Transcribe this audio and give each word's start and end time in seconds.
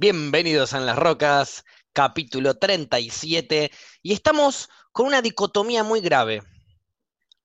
Bienvenidos 0.00 0.74
a 0.74 0.78
En 0.78 0.86
las 0.86 0.96
Rocas, 0.96 1.64
capítulo 1.92 2.54
37, 2.54 3.72
y 4.00 4.12
estamos 4.12 4.68
con 4.92 5.06
una 5.06 5.22
dicotomía 5.22 5.82
muy 5.82 6.00
grave. 6.00 6.44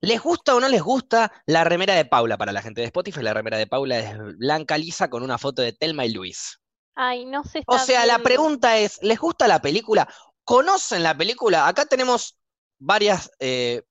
¿Les 0.02 0.22
gusta 0.22 0.54
o 0.54 0.60
no 0.60 0.70
les 0.70 0.84
gusta 0.84 1.32
la 1.48 1.64
remera 1.64 1.96
de 1.96 2.06
Paula 2.06 2.38
para 2.38 2.52
la 2.52 2.62
gente 2.62 2.82
de 2.82 2.86
Spotify? 2.86 3.24
La 3.24 3.34
remera 3.34 3.58
de 3.58 3.66
Paula 3.66 3.98
es 3.98 4.16
blanca 4.38 4.78
lisa 4.78 5.10
con 5.10 5.24
una 5.24 5.40
foto 5.40 5.64
de 5.64 5.74
Telma 5.74 6.06
y 6.06 6.14
Luis. 6.14 6.60
Ay, 6.94 7.26
no 7.26 7.44
sé. 7.44 7.64
O 7.66 7.80
sea, 7.80 8.06
la 8.06 8.20
pregunta 8.20 8.78
es, 8.78 9.00
¿les 9.02 9.18
gusta 9.18 9.48
la 9.48 9.60
película? 9.60 10.08
¿Conocen 10.44 11.02
la 11.02 11.18
película? 11.18 11.68
Acá 11.68 11.88
tenemos 11.88 12.38
varias 12.78 13.32
eh, 13.40 13.82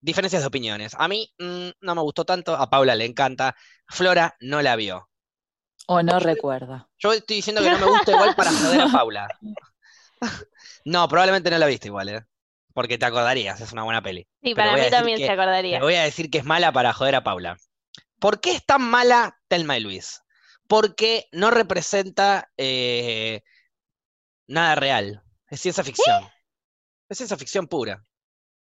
diferencias 0.00 0.42
de 0.42 0.48
opiniones. 0.48 0.96
A 0.98 1.06
mí 1.06 1.32
mm, 1.38 1.68
no 1.80 1.94
me 1.94 2.02
gustó 2.02 2.24
tanto, 2.24 2.56
a 2.56 2.68
Paula 2.68 2.96
le 2.96 3.04
encanta, 3.04 3.54
Flora 3.86 4.36
no 4.40 4.62
la 4.62 4.74
vio. 4.74 5.11
O 5.86 6.02
no 6.02 6.18
recuerda. 6.20 6.88
Yo 6.98 7.12
estoy 7.12 7.36
diciendo 7.36 7.62
que 7.62 7.70
no 7.70 7.78
me 7.78 7.86
gusta 7.86 8.12
igual 8.12 8.34
para 8.34 8.50
joder 8.52 8.80
a 8.82 8.88
Paula. 8.88 9.28
No, 10.84 11.08
probablemente 11.08 11.50
no 11.50 11.58
la 11.58 11.66
viste 11.66 11.88
igual, 11.88 12.08
¿eh? 12.08 12.24
Porque 12.74 12.96
te 12.98 13.04
acordarías, 13.06 13.60
es 13.60 13.72
una 13.72 13.82
buena 13.82 14.02
peli. 14.02 14.22
Sí, 14.42 14.54
Pero 14.54 14.70
para 14.70 14.84
mí 14.84 14.90
también 14.90 15.18
que- 15.18 15.26
se 15.26 15.32
acordaría. 15.32 15.78
Te 15.78 15.84
voy 15.84 15.94
a 15.96 16.02
decir 16.04 16.30
que 16.30 16.38
es 16.38 16.44
mala 16.44 16.72
para 16.72 16.92
joder 16.92 17.16
a 17.16 17.24
Paula. 17.24 17.56
¿Por 18.20 18.40
qué 18.40 18.52
es 18.52 18.64
tan 18.64 18.82
mala 18.82 19.38
Telma 19.48 19.76
y 19.76 19.80
Luis? 19.80 20.22
Porque 20.68 21.26
no 21.32 21.50
representa 21.50 22.50
eh, 22.56 23.42
nada 24.46 24.74
real. 24.76 25.22
Es 25.48 25.60
ciencia 25.60 25.82
ficción. 25.84 26.24
Es 27.08 27.18
ciencia 27.18 27.36
ficción 27.36 27.66
pura. 27.66 28.04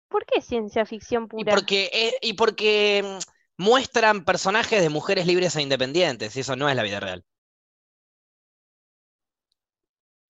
¿Por 0.08 0.26
qué 0.26 0.40
ciencia 0.40 0.84
ficción 0.84 1.24
Y 1.24 1.44
pura? 1.44 1.54
porque, 1.54 1.90
es- 1.92 2.14
y 2.20 2.32
porque 2.34 3.02
mm, 3.04 3.18
muestran 3.56 4.24
personajes 4.24 4.80
de 4.82 4.88
mujeres 4.88 5.26
libres 5.26 5.54
e 5.56 5.62
independientes, 5.62 6.36
y 6.36 6.40
eso 6.40 6.56
no 6.56 6.68
es 6.68 6.76
la 6.76 6.82
vida 6.82 7.00
real. 7.00 7.24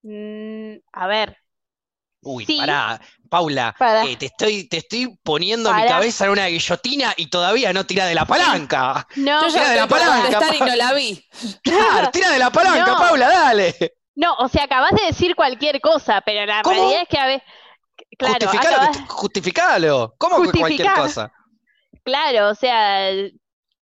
Mm, 0.02 0.76
a 0.92 1.06
ver. 1.06 1.38
Uy, 2.26 2.46
Sí. 2.46 2.56
pará, 2.58 3.00
Paula, 3.28 3.74
Pará. 3.78 4.04
eh, 4.06 4.16
te 4.16 4.26
estoy, 4.26 4.66
te 4.68 4.78
estoy 4.78 5.18
poniendo 5.22 5.72
mi 5.74 5.84
cabeza 5.86 6.24
en 6.24 6.30
una 6.30 6.46
guillotina 6.46 7.12
y 7.18 7.26
todavía 7.28 7.72
no 7.74 7.84
tira 7.84 8.06
de 8.06 8.14
la 8.14 8.24
palanca. 8.24 9.06
No, 9.16 9.42
Yo 9.42 9.52
Tira 9.52 9.70
de 9.70 9.76
la 9.76 9.86
palanca, 9.88 10.22
contestar 10.22 10.54
y 10.54 10.58
pa- 10.58 10.66
no 10.66 10.76
la 10.76 10.92
vi. 10.94 11.22
Claro, 11.62 12.10
tira 12.10 12.30
de 12.30 12.38
la 12.38 12.50
palanca, 12.50 12.92
No. 12.92 12.98
Paula, 12.98 13.28
dale. 13.28 13.74
no, 14.14 14.34
o 14.36 14.48
sea, 14.48 14.64
acabas 14.64 14.92
de 14.92 15.04
decir 15.06 15.34
cualquier 15.36 15.80
cosa, 15.82 16.22
pero 16.24 16.46
la 16.46 16.62
¿Cómo? 16.62 16.76
realidad 16.76 17.02
es 17.02 17.08
que 17.08 17.18
a 17.18 17.26
ver, 17.26 17.42
claro, 18.18 18.34
Justificalo, 18.40 18.76
acabas- 18.76 18.96
que- 18.96 19.04
justificalo. 19.08 20.14
¿Cómo 20.18 20.42
que 20.50 20.58
cualquier 20.60 20.92
cosa? 20.94 21.30
Claro, 22.04 22.50
o 22.50 22.54
sea, 22.54 23.10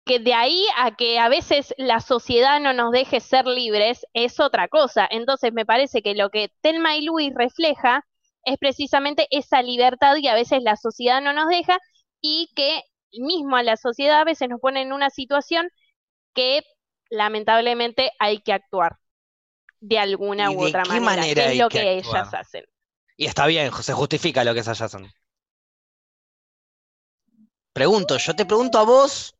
que 0.04 0.18
de 0.18 0.34
ahí 0.34 0.64
a 0.76 0.96
que 0.96 1.18
a 1.18 1.28
veces 1.28 1.74
la 1.76 2.00
sociedad 2.00 2.60
no 2.60 2.72
nos 2.72 2.92
deje 2.92 3.20
ser 3.20 3.46
libres 3.46 4.06
es 4.14 4.40
otra 4.40 4.68
cosa. 4.68 5.06
Entonces 5.10 5.52
me 5.52 5.66
parece 5.66 6.02
que 6.02 6.14
lo 6.14 6.30
que 6.30 6.50
Telma 6.60 6.96
y 6.96 7.04
Luis 7.04 7.32
refleja 7.34 8.04
es 8.44 8.58
precisamente 8.58 9.28
esa 9.30 9.62
libertad 9.62 10.16
que 10.20 10.28
a 10.28 10.34
veces 10.34 10.62
la 10.62 10.76
sociedad 10.76 11.20
no 11.20 11.32
nos 11.32 11.48
deja 11.48 11.78
y 12.20 12.50
que 12.56 12.82
mismo 13.12 13.56
a 13.56 13.62
la 13.62 13.76
sociedad 13.76 14.20
a 14.20 14.24
veces 14.24 14.48
nos 14.48 14.60
pone 14.60 14.82
en 14.82 14.92
una 14.92 15.10
situación 15.10 15.68
que 16.34 16.62
lamentablemente 17.10 18.12
hay 18.18 18.40
que 18.40 18.52
actuar 18.52 18.96
de 19.80 19.98
alguna 19.98 20.50
¿Y 20.50 20.56
u 20.56 20.62
de 20.62 20.68
otra 20.68 20.84
manera, 20.84 21.04
manera 21.04 21.44
que 21.44 21.52
es 21.52 21.58
lo 21.58 21.68
que 21.68 21.78
que 21.78 21.92
ellas 21.98 22.34
hacen. 22.34 22.64
Y 23.16 23.26
está 23.26 23.46
bien, 23.46 23.70
se 23.72 23.92
justifica 23.92 24.42
lo 24.44 24.54
que 24.54 24.60
es 24.60 24.66
Jason. 24.66 25.12
Pregunto, 27.72 28.18
yo 28.18 28.34
te 28.34 28.44
pregunto 28.44 28.78
a 28.78 28.84
vos. 28.84 29.34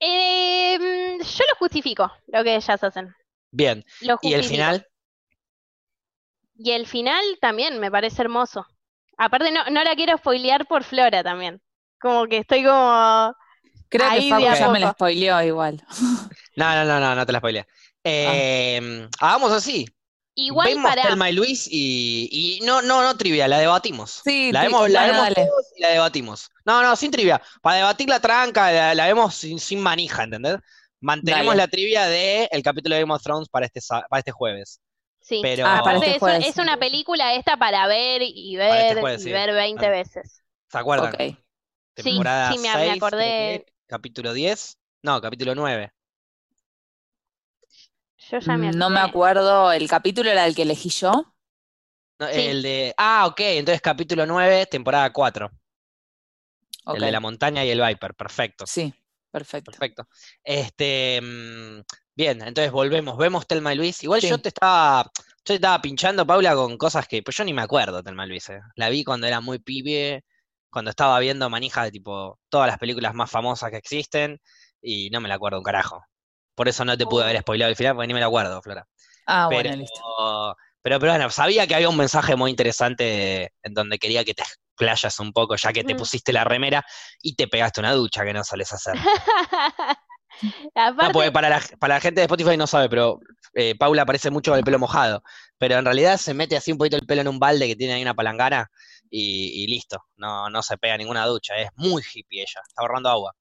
Eh, 0.00 0.78
mm, 0.78 1.22
yo 1.22 1.44
lo 1.50 1.56
justifico, 1.58 2.10
lo 2.28 2.42
que 2.42 2.56
ellas 2.56 2.82
hacen. 2.82 3.14
Bien, 3.50 3.84
Lo 4.00 4.18
¿y 4.22 4.32
el 4.34 4.44
final? 4.44 4.86
Y 6.56 6.72
el 6.72 6.86
final 6.86 7.22
también 7.40 7.78
me 7.78 7.90
parece 7.90 8.22
hermoso. 8.22 8.66
Aparte, 9.18 9.52
no, 9.52 9.64
no 9.70 9.84
la 9.84 9.94
quiero 9.94 10.16
spoilear 10.16 10.66
por 10.66 10.84
Flora 10.84 11.22
también. 11.22 11.60
Como 12.00 12.26
que 12.26 12.38
estoy 12.38 12.64
como. 12.64 13.34
Creo 13.88 14.08
Ahí 14.08 14.22
que 14.22 14.30
Facu 14.30 14.42
ya 14.42 14.68
me 14.70 14.80
la 14.80 14.92
spoileó 14.92 15.42
igual. 15.42 15.82
No, 16.54 16.74
no, 16.74 16.84
no, 16.84 17.00
no, 17.00 17.14
no 17.14 17.24
te 17.24 17.32
la 17.32 17.38
spoileé. 17.38 17.66
Eh, 18.04 19.08
hagamos 19.20 19.52
así. 19.52 19.86
Igual 20.34 20.68
Vemos 20.68 20.88
para. 20.90 21.02
Thelma 21.02 21.28
y 21.28 21.32
Luis 21.34 21.68
y, 21.70 22.28
y 22.60 22.64
no, 22.64 22.80
no, 22.80 23.02
no 23.02 23.16
trivia, 23.16 23.46
la 23.48 23.58
debatimos. 23.58 24.22
Sí, 24.24 24.50
La 24.50 24.62
vemos, 24.62 24.88
la 24.88 25.00
bueno, 25.02 25.12
vemos 25.22 25.34
dale. 25.34 25.46
todos 25.48 25.66
y 25.76 25.80
la 25.82 25.88
debatimos. 25.90 26.48
No, 26.64 26.82
no, 26.82 26.96
sin 26.96 27.10
trivia. 27.10 27.42
Para 27.60 27.76
debatir 27.76 28.08
la 28.08 28.18
tranca, 28.20 28.72
la, 28.72 28.94
la 28.94 29.06
vemos 29.06 29.34
sin, 29.34 29.58
sin 29.60 29.80
manija, 29.80 30.24
¿entendés? 30.24 30.56
Mantenemos 31.00 31.48
Dale. 31.48 31.56
la 31.58 31.68
trivia 31.68 32.06
de 32.06 32.48
el 32.50 32.62
capítulo 32.62 32.94
de 32.94 33.02
Game 33.02 33.12
of 33.12 33.22
Thrones 33.22 33.48
para 33.48 33.66
este, 33.66 33.80
sa- 33.80 34.06
para 34.08 34.20
este 34.20 34.30
jueves. 34.32 34.80
Sí. 35.20 35.40
Pero 35.42 35.66
Ah, 35.66 35.80
para 35.84 35.96
Aparte, 35.98 35.98
este 36.06 36.12
es, 36.12 36.18
jueves. 36.20 36.46
es 36.48 36.56
una 36.58 36.76
película 36.78 37.34
esta 37.34 37.56
para 37.56 37.86
ver 37.86 38.22
y 38.24 38.56
Para 38.56 38.70
ver 38.74 38.86
este 38.86 39.00
jueves, 39.00 39.20
y 39.20 39.24
sí. 39.24 39.32
ver 39.32 39.52
20 39.52 39.82
Dale. 39.84 39.96
veces. 39.98 40.42
¿se 40.70 40.78
acuerdan? 40.78 41.12
Ok. 41.14 41.20
Sí, 41.20 41.36
Temporada 42.02 42.52
sí, 42.52 42.58
me- 42.58 42.68
me 42.74 42.84
6, 42.86 42.92
acordé. 42.96 43.18
creo 43.18 43.64
que, 43.66 43.72
capítulo 43.86 44.32
10. 44.32 44.78
No, 45.02 45.20
capítulo 45.20 45.54
9. 45.54 45.92
Yo 48.32 48.38
ya 48.38 48.56
me 48.56 48.70
No 48.72 48.88
me 48.88 48.98
acuerdo, 49.00 49.70
¿el 49.72 49.86
capítulo 49.88 50.30
era 50.30 50.46
el 50.46 50.54
que 50.54 50.62
elegí 50.62 50.88
yo? 50.88 51.12
No, 52.18 52.28
Sí. 52.28 52.40
El 52.40 52.62
de. 52.62 52.94
Ah, 52.96 53.26
ok, 53.26 53.40
entonces 53.40 53.82
capítulo 53.82 54.24
9, 54.24 54.64
temporada 54.66 55.12
4. 55.12 55.50
Ok. 56.86 56.94
El 56.96 57.02
de 57.02 57.12
la 57.12 57.20
montaña 57.20 57.62
y 57.62 57.70
el 57.70 57.82
Viper, 57.82 58.14
perfecto. 58.14 58.64
Sí, 58.66 58.94
perfecto. 59.30 59.70
Perfecto. 59.70 60.08
Este, 60.42 61.20
mm, 61.22 61.80
bien, 62.16 62.40
entonces 62.40 62.72
volvemos, 62.72 63.18
vemos 63.18 63.46
Telma 63.46 63.74
y 63.74 63.76
Luis. 63.76 64.02
Igual 64.02 64.22
Sí. 64.22 64.28
yo 64.30 64.38
te 64.38 64.48
estaba, 64.48 65.02
yo 65.04 65.42
te 65.44 65.54
estaba 65.54 65.82
pinchando, 65.82 66.26
Paula, 66.26 66.54
con 66.54 66.78
cosas 66.78 67.06
que, 67.06 67.22
pues 67.22 67.36
yo 67.36 67.44
ni 67.44 67.52
me 67.52 67.60
acuerdo, 67.62 68.02
Telma 68.02 68.24
y 68.24 68.28
Luis. 68.30 68.48
eh. 68.48 68.60
La 68.76 68.88
vi 68.88 69.04
cuando 69.04 69.26
era 69.26 69.42
muy 69.42 69.58
pibe, 69.58 70.24
cuando 70.70 70.90
estaba 70.90 71.18
viendo 71.18 71.50
manija 71.50 71.84
de 71.84 71.90
tipo 71.90 72.38
todas 72.48 72.66
las 72.66 72.78
películas 72.78 73.12
más 73.14 73.30
famosas 73.30 73.70
que 73.70 73.76
existen, 73.76 74.40
y 74.80 75.10
no 75.10 75.20
me 75.20 75.28
la 75.28 75.34
acuerdo 75.34 75.58
un 75.58 75.64
carajo. 75.64 76.02
Por 76.54 76.68
eso 76.68 76.84
no 76.84 76.96
te 76.96 77.06
pude 77.06 77.24
haber 77.24 77.40
spoileado 77.40 77.70
el 77.70 77.76
final, 77.76 77.94
porque 77.94 78.08
ni 78.08 78.14
me 78.14 78.20
la 78.20 78.26
acuerdo, 78.26 78.60
Flora. 78.62 78.86
Ah, 79.26 79.46
Pero, 79.48 79.62
bueno, 79.62 79.76
listo. 79.76 80.56
pero, 80.82 80.98
pero 81.00 81.12
bueno, 81.12 81.30
sabía 81.30 81.66
que 81.66 81.74
había 81.74 81.88
un 81.88 81.96
mensaje 81.96 82.36
muy 82.36 82.50
interesante 82.50 83.52
en 83.62 83.74
donde 83.74 83.98
quería 83.98 84.24
que 84.24 84.34
te 84.34 84.42
explayas 84.42 85.18
un 85.20 85.32
poco, 85.32 85.56
ya 85.56 85.72
que 85.72 85.84
te 85.84 85.94
Mm. 85.94 85.96
pusiste 85.98 86.32
la 86.32 86.44
remera 86.44 86.84
y 87.22 87.34
te 87.36 87.46
pegaste 87.48 87.80
una 87.80 87.92
ducha 87.92 88.24
que 88.24 88.32
no 88.32 88.42
sales 88.44 88.72
a 88.72 88.76
hacer. 88.76 88.94
No, 90.74 90.82
Aparte, 90.82 91.12
porque 91.12 91.30
para 91.30 91.48
la, 91.50 91.62
para 91.78 91.94
la 91.94 92.00
gente 92.00 92.20
de 92.20 92.24
Spotify 92.24 92.56
no 92.56 92.66
sabe, 92.66 92.88
pero 92.88 93.20
eh, 93.54 93.74
Paula 93.76 94.02
aparece 94.02 94.30
mucho 94.30 94.50
con 94.50 94.58
el 94.58 94.64
pelo 94.64 94.78
mojado. 94.78 95.22
Pero 95.58 95.76
en 95.76 95.84
realidad 95.84 96.16
se 96.16 96.32
mete 96.34 96.56
así 96.56 96.72
un 96.72 96.78
poquito 96.78 96.96
el 96.96 97.06
pelo 97.06 97.20
en 97.20 97.28
un 97.28 97.38
balde 97.38 97.66
que 97.68 97.76
tiene 97.76 97.92
ahí 97.92 98.02
una 98.02 98.14
palangana 98.14 98.68
y, 99.10 99.62
y 99.62 99.66
listo. 99.66 100.02
No, 100.16 100.48
no 100.48 100.62
se 100.62 100.78
pega 100.78 100.96
ninguna 100.96 101.26
ducha. 101.26 101.54
Es 101.58 101.68
muy 101.76 102.02
hippie 102.02 102.40
ella. 102.42 102.60
Está 102.66 102.80
ahorrando 102.82 103.10
agua. 103.10 103.34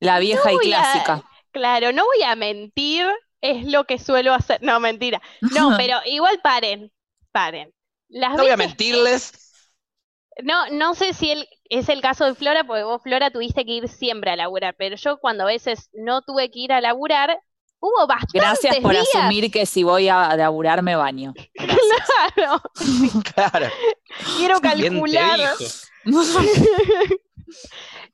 La 0.00 0.18
vieja 0.18 0.50
y 0.52 0.58
clásica. 0.58 1.22
Claro, 1.54 1.92
no 1.92 2.04
voy 2.04 2.22
a 2.22 2.36
mentir, 2.36 3.06
es 3.40 3.64
lo 3.72 3.84
que 3.84 3.98
suelo 3.98 4.34
hacer. 4.34 4.62
No, 4.62 4.78
mentira. 4.80 5.22
No, 5.40 5.74
pero 5.78 5.98
igual 6.04 6.38
paren, 6.42 6.92
paren. 7.32 7.72
Las 8.08 8.32
No 8.36 8.42
voy 8.42 8.50
a 8.50 8.56
mentirles. 8.58 9.32
No, 10.42 10.66
no 10.70 10.94
sé 10.94 11.14
si 11.14 11.30
el- 11.30 11.48
es 11.70 11.88
el 11.88 12.00
caso 12.02 12.24
de 12.26 12.34
Flora, 12.34 12.64
porque 12.64 12.82
vos, 12.82 13.00
Flora, 13.02 13.30
tuviste 13.30 13.64
que 13.64 13.72
ir 13.72 13.88
siempre 13.88 14.30
a 14.32 14.36
laburar, 14.36 14.74
pero 14.76 14.96
yo 14.96 15.18
cuando 15.18 15.44
a 15.44 15.46
veces 15.46 15.88
no 15.92 16.22
tuve 16.22 16.50
que 16.50 16.58
ir 16.58 16.72
a 16.72 16.80
laburar, 16.80 17.38
hubo 17.80 18.06
bastantes 18.06 18.32
Gracias 18.42 18.76
por 18.78 18.92
días. 18.92 19.06
asumir 19.14 19.50
que 19.50 19.64
si 19.64 19.82
voy 19.84 20.08
a 20.08 20.36
laburar 20.36 20.82
me 20.82 20.96
baño. 20.96 21.32
Claro, 22.36 22.60
Claro. 23.34 23.68
quiero 24.36 24.60
¿Quién 24.60 24.78
te 24.78 24.88
calcular. 24.88 25.40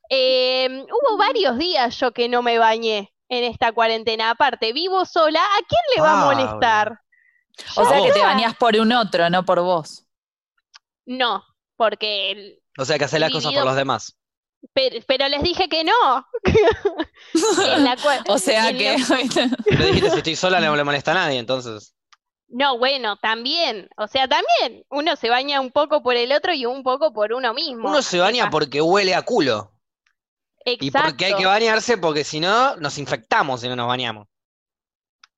Eh, 0.09 0.69
hubo 0.85 1.17
varios 1.17 1.57
días 1.59 1.97
yo 1.99 2.13
que 2.13 2.29
no 2.29 2.43
me 2.43 2.59
bañé 2.59 3.13
en 3.31 3.45
esta 3.45 3.73
cuarentena. 3.73 4.29
Aparte, 4.31 4.75
vivo 4.75 5.07
sola, 5.07 5.41
¿a 5.43 5.59
quién 5.67 5.81
le 5.97 6.03
va 6.03 6.13
a 6.23 6.25
molestar? 6.27 7.01
O 7.77 7.87
sea 7.87 8.03
que 8.03 8.13
te 8.13 8.21
bañás 8.21 8.55
por 8.57 8.77
un 8.77 8.93
otro, 8.93 9.31
no 9.31 9.45
por 9.45 9.61
vos. 9.61 10.05
No, 11.07 11.43
porque 11.77 12.31
el- 12.33 12.63
O 12.79 12.85
sea 12.85 12.99
que 12.99 13.05
hacer 13.05 13.21
las 13.21 13.31
cosas 13.33 13.53
por 13.55 13.65
los 13.65 13.77
demás. 13.77 14.17
pero, 14.75 14.97
pero 15.07 15.29
les 15.29 15.43
dije 15.43 15.69
que 15.69 15.85
no. 15.85 16.27
O 18.29 18.39
sea 18.39 18.73
que. 18.73 18.99
lo- 18.99 19.07
Pero 19.65 19.85
dijiste, 19.87 20.11
si 20.11 20.17
estoy 20.19 20.37
sola 20.37 20.61
no 20.61 20.75
le 20.77 20.85
molesta 20.85 21.13
a 21.13 21.15
nadie, 21.15 21.39
entonces. 21.39 21.95
No, 22.49 22.79
bueno, 22.79 23.17
también. 23.19 23.89
O 23.97 24.09
sea, 24.09 24.27
también 24.27 24.85
uno 24.91 25.15
se 25.17 25.29
baña 25.31 25.61
un 25.61 25.71
poco 25.71 26.03
por 26.03 26.17
el 26.17 26.33
otro 26.33 26.53
y 26.53 26.67
un 26.67 26.83
poco 26.83 27.13
por 27.13 27.33
uno 27.33 27.55
mismo. 27.55 27.89
Uno 27.89 28.03
se 28.03 28.17
¿Qué 28.17 28.23
baña 28.23 28.51
porque 28.51 28.81
huele 28.83 29.15
a 29.15 29.23
culo. 29.23 29.73
Y 30.65 30.87
Exacto. 30.87 31.09
porque 31.09 31.25
hay 31.27 31.35
que 31.35 31.47
bañarse 31.47 31.99
porque 31.99 32.25
si 32.25 32.41
no 32.41 32.77
nos 32.77 32.99
infectamos 32.99 33.61
si 33.61 33.69
no 33.69 33.77
nos 33.77 33.89
bañamos. 33.89 34.27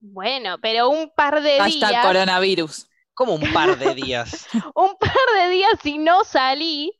Bueno, 0.00 0.58
pero 0.60 0.88
un 0.88 1.10
par 1.14 1.42
de 1.42 1.58
Hashtag 1.58 1.90
días, 1.90 2.06
coronavirus. 2.06 2.88
Como 3.14 3.34
un 3.34 3.52
par 3.52 3.78
de 3.78 3.94
días. 3.94 4.46
un 4.74 4.96
par 4.98 5.12
de 5.36 5.48
días 5.50 5.72
si 5.82 5.98
no 5.98 6.24
salí, 6.24 6.92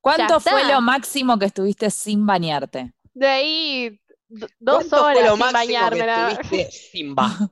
¿Cuánto 0.00 0.38
Ya 0.38 0.40
fue 0.40 0.62
está. 0.62 0.74
lo 0.74 0.80
máximo 0.80 1.38
que 1.38 1.46
estuviste 1.46 1.90
sin 1.90 2.24
bañarte? 2.26 2.94
de 3.14 3.26
ahí 3.26 4.00
dos 4.28 4.86
¿Cuánto 4.88 4.96
fue 4.98 5.00
horas 5.00 5.24
lo 5.24 5.30
sin 5.32 5.38
máximo 5.38 5.52
bañarme. 5.52 5.98
que 5.98 6.32
estuviste 6.32 6.70
Simba? 6.70 7.50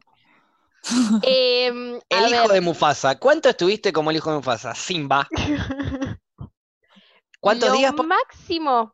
Em, 1.22 2.00
El 2.08 2.28
hijo 2.28 2.42
ver, 2.44 2.52
de 2.52 2.60
Mufasa. 2.60 3.18
¿Cuánto 3.18 3.48
estuviste 3.48 3.92
como 3.92 4.10
el 4.10 4.16
hijo 4.18 4.30
de 4.30 4.36
Mufasa? 4.36 4.74
Simba. 4.74 5.26
¿Cuántos 7.40 7.68
lo 7.70 7.74
días? 7.76 7.94
máximo. 7.94 8.92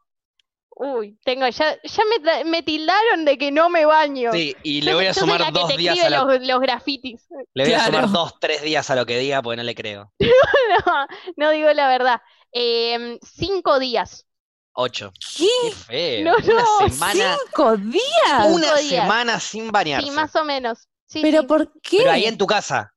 Uy, 0.75 1.19
tengo, 1.25 1.47
ya, 1.49 1.77
ya 1.83 2.03
me, 2.07 2.45
me 2.45 2.63
tildaron 2.63 3.25
de 3.25 3.39
que 3.39 3.51
no 3.53 3.69
me 3.69 3.85
baño. 3.85 4.31
Sí, 4.31 4.57
y 4.63 4.81
le 4.83 4.95
voy 4.95 5.07
a 5.07 5.15
soy- 5.15 5.15
yo 5.15 5.23
soy 5.25 5.37
sumar 5.39 5.53
que 5.53 5.53
dos 5.53 5.67
te 5.67 5.77
días 5.77 6.03
a 6.03 6.11
lo, 6.11 6.25
los, 6.27 6.41
los 6.47 6.61
grafitis. 6.61 7.27
le 7.55 7.65
voy 7.65 7.73
a 7.75 7.81
sumar 7.81 8.11
dos, 8.11 8.39
tres 8.41 8.63
días 8.63 8.91
a 8.91 8.97
lo 8.97 9.07
que 9.07 9.19
diga 9.19 9.43
porque 9.43 9.57
no 9.57 9.63
le 9.63 9.75
creo. 9.75 10.13
No, 10.87 11.07
no 11.37 11.51
digo 11.51 11.73
la 11.73 11.89
verdad. 11.89 12.21
Em, 12.53 13.19
cinco 13.23 13.79
días. 13.79 14.27
Ocho. 14.75 15.13
¿Qué? 15.37 15.49
Qué 15.57 15.71
feo. 15.71 16.25
No, 16.25 16.33
Una 16.39 16.63
no, 16.63 16.67
semana, 16.67 17.39
¿Cinco 17.45 17.77
días? 17.77 18.03
una 18.39 18.67
Cinco 18.67 18.77
días. 18.77 19.05
semana 19.05 19.41
sin 19.41 19.71
bañarse. 19.73 20.07
Sí, 20.07 20.11
más 20.11 20.37
o 20.37 20.45
menos. 20.45 20.89
Sí, 21.07 21.23
¿Pero 21.23 21.41
sí. 21.41 21.47
por 21.47 21.73
qué? 21.83 21.99
Pero 21.99 22.11
ahí 22.11 22.25
en 22.27 22.39
tu 22.39 22.47
casa. 22.47 22.95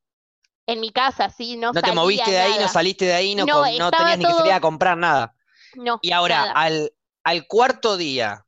En 0.68 0.80
mi 0.80 0.92
casa, 0.92 1.30
sí, 1.30 1.58
no 1.58 1.74
No 1.74 1.82
te 1.82 1.92
moviste 1.94 2.32
de 2.32 2.40
ahí, 2.40 2.58
no 2.60 2.68
saliste 2.68 3.06
de 3.06 3.14
ahí, 3.14 3.36
no, 3.36 3.46
No, 3.46 3.64
no 3.78 3.92
tenías 3.92 4.18
ni 4.18 4.26
que 4.26 4.34
salir 4.34 4.52
a 4.54 4.60
comprar 4.62 4.98
nada. 4.98 5.36
No, 5.76 6.00
Y 6.02 6.12
ahora, 6.12 6.42
nada. 6.42 6.54
al, 6.54 6.92
al 7.26 7.46
cuarto 7.46 7.98
día, 7.98 8.46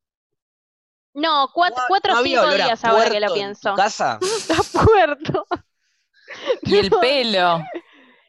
No, 1.14 1.50
cuatro, 1.54 1.84
¿no 1.84 1.88
cuatro 1.88 2.14
o 2.14 2.18
había 2.18 2.42
cinco 2.42 2.44
olor 2.44 2.62
a 2.62 2.70
días 2.70 2.86
ahora 2.86 3.10
que 3.12 3.20
lo 3.20 3.28
puerto 3.28 3.36
en 3.36 3.44
pienso. 3.46 3.70
tu 3.70 3.74
casa? 3.74 4.20
A 4.50 4.64
puerto. 4.64 5.46
Y 6.64 6.78
el 6.78 6.92
No. 6.92 7.00
pelo. 7.00 7.72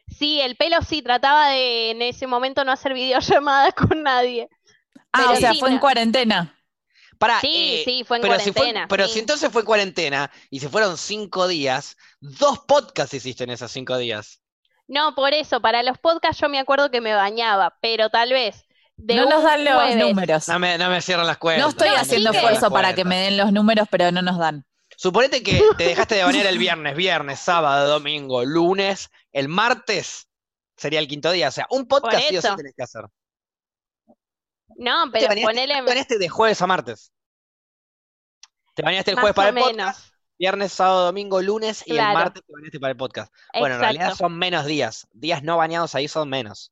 Sí, 0.07 0.41
el 0.41 0.55
pelo 0.57 0.81
sí, 0.81 1.01
trataba 1.01 1.49
de 1.49 1.91
en 1.91 2.01
ese 2.01 2.27
momento 2.27 2.63
no 2.65 2.71
hacer 2.71 2.93
videollamadas 2.93 3.73
con 3.75 4.03
nadie. 4.03 4.49
Ah, 5.11 5.31
Pero 5.31 5.33
o 5.33 5.35
sea, 5.35 5.53
sí, 5.53 5.59
fue 5.59 5.69
en 5.69 5.77
no. 5.77 5.79
cuarentena. 5.79 6.55
Pará, 7.19 7.41
Sí, 7.41 7.49
eh, 7.51 7.83
sí, 7.83 8.03
fue 8.05 8.17
en 8.17 8.23
pero 8.23 8.39
si 8.39 8.51
fue- 8.53 8.67
cuarentena. 8.67 8.87
pero 8.87 9.07
sí. 9.07 9.13
si 9.13 9.19
entonces 9.19 9.51
fue 9.51 9.65
cuarentena 9.65 10.31
y 10.51 10.59
si 10.61 10.67
fueron 10.69 10.97
cinco 10.97 11.47
días, 11.47 11.97
dos 12.21 12.59
podcasts 12.61 13.13
hiciste 13.15 13.43
en 13.45 13.51
esos 13.51 13.71
cinco 13.71 13.97
días. 13.97 14.41
No, 14.87 15.15
por 15.15 15.33
eso, 15.33 15.61
para 15.61 15.83
los 15.83 15.97
podcasts 15.99 16.41
yo 16.41 16.49
me 16.49 16.59
acuerdo 16.59 16.91
que 16.91 16.99
me 17.01 17.13
bañaba, 17.13 17.77
pero 17.81 18.09
tal 18.09 18.33
vez 18.33 18.65
de 18.99 19.15
no 19.15 19.25
nos 19.25 19.43
dan 19.43 19.63
los 19.65 19.73
jueves- 19.75 19.97
números. 19.97 20.47
No 20.47 20.59
me, 20.59 20.77
no 20.77 20.89
me 20.89 21.01
cierran 21.01 21.25
las 21.27 21.37
cuentas. 21.37 21.63
No 21.63 21.69
estoy 21.69 21.89
No, 21.89 21.95
haciendo 21.97 22.31
esfuerzo 22.31 22.69
para 22.71 22.93
que 22.93 23.03
me 23.05 23.17
den 23.19 23.37
los 23.37 23.51
números, 23.51 23.87
pero 23.89 24.11
no 24.11 24.21
nos 24.21 24.37
dan. 24.37 24.65
Suponete 24.97 25.41
que 25.41 25.63
te 25.77 25.85
dejaste 25.85 26.15
de 26.15 26.23
bañar 26.23 26.45
el 26.45 26.57
viernes, 26.57 26.95
viernes, 26.95 27.39
sábado, 27.39 27.87
domingo, 27.87 28.43
lunes, 28.43 29.09
el 29.31 29.47
martes 29.47 30.27
sería 30.75 30.99
el 30.99 31.07
quinto 31.07 31.31
día. 31.31 31.47
O 31.47 31.51
sea, 31.51 31.67
un 31.69 31.87
podcast 31.87 32.27
sí 32.27 32.37
o 32.37 32.41
sí 32.41 32.47
tenés 32.57 32.73
que 32.75 32.83
hacer. 32.83 33.05
No, 34.75 35.05
Te 35.05 35.11
pero 35.19 35.27
bañaste, 35.29 35.41
ponele 35.43 35.73
te 35.75 35.81
bañaste 35.81 36.17
de 36.17 36.29
jueves 36.29 36.61
a 36.61 36.67
martes. 36.67 37.11
Te 38.75 38.83
bañaste 38.83 39.11
el 39.11 39.15
más 39.15 39.21
jueves 39.23 39.35
para 39.35 39.49
el 39.49 39.55
podcast, 39.55 40.13
viernes, 40.37 40.71
sábado, 40.73 41.05
domingo, 41.05 41.41
lunes 41.41 41.83
y 41.85 41.91
el 41.91 41.97
martes 42.13 42.43
te 42.45 42.53
bañaste 42.53 42.79
para 42.79 42.91
el 42.91 42.97
podcast. 42.97 43.33
Bueno, 43.57 43.75
en 43.75 43.81
realidad 43.81 44.15
son 44.15 44.37
menos 44.37 44.65
días. 44.65 45.07
Días 45.11 45.43
no 45.43 45.57
bañados 45.57 45.95
ahí 45.95 46.07
son 46.07 46.29
menos. 46.29 46.71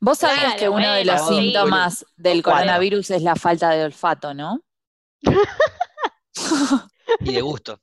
Vos 0.00 0.18
sabés 0.18 0.40
Claro, 0.40 0.58
que 0.58 0.68
uno 0.68 0.92
de 0.92 1.04
los 1.04 1.20
sí. 1.28 1.34
síntomas 1.36 2.06
del 2.16 2.42
coronavirus 2.42 3.10
es 3.10 3.22
la 3.22 3.36
falta 3.36 3.70
de 3.70 3.84
olfato, 3.84 4.34
¿no? 4.34 4.60
Y 7.20 7.32
de 7.32 7.40
gusto. 7.40 7.80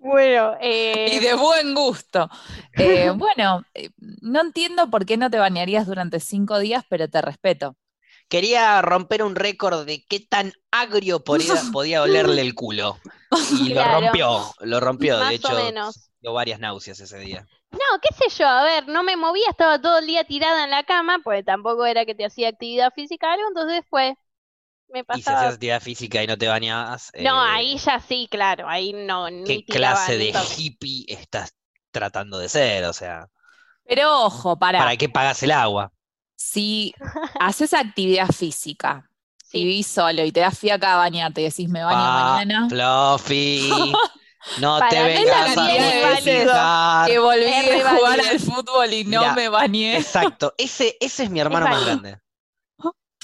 Bueno, 0.00 0.56
eh, 0.60 1.10
Y 1.12 1.18
de 1.20 1.34
buen 1.34 1.74
gusto. 1.74 2.28
Eh, 2.74 3.10
bueno, 3.16 3.64
eh, 3.74 3.90
no 4.20 4.40
entiendo 4.40 4.90
por 4.90 5.06
qué 5.06 5.16
no 5.16 5.30
te 5.30 5.38
bañarías 5.38 5.86
durante 5.86 6.20
cinco 6.20 6.58
días, 6.58 6.84
pero 6.88 7.08
te 7.08 7.22
respeto. 7.22 7.76
Quería 8.28 8.80
romper 8.82 9.22
un 9.22 9.36
récord 9.36 9.84
de 9.84 10.04
qué 10.08 10.20
tan 10.20 10.52
agrio 10.70 11.22
podía, 11.22 11.54
podía 11.72 12.02
olerle 12.02 12.40
el 12.40 12.54
culo. 12.54 12.98
Y 13.60 13.74
lo 13.74 13.84
rompió, 13.84 14.54
lo 14.60 14.80
rompió. 14.80 15.18
Más 15.18 15.28
De 15.28 15.34
o 15.34 15.36
hecho, 15.36 15.54
menos. 15.54 16.10
dio 16.20 16.32
varias 16.32 16.58
náuseas 16.58 16.98
ese 17.00 17.18
día. 17.18 17.46
No, 17.72 18.00
qué 18.02 18.08
sé 18.14 18.36
yo, 18.42 18.48
a 18.48 18.64
ver, 18.64 18.88
no 18.88 19.02
me 19.02 19.16
movía, 19.16 19.44
estaba 19.50 19.80
todo 19.80 19.98
el 19.98 20.06
día 20.06 20.24
tirada 20.24 20.64
en 20.64 20.70
la 20.70 20.84
cama, 20.84 21.20
pues 21.24 21.44
tampoco 21.44 21.86
era 21.86 22.04
que 22.06 22.14
te 22.14 22.24
hacía 22.24 22.48
actividad 22.48 22.92
física 22.94 23.28
o 23.28 23.30
algo, 23.32 23.48
entonces 23.48 23.82
fue, 23.90 24.16
me 24.88 25.04
Y 25.10 25.22
si 25.22 25.32
pasaba. 25.32 25.34
hacías 25.34 25.54
actividad 25.54 25.80
física 25.80 26.22
y 26.22 26.26
no 26.26 26.36
te 26.38 26.48
bañabas, 26.48 27.10
No, 27.16 27.40
eh, 27.40 27.40
ahí 27.40 27.78
ya 27.78 28.00
sí, 28.00 28.28
claro, 28.30 28.68
ahí 28.68 28.92
no, 28.92 29.30
ni 29.30 29.62
¿qué 29.62 29.64
tiraba 29.64 30.12
clase 30.12 30.18
ni 30.18 30.26
de 30.26 30.30
todo. 30.30 30.54
hippie 30.56 31.04
estás 31.08 31.54
tratando 31.90 32.38
de 32.38 32.48
ser? 32.48 32.84
O 32.84 32.92
sea, 32.92 33.28
Pero 33.84 34.24
ojo, 34.26 34.58
para, 34.58 34.90
¿para 34.90 34.96
qué 34.96 35.08
pagas 35.08 35.42
el 35.42 35.50
agua? 35.52 35.92
si 36.36 36.94
haces 37.38 37.74
actividad 37.74 38.28
física 38.28 39.08
y 39.52 39.64
Sí. 39.64 39.64
vivís 39.64 39.86
solo 39.86 40.24
y 40.24 40.32
te 40.32 40.40
das 40.40 40.58
fiaca 40.58 40.94
a 40.94 40.96
bañarte 40.98 41.40
y 41.42 41.44
decís 41.44 41.68
me 41.68 41.84
baño 41.84 42.10
Pa- 42.10 42.42
mañana, 42.50 42.68
Fluffy, 42.68 44.00
no 44.58 44.78
Para 44.78 44.90
te 44.90 45.02
vengas 45.02 45.56
a 45.56 45.66
justificar. 46.14 47.06
que 47.06 47.18
volví 47.18 47.44
re 47.44 47.84
jugar 47.84 48.20
al 48.20 48.40
fútbol 48.40 48.92
y 48.92 49.04
no 49.04 49.20
Mirá, 49.20 49.34
me 49.34 49.48
bañé. 49.48 49.96
Exacto, 49.96 50.54
ese, 50.58 50.96
ese 51.00 51.24
es 51.24 51.30
mi 51.30 51.40
hermano 51.40 51.66
más 51.68 51.84
grande. 51.84 52.18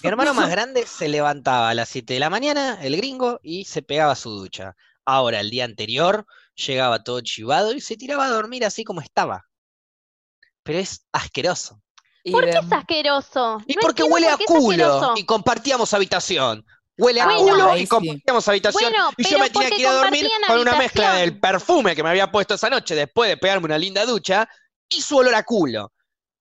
Mi 0.02 0.08
hermano 0.08 0.32
más 0.32 0.48
grande 0.48 0.86
se 0.86 1.08
levantaba 1.08 1.70
a 1.70 1.74
las 1.74 1.88
7 1.88 2.14
de 2.14 2.20
la 2.20 2.30
mañana, 2.30 2.78
el 2.82 2.96
gringo, 2.96 3.40
y 3.42 3.64
se 3.64 3.82
pegaba 3.82 4.14
su 4.14 4.30
ducha. 4.30 4.76
Ahora, 5.04 5.40
el 5.40 5.50
día 5.50 5.64
anterior, 5.64 6.24
llegaba 6.54 7.02
todo 7.02 7.20
chivado 7.20 7.72
y 7.72 7.80
se 7.80 7.96
tiraba 7.96 8.26
a 8.26 8.30
dormir 8.30 8.64
así 8.64 8.84
como 8.84 9.00
estaba. 9.00 9.46
Pero 10.62 10.78
es 10.78 11.04
asqueroso. 11.12 11.80
Y 12.22 12.30
¿Por 12.30 12.44
qué 12.44 12.58
es 12.58 12.72
asqueroso? 12.72 13.60
Y 13.66 13.74
No 13.74 13.80
porque 13.80 14.02
entiendo 14.02 14.14
huele 14.14 14.26
por 14.46 14.56
a 14.56 14.60
culo 14.60 15.12
y 15.16 15.24
compartíamos 15.24 15.94
habitación. 15.94 16.64
Huele 16.98 17.20
a 17.20 17.26
Bueno, 17.26 17.38
culo 17.40 17.76
y 17.76 17.80
sí. 17.80 17.86
compartíamos 17.86 18.48
habitación. 18.48 18.90
Bueno, 18.90 19.10
y 19.16 19.24
yo 19.28 19.38
me 19.38 19.50
tenía 19.50 19.70
que 19.70 19.80
ir 19.80 19.86
a 19.86 19.92
dormir 19.92 20.28
con 20.46 20.58
una 20.58 20.74
mezcla 20.74 21.14
del 21.14 21.38
perfume 21.38 21.94
que 21.94 22.02
me 22.02 22.08
había 22.10 22.30
puesto 22.30 22.54
esa 22.54 22.68
noche 22.68 22.94
después 22.96 23.30
de 23.30 23.36
pegarme 23.36 23.66
una 23.66 23.78
linda 23.78 24.04
ducha 24.04 24.48
y 24.88 25.00
su 25.00 25.16
olor 25.18 25.34
a 25.34 25.44
culo. 25.44 25.92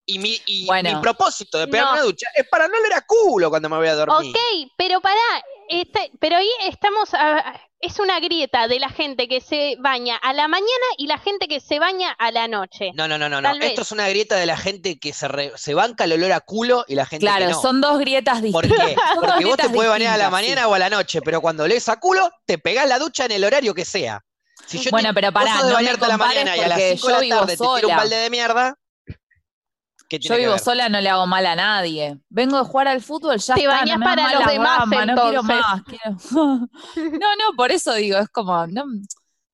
Y 0.10 0.20
mi, 0.20 0.42
y 0.46 0.66
Bueno. 0.66 0.96
mi 0.96 1.02
propósito 1.02 1.60
de 1.60 1.68
pegarme 1.68 1.92
No. 1.92 1.96
una 1.98 2.04
ducha 2.04 2.28
es 2.34 2.48
para 2.50 2.68
no 2.68 2.78
oler 2.78 2.94
a 2.94 3.02
culo 3.02 3.50
cuando 3.50 3.70
me 3.70 3.78
voy 3.78 3.88
a 3.88 3.96
dormir. 3.96 4.32
Ok, 4.36 4.72
pero 4.78 5.00
pará, 5.02 5.22
este, 5.70 6.12
pero 6.20 6.38
ahí 6.38 6.50
estamos, 6.64 7.14
a- 7.14 7.60
es 7.80 8.00
una 8.00 8.20
grieta 8.20 8.68
de 8.68 8.80
la 8.80 8.90
gente 8.90 9.28
que 9.28 9.40
se 9.40 9.76
baña 9.80 10.16
a 10.18 10.34
la 10.34 10.48
mañana 10.48 10.68
y 10.98 11.08
la 11.08 11.18
gente 11.20 11.48
que 11.48 11.60
se 11.60 11.78
baña 11.80 12.12
a 12.18 12.32
la 12.32 12.48
noche. 12.48 12.92
No, 12.96 13.08
no, 13.08 13.18
no, 13.18 13.30
no, 13.30 13.40
no. 13.42 13.54
Esto 13.62 13.82
es 13.82 13.92
una 13.92 14.10
grieta 14.10 14.36
de 14.36 14.46
la 14.48 14.58
gente 14.58 14.98
que 15.00 15.14
se, 15.14 15.28
re- 15.28 15.52
se 15.56 15.74
banca 15.74 16.06
el 16.06 16.14
olor 16.14 16.32
a 16.32 16.40
culo 16.40 16.86
y 16.88 16.96
la 16.96 17.06
gente 17.06 17.26
Claro, 17.26 17.46
que 17.46 17.52
no. 17.52 17.62
son 17.62 17.80
dos 17.82 18.00
grietas 18.00 18.42
¿Por 18.52 18.66
distintas. 18.66 18.88
qué? 18.88 18.96
Son 18.96 19.16
dos 19.22 19.26
Porque 19.32 19.46
vos 19.46 19.58
te 19.58 19.70
puedes 19.70 19.92
bañar 19.92 20.14
a 20.14 20.18
la 20.18 20.30
mañana 20.30 20.62
sí. 20.64 20.68
o 20.68 20.74
a 20.74 20.80
la 20.80 20.90
noche, 20.90 21.22
pero 21.22 21.40
cuando 21.42 21.64
olés 21.66 21.88
a 21.90 21.98
culo, 22.00 22.30
te 22.46 22.58
pegás 22.58 22.88
la 22.88 22.98
ducha 23.00 23.26
en 23.26 23.32
el 23.34 23.44
horario 23.44 23.74
que 23.74 23.86
sea. 23.86 24.22
Si 24.66 24.80
yo 24.80 24.90
Bueno, 24.92 25.10
te, 25.10 25.14
pero 25.14 25.32
pará, 25.32 25.56
no 25.60 25.68
me 25.68 25.74
bañarte 25.74 26.04
a 26.06 26.08
la 26.08 26.14
compares 26.18 26.44
mañana 26.46 26.58
y 26.58 26.60
a 26.62 26.68
las 26.68 26.78
porque 26.80 26.98
5 26.98 27.08
de 27.20 27.28
la 27.28 27.36
tarde 27.38 27.52
te 27.54 27.58
tiro 27.58 27.72
un 27.74 27.82
sola. 27.82 27.96
balde 27.98 28.16
de 28.16 28.30
mierda, 28.32 28.76
¿qué 30.08 30.20
tiene 30.20 30.30
Yo 30.30 30.36
que 30.36 30.42
vivo 30.42 30.52
ver? 30.54 30.60
sola, 30.62 30.90
no 30.90 31.02
le 31.02 31.10
hago 31.10 31.28
mal 31.28 31.46
a 31.46 31.56
nadie. 31.56 32.20
Vengo 32.30 32.58
de 32.58 32.64
jugar 32.64 32.88
al 32.88 33.02
fútbol, 33.02 33.38
ya 33.40 33.56
Te 33.56 33.62
está, 33.62 33.72
bañás 33.74 34.00
no 34.00 34.00
me 34.00 34.06
para 34.06 34.24
mal 34.24 34.34
los 34.36 34.46
demás, 34.52 34.80
no 34.80 34.90
quiero 34.90 35.40
entonces. 35.42 35.44
más. 35.44 35.82
quiero- 35.84 36.18
No, 37.20 37.36
no, 37.36 37.56
por 37.56 37.72
eso 37.72 37.94
digo, 37.94 38.18
es 38.20 38.30
como, 38.30 38.66
no, 38.68 38.84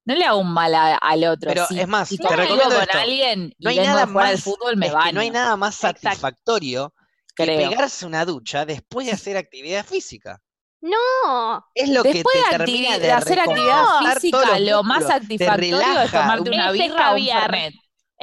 no 0.05 0.15
le 0.15 0.25
hago 0.25 0.39
un 0.39 0.51
mal 0.53 0.73
a- 0.75 0.95
al 0.97 1.23
otro. 1.25 1.49
Pero 1.49 1.65
Si- 1.67 1.79
es 1.79 1.87
más, 1.87 2.09
si 2.09 2.17
te 2.17 2.27
recomiendo 2.35 2.75
con 2.75 2.81
esto. 2.83 2.97
alguien 2.97 3.53
y 3.57 3.63
No 3.63 3.69
hay 3.69 3.77
vengo 3.77 3.89
nada 3.91 4.03
a 4.03 4.07
jugar 4.07 4.25
al 4.27 4.33
más- 4.33 4.43
fútbol, 4.43 4.77
me 4.77 4.89
baño. 4.91 5.05
que 5.07 5.13
no 5.13 5.21
hay 5.21 5.29
nada 5.29 5.55
más 5.57 5.75
Exacto. 5.75 6.01
satisfactorio 6.03 6.93
que 7.35 7.45
creo. 7.45 7.69
pegarse 7.69 8.05
una 8.05 8.25
ducha 8.25 8.65
después 8.65 9.07
de 9.07 9.13
hacer 9.13 9.37
actividad 9.37 9.85
física. 9.85 10.39
No, 10.81 11.65
Es 11.73 11.87
lo 11.89 12.03
Después 12.03 12.35
que 12.35 12.41
te 12.41 12.57
de, 12.57 12.57
termina 12.65 12.93
de, 12.95 12.99
de 12.99 13.11
hacer 13.13 13.39
actividad 13.39 13.85
física, 14.19 14.59
lo 14.59 14.83
más 14.83 15.07
satisfactorio 15.07 15.79
es 16.01 16.11
tomarte 16.11 16.49
una 16.49 16.71
birra 16.73 17.11
o 17.13 17.15
un. 17.15 17.73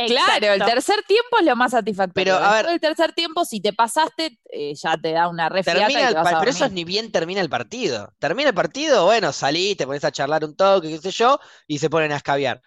Claro, 0.08 0.46
el 0.52 0.62
tercer 0.64 1.02
tiempo 1.06 1.38
es 1.38 1.46
lo 1.46 1.56
más 1.56 1.72
satisfactorio. 1.72 2.34
Pero, 2.34 2.36
a 2.36 2.54
ver- 2.54 2.66
del 2.66 2.80
tercer 2.80 3.12
tiempo, 3.12 3.44
si 3.44 3.60
te 3.60 3.72
pasaste, 3.72 4.38
eh, 4.50 4.74
ya 4.74 4.96
te 4.96 5.12
da 5.12 5.28
una 5.28 5.48
refiata 5.48 5.78
Termina 5.78 6.00
y 6.00 6.02
el 6.04 6.08
te 6.10 6.14
vas 6.14 6.24
pa- 6.24 6.36
a 6.36 6.40
pero 6.40 6.50
eso 6.50 6.64
es 6.64 6.72
ni 6.72 6.84
bien 6.84 7.12
termina 7.12 7.40
el 7.40 7.48
partido. 7.50 8.12
Termina 8.18 8.48
el 8.50 8.54
partido, 8.54 9.04
bueno, 9.04 9.32
salís, 9.32 9.76
te 9.76 9.86
pones 9.86 10.04
a 10.04 10.12
charlar 10.12 10.44
un 10.44 10.56
toque, 10.56 10.88
qué 10.88 10.98
sé 10.98 11.10
yo, 11.10 11.38
y 11.66 11.78
se 11.78 11.90
ponen 11.90 12.12
a 12.12 12.16
escabiar. 12.16 12.62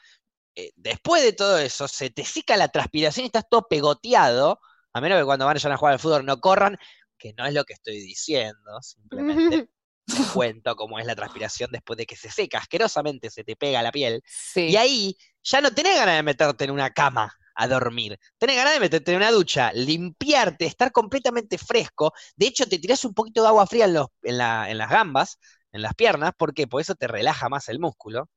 Eh, 0.55 0.71
después 0.75 1.23
de 1.23 1.33
todo 1.33 1.57
eso, 1.57 1.87
se 1.87 2.09
te 2.09 2.25
seca 2.25 2.57
la 2.57 2.67
transpiración 2.67 3.23
y 3.23 3.27
estás 3.27 3.45
todo 3.49 3.67
pegoteado, 3.67 4.59
a 4.93 5.01
menos 5.01 5.19
que 5.19 5.25
cuando 5.25 5.45
vayan 5.45 5.71
a 5.71 5.77
jugar 5.77 5.93
al 5.93 5.99
fútbol 5.99 6.25
no 6.25 6.39
corran, 6.39 6.77
que 7.17 7.33
no 7.33 7.45
es 7.45 7.53
lo 7.53 7.63
que 7.63 7.73
estoy 7.73 7.95
diciendo, 7.99 8.79
simplemente 8.81 9.69
te 10.11 10.21
cuento 10.27 10.75
cómo 10.75 10.99
es 10.99 11.05
la 11.05 11.15
transpiración 11.15 11.71
después 11.71 11.97
de 11.97 12.05
que 12.05 12.15
se 12.15 12.29
seca, 12.29 12.59
asquerosamente 12.59 13.29
se 13.29 13.43
te 13.43 13.55
pega 13.55 13.81
la 13.81 13.91
piel. 13.91 14.21
Sí. 14.25 14.61
Y 14.65 14.75
ahí 14.75 15.17
ya 15.43 15.61
no 15.61 15.71
tenés 15.73 15.95
ganas 15.97 16.15
de 16.15 16.23
meterte 16.23 16.65
en 16.65 16.71
una 16.71 16.91
cama 16.91 17.33
a 17.55 17.67
dormir. 17.67 18.19
Tenés 18.37 18.55
ganas 18.57 18.73
de 18.73 18.79
meterte 18.79 19.11
en 19.11 19.17
una 19.17 19.31
ducha, 19.31 19.71
limpiarte, 19.73 20.65
estar 20.65 20.91
completamente 20.91 21.57
fresco. 21.57 22.13
De 22.35 22.47
hecho, 22.47 22.65
te 22.67 22.79
tirás 22.79 23.05
un 23.05 23.13
poquito 23.13 23.41
de 23.41 23.47
agua 23.49 23.67
fría 23.67 23.85
en, 23.85 23.93
los- 23.93 24.07
en 24.23 24.37
la- 24.37 24.69
en 24.69 24.77
las 24.77 24.89
gambas, 24.89 25.39
en 25.71 25.81
las 25.81 25.93
piernas. 25.95 26.31
¿Por 26.37 26.53
qué? 26.53 26.67
Porque 26.67 26.83
eso 26.83 26.95
te 26.95 27.07
relaja 27.07 27.49
más 27.49 27.69
el 27.69 27.79
músculo. 27.79 28.29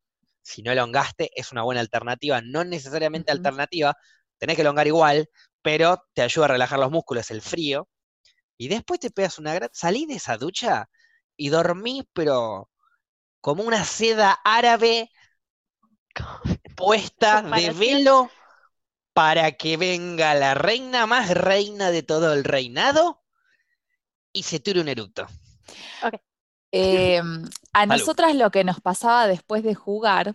Si 0.42 0.62
no 0.62 0.72
elongaste, 0.72 1.30
es 1.34 1.52
una 1.52 1.62
buena 1.62 1.80
alternativa. 1.80 2.40
No 2.42 2.64
necesariamente 2.64 3.32
alternativa. 3.32 3.94
Tenés 4.38 4.56
que 4.56 4.62
elongar 4.62 4.86
igual, 4.86 5.28
pero 5.62 6.04
te 6.14 6.22
ayuda 6.22 6.46
a 6.46 6.48
relajar 6.48 6.78
los 6.78 6.90
músculos, 6.90 7.30
el 7.30 7.42
frío. 7.42 7.88
Y 8.58 8.68
después 8.68 9.00
te 9.00 9.10
pegas 9.10 9.38
una 9.38 9.54
gran... 9.54 9.70
Salí 9.72 10.06
de 10.06 10.14
esa 10.14 10.36
ducha 10.38 10.88
y 11.36 11.48
dormís, 11.48 12.04
pero 12.12 12.70
como 13.40 13.62
una 13.62 13.84
seda 13.84 14.32
árabe 14.44 15.10
puesta 16.76 17.42
de 17.42 17.70
velo 17.70 18.30
para 19.12 19.52
que 19.52 19.76
venga 19.76 20.34
la 20.34 20.54
reina 20.54 21.06
más 21.06 21.30
reina 21.30 21.90
de 21.90 22.02
todo 22.02 22.32
el 22.34 22.44
reinado 22.44 23.22
y 24.32 24.42
se 24.42 24.60
tire 24.60 24.80
un 24.80 24.88
eructo. 24.88 25.26
Eh, 26.72 27.18
a 27.18 27.86
Salud. 27.86 28.00
nosotras 28.00 28.34
lo 28.34 28.50
que 28.50 28.64
nos 28.64 28.80
pasaba 28.80 29.26
después 29.26 29.62
de 29.62 29.74
jugar 29.74 30.34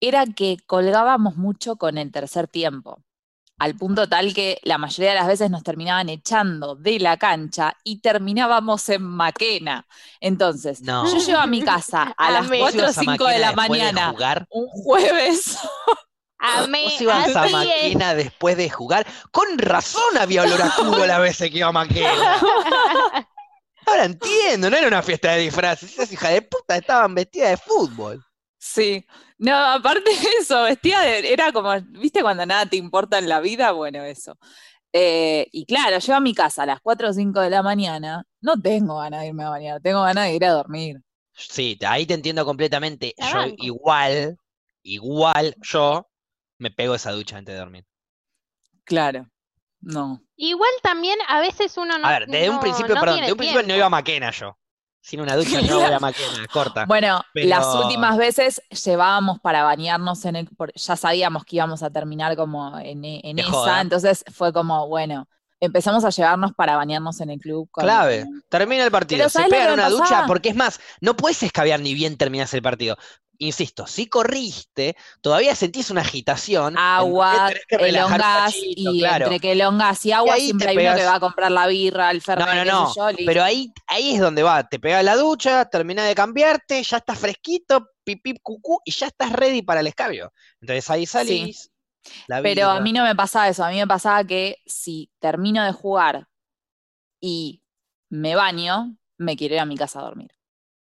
era 0.00 0.26
que 0.26 0.58
colgábamos 0.66 1.36
mucho 1.36 1.76
con 1.76 1.98
el 1.98 2.12
tercer 2.12 2.46
tiempo, 2.46 3.02
al 3.58 3.74
punto 3.76 4.08
tal 4.08 4.32
que 4.34 4.58
la 4.62 4.78
mayoría 4.78 5.10
de 5.10 5.16
las 5.16 5.26
veces 5.26 5.50
nos 5.50 5.62
terminaban 5.62 6.08
echando 6.08 6.74
de 6.76 6.98
la 7.00 7.16
cancha 7.16 7.76
y 7.84 8.00
terminábamos 8.00 8.88
en 8.88 9.02
Maquena. 9.02 9.86
Entonces, 10.20 10.80
No. 10.82 11.04
yo 11.12 11.18
llego 11.18 11.38
a 11.40 11.46
mi 11.46 11.62
casa 11.62 12.14
a 12.16 12.30
las 12.30 12.46
Amé. 12.46 12.60
4 12.60 12.80
o 12.80 12.86
¿Vos 12.86 12.94
ibas 12.94 12.98
a 12.98 13.00
5 13.00 13.24
de 13.26 13.38
la 13.38 13.46
después 13.48 13.68
de 13.68 13.78
mañana, 13.78 14.10
jugar? 14.10 14.46
un 14.50 14.66
jueves. 14.68 15.58
Amé, 16.38 16.84
Vos 16.84 17.00
ibas 17.00 17.34
a 17.36 17.46
es. 17.46 17.52
Maquena 17.52 18.14
después 18.14 18.56
de 18.56 18.70
jugar. 18.70 19.06
Con 19.32 19.58
razón 19.58 20.16
había 20.18 20.42
olor 20.42 20.62
a 20.62 20.70
culo 20.76 21.04
las 21.06 21.20
veces 21.20 21.50
que 21.50 21.58
iba 21.58 21.68
a 21.68 21.72
Maquena. 21.72 22.10
Ahora 23.86 24.04
entiendo, 24.04 24.68
no 24.70 24.76
era 24.76 24.86
una 24.86 25.02
fiesta 25.02 25.32
de 25.32 25.38
disfraces. 25.40 25.92
Esas 25.92 26.12
hijas 26.12 26.30
de 26.32 26.42
puta 26.42 26.76
estaban 26.76 27.14
vestidas 27.14 27.50
de 27.50 27.56
fútbol. 27.56 28.22
Sí, 28.58 29.06
no, 29.38 29.54
aparte 29.54 30.10
de 30.10 30.16
eso, 30.40 30.62
vestía 30.64 31.00
de, 31.00 31.32
era 31.32 31.52
como, 31.52 31.70
¿viste 32.00 32.22
cuando 32.22 32.44
nada 32.44 32.66
te 32.66 32.76
importa 32.76 33.18
en 33.18 33.28
la 33.28 33.40
vida? 33.40 33.72
Bueno, 33.72 34.02
eso. 34.02 34.36
Eh, 34.92 35.46
y 35.52 35.64
claro, 35.66 35.98
yo 35.98 36.14
a 36.14 36.20
mi 36.20 36.34
casa 36.34 36.62
a 36.62 36.66
las 36.66 36.80
4 36.80 37.10
o 37.10 37.12
5 37.12 37.40
de 37.40 37.50
la 37.50 37.62
mañana, 37.62 38.24
no 38.40 38.60
tengo 38.60 38.98
ganas 38.98 39.20
de 39.20 39.28
irme 39.28 39.44
a 39.44 39.50
bañar, 39.50 39.80
tengo 39.80 40.02
ganas 40.02 40.24
de 40.26 40.34
ir 40.34 40.44
a 40.44 40.52
dormir. 40.52 40.96
Sí, 41.34 41.78
ahí 41.86 42.04
te 42.04 42.14
entiendo 42.14 42.44
completamente. 42.44 43.14
Yo 43.16 43.54
igual, 43.58 44.36
igual, 44.82 45.54
yo 45.62 46.08
me 46.58 46.70
pego 46.72 46.96
esa 46.96 47.12
ducha 47.12 47.36
antes 47.36 47.54
de 47.54 47.60
dormir. 47.60 47.86
Claro, 48.84 49.28
no. 49.80 50.20
Igual 50.34 50.70
también 50.82 51.18
a 51.28 51.40
veces 51.40 51.76
uno 51.76 51.96
no. 51.98 52.06
A 52.06 52.18
ver, 52.18 52.26
desde 52.26 52.50
un 52.50 52.58
principio, 52.58 52.94
no 52.94 53.00
perdón, 53.00 53.16
tiene 53.16 53.26
de 53.26 53.32
un 53.32 53.38
principio 53.38 53.66
no 53.68 53.76
iba 53.76 53.86
a 53.86 53.90
Maquena 53.90 54.30
yo. 54.30 54.58
Sin 55.08 55.22
una 55.22 55.36
ducha 55.36 55.60
no 55.62 55.80
voy 55.80 55.90
a 55.92 55.98
Maquena, 55.98 56.46
corta. 56.52 56.84
Bueno, 56.84 57.22
las 57.32 57.66
últimas 57.74 58.18
veces 58.18 58.60
llevábamos 58.84 59.40
para 59.40 59.62
bañarnos 59.62 60.22
en 60.26 60.36
el, 60.36 60.48
ya 60.74 60.96
sabíamos 60.96 61.44
que 61.46 61.56
íbamos 61.56 61.82
a 61.82 61.88
terminar 61.88 62.36
como 62.36 62.78
en, 62.78 63.04
e- 63.06 63.22
en 63.24 63.38
esa, 63.38 63.48
joda. 63.50 63.80
entonces 63.80 64.22
fue 64.34 64.52
como, 64.52 64.86
bueno, 64.86 65.26
empezamos 65.60 66.04
a 66.04 66.10
llevarnos 66.10 66.52
para 66.52 66.76
bañarnos 66.76 67.22
en 67.22 67.30
el 67.30 67.38
club. 67.40 67.68
con- 67.70 67.84
Clave. 67.84 68.26
Termina 68.50 68.84
el 68.84 68.90
partido, 68.90 69.20
Pero 69.20 69.30
se 69.30 69.38
¿sabés 69.38 69.50
lo 69.50 69.56
pegan 69.56 69.72
una 69.72 69.88
ducha, 69.88 70.24
porque 70.26 70.50
es 70.50 70.56
más, 70.56 70.78
no 71.00 71.16
puedes 71.16 71.42
escabear 71.42 71.80
ni 71.80 71.94
bien 71.94 72.18
terminas 72.18 72.52
el 72.52 72.60
partido. 72.60 72.98
Insisto, 73.40 73.86
si 73.86 74.08
corriste, 74.08 74.96
todavía 75.20 75.54
sentís 75.54 75.90
una 75.90 76.00
agitación. 76.00 76.76
agua, 76.76 77.52
elongas, 77.68 78.52
y 78.56 78.98
claro. 78.98 79.26
entre 79.26 79.38
que 79.38 79.52
elongas 79.52 80.04
y 80.06 80.10
agua 80.12 80.34
ahí 80.34 80.46
siempre 80.46 80.70
hay 80.70 80.76
uno 80.86 80.96
que 80.96 81.04
va 81.04 81.14
a 81.14 81.20
comprar 81.20 81.52
la 81.52 81.68
birra, 81.68 82.10
el 82.10 82.20
fernet, 82.20 82.46
No, 82.48 82.54
no, 82.64 82.64
no, 82.64 82.94
yo. 83.12 83.16
Pero 83.24 83.44
ahí, 83.44 83.72
ahí 83.98 84.14
es 84.14 84.20
donde 84.20 84.42
va, 84.42 84.66
te 84.68 84.78
pegas 84.78 85.04
la 85.04 85.16
ducha, 85.16 85.64
terminás 85.66 86.08
de 86.08 86.14
cambiarte, 86.14 86.82
ya 86.82 86.98
estás 86.98 87.18
fresquito, 87.18 87.90
pipí, 88.04 88.34
cucú, 88.42 88.80
y 88.84 88.92
ya 88.92 89.08
estás 89.08 89.32
ready 89.32 89.62
para 89.62 89.80
el 89.80 89.86
escabio. 89.86 90.32
Entonces 90.60 90.88
ahí 90.90 91.06
salís, 91.06 91.70
la 92.26 92.40
Pero 92.40 92.70
a 92.70 92.80
mí 92.80 92.92
no 92.92 93.04
me 93.04 93.14
pasaba 93.14 93.48
eso, 93.48 93.64
a 93.64 93.70
mí 93.70 93.76
me 93.76 93.86
pasaba 93.86 94.24
que 94.24 94.56
si 94.66 95.10
termino 95.18 95.64
de 95.64 95.72
jugar 95.72 96.26
y 97.20 97.62
me 98.10 98.36
baño, 98.36 98.96
me 99.18 99.36
quiero 99.36 99.56
ir 99.56 99.60
a 99.60 99.66
mi 99.66 99.76
casa 99.76 100.00
a 100.00 100.04
dormir. 100.04 100.30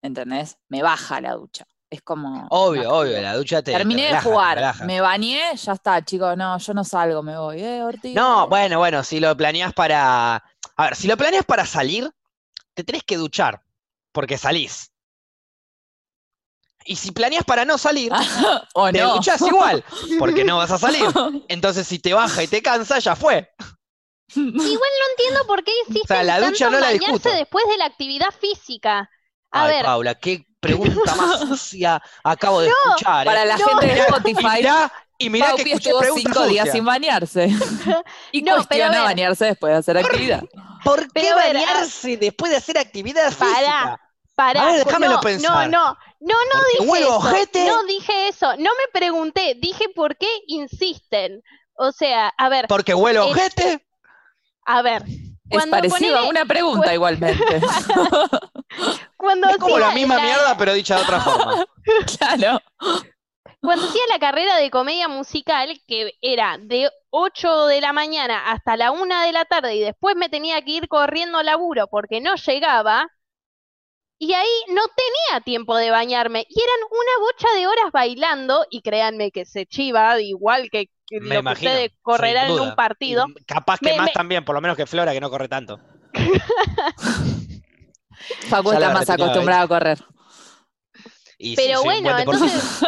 ¿Entendés? 0.02 0.58
Me 0.68 0.84
baja 0.84 1.22
la 1.22 1.34
ducha. 1.34 1.66
Es 1.90 2.02
como. 2.02 2.48
Obvio, 2.50 2.92
obvio, 2.92 3.22
la 3.22 3.36
ducha 3.36 3.62
te, 3.62 3.72
te 3.72 3.78
Terminé 3.78 4.02
de 4.04 4.08
relaja, 4.10 4.30
jugar, 4.30 4.56
relaja. 4.58 4.86
me 4.86 5.02
bañé, 5.02 5.40
ya 5.56 5.74
está, 5.74 6.04
chicos, 6.04 6.36
no, 6.36 6.58
yo 6.58 6.74
no 6.74 6.84
salgo, 6.84 7.24
me 7.24 7.38
voy. 7.38 7.62
Eh, 7.62 7.84
Ortiz. 7.84 8.16
No, 8.16 8.48
bueno, 8.48 8.80
bueno, 8.80 9.04
si 9.04 9.20
lo 9.20 9.38
planeas 9.38 9.74
para. 9.74 10.44
A 10.78 10.84
ver, 10.84 10.96
si 10.96 11.08
lo 11.08 11.16
planeas 11.16 11.46
para 11.46 11.66
salir, 11.66 12.12
te 12.75 12.84
tenés 12.84 13.03
que 13.03 13.17
duchar, 13.17 13.63
porque 14.12 14.38
salís. 14.38 14.91
Y 16.88 16.98
si 16.98 17.12
planeas 17.12 17.44
para 17.44 17.65
no 17.65 17.77
salir, 17.79 18.12
o 18.75 18.91
te 18.91 19.00
no. 19.00 19.15
duchás 19.15 19.41
igual, 19.41 19.84
porque 20.20 20.44
no 20.44 20.58
vas 20.58 20.70
a 20.72 20.77
salir. 20.77 21.05
Entonces, 21.48 21.88
si 21.88 21.98
te 21.98 22.13
baja 22.13 22.44
y 22.44 22.48
te 22.48 22.62
cansa, 22.62 23.00
ya 23.00 23.15
fue. 23.15 23.50
Igual 24.36 24.60
no 24.63 25.10
entiendo 25.12 25.48
por 25.48 25.63
qué 25.63 25.72
la 26.24 26.39
ducha 26.41 26.65
no 26.70 26.79
la 26.79 26.88
bañarse 26.88 27.10
discuto. 27.10 27.29
después 27.32 27.65
de 27.70 27.77
la 27.77 27.86
actividad 27.86 28.32
física. 28.39 29.10
A 29.51 29.63
Ay, 29.63 29.72
ver, 29.74 29.86
Paula, 29.86 30.15
qué 30.15 30.46
pregunta 30.60 31.15
más 31.15 31.39
sucia 31.48 32.01
acabo 32.24 32.62
de 32.62 32.70
escuchar. 32.70 33.25
¿eh? 33.27 33.29
Para 33.29 33.46
la 33.46 33.58
No. 33.58 33.65
gente 33.67 33.86
de 33.88 34.00
Spotify, 34.00 34.48
mirá, 34.58 34.91
y 35.17 35.29
mirá 35.29 35.53
que 35.55 35.62
escuché 35.63 35.89
estuvo 35.91 36.03
cinco 36.15 36.46
días 36.48 36.70
sin 36.72 36.86
bañarse. 36.86 37.48
y 38.32 38.41
No, 38.41 38.46
pero 38.46 38.53
a 38.53 38.58
cuestiona 38.58 38.89
ver. 38.91 39.03
bañarse 39.03 39.46
después 39.46 39.72
de 39.74 39.77
hacer 39.79 39.98
actividad. 39.98 40.44
¿Por 40.86 41.01
qué 41.12 41.22
Pero, 41.22 41.36
bañarse 41.36 42.15
después 42.18 42.51
de 42.51 42.58
hacer 42.58 42.77
actividad 42.77 43.34
Pará. 43.34 43.51
física? 43.56 44.01
para. 44.36 44.62
A 44.62 44.65
ver, 44.65 44.86
déjamelo 44.86 45.13
no, 45.15 45.22
pensar. 45.22 45.70
No, 45.70 45.88
no, 45.88 45.98
no, 46.20 46.36
no 46.54 46.62
dije 46.74 46.92
huevo, 46.92 47.06
eso. 47.08 47.15
ojete. 47.15 47.65
No 47.68 47.84
dije 47.86 48.27
eso. 48.27 48.51
No 48.58 48.70
me 48.72 48.88
pregunté. 48.94 49.56
Dije 49.60 49.86
por 49.96 50.18
qué 50.18 50.27
insisten. 50.48 51.42
O 51.77 51.92
sea, 51.92 52.32
a 52.38 52.50
ver, 52.50 52.68
Porque 52.68 52.94
huele 52.94 53.20
ojete. 53.20 53.86
a 54.65 54.82
ver. 54.82 55.04
Es 55.50 55.65
parecido 55.68 56.18
a 56.18 56.24
una 56.27 56.46
pregunta 56.46 56.94
igualmente. 56.94 57.62
Cuando 59.18 59.50
Es 59.50 59.58
como 59.58 59.77
la 59.77 59.92
misma 59.92 60.20
mierda, 60.20 60.58
pero 60.58 60.74
dicha 60.74 60.96
de 60.96 61.01
otra 61.04 61.20
forma. 61.22 61.65
claro. 62.18 62.62
Cuando 63.65 63.86
hacía 63.86 64.01
la 64.10 64.19
carrera 64.19 64.57
de 64.57 64.69
comedia 64.69 65.07
musical, 65.07 65.79
que 65.88 66.12
era 66.22 66.57
de 66.60 66.89
8 67.10 67.65
de 67.67 67.81
la 67.81 67.93
mañana 67.93 68.51
hasta 68.51 68.77
la 68.77 68.91
1 68.91 69.22
de 69.24 69.31
la 69.31 69.45
tarde 69.45 69.75
y 69.75 69.79
después 69.81 70.15
me 70.15 70.29
tenía 70.29 70.62
que 70.62 70.72
ir 70.72 70.88
corriendo 70.88 71.39
al 71.39 71.48
laburo 71.48 71.88
porque 71.88 72.22
no 72.22 72.36
llegaba, 72.36 73.07
y 74.17 74.34
ahí 74.34 74.48
no 74.69 74.81
tenía 74.95 75.41
tiempo 75.43 75.75
de 75.75 75.91
bañarme, 75.91 76.45
y 76.48 76.62
eran 76.62 76.79
una 76.89 77.25
bocha 77.25 77.48
de 77.60 77.67
horas 77.67 77.91
bailando, 77.91 78.65
y 78.69 78.81
créanme 78.81 79.31
que 79.31 79.45
se 79.45 79.65
chiva, 79.65 80.19
igual 80.22 80.69
que, 80.72 80.86
que 81.05 81.19
Me 81.19 81.36
lo 81.36 81.41
imagino, 81.41 81.72
que 81.72 81.75
ustedes 81.77 81.91
correrán 82.01 82.51
en 82.51 82.60
un 82.60 82.75
partido. 82.75 83.25
Y 83.27 83.43
capaz 83.43 83.79
que 83.79 83.91
Me- 83.91 83.98
más 83.98 84.05
me- 84.05 84.12
también, 84.13 84.45
por 84.45 84.55
lo 84.55 84.62
menos 84.62 84.77
que 84.77 84.86
Flora, 84.86 85.12
que 85.12 85.19
no 85.19 85.29
corre 85.29 85.50
tanto. 85.50 85.79
Facu 88.50 88.72
está 88.72 88.93
más 88.93 89.10
acostumbrado 89.10 89.63
a 89.63 89.67
correr. 89.67 90.00
Y 91.38 91.56
Pero 91.56 91.84
bueno, 91.84 92.18
entonces, 92.18 92.82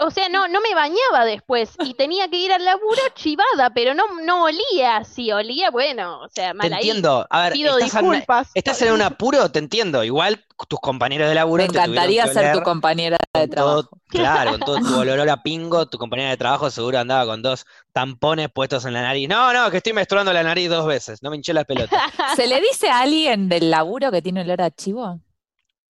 o 0.00 0.10
sea, 0.10 0.28
no, 0.28 0.48
no 0.48 0.60
me 0.60 0.74
bañaba 0.74 1.24
después 1.24 1.70
y 1.84 1.94
tenía 1.94 2.28
que 2.28 2.36
ir 2.38 2.52
al 2.52 2.64
laburo 2.64 3.00
chivada, 3.14 3.70
pero 3.74 3.94
no, 3.94 4.04
no 4.22 4.44
olía. 4.44 5.02
Si 5.04 5.32
olía, 5.32 5.70
bueno, 5.70 6.20
o 6.20 6.28
sea, 6.28 6.48
Te 6.52 6.54
mal 6.54 6.72
ahí. 6.72 6.80
entiendo. 6.88 7.26
A 7.30 7.42
ver, 7.44 7.52
Pido 7.54 7.78
estás 7.78 8.02
en, 8.02 8.10
disculpas. 8.10 8.50
estás 8.54 8.82
en 8.82 8.92
un 8.92 9.02
apuro, 9.02 9.50
te 9.50 9.58
entiendo. 9.60 10.04
Igual 10.04 10.44
tus 10.68 10.78
compañeros 10.80 11.28
de 11.28 11.34
laburo 11.34 11.62
Me 11.62 11.68
te 11.70 11.78
encantaría 11.78 12.26
ser 12.26 12.52
tu 12.54 12.62
compañera 12.62 13.16
de 13.32 13.40
con 13.40 13.50
todo- 13.50 13.82
trabajo. 13.84 13.98
claro, 14.08 14.50
con 14.52 14.60
todo 14.60 14.76
tu 14.78 14.98
olor 15.00 15.28
a 15.30 15.42
pingo, 15.42 15.86
tu 15.86 15.96
compañera 15.98 16.30
de 16.30 16.36
trabajo 16.36 16.70
seguro 16.70 16.98
andaba 16.98 17.24
con 17.26 17.40
dos 17.42 17.64
tampones 17.92 18.48
puestos 18.52 18.84
en 18.84 18.92
la 18.92 19.02
nariz. 19.02 19.28
No, 19.28 19.52
no, 19.52 19.70
que 19.70 19.78
estoy 19.78 19.92
menstruando 19.94 20.32
la 20.32 20.42
nariz 20.42 20.68
dos 20.68 20.86
veces, 20.86 21.22
no 21.22 21.30
me 21.30 21.36
hinché 21.36 21.52
las 21.54 21.64
pelotas. 21.64 21.98
¿Se 22.36 22.46
le 22.46 22.60
dice 22.60 22.88
a 22.90 23.00
alguien 23.00 23.48
del 23.48 23.70
laburo 23.70 24.10
que 24.10 24.20
tiene 24.22 24.42
olor 24.42 24.60
a 24.62 24.70
chivo? 24.70 25.20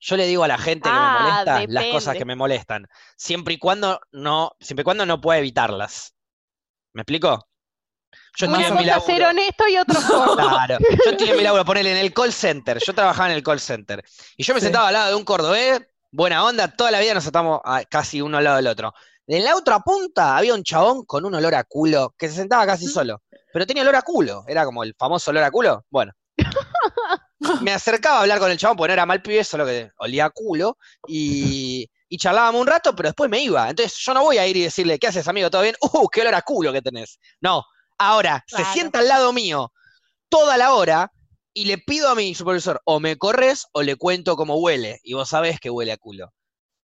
Yo 0.06 0.16
le 0.18 0.26
digo 0.26 0.44
a 0.44 0.49
la 0.49 0.58
gente 0.58 0.88
que 0.88 0.94
me 0.94 1.00
Ah, 1.00 1.18
molesta 1.44 1.64
las 1.73 1.84
cosas 1.87 2.16
que 2.16 2.25
me 2.26 2.37
molestan, 2.37 2.87
siempre 3.16 3.54
y 3.54 3.58
cuando 3.58 4.00
no, 4.12 4.52
siempre 4.61 4.82
y 4.82 4.84
cuando 4.84 5.06
no 5.06 5.18
pueda 5.20 5.38
evitarlas. 5.38 6.14
¿Me 6.92 7.02
explico? 7.02 7.49
Yo 8.37 8.46
estoy 8.46 8.64
en 8.64 8.75
mi 8.75 8.84
cosa 8.84 9.00
ser 9.00 9.20
laburo. 9.20 9.28
honesto 9.30 9.64
y 9.68 9.76
forma. 10.02 10.49
Claro, 10.66 10.78
yo 11.04 11.11
estoy 11.12 11.30
en 11.30 11.37
mi 11.38 11.42
laburo, 11.42 11.64
ponele 11.64 11.92
en 11.92 11.96
el 11.99 12.12
call 12.12 12.32
center. 12.34 12.78
Yo 12.84 12.92
trabajaba 12.92 13.30
en 13.30 13.37
el 13.37 13.42
call 13.42 13.61
center. 13.61 14.04
Y 14.37 14.42
yo 14.44 14.52
me 14.52 14.61
Sí. 14.61 14.64
sentaba 14.66 14.88
al 14.88 14.94
lado 14.94 15.08
de 15.11 15.14
un 15.16 15.25
cordobés, 15.25 15.80
buena 16.12 16.44
onda, 16.44 16.68
toda 16.68 16.90
la 16.90 17.00
vida 17.00 17.14
nos 17.14 17.25
sentamos 17.25 17.61
casi 17.88 18.20
uno 18.20 18.37
al 18.38 18.44
lado 18.44 18.56
del 18.56 18.66
otro. 18.66 18.92
En 19.26 19.42
la 19.42 19.56
otra 19.56 19.78
punta 19.80 20.37
había 20.37 20.52
un 20.54 20.62
chabón 20.64 21.06
con 21.06 21.25
un 21.25 21.34
olor 21.34 21.54
a 21.54 21.64
culo 21.64 22.14
que 22.18 22.28
se 22.28 22.34
sentaba 22.34 22.66
casi 22.66 22.87
solo. 22.88 23.23
Pero 23.54 23.66
tenía 23.66 23.82
olor 23.82 23.96
a 23.96 24.02
culo. 24.02 24.44
Era 24.46 24.66
como 24.66 24.82
el 24.82 24.94
famoso 24.99 25.30
olor 25.30 25.44
a 25.44 25.50
culo. 25.50 25.87
Bueno. 25.88 26.12
Me 27.63 27.73
acercaba 27.73 28.19
a 28.19 28.21
hablar 28.23 28.39
con 28.39 28.51
el 28.51 28.59
chabón 28.59 28.77
porque 28.77 28.89
no 28.89 28.95
era 28.95 29.07
mal 29.07 29.23
pibe, 29.23 29.45
solo 29.45 29.67
que 29.67 29.91
olía 29.99 30.27
a 30.27 30.31
culo. 30.31 30.79
Y, 31.07 31.89
y 32.09 32.19
charlábamos 32.19 32.61
un 32.61 32.67
rato, 32.67 32.95
pero 32.95 33.09
después 33.09 33.31
me 33.31 33.41
iba. 33.41 33.69
Entonces 33.69 33.97
yo 33.99 34.15
no 34.15 34.23
voy 34.23 34.39
a 34.39 34.47
ir 34.47 34.57
y 34.57 34.63
decirle, 34.63 34.99
¿qué 34.99 35.09
haces, 35.09 35.29
amigo? 35.29 35.51
¿Todo 35.51 35.63
bien? 35.63 35.77
¡Uh, 35.81 36.09
qué 36.09 36.23
olor 36.23 36.35
a 36.35 36.43
culo 36.43 36.73
que 36.73 36.83
tenés! 36.83 37.19
No. 37.41 37.65
Ahora, 37.99 38.45
se 38.47 38.65
sienta 38.67 38.99
al 38.99 39.09
lado 39.09 39.33
mío 39.33 39.73
toda 40.29 40.57
la 40.57 40.75
hora 40.75 41.13
y 41.53 41.67
le 41.67 41.79
pido 41.79 42.09
a 42.09 42.15
mi 42.15 42.35
supervisor, 42.35 42.81
o 42.85 42.99
me 42.99 43.17
corres 43.17 43.67
o 43.73 43.83
le 43.83 43.97
cuento 43.97 44.37
cómo 44.37 44.57
huele. 44.57 45.01
Y 45.05 45.15
vos 45.15 45.29
sabés 45.29 45.61
que 45.61 45.71
huele 45.71 45.93
a 45.93 45.97
culo. 45.97 46.33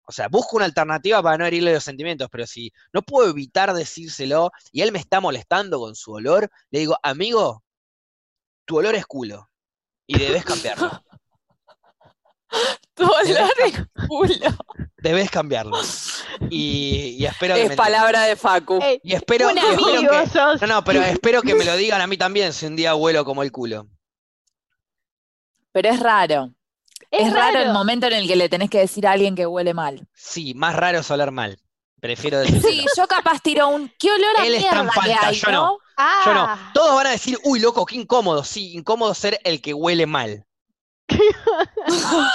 O 0.04 0.12
sea, 0.12 0.28
busco 0.28 0.58
una 0.58 0.66
alternativa 0.66 1.22
para 1.24 1.38
no 1.38 1.46
herirle 1.46 1.74
los 1.74 1.84
sentimientos, 1.84 2.28
pero 2.32 2.46
si 2.46 2.72
no 2.94 3.02
puedo 3.02 3.30
evitar 3.30 3.74
decírselo 3.74 4.52
y 4.72 4.82
él 4.82 4.92
me 4.92 5.00
está 5.00 5.20
molestando 5.20 5.80
con 5.80 5.96
su 5.96 6.14
olor, 6.14 6.50
le 6.70 6.80
digo, 6.80 6.98
amigo, 7.02 7.64
tu 8.66 8.78
olor 8.78 8.96
es 8.96 9.06
culo 9.06 9.51
y 10.16 10.20
debes 10.20 10.44
cambiarlo. 10.46 10.90
Tu 12.94 13.04
olor 13.06 13.50
es 13.66 14.08
culo. 14.08 14.56
Debes 14.98 15.32
cambiarlo. 15.32 15.78
Y, 16.50 17.16
y 17.18 17.26
espero 17.26 17.56
que 17.56 17.64
Es 17.64 17.70
me 17.70 17.76
palabra 17.78 18.24
de 18.24 18.36
Facu. 18.36 18.78
Ey, 18.84 19.00
y 19.04 19.14
espero, 19.14 19.50
un 19.50 19.58
y 19.58 19.60
espero 19.62 19.88
amigo 19.88 20.12
que- 20.12 20.28
sos. 20.30 20.62
no, 20.62 20.68
no, 20.68 20.84
pero 20.84 21.02
espero 21.02 21.42
que 21.42 21.56
me 21.56 21.64
lo 21.64 21.76
digan 21.78 22.02
a 22.02 22.08
mí 22.08 22.18
también 22.18 22.52
si 22.52 22.66
un 22.66 22.76
día 22.76 22.94
huelo 22.94 23.24
como 23.24 23.42
el 23.44 23.52
culo. 23.54 23.88
Pero 25.72 25.90
es 25.90 26.00
raro. 26.02 26.54
Es, 27.10 27.32
raro. 27.34 27.60
el 27.60 27.72
momento 27.72 28.08
en 28.08 28.14
el 28.14 28.28
que 28.28 28.36
le 28.36 28.50
tenés 28.50 28.70
que 28.70 28.80
decir 28.80 29.08
a 29.08 29.14
alguien 29.14 29.36
que 29.36 29.46
huele 29.46 29.74
mal. 29.74 30.06
Sí, 30.14 30.54
más 30.54 30.76
raro 30.76 31.00
es 31.00 31.10
oler 31.10 31.32
mal. 31.32 31.58
Prefiero 32.02 32.40
decir. 32.40 32.62
Sí, 32.62 32.86
yo 32.98 33.08
capaz 33.08 33.40
tiro 33.42 33.70
un. 33.70 33.90
¿Qué 33.98 34.12
olor 34.12 34.40
a 34.40 34.46
Él 34.46 34.58
mierda 34.58 34.84
que 34.84 34.92
falta, 34.92 35.28
hay, 35.28 35.36
yo 35.36 35.52
no? 35.52 35.66
no. 35.68 35.78
Ah, 35.98 36.22
Yo 36.26 36.34
no. 36.34 36.72
Todos 36.74 36.96
van 36.96 37.08
a 37.08 37.12
decir, 37.12 37.38
uy, 37.44 37.60
loco, 37.60 37.86
qué 37.86 37.96
incómodo. 37.96 38.44
Sí, 38.44 38.74
incómodo 38.74 39.14
ser 39.14 39.40
el 39.44 39.62
que 39.62 39.74
huele 39.74 40.06
mal. 40.06 40.46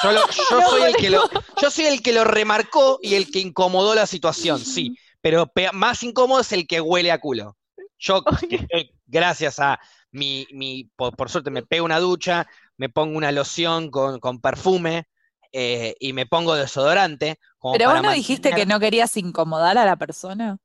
Yo, 0.03 0.13
lo- 0.13 0.21
yo 0.51 0.61
No, 0.61 0.71
soy 0.71 0.83
el 0.83 0.97
que 0.97 1.11
lo, 1.11 1.29
yo 1.61 1.71
soy 1.71 1.87
el 1.87 2.03
que 2.03 2.13
lo 2.13 2.25
remarcó 2.25 2.99
y 3.03 3.15
el 3.15 3.31
que 3.31 3.41
incomodó 3.41 3.95
la 3.95 4.07
situación, 4.07 4.59
sí. 4.59 4.97
Pero 5.21 5.47
pe- 5.47 5.73
más 5.73 6.03
incómodo 6.03 6.41
es 6.41 6.53
el 6.53 6.67
que 6.67 6.81
huele 6.81 7.11
a 7.11 7.19
culo. 7.21 7.57
Yo, 7.99 8.23
gracias 9.07 9.59
a 9.59 9.81
mi, 10.11 10.47
mi 10.53 10.85
por, 10.97 11.17
por 11.17 11.31
suerte 11.31 11.51
me 11.51 11.63
pego 11.63 11.85
una 11.85 11.99
ducha, 11.99 12.47
me 12.77 12.89
pongo 12.89 13.17
una 13.17 13.33
loción 13.33 13.91
con, 13.91 14.21
con 14.21 14.41
perfume 14.41 15.05
eh, 15.53 15.95
y 15.99 16.13
me 16.13 16.27
pongo 16.27 16.55
desodorante. 16.55 17.39
como 17.59 17.77
Pero 17.77 17.91
vos 17.91 18.03
no 18.03 18.13
dijiste 18.13 18.53
que 18.53 18.67
no 18.67 18.79
querías 18.79 19.17
incomodar 19.17 19.79
a 19.79 19.85
la 19.85 19.97
persona. 19.97 20.59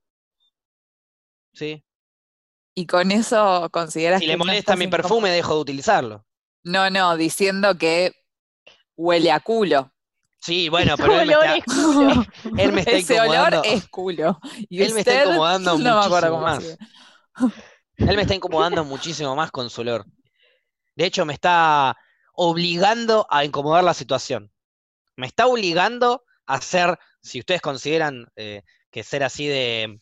Sí. 1.54 1.84
Y 2.74 2.86
con 2.86 3.12
eso 3.12 3.70
consideras 3.72 4.20
Si 4.20 4.26
que 4.26 4.32
le 4.32 4.38
molesta 4.38 4.76
mi 4.76 4.88
perfume, 4.88 5.30
dejo 5.30 5.56
de 5.56 5.62
utilizarlo. 5.62 6.26
No, 6.64 6.90
no, 6.90 7.18
diciendo 7.18 7.78
que 7.78 8.14
huele 8.96 9.32
a 9.32 9.40
culo. 9.40 9.92
Sí, 10.40 10.70
bueno, 10.70 10.96
pero 10.98 11.20
él 11.20 11.28
me 11.28 11.36
olor 11.36 11.46
está, 11.46 11.56
es 11.58 11.66
culo. 11.66 12.26
él 12.58 12.72
me 12.72 12.80
está 12.82 12.92
Ese 12.92 13.20
olor 13.20 13.32
incomodando. 13.34 13.64
es 13.64 13.88
culo. 13.90 14.40
Y 14.70 14.82
Él 14.82 14.94
me 14.94 15.00
está 15.02 15.24
incomodando 15.24 15.78
no 15.78 15.96
muchísimo 15.98 16.42
más. 16.42 16.64
sigue. 16.64 16.78
Él 17.98 18.16
me 18.16 18.22
está 18.24 18.36
incomodando 18.36 18.84
muchísimo 18.84 19.36
más 19.36 19.52
con 19.52 19.70
su 19.70 19.82
olor. 19.82 20.06
De 20.96 21.06
hecho, 21.06 21.26
me 21.26 21.34
está 21.34 21.96
obligando 22.34 23.28
a 23.30 23.46
incomodar 23.46 23.84
la 23.84 23.94
situación. 23.94 24.52
Me 25.16 25.28
está 25.28 25.46
obligando 25.46 26.24
a 26.48 26.60
ser, 26.62 26.98
si 27.22 27.40
ustedes 27.40 27.62
consideran 27.62 28.28
eh, 28.36 28.64
que 28.90 29.04
ser 29.04 29.24
así 29.24 29.48
de 29.48 30.00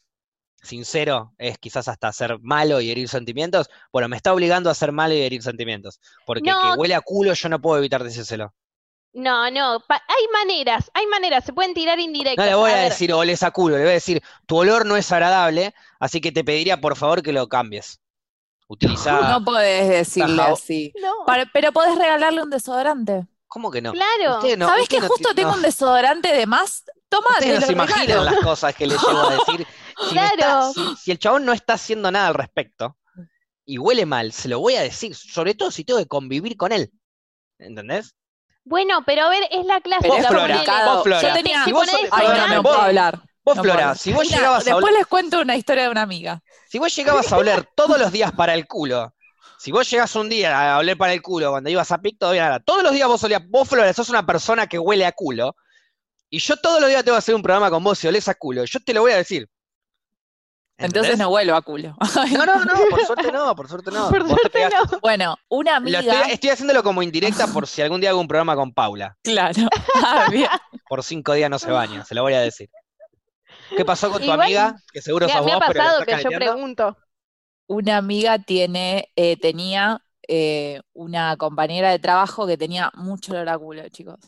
sincero 0.63 1.33
es 1.37 1.57
quizás 1.57 1.87
hasta 1.87 2.11
ser 2.11 2.39
malo 2.41 2.81
y 2.81 2.91
herir 2.91 3.07
sentimientos, 3.09 3.69
bueno, 3.91 4.07
me 4.07 4.17
está 4.17 4.33
obligando 4.33 4.69
a 4.69 4.73
ser 4.75 4.91
malo 4.91 5.13
y 5.13 5.21
herir 5.21 5.41
sentimientos. 5.43 5.99
Porque 6.25 6.49
No. 6.49 6.59
que 6.61 6.77
huele 6.79 6.95
a 6.95 7.01
culo 7.01 7.33
yo 7.33 7.49
no 7.49 7.59
puedo 7.61 7.77
evitar 7.77 8.03
decírselo. 8.03 8.53
No, 9.11 9.49
no, 9.49 9.79
pa- 9.87 10.03
hay 10.07 10.27
maneras, 10.31 10.91
hay 10.93 11.07
maneras, 11.07 11.43
se 11.43 11.51
pueden 11.51 11.73
tirar 11.73 11.99
indirectas. 11.99 12.45
No 12.45 12.49
le 12.51 12.55
voy 12.55 12.71
a, 12.71 12.75
ver, 12.75 12.89
decir 12.91 13.11
oles 13.11 13.41
a 13.41 13.49
culo, 13.51 13.75
le 13.77 13.81
voy 13.83 13.89
a 13.91 13.93
decir 13.93 14.21
tu 14.45 14.57
olor 14.57 14.85
no 14.85 14.95
es 14.97 15.11
agradable, 15.11 15.73
así 15.99 16.21
que 16.21 16.31
te 16.31 16.43
pediría 16.43 16.79
por 16.79 16.95
favor 16.95 17.23
que 17.23 17.33
lo 17.33 17.47
cambies. 17.49 17.99
Utiliza. 18.67 19.19
No 19.39 19.43
podés 19.43 19.89
decirle 19.89 20.41
Ajá. 20.43 20.51
así. 20.53 20.93
No, 21.01 21.25
Para- 21.25 21.47
pero 21.51 21.71
podés 21.71 21.97
regalarle 21.97 22.43
un 22.43 22.49
desodorante. 22.51 23.25
¿Cómo 23.47 23.71
que 23.71 23.81
no? 23.81 23.93
claro. 23.93 24.41
No- 24.57 24.67
¿Sabés 24.67 24.87
que 24.87 24.99
no 24.99 25.07
justo 25.07 25.33
tengo 25.33 25.49
no. 25.51 25.55
un 25.57 25.61
desodorante 25.63 26.31
de 26.31 26.45
más? 26.45 26.83
Toma, 27.09 27.25
Ustedes 27.31 27.55
te 27.55 27.59
no 27.61 27.65
se 27.65 27.71
imaginan 27.73 28.25
las 28.25 28.35
cosas 28.41 28.75
que 28.75 28.85
les 28.85 29.01
llego 29.01 29.17
a 29.19 29.31
decir. 29.31 29.65
Si, 30.07 30.17
está- 30.17 30.35
Claro. 30.35 30.73
si- 30.73 30.95
si 31.03 31.11
el 31.11 31.19
chabón 31.19 31.45
no 31.45 31.53
está 31.53 31.73
haciendo 31.73 32.11
nada 32.11 32.27
al 32.27 32.33
respecto 32.35 32.97
y 33.65 33.77
huele 33.77 34.05
mal, 34.05 34.31
se 34.31 34.47
lo 34.49 34.59
voy 34.59 34.75
a 34.75 34.81
decir, 34.81 35.15
sobre 35.15 35.53
todo 35.55 35.71
si 35.71 35.83
tengo 35.83 35.99
que 35.99 36.07
convivir 36.07 36.57
con 36.57 36.71
él. 36.71 36.91
¿Entendés? 37.57 38.15
Bueno, 38.63 39.03
pero 39.05 39.23
a 39.23 39.29
ver, 39.29 39.43
es 39.51 39.65
la 39.65 39.79
Pero 39.81 39.97
Vos, 40.13 40.17
clásica. 40.17 40.27
Flora, 40.29 40.85
vos, 40.93 41.03
Flora, 41.03 41.21
Yo 41.21 41.33
tenía. 41.33 41.63
si 41.65 41.71
vos 41.71 41.87
sos- 41.89 41.99
Ay, 42.11 42.27
no, 42.27 42.33
no 42.33 42.33
desodorante- 42.33 42.61
puedo 42.63 42.81
hablar. 42.81 43.19
Vos, 43.43 43.55
No 43.57 43.63
Flora, 43.63 43.83
puedo. 43.83 43.95
si 43.95 44.13
vos 44.13 44.23
Mira, 44.25 44.37
llegabas 44.37 44.61
a 44.67 44.71
Después 44.71 44.93
les 44.93 45.07
cuento 45.07 45.39
una 45.41 45.55
historia 45.55 45.83
de 45.83 45.89
una 45.89 46.01
amiga. 46.03 46.41
si 46.69 46.77
vos 46.77 46.95
llegabas 46.95 47.31
a 47.33 47.37
oler 47.37 47.67
todos 47.75 47.97
los 47.99 48.11
días 48.11 48.31
para 48.33 48.53
el 48.53 48.67
culo, 48.67 49.13
si 49.57 49.71
vos 49.71 49.89
llegás 49.89 50.15
un 50.15 50.29
día 50.29 50.75
a 50.75 50.77
oler 50.77 50.97
para 50.97 51.13
el 51.13 51.21
culo 51.21 51.49
cuando 51.51 51.69
ibas 51.69 51.91
a 51.91 51.97
PIC, 51.99 52.19
todavía 52.19 52.43
nada. 52.43 52.59
Todos 52.59 52.83
los 52.83 52.91
días 52.93 53.07
vos 53.07 53.23
olías, 53.23 53.41
vos, 53.49 53.67
Flora, 53.67 53.91
sos 53.93 54.09
una 54.09 54.25
persona 54.25 54.67
que 54.67 54.77
huele 54.77 55.05
a 55.05 55.11
culo, 55.13 55.55
y 56.29 56.37
yo 56.39 56.57
todos 56.57 56.79
los 56.79 56.89
días 56.89 57.03
te 57.03 57.09
voy 57.09 57.15
a 57.15 57.19
hacer 57.19 57.33
un 57.33 57.41
programa 57.41 57.69
con 57.71 57.83
vos 57.83 57.97
si 57.97 58.07
olés 58.07 58.27
a 58.27 58.35
culo, 58.35 58.63
yo 58.65 58.79
te 58.81 58.93
lo 58.93 59.01
voy 59.01 59.13
a 59.13 59.17
decir. 59.17 59.49
Entonces 60.79 61.17
no 61.17 61.29
vuelvo 61.29 61.55
a 61.55 61.61
culo. 61.61 61.95
No, 62.31 62.45
no, 62.45 62.65
no, 62.65 62.73
por 62.89 63.05
suerte 63.05 63.31
no, 63.31 63.55
por 63.55 63.67
suerte 63.67 63.91
no. 63.91 64.09
Por 64.09 64.27
suerte 64.27 64.69
no. 64.69 64.99
Bueno, 65.01 65.37
una 65.49 65.75
amiga. 65.75 65.99
estoy, 65.99 66.31
estoy 66.31 66.49
haciéndolo 66.51 66.83
como 66.83 67.03
indirecta 67.03 67.47
por 67.47 67.67
si 67.67 67.81
algún 67.81 68.01
día 68.01 68.11
hago 68.11 68.19
un 68.19 68.27
programa 68.27 68.55
con 68.55 68.73
Paula. 68.73 69.17
Claro. 69.23 69.67
Ah, 70.01 70.27
bien. 70.31 70.47
Por 70.87 71.03
cinco 71.03 71.33
días 71.33 71.49
no 71.49 71.59
se 71.59 71.69
baña, 71.69 72.05
se 72.05 72.15
lo 72.15 72.23
voy 72.23 72.33
a 72.33 72.39
decir. 72.39 72.69
¿Qué 73.75 73.83
pasó 73.83 74.09
con 74.09 74.19
tu 74.19 74.23
Igual, 74.23 74.41
amiga? 74.41 74.75
Que 74.93 75.01
seguro 75.01 75.27
Me, 75.27 75.33
sos 75.33 75.45
me 75.45 75.51
ha 75.51 75.55
vos, 75.55 75.63
pero 75.67 75.77
la 75.77 75.83
pasado 75.83 75.99
estás 76.01 76.17
que 76.17 76.23
yo 76.23 76.29
pregunto. 76.29 76.97
Una 77.67 77.97
amiga 77.97 78.39
tiene, 78.39 79.11
eh, 79.15 79.37
tenía 79.37 80.01
eh, 80.27 80.79
una 80.93 81.35
compañera 81.37 81.89
de 81.91 81.99
trabajo 81.99 82.45
que 82.47 82.55
tenía 82.57 82.91
mucho 82.93 83.33
olor 83.33 83.49
a 83.49 83.57
culo, 83.57 83.89
chicos. 83.89 84.19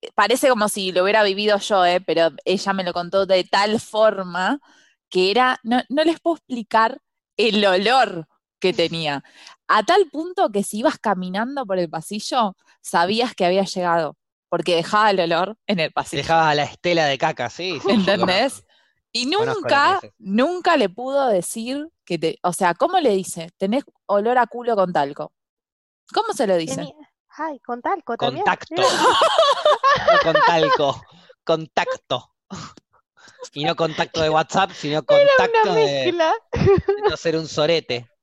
Eh, 0.00 0.10
Parece 0.14 0.48
como 0.48 0.68
si 0.68 0.92
lo 0.92 1.02
hubiera 1.02 1.22
vivido 1.22 1.58
yo, 1.58 1.84
eh, 1.84 2.00
pero 2.00 2.30
ella 2.44 2.72
me 2.72 2.84
lo 2.84 2.92
contó 2.92 3.26
de 3.26 3.44
tal 3.44 3.80
forma 3.80 4.60
que 5.08 5.30
era, 5.30 5.58
no, 5.62 5.82
no 5.88 6.04
les 6.04 6.20
puedo 6.20 6.36
explicar 6.36 7.00
el 7.36 7.64
olor 7.64 8.26
que 8.60 8.72
tenía. 8.72 9.22
A 9.68 9.82
tal 9.82 10.08
punto 10.10 10.50
que 10.50 10.62
si 10.62 10.78
ibas 10.78 10.98
caminando 10.98 11.66
por 11.66 11.78
el 11.78 11.88
pasillo, 11.90 12.56
sabías 12.80 13.34
que 13.34 13.44
había 13.44 13.64
llegado, 13.64 14.16
porque 14.48 14.76
dejaba 14.76 15.10
el 15.10 15.20
olor 15.20 15.56
en 15.66 15.80
el 15.80 15.92
pasillo. 15.92 16.22
Dejabas 16.22 16.56
la 16.56 16.64
estela 16.64 17.06
de 17.06 17.18
caca, 17.18 17.50
sí. 17.50 17.78
sí, 17.82 17.90
¿Entendés? 17.90 18.64
Y 19.12 19.26
nunca, 19.26 20.00
nunca 20.18 20.76
le 20.76 20.88
pudo 20.88 21.28
decir 21.28 21.88
que 22.04 22.18
te, 22.18 22.38
o 22.42 22.52
sea, 22.52 22.74
¿cómo 22.74 22.98
le 22.98 23.10
dice? 23.10 23.50
Tenés 23.58 23.84
olor 24.06 24.38
a 24.38 24.46
culo 24.46 24.74
con 24.74 24.92
talco. 24.92 25.32
¿Cómo 26.12 26.32
se 26.32 26.46
lo 26.46 26.56
dice? 26.56 26.76
Tenía- 26.76 26.94
Ay, 27.36 27.58
con 27.60 27.80
talco 27.82 28.16
también. 28.16 28.44
Contacto. 28.44 28.74
No 30.12 30.18
con 30.22 30.34
talco, 30.46 31.02
contacto. 31.44 32.34
Y 33.52 33.64
no 33.64 33.76
contacto 33.76 34.22
de 34.22 34.28
WhatsApp, 34.30 34.70
sino 34.72 35.02
contacto 35.04 35.74
de, 35.74 36.14
no 37.08 37.16
ser 37.16 37.36
un 37.36 37.46
sorete. 37.48 38.08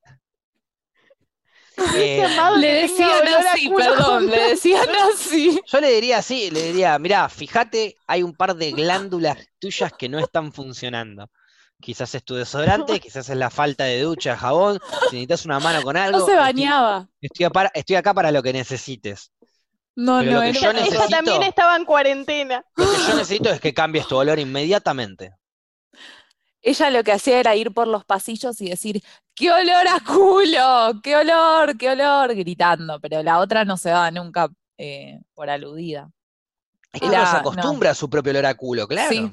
Eh, 1.95 2.27
Le 2.57 2.73
decían 2.81 3.27
así, 3.27 3.69
perdón, 3.69 4.05
con 4.05 4.27
le 4.29 4.49
decían 4.49 4.87
así. 5.13 5.59
Yo 5.65 5.79
le 5.79 5.89
diría 5.93 6.17
así, 6.19 6.51
le 6.51 6.63
diría, 6.63 6.99
mirá, 6.99 7.27
fíjate, 7.29 7.95
hay 8.05 8.21
un 8.23 8.35
par 8.35 8.55
de 8.55 8.71
glándulas 8.71 9.37
tuyas 9.57 9.91
que 9.97 10.07
no 10.09 10.19
están 10.19 10.51
funcionando. 10.51 11.29
Quizás 11.79 12.13
es 12.13 12.23
tu 12.23 12.35
desodorante, 12.35 12.99
quizás 12.99 13.29
es 13.29 13.37
la 13.37 13.49
falta 13.49 13.85
de 13.85 14.01
ducha, 14.01 14.37
jabón, 14.37 14.79
si 15.09 15.15
necesitas 15.15 15.45
una 15.45 15.59
mano 15.59 15.81
con 15.81 15.97
algo. 15.97 16.19
No 16.19 16.25
se 16.25 16.33
estoy- 16.33 16.43
bañaba. 16.45 17.07
Estoy, 17.19 17.49
para- 17.49 17.71
estoy 17.73 17.95
acá 17.95 18.13
para 18.13 18.31
lo 18.31 18.43
que 18.43 18.53
necesites. 18.53 19.31
No, 19.95 20.19
Pero 20.19 20.31
no, 20.31 20.37
lo 20.37 20.41
que 20.43 20.49
era 20.49 20.59
yo 20.59 20.71
Ella, 20.71 20.85
ella 20.85 21.07
también 21.09 21.43
estaba 21.43 21.75
en 21.75 21.85
cuarentena. 21.85 22.65
Lo 22.75 22.85
que 22.85 22.97
yo 22.97 23.15
necesito 23.15 23.49
es 23.49 23.59
que 23.59 23.73
cambies 23.73 24.07
tu 24.07 24.15
olor 24.17 24.39
inmediatamente. 24.39 25.33
Ella 26.63 26.91
lo 26.91 27.03
que 27.03 27.11
hacía 27.11 27.39
era 27.39 27.55
ir 27.55 27.73
por 27.73 27.87
los 27.87 28.05
pasillos 28.05 28.61
y 28.61 28.69
decir, 28.69 29.01
¡qué 29.33 29.51
olor 29.51 29.87
a 29.87 29.99
culo! 30.05 31.01
¡Qué 31.01 31.15
olor! 31.15 31.75
¡Qué 31.77 31.89
olor! 31.89 32.35
gritando, 32.35 32.99
pero 32.99 33.23
la 33.23 33.39
otra 33.39 33.65
no 33.65 33.77
se 33.77 33.89
daba 33.89 34.11
nunca 34.11 34.47
eh, 34.77 35.19
por 35.33 35.49
aludida. 35.49 36.11
Es 36.93 37.01
que 37.01 37.07
uno 37.07 37.25
se 37.25 37.37
acostumbra 37.37 37.91
a 37.91 37.95
su 37.95 38.09
propio 38.09 38.31
olor 38.31 38.45
a 38.45 38.53
culo, 38.53 38.87
claro. 38.87 39.09
Sí, 39.09 39.31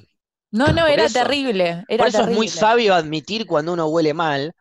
No, 0.51 0.69
no, 0.69 0.83
Por 0.83 0.91
era 0.91 1.05
eso- 1.05 1.19
terrible. 1.19 1.85
Era 1.89 1.99
Por 2.05 2.09
eso 2.09 2.23
es 2.23 2.29
muy 2.35 2.49
sabio 2.49 2.95
admitir 2.95 3.47
cuando 3.47 3.75
uno 3.75 3.87
huele 3.89 4.15
mal 4.15 4.55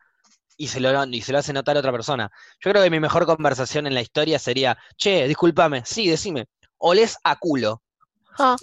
y 0.58 0.68
se, 0.68 0.80
lo, 0.80 1.04
y 1.06 1.22
se 1.22 1.32
lo 1.32 1.38
hace 1.38 1.54
notar 1.54 1.76
a 1.76 1.80
otra 1.80 1.92
persona. 1.92 2.30
Yo 2.60 2.70
creo 2.70 2.82
que 2.84 2.90
mi 2.90 3.00
mejor 3.00 3.24
conversación 3.26 3.86
en 3.86 3.94
la 3.94 4.02
historia 4.02 4.38
sería, 4.38 4.76
che, 4.98 5.26
discúlpame, 5.26 5.84
sí, 5.86 6.08
decime, 6.10 6.46
olés 6.78 7.16
a 7.24 7.36
culo. 7.36 7.82
Ah. 8.38 8.56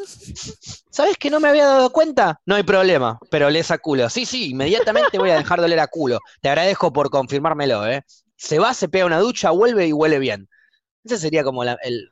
¿Sabes 0.89 1.17
que 1.17 1.29
no 1.29 1.39
me 1.39 1.49
había 1.49 1.65
dado 1.65 1.91
cuenta? 1.91 2.39
No 2.45 2.55
hay 2.55 2.63
problema, 2.63 3.19
pero 3.29 3.47
olés 3.47 3.71
a 3.71 3.77
culo. 3.77 4.09
Sí, 4.09 4.25
sí, 4.25 4.51
inmediatamente 4.51 5.17
voy 5.17 5.31
a 5.31 5.35
dejar 5.37 5.59
de 5.59 5.65
oler 5.65 5.79
a 5.79 5.87
culo. 5.87 6.19
Te 6.41 6.49
agradezco 6.49 6.93
por 6.93 7.09
confirmármelo, 7.09 7.85
¿eh? 7.87 8.03
Se 8.37 8.59
va, 8.59 8.73
se 8.73 8.89
pega 8.89 9.05
una 9.05 9.19
ducha, 9.19 9.51
vuelve 9.51 9.87
y 9.87 9.93
huele 9.93 10.19
bien. 10.19 10.47
Esa 11.03 11.17
sería 11.17 11.43
como 11.43 11.63
la, 11.63 11.77
el- 11.83 12.09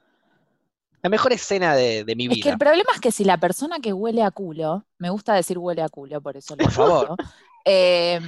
la 1.01 1.09
mejor 1.09 1.33
escena 1.33 1.75
de, 1.75 2.03
de 2.03 2.15
mi 2.15 2.25
Es 2.25 2.29
que 2.29 2.35
vida. 2.35 2.51
el 2.53 2.57
problema 2.57 2.89
es 2.95 3.01
que 3.01 3.11
si 3.11 3.23
la 3.25 3.37
persona 3.37 3.79
que 3.79 3.91
huele 3.93 4.23
a 4.23 4.31
culo, 4.31 4.85
me 4.97 5.09
gusta 5.09 5.33
decir 5.33 5.57
huele 5.57 5.81
a 5.81 5.89
culo, 5.89 6.21
por 6.21 6.37
eso 6.37 6.55
lo 6.55 6.63
Por 6.63 6.71
favor. 6.71 7.15
eh, 7.65 8.19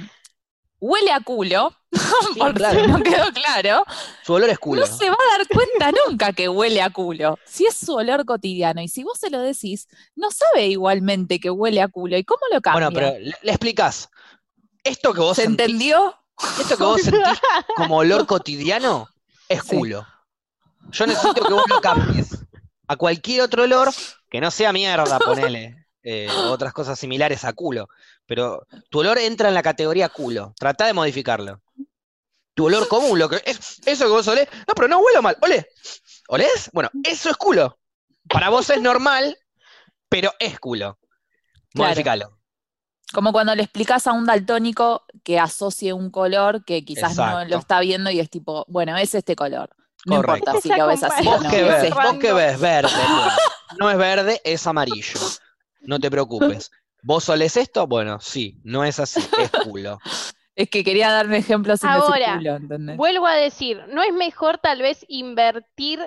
huele 0.80 1.12
a 1.12 1.20
culo, 1.20 1.74
Sí, 2.34 2.38
por 2.38 2.54
claro. 2.54 2.80
si 2.84 2.86
no 2.90 3.02
quedó 3.02 3.32
claro, 3.32 3.84
Su 4.24 4.34
olor 4.34 4.50
es 4.50 4.58
culo. 4.58 4.80
no 4.80 4.86
se 4.86 5.08
va 5.08 5.16
a 5.16 5.38
dar 5.38 5.46
cuenta 5.48 5.92
nunca 6.06 6.32
que 6.32 6.48
huele 6.48 6.82
a 6.82 6.90
culo. 6.90 7.38
Si 7.46 7.66
es 7.66 7.74
su 7.76 7.94
olor 7.94 8.24
cotidiano 8.24 8.82
y 8.82 8.88
si 8.88 9.02
vos 9.02 9.18
se 9.18 9.30
lo 9.30 9.40
decís, 9.40 9.88
no 10.14 10.30
sabe 10.30 10.66
igualmente 10.66 11.40
que 11.40 11.50
huele 11.50 11.80
a 11.80 11.88
culo. 11.88 12.16
¿Y 12.18 12.24
cómo 12.24 12.40
lo 12.52 12.60
cambia? 12.60 12.90
Bueno, 12.90 12.94
pero 13.12 13.18
le, 13.18 13.34
le 13.42 13.50
explicás. 13.52 14.08
Esto 14.84 15.12
que 15.14 15.20
vos 15.20 15.36
¿Se 15.36 15.42
sentís, 15.44 15.64
entendió? 15.66 16.14
esto 16.60 16.76
que 16.76 16.82
vos 16.84 17.00
sentís 17.00 17.40
como 17.76 17.96
olor 17.98 18.26
cotidiano 18.26 19.08
es 19.48 19.62
Sí. 19.62 19.76
culo. 19.76 20.06
Yo 20.90 21.06
necesito 21.06 21.42
que 21.44 21.52
vos 21.52 21.64
lo 21.68 21.80
cambies 21.80 22.36
a 22.88 22.96
cualquier 22.96 23.40
otro 23.42 23.64
olor 23.64 23.90
que 24.30 24.40
no 24.40 24.50
sea 24.50 24.72
mierda, 24.72 25.18
ponele. 25.18 25.85
Eh, 26.08 26.28
otras 26.48 26.72
cosas 26.72 26.98
similares 26.98 27.44
a 27.44 27.52
culo. 27.52 27.88
Pero 28.26 28.66
tu 28.88 29.00
olor 29.00 29.18
entra 29.18 29.48
en 29.48 29.54
la 29.54 29.62
categoría 29.62 30.08
culo. 30.08 30.54
Trata 30.56 30.86
de 30.86 30.92
modificarlo. 30.92 31.60
Tu 32.54 32.64
olor 32.64 32.88
común, 32.88 33.18
lo 33.18 33.28
que 33.28 33.42
es, 33.44 33.80
eso 33.84 34.04
que 34.04 34.10
vos 34.10 34.26
olés, 34.28 34.48
no, 34.66 34.74
pero 34.74 34.88
no 34.88 35.00
huelo 35.00 35.20
mal, 35.20 35.36
olé. 35.42 35.68
¿Olés? 36.28 36.70
Bueno, 36.72 36.88
eso 37.04 37.28
es 37.28 37.36
culo. 37.36 37.78
Para 38.28 38.48
vos 38.48 38.70
es 38.70 38.80
normal, 38.80 39.36
pero 40.08 40.32
es 40.38 40.58
culo. 40.58 40.98
Claro. 41.74 41.90
Modificalo. 41.90 42.38
Como 43.12 43.32
cuando 43.32 43.54
le 43.54 43.62
explicas 43.62 44.06
a 44.06 44.12
un 44.12 44.24
daltónico 44.24 45.04
que 45.22 45.38
asocie 45.38 45.92
un 45.92 46.10
color 46.10 46.64
que 46.64 46.84
quizás 46.84 47.16
no 47.16 47.44
lo 47.44 47.58
está 47.58 47.80
viendo 47.80 48.10
y 48.10 48.20
es 48.20 48.30
tipo, 48.30 48.64
bueno, 48.68 48.96
es 48.96 49.14
este 49.14 49.36
color. 49.36 49.76
No 50.06 50.16
Correcto. 50.16 50.50
importa 50.50 50.60
si 50.60 50.68
lo 50.68 50.86
ves 50.86 51.02
así 51.02 51.26
o 51.26 51.30
¿Vos 51.30 51.42
no. 51.42 51.50
qué 51.50 51.60
es 51.60 51.82
ves? 51.82 51.94
¿Vos 51.94 52.16
qué 52.20 52.32
ves? 52.32 52.60
Verde. 52.60 52.90
bueno. 52.96 53.32
No 53.78 53.90
es 53.90 53.98
verde, 53.98 54.40
es 54.44 54.66
amarillo. 54.66 55.20
No 55.86 55.98
te 55.98 56.10
preocupes. 56.10 56.70
¿Vos 57.02 57.28
olés 57.28 57.56
esto? 57.56 57.86
Bueno, 57.86 58.18
sí, 58.20 58.58
no 58.64 58.84
es 58.84 58.98
así, 58.98 59.20
es 59.38 59.50
culo. 59.64 59.98
Es 60.56 60.70
que 60.70 60.82
quería 60.82 61.12
darme 61.12 61.36
ejemplos 61.36 61.80
sin 61.80 61.90
decir 61.90 62.02
Ahora, 62.02 62.38
culo, 62.38 62.56
¿entendés? 62.56 62.96
Vuelvo 62.96 63.26
a 63.26 63.34
decir, 63.34 63.84
¿no 63.88 64.02
es 64.02 64.14
mejor 64.14 64.56
tal 64.56 64.80
vez 64.80 65.04
invertir, 65.06 66.00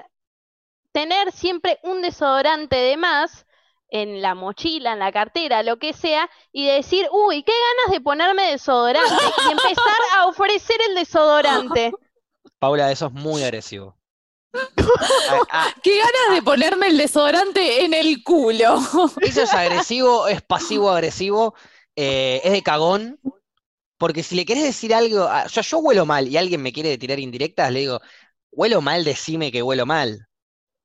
tener 0.91 1.31
siempre 1.31 1.77
un 1.83 2.01
desodorante 2.01 2.75
de 2.75 2.97
más 2.97 3.45
en 3.89 4.23
la 4.23 4.33
mochila, 4.33 4.93
en 4.93 4.99
la 4.99 5.11
cartera, 5.11 5.61
lo 5.61 5.77
que 5.77 5.93
sea, 5.93 6.27
y 6.51 6.65
decir, 6.65 7.07
uy, 7.11 7.43
qué 7.43 7.51
ganas 7.51 7.93
de 7.93 8.01
ponerme 8.01 8.49
desodorante 8.49 9.13
y 9.47 9.51
empezar 9.51 9.99
a 10.17 10.25
ofrecer 10.25 10.77
el 10.89 10.95
desodorante? 10.95 11.93
Paula, 12.59 12.91
eso 12.91 13.05
es 13.05 13.13
muy 13.13 13.43
agresivo. 13.43 13.98
Ah, 15.27 15.45
ah, 15.51 15.73
Qué 15.83 15.91
ganas 15.97 16.35
de 16.35 16.41
ponerme 16.41 16.87
el 16.87 16.97
desodorante 16.97 17.83
en 17.85 17.93
el 17.93 18.23
culo. 18.23 18.79
Eso 19.19 19.41
es 19.43 19.53
agresivo, 19.53 20.27
es 20.27 20.41
pasivo-agresivo, 20.41 21.55
eh, 21.95 22.41
es 22.43 22.51
de 22.51 22.63
cagón. 22.63 23.19
Porque 23.97 24.23
si 24.23 24.35
le 24.35 24.45
querés 24.45 24.63
decir 24.63 24.93
algo, 24.95 25.23
ah, 25.23 25.43
o 25.45 25.49
sea, 25.49 25.63
yo 25.63 25.79
huelo 25.79 26.05
mal 26.05 26.27
y 26.27 26.37
alguien 26.37 26.61
me 26.61 26.73
quiere 26.73 26.97
tirar 26.97 27.19
indirectas, 27.19 27.71
le 27.71 27.81
digo, 27.81 28.01
huelo 28.51 28.81
mal, 28.81 29.03
decime 29.05 29.51
que 29.51 29.63
huelo 29.63 29.85
mal. 29.85 30.27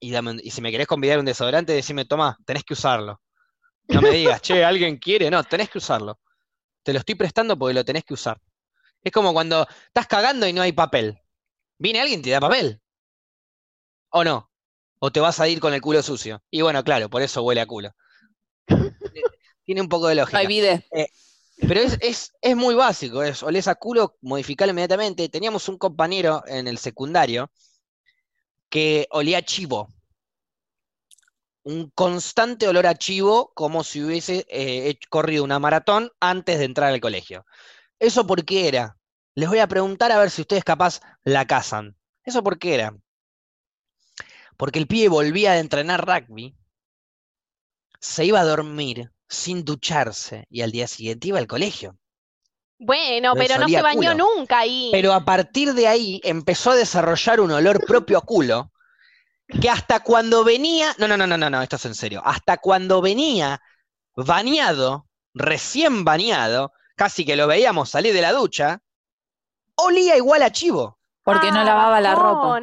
Y, 0.00 0.10
dame 0.12 0.32
un- 0.32 0.40
y 0.44 0.50
si 0.52 0.62
me 0.62 0.70
querés 0.72 0.86
convidar 0.88 1.18
un 1.20 1.26
desodorante, 1.26 1.72
decime, 1.74 2.04
toma, 2.06 2.38
tenés 2.46 2.64
que 2.64 2.74
usarlo. 2.74 3.20
No 3.88 4.02
me 4.02 4.10
digas, 4.12 4.42
che, 4.42 4.64
alguien 4.64 4.98
quiere, 4.98 5.30
no, 5.30 5.44
tenés 5.44 5.70
que 5.70 5.78
usarlo. 5.78 6.20
Te 6.84 6.92
lo 6.94 7.00
estoy 7.00 7.16
prestando 7.16 7.58
porque 7.58 7.74
lo 7.74 7.84
tenés 7.84 8.04
que 8.04 8.14
usar. 8.14 8.40
Es 9.04 9.12
como 9.12 9.32
cuando 9.34 9.66
estás 9.88 10.06
cagando 10.08 10.46
y 10.48 10.52
no 10.54 10.62
hay 10.62 10.72
papel. 10.72 11.18
Viene 11.78 12.00
alguien 12.02 12.20
y 12.20 12.24
te 12.24 12.30
da 12.30 12.40
papel. 12.40 12.80
¿O 14.16 14.22
no? 14.22 14.48
O 15.00 15.10
te 15.10 15.18
vas 15.18 15.40
a 15.40 15.48
ir 15.48 15.58
con 15.58 15.74
el 15.74 15.80
culo 15.80 16.00
sucio. 16.00 16.40
Y 16.48 16.62
bueno, 16.62 16.84
claro, 16.84 17.10
por 17.10 17.20
eso 17.20 17.42
huele 17.42 17.60
a 17.60 17.66
culo. 17.66 17.90
Tiene 19.64 19.80
un 19.80 19.88
poco 19.88 20.06
de 20.06 20.14
lógica. 20.14 20.46
Vide. 20.46 20.86
Pero 21.56 21.80
es, 21.80 21.98
es, 22.00 22.32
es 22.40 22.56
muy 22.56 22.76
básico, 22.76 23.24
es 23.24 23.42
olés 23.42 23.66
a 23.66 23.74
culo, 23.74 24.16
modificarlo 24.20 24.70
inmediatamente. 24.70 25.28
Teníamos 25.28 25.68
un 25.68 25.78
compañero 25.78 26.44
en 26.46 26.68
el 26.68 26.78
secundario 26.78 27.50
que 28.68 29.08
olía 29.10 29.38
a 29.38 29.42
chivo. 29.42 29.88
Un 31.64 31.90
constante 31.90 32.68
olor 32.68 32.86
a 32.86 32.94
chivo, 32.94 33.50
como 33.54 33.82
si 33.82 34.00
hubiese 34.00 34.46
eh, 34.48 34.96
corrido 35.10 35.42
una 35.42 35.58
maratón 35.58 36.12
antes 36.20 36.60
de 36.60 36.66
entrar 36.66 36.92
al 36.92 37.00
colegio. 37.00 37.44
¿Eso 37.98 38.28
por 38.28 38.44
qué 38.44 38.68
era? 38.68 38.96
Les 39.34 39.48
voy 39.48 39.58
a 39.58 39.66
preguntar 39.66 40.12
a 40.12 40.18
ver 40.18 40.30
si 40.30 40.42
ustedes 40.42 40.62
capaz 40.62 41.00
la 41.24 41.46
cazan. 41.46 41.96
¿Eso 42.22 42.44
por 42.44 42.60
qué 42.60 42.74
era? 42.74 42.94
Porque 44.56 44.78
el 44.78 44.86
pibe 44.86 45.08
volvía 45.08 45.52
de 45.52 45.60
entrenar 45.60 46.06
rugby, 46.06 46.56
se 48.00 48.24
iba 48.24 48.38
a 48.40 48.44
dormir 48.44 49.10
sin 49.28 49.64
ducharse 49.64 50.46
y 50.48 50.60
al 50.62 50.70
día 50.70 50.86
siguiente 50.86 51.28
iba 51.28 51.38
al 51.38 51.48
colegio. 51.48 51.98
Bueno, 52.78 53.34
Pero 53.34 53.44
pero 53.48 53.58
no 53.58 53.68
se 53.68 53.82
bañó 53.82 54.12
culo. 54.12 54.14
nunca 54.14 54.58
ahí. 54.60 54.90
Pero 54.92 55.12
a 55.12 55.24
partir 55.24 55.74
de 55.74 55.88
ahí 55.88 56.20
empezó 56.24 56.72
a 56.72 56.76
desarrollar 56.76 57.40
un 57.40 57.50
olor 57.52 57.84
propio 57.84 58.18
a 58.18 58.20
culo, 58.22 58.72
que 59.60 59.70
hasta 59.70 60.00
cuando 60.00 60.44
venía, 60.44 60.94
no, 60.98 61.08
no, 61.08 61.16
no, 61.16 61.26
no, 61.26 61.38
no, 61.38 61.50
no, 61.50 61.62
esto 61.62 61.76
es 61.76 61.84
en 61.86 61.94
serio, 61.94 62.22
hasta 62.24 62.58
cuando 62.58 63.00
venía 63.02 63.60
bañado, 64.16 65.08
recién 65.34 66.04
bañado, 66.04 66.72
casi 66.96 67.24
que 67.24 67.36
lo 67.36 67.46
veíamos 67.46 67.90
salir 67.90 68.14
de 68.14 68.22
la 68.22 68.32
ducha, 68.32 68.80
olía 69.76 70.16
igual 70.16 70.42
a 70.42 70.50
chivo. 70.52 70.98
Porque 71.22 71.50
no 71.50 71.60
Ah, 71.60 71.64
lavaba 71.64 72.00
la 72.00 72.14
ropa. 72.14 72.60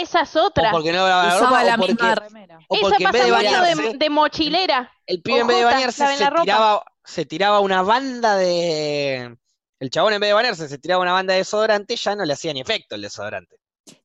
Esa 0.00 0.20
es 0.22 0.36
O 0.36 0.46
otra. 0.46 0.70
porque 0.70 0.92
no 0.92 0.98
lavaba 1.06 1.24
la 1.28 1.34
Usaba 1.36 1.48
ropa, 1.50 1.64
la 1.64 1.74
o 1.74 1.78
porque, 1.78 1.92
misma 1.94 2.14
remera. 2.14 2.58
o 2.68 2.74
Esa 2.74 2.82
porque 2.88 3.04
en 3.04 3.10
vez 3.12 3.24
de 3.24 3.30
pasa 3.32 3.42
mucho 3.42 3.52
bañarse, 3.60 3.82
de, 3.92 3.98
de 3.98 4.10
mochilera. 4.10 4.92
el 5.06 5.22
pibe 5.22 5.38
en 5.40 5.46
vez 5.46 5.56
de 5.58 5.64
bañarse 5.64 6.06
se 6.16 6.20
la 6.24 6.30
ropa. 6.30 6.42
tiraba, 6.42 6.84
se 7.04 7.24
tiraba 7.26 7.60
una 7.60 7.82
banda 7.82 8.36
de... 8.36 9.36
El 9.78 9.90
chabón 9.90 10.14
en 10.14 10.20
vez 10.20 10.30
de 10.30 10.34
bañarse 10.34 10.68
se 10.68 10.78
tiraba 10.78 11.02
una 11.02 11.12
banda 11.12 11.32
de 11.34 11.40
desodorante, 11.40 11.96
ya 11.96 12.16
no 12.16 12.24
le 12.24 12.32
hacía 12.32 12.52
ni 12.52 12.60
efecto 12.60 12.94
el 12.94 13.02
desodorante. 13.02 13.56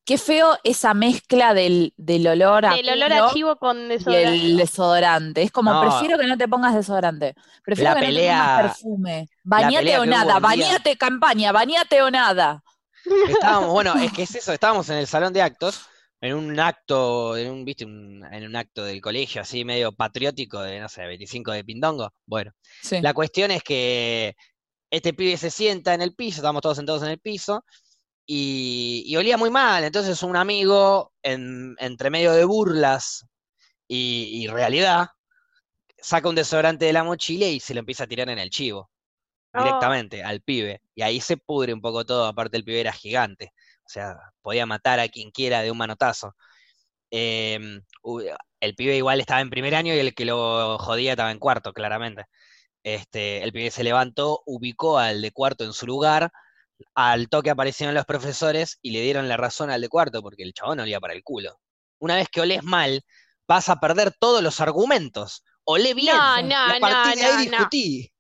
Qué 0.06 0.18
feo 0.18 0.58
esa 0.64 0.94
mezcla 0.94 1.54
del, 1.56 1.94
del 1.98 2.28
olor 2.28 2.66
a 2.66 2.76
Del 2.76 2.90
olor 2.90 3.14
a 3.14 3.30
chivo 3.30 3.56
con 3.56 3.86
y 3.86 3.88
desodorante. 3.88 4.36
el 4.36 4.58
desodorante. 4.58 5.42
Es 5.44 5.52
como, 5.52 5.72
No. 5.74 5.82
prefiero 5.82 6.20
que 6.20 6.28
no 6.28 6.38
te 6.38 6.48
pongas 6.48 6.76
desodorante. 6.76 7.34
Prefiero 7.64 7.94
La 7.94 8.00
que 8.00 8.08
no 8.08 8.14
te 8.14 8.28
pongas 8.28 8.62
perfume. 8.62 9.28
Bañate 9.44 9.98
o 10.00 10.06
nada, 10.06 10.40
bañate 10.40 10.98
campaña, 10.98 11.52
bañate 11.52 12.02
o 12.04 12.12
nada. 12.12 12.64
Estábamos, 13.28 13.70
bueno, 13.74 13.96
es 13.96 14.12
que 14.14 14.24
es 14.24 14.36
eso, 14.36 14.54
estábamos 14.54 14.90
en 14.90 14.98
el 14.98 15.08
salón 15.08 15.34
de 15.34 15.42
actos, 15.42 15.82
en 16.22 16.36
un 16.36 16.60
acto, 16.60 17.36
en 17.36 17.52
un, 17.52 17.66
viste, 17.66 17.86
un- 17.86 18.24
en 18.32 18.46
un 18.46 18.56
acto 18.56 18.84
del 18.84 19.02
colegio 19.02 19.42
así 19.42 19.66
medio 19.66 19.92
patriótico 19.92 20.62
de, 20.62 20.80
no 20.80 20.88
sé, 20.90 21.06
25 21.06 21.52
de 21.52 21.64
Pindongo. 21.64 22.14
Bueno, 22.26 22.52
Sí. 22.84 23.02
la 23.02 23.14
cuestión 23.14 23.50
es 23.52 23.64
que 23.64 24.36
este 24.92 25.14
pibe 25.14 25.36
se 25.38 25.50
sienta 25.50 25.94
en 25.94 26.02
el 26.02 26.14
piso, 26.14 26.38
estábamos 26.38 26.62
todos 26.62 26.78
sentados 26.78 27.02
en 27.04 27.10
el 27.10 27.20
piso, 27.20 27.66
y, 28.26 29.04
y 29.08 29.16
olía 29.18 29.38
muy 29.38 29.50
mal. 29.50 29.84
Entonces 29.84 30.22
un 30.24 30.36
amigo, 30.36 31.12
en- 31.24 31.76
entre 31.80 32.10
medio 32.12 32.34
de 32.34 32.46
burlas 32.46 33.26
y, 33.88 34.44
y 34.44 34.48
realidad, 34.48 35.08
saca 35.98 36.30
un 36.30 36.36
desodorante 36.36 36.86
de 36.86 36.94
la 36.94 37.04
mochila 37.04 37.48
y 37.48 37.60
se 37.60 37.74
lo 37.74 37.80
empieza 37.80 38.04
a 38.04 38.08
tirar 38.08 38.30
en 38.30 38.38
el 38.40 38.50
chivo 38.52 38.91
Oh. 39.54 39.64
directamente 39.64 40.24
al 40.24 40.42
pibe. 40.42 40.82
Y 40.96 41.02
ahí 41.02 41.20
se 41.22 41.38
pudre 41.38 41.74
un 41.74 41.82
poco 41.82 42.06
todo, 42.06 42.26
aparte 42.26 42.58
el 42.58 42.64
pibe 42.64 42.82
era 42.82 42.94
gigante. 42.94 43.54
O 43.86 43.90
sea, 43.90 44.16
podía 44.42 44.66
matar 44.66 45.00
a 45.00 45.10
quien 45.10 45.32
quiera 45.32 45.62
de 45.62 45.72
un 45.72 45.78
manotazo. 45.78 46.36
Em, 47.10 47.82
el 48.62 48.76
pibe 48.76 48.96
igual 48.96 49.20
estaba 49.20 49.42
en 49.42 49.50
primer 49.50 49.76
año 49.76 49.94
y 49.94 50.00
el 50.00 50.16
que 50.16 50.26
lo 50.26 50.78
jodía 50.80 51.12
estaba 51.12 51.32
en 51.32 51.40
cuarto, 51.40 51.74
claramente. 51.74 52.26
Este, 52.84 53.44
el 53.44 53.52
pibe 53.52 53.72
se 53.72 53.84
levantó, 53.84 54.42
ubicó 54.46 54.98
al 54.98 55.22
de 55.22 55.32
cuarto 55.32 55.66
en 55.66 55.74
su 55.74 55.86
lugar, 55.86 56.32
al 56.96 57.30
toque 57.30 57.50
aparecieron 57.50 57.94
los 57.96 58.06
profesores 58.06 58.80
y 58.82 58.92
le 58.92 59.02
dieron 59.02 59.28
la 59.28 59.38
razón 59.38 59.70
al 59.70 59.82
de 59.82 59.90
cuarto, 59.90 60.22
porque 60.22 60.44
el 60.44 60.54
chabón 60.54 60.80
olía 60.80 61.00
para 61.00 61.14
el 61.14 61.24
culo. 61.24 61.60
Una 62.00 62.16
vez 62.16 62.30
que 62.30 62.42
olés 62.42 62.64
mal, 62.64 63.04
vas 63.48 63.70
a 63.70 63.80
perder 63.80 64.14
todos 64.18 64.42
los 64.42 64.62
argumentos. 64.62 65.44
Olé 65.66 65.94
bien. 65.94 66.16
No, 66.16 66.42
no, 66.42 66.56
a 66.56 66.80
partir 66.80 67.16
no, 67.16 67.22
de 67.22 67.24
ahí 67.24 67.32
no, 67.32 67.38
no. 67.38 67.58
discutí. 67.58 68.14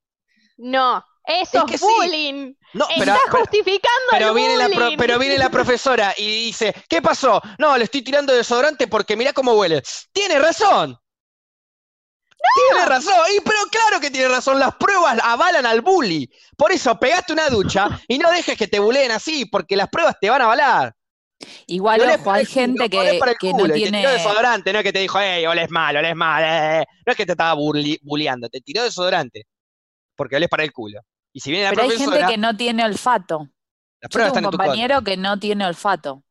No, 0.58 1.04
eso 1.26 1.58
Es 1.58 1.64
es, 1.66 1.72
que 1.72 1.78
sí. 1.78 1.86
bullying. 1.86 2.54
No, 2.74 2.88
pero, 2.98 3.14
pero- 3.26 3.38
justificando 3.40 4.08
pero 4.12 4.30
el 4.30 4.34
viene 4.36 4.58
la 4.58 4.68
pro- 4.70 4.76
bullying. 4.86 4.98
pero 4.98 5.20
viene 5.20 5.38
la 5.38 5.50
profesora 5.50 6.14
y 6.18 6.46
dice, 6.46 6.74
¿qué 6.90 7.02
pasó? 7.02 7.42
No, 7.58 7.78
le 7.78 7.84
estoy 7.86 8.02
tirando 8.02 8.34
desodorante 8.34 8.88
porque 8.88 9.16
mirá 9.16 9.34
cómo 9.34 9.54
huele. 9.54 9.82
Tiene 10.12 10.40
razón. 10.40 10.98
Tiene 12.70 12.86
razón. 12.88 13.14
Y 13.38 13.42
pero 13.42 13.60
claro 13.72 14.00
que 14.00 14.10
tiene 14.10 14.28
razón. 14.28 14.60
Las 14.60 14.76
pruebas 14.76 15.20
avalan 15.24 15.66
al 15.66 15.82
bully. 15.82 16.30
Por 16.58 16.72
eso, 16.72 17.00
pegaste 17.00 17.34
una 17.34 17.50
ducha 17.50 17.88
y 18.08 18.18
no 18.18 18.32
dejes 18.32 18.58
que 18.58 18.68
te 18.68 18.80
buleen 18.80 19.12
así, 19.12 19.46
porque 19.46 19.76
las 19.76 19.90
pruebas 19.90 20.16
te 20.20 20.30
van 20.30 20.42
a 20.42 20.46
avalar. 20.46 20.94
Igual, 21.68 22.02
No 22.06 22.14
ojo, 22.14 22.32
hay 22.32 22.46
gente 22.46 22.88
que, 22.90 22.98
no 22.98 23.04
y 23.66 23.68
te 23.68 23.74
tiene. 23.74 24.00
tiró 24.00 24.12
desodorante, 24.12 24.72
no 24.74 24.80
es 24.80 24.84
que 24.84 24.94
te 24.94 25.00
dijo, 25.00 25.20
hey, 25.20 25.46
oles 25.48 25.70
mal, 25.72 25.96
oles 25.98 26.16
mal. 26.16 26.44
eh". 26.46 26.86
No 27.06 27.12
es 27.12 27.18
que 27.18 27.26
te 27.26 27.32
estaba 27.32 27.54
bulleando, 27.54 28.48
te 28.50 28.62
tiró 28.62 28.84
desodorante. 28.84 29.46
Porque 30.16 30.36
olés 30.36 30.50
para 30.50 30.64
el 30.64 30.72
culo. 30.74 31.02
Y 31.34 31.40
si 31.40 31.52
viene 31.52 31.66
la 31.66 31.70
Pero 31.72 31.84
hay 31.84 31.98
gente 31.98 32.26
que 32.28 32.38
no 32.38 32.56
tiene 32.58 32.84
olfato. 32.86 33.48
las 34.02 34.10
Yo 34.10 34.10
pruebas 34.10 34.34
tengo 34.34 34.40
están 34.40 34.44
un 34.44 34.46
en 34.46 34.52
tu 34.52 34.58
contra. 34.58 34.66
compañero 34.66 35.02
que 35.04 35.18
no 35.18 35.40
tiene 35.40 35.66
olfato 35.66 36.24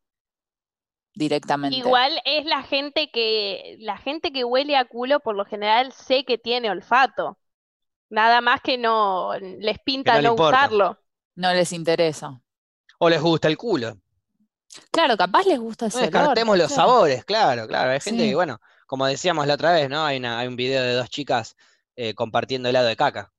directamente. 1.14 1.76
Igual 1.76 2.20
es 2.24 2.44
la 2.46 2.62
gente 2.62 3.10
que 3.10 3.76
la 3.80 3.96
gente 3.98 4.32
que 4.32 4.44
huele 4.44 4.76
a 4.76 4.84
culo 4.84 5.20
por 5.20 5.34
lo 5.36 5.44
general 5.44 5.92
sé 5.92 6.24
que 6.24 6.38
tiene 6.38 6.70
olfato. 6.70 7.38
Nada 8.08 8.40
más 8.40 8.60
que 8.60 8.76
no 8.78 9.32
les 9.38 9.78
pinta 9.80 10.20
no 10.20 10.34
no 10.34 10.34
usarlo. 10.34 10.98
No 11.36 11.52
les 11.54 11.72
interesa. 11.72 12.40
O 12.98 13.08
les 13.08 13.20
gusta 13.20 13.48
el 13.48 13.56
culo. 13.56 13.96
Claro, 14.90 15.16
capaz 15.16 15.44
les 15.46 15.58
gusta 15.58 15.86
No 15.86 15.88
ese 15.88 15.98
olor. 15.98 16.10
descartemos 16.12 16.58
los 16.58 16.66
claro. 16.68 16.82
sabores, 16.82 17.24
claro, 17.24 17.66
claro. 17.66 17.90
Hay 17.90 18.00
gente 18.00 18.22
Sí. 18.24 18.28
que, 18.28 18.34
bueno, 18.34 18.60
como 18.86 19.06
decíamos 19.06 19.46
la 19.46 19.54
otra 19.54 19.72
vez, 19.72 19.88
¿no? 19.88 20.04
Hay, 20.04 20.18
una, 20.18 20.38
hay 20.38 20.48
un 20.48 20.56
video 20.56 20.82
de 20.82 20.92
dos 20.94 21.08
chicas 21.08 21.56
eh, 21.96 22.14
compartiendo 22.14 22.68
helado 22.68 22.86
de 22.86 22.96
caca. 22.96 23.32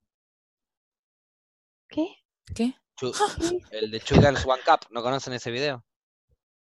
¿Qué? 1.91 2.08
¿Qué? 2.56 2.73
Chu- 2.95 3.12
el 3.71 3.91
de 3.91 3.99
Two 3.99 4.19
Girls 4.19 4.45
One 4.45 4.62
Cup, 4.65 4.88
¿no 4.91 5.04
conocen 5.04 5.34
ese 5.34 5.51
video? 5.51 5.84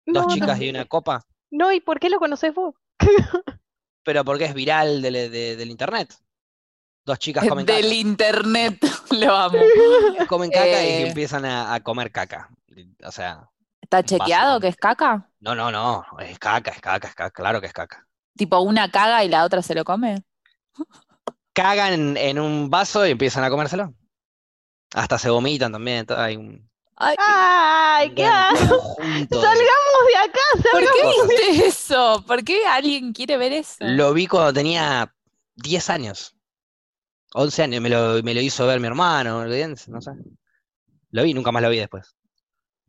Dos 0.06 0.26
No, 0.26 0.34
chicas 0.34 0.60
y 0.60 0.70
una 0.70 0.84
copa, 0.86 1.22
No, 1.50 1.70
¿y 1.70 1.80
por 1.80 2.00
qué 2.00 2.08
lo 2.10 2.18
conoces 2.18 2.52
vos? 2.54 2.74
pero 4.04 4.24
porque 4.24 4.46
es 4.46 4.54
viral 4.54 5.02
del, 5.02 5.12
de- 5.30 5.56
del 5.56 5.70
internet. 5.70 6.14
Dos 7.04 7.18
chicas 7.18 7.44
comen 7.48 7.66
Del 7.66 7.82
caca. 7.82 7.94
internet, 7.94 8.78
lo 9.10 9.34
amo. 9.36 9.58
Comen 10.28 10.50
caca 10.50 10.82
y 10.82 10.88
Eh. 10.88 11.06
empiezan 11.08 11.44
a, 11.44 11.74
a 11.74 11.80
comer 11.80 12.10
caca. 12.10 12.48
O 13.04 13.12
sea, 13.12 13.48
¿Está 13.82 14.02
chequeado 14.02 14.58
que 14.60 14.68
es 14.68 14.76
caca? 14.76 15.28
no, 15.40 15.54
no, 15.54 15.70
no, 15.70 16.04
es 16.20 16.38
caca, 16.38 16.70
es 16.70 16.80
caca, 16.80 17.08
es 17.08 17.14
caca, 17.14 17.30
claro 17.30 17.60
que 17.60 17.66
es 17.66 17.72
caca. 17.74 18.06
Tipo, 18.36 18.60
una 18.60 18.90
caga 18.90 19.22
y 19.24 19.28
la 19.28 19.44
otra 19.44 19.60
se 19.60 19.74
lo 19.74 19.84
come. 19.84 20.22
Cagan 21.52 22.16
en 22.16 22.38
un 22.38 22.70
vaso 22.70 23.06
y 23.06 23.10
empiezan 23.10 23.44
a 23.44 23.50
comérselo. 23.50 23.92
Hasta 24.94 25.18
se 25.18 25.30
vomitan 25.30 25.72
también, 25.72 26.06
hay 26.10 26.36
un, 26.36 26.68
Ay, 26.96 27.16
¡Ay, 27.18 28.08
un 28.10 28.14
qué 28.14 28.24
asco! 28.26 28.96
¡Salgamos 28.98 30.02
de 30.08 30.16
acá! 30.18 30.70
¿por 30.70 30.80
qué 30.80 31.32
viste 31.32 31.66
eso? 31.66 32.24
¿Por 32.26 32.44
qué 32.44 32.66
alguien 32.66 33.12
quiere 33.12 33.36
ver 33.36 33.52
eso? 33.52 33.76
Lo 33.80 34.12
vi 34.12 34.26
cuando 34.26 34.52
tenía 34.52 35.12
10 35.56 35.90
años. 35.90 36.36
11 37.34 37.62
años, 37.62 37.80
me 37.80 37.88
lo, 37.88 38.22
me 38.22 38.34
lo 38.34 38.40
hizo 38.40 38.66
ver 38.66 38.78
mi 38.78 38.86
hermano, 38.86 39.44
no 39.44 40.00
sé. 40.00 40.10
Lo 41.10 41.22
vi, 41.22 41.34
nunca 41.34 41.50
más 41.50 41.62
lo 41.62 41.70
vi 41.70 41.78
después. 41.78 42.14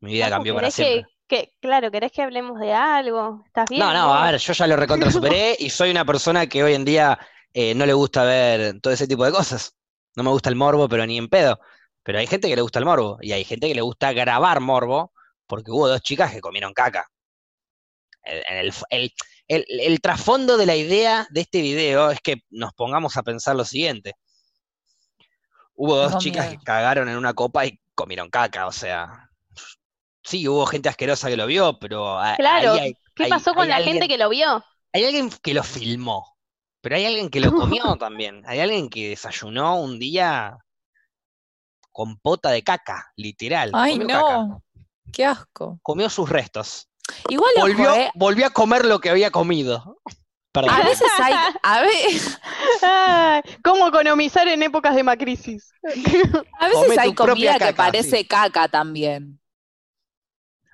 Mi 0.01 0.13
vida 0.13 0.29
cambió 0.29 0.53
para 0.53 0.69
¿querés 0.69 0.75
que, 0.75 0.93
siempre. 0.93 1.13
que- 1.27 1.53
claro, 1.61 1.91
¿querés 1.91 2.11
que 2.11 2.21
hablemos 2.21 2.59
de 2.59 2.73
algo? 2.73 3.41
¿Estás 3.45 3.69
bien? 3.69 3.79
No, 3.79 3.93
no, 3.93 4.13
a 4.13 4.31
ver, 4.31 4.39
yo 4.39 4.53
ya 4.53 4.67
lo 4.67 4.75
recontra 4.75 5.09
superé 5.11 5.55
y 5.57 5.69
soy 5.69 5.91
una 5.91 6.03
persona 6.03 6.47
que 6.47 6.63
hoy 6.63 6.73
en 6.73 6.83
día 6.83 7.17
eh, 7.53 7.73
no 7.73 7.85
le 7.85 7.93
gusta 7.93 8.25
ver 8.25 8.79
todo 8.81 8.93
ese 8.93 9.07
tipo 9.07 9.23
de 9.23 9.31
cosas. 9.31 9.75
No 10.15 10.23
me 10.23 10.29
gusta 10.29 10.49
el 10.49 10.55
morbo, 10.55 10.89
pero 10.89 11.05
ni 11.05 11.17
en 11.17 11.29
pedo. 11.29 11.59
Pero 12.03 12.19
hay 12.19 12.27
gente 12.27 12.49
que 12.49 12.55
le 12.55 12.61
gusta 12.61 12.79
el 12.79 12.85
morbo 12.85 13.17
y 13.21 13.31
hay 13.31 13.43
gente 13.45 13.67
que 13.67 13.75
le 13.75 13.81
gusta 13.81 14.11
grabar 14.13 14.59
morbo 14.59 15.13
porque 15.47 15.71
hubo 15.71 15.87
dos 15.87 16.01
chicas 16.01 16.31
que 16.31 16.41
comieron 16.41 16.73
caca. 16.73 17.07
El, 18.23 18.43
el, 18.47 18.73
el- 18.89 19.13
el- 19.47 19.65
el 19.81 20.01
trasfondo 20.01 20.57
de 20.57 20.65
la 20.65 20.75
idea 20.75 21.27
de 21.29 21.41
este 21.41 21.61
video 21.61 22.11
es 22.11 22.19
que 22.21 22.37
nos 22.49 22.73
pongamos 22.73 23.17
a 23.17 23.23
pensar 23.23 23.55
lo 23.55 23.65
siguiente. 23.65 24.13
Hubo 25.75 25.95
dos 25.97 26.17
chicas 26.19 26.47
miedo. 26.47 26.59
que 26.59 26.65
cagaron 26.65 27.09
en 27.09 27.17
una 27.17 27.33
copa 27.33 27.65
y 27.65 27.79
comieron 27.95 28.29
caca, 28.29 28.67
o 28.67 28.71
sea, 28.71 29.29
sí, 30.23 30.47
hubo 30.47 30.65
gente 30.65 30.89
asquerosa 30.89 31.29
que 31.29 31.37
lo 31.37 31.45
vio, 31.47 31.77
pero 31.79 32.19
Claro, 32.37 32.73
hay, 32.73 32.95
¿Qué 33.15 33.23
hay- 33.25 33.29
pasó 33.29 33.53
con 33.53 33.67
la 33.67 33.77
alguien- 33.77 33.95
gente 33.95 34.07
que 34.07 34.17
lo 34.17 34.29
vio? 34.29 34.63
hay 34.93 35.05
alguien 35.05 35.29
que 35.29 35.53
lo 35.53 35.63
filmó, 35.63 36.37
pero 36.81 36.95
hay 36.95 37.05
alguien 37.05 37.29
que 37.29 37.39
lo 37.39 37.51
comió 37.51 37.83
también. 37.99 38.43
Hay 38.45 38.59
alguien 38.59 38.89
que 38.89 39.09
desayunó 39.09 39.79
un 39.81 39.99
día 39.99 40.57
con 41.93 42.17
pota 42.17 42.49
de 42.49 42.61
caca, 42.63 43.11
literal. 43.15 43.71
Ay, 43.73 43.97
comió 43.97 44.07
caca. 44.19 44.33
no. 44.37 44.63
Qué 45.13 45.25
asco. 45.25 45.79
Comió 45.81 46.09
sus 46.09 46.27
restos. 46.29 46.89
Igual 47.29 47.51
ojo, 47.57 47.67
Volvió, 47.67 47.93
eh, 47.95 48.11
volvió 48.15 48.47
a 48.47 48.49
comer 48.49 48.83
lo 48.85 48.99
que 48.99 49.09
había 49.09 49.29
comido. 49.31 49.97
Perdón. 50.51 50.71
A 50.71 50.83
veces 50.83 51.07
hay, 51.21 51.33
a 51.63 51.81
ve- 51.81 52.21
Ay, 52.81 53.41
¿Cómo 53.63 53.87
economizar 53.87 54.47
en 54.47 54.61
épocas 54.63 54.95
de 54.95 55.03
macrisis? 55.03 55.71
a 55.83 56.67
veces 56.67 56.81
Come 56.83 56.95
hay 56.99 57.13
comida 57.13 57.57
que 57.59 57.73
parece 57.73 58.17
sí. 58.19 58.25
caca 58.27 58.67
también, 58.67 59.39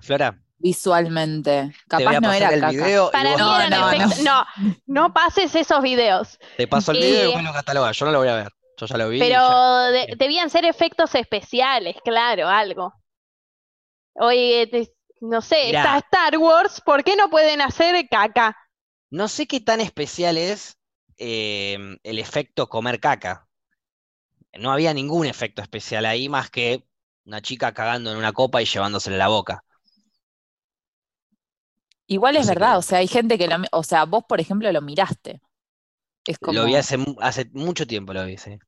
Flora, 0.01 0.37
visualmente. 0.57 1.73
Capaz 1.87 2.19
no 2.19 2.31
era 2.31 2.49
el 2.49 2.59
caca. 2.61 2.71
video 2.71 3.11
Para 3.11 3.31
vos 3.31 3.39
mí 3.39 3.43
No, 3.43 3.69
no, 3.69 3.91
efectos- 3.91 4.19
no, 4.23 4.45
no 4.85 5.13
pases 5.13 5.53
esos 5.55 5.81
videos. 5.81 6.37
te 6.57 6.67
paso 6.67 6.91
el 6.91 6.97
video 6.99 7.13
y 7.13 7.17
Eh, 7.17 7.23
después 7.25 7.43
lo 7.45 7.53
catalogas. 7.53 7.97
Yo 7.97 8.05
no 8.05 8.11
lo 8.11 8.19
voy 8.19 8.27
a 8.29 8.35
ver. 8.35 8.51
Yo 8.79 8.85
ya 8.87 8.97
lo 8.97 9.09
vi. 9.09 9.19
Pero 9.19 9.37
ya- 9.37 9.61
de- 9.91 10.07
bien. 10.07 10.17
debían 10.17 10.49
ser 10.49 10.65
efectos 10.65 11.13
especiales, 11.15 11.97
claro, 12.03 12.47
algo. 12.47 12.93
Oye, 14.15 14.67
te- 14.67 14.93
no 15.21 15.41
sé, 15.41 15.69
Mirá. 15.69 15.85
está 15.87 15.97
Star 15.97 16.37
Wars, 16.37 16.79
¿por 16.81 17.03
qué 17.03 17.15
no 17.15 17.29
pueden 17.29 17.59
hacer 17.61 18.07
caca? 18.09 18.55
No 19.11 19.27
sé 19.27 19.45
qué 19.47 19.59
tan 19.59 19.81
especial 19.81 20.37
es 20.37 20.77
eh, 21.17 21.77
el 22.03 22.17
efecto 22.19 22.69
comer 22.69 22.99
caca. 22.99 23.47
No 24.59 24.71
había 24.71 24.93
ningún 24.93 25.25
efecto 25.25 25.61
especial 25.63 26.05
ahí 26.05 26.29
más 26.29 26.51
que 26.51 26.85
una 27.25 27.41
chica 27.41 27.73
cagando 27.73 28.11
en 28.11 28.17
una 28.17 28.31
copa 28.33 28.61
y 28.61 28.65
llevándosela 28.65 29.15
a 29.15 29.19
la 29.19 29.27
boca. 29.27 29.63
Igual 32.07 32.35
es 32.35 32.45
No 32.45 32.47
verdad, 32.47 32.77
qué- 32.77 32.77
o 32.77 32.81
sea, 32.81 32.97
hay 32.99 33.07
gente 33.07 33.37
que 33.37 33.47
lo, 33.47 33.55
o 33.71 33.83
sea, 33.83 34.05
vos 34.05 34.23
por 34.27 34.39
ejemplo 34.41 34.71
lo 34.71 34.81
miraste. 34.81 35.41
Es 36.25 36.39
como, 36.39 36.57
Lo 36.57 36.65
vi 36.65 36.75
hace, 36.75 36.97
hace 37.21 37.45
mucho 37.53 37.87
tiempo, 37.87 38.11
lo 38.13 38.25
vi, 38.25 38.35
sí. 38.37 38.59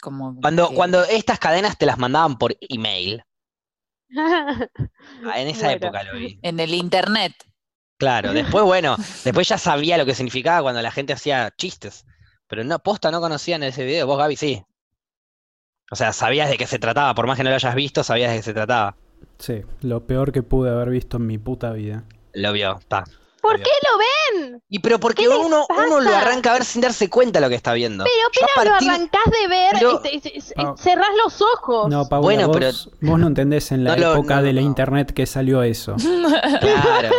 Como 0.00 0.38
Cuando, 0.40 0.68
que- 0.68 0.74
cuando 0.74 1.04
estas 1.04 1.38
cadenas 1.38 1.76
te 1.78 1.86
las 1.86 1.98
mandaban 1.98 2.36
por 2.38 2.56
email, 2.60 3.22
ah, 4.16 4.68
en 5.40 5.48
esa 5.48 5.66
Bueno. 5.66 5.76
época 5.86 6.02
lo 6.04 6.18
vi. 6.18 6.38
en 6.42 6.60
el 6.60 6.74
internet. 6.74 7.32
Claro, 7.98 8.32
después, 8.32 8.64
bueno, 8.64 8.96
después 9.24 9.48
ya 9.48 9.58
sabía 9.58 9.96
lo 9.98 10.04
que 10.06 10.14
significaba 10.14 10.62
cuando 10.62 10.82
la 10.82 10.90
gente 10.90 11.12
hacía 11.12 11.52
chistes. 11.56 12.04
Pero 12.48 12.62
no, 12.62 12.78
posta 12.78 13.10
no 13.10 13.20
conocían 13.20 13.62
ese 13.64 13.84
video, 13.84 14.06
vos 14.06 14.18
Gaby 14.18 14.36
sí. 14.36 14.62
O 15.90 15.96
sea, 15.96 16.12
sabías 16.12 16.48
de 16.50 16.56
qué 16.58 16.66
se 16.66 16.78
trataba, 16.78 17.14
por 17.14 17.26
más 17.26 17.36
que 17.36 17.44
no 17.44 17.50
lo 17.50 17.56
hayas 17.56 17.74
visto, 17.74 18.02
sabías 18.04 18.30
de 18.30 18.36
qué 18.38 18.42
se 18.42 18.54
trataba. 18.54 18.96
Sí, 19.38 19.62
lo 19.82 20.06
peor 20.06 20.32
que 20.32 20.42
pude 20.42 20.70
haber 20.70 20.90
visto 20.90 21.16
en 21.16 21.26
mi 21.26 21.38
puta 21.38 21.72
vida. 21.72 22.04
Lo 22.32 22.52
vio, 22.52 22.78
está. 22.78 23.04
¿Por 23.46 23.62
qué 23.62 23.70
lo 23.82 24.40
ven? 24.48 24.62
Y 24.68 24.78
pero 24.80 24.98
porque 24.98 25.22
¿Qué 25.22 25.28
les 25.28 25.38
uno, 25.38 25.66
uno 25.70 26.00
lo 26.00 26.14
arranca 26.14 26.50
a 26.50 26.52
ver 26.54 26.64
sin 26.64 26.82
darse 26.82 27.08
cuenta 27.08 27.38
de 27.40 27.44
lo 27.46 27.48
que 27.48 27.54
está 27.54 27.72
viendo. 27.72 28.04
Pero 28.04 28.28
apenas 28.28 28.70
partir- 28.72 28.88
lo 28.88 28.94
arrancás 28.94 29.32
de 29.40 29.48
ver, 29.48 29.70
Pero- 29.72 30.00
y 30.04 30.20
te- 30.20 30.28
y- 30.28 30.38
y- 30.38 30.78
cerrás 30.78 31.08
los 31.22 31.40
ojos. 31.42 31.88
No, 31.88 32.08
Paula, 32.08 32.22
Bueno, 32.24 32.48
vos, 32.48 32.56
pero- 32.58 32.72
vos 33.10 33.18
no 33.20 33.26
entendés 33.28 33.70
en 33.72 33.84
la 33.84 33.96
No 33.96 34.12
época 34.14 34.36
no, 34.36 34.42
de 34.42 34.52
la 34.52 34.60
no. 34.60 34.66
internet 34.66 35.12
que 35.12 35.26
salió 35.26 35.62
eso. 35.62 35.94
Claro, 36.60 37.10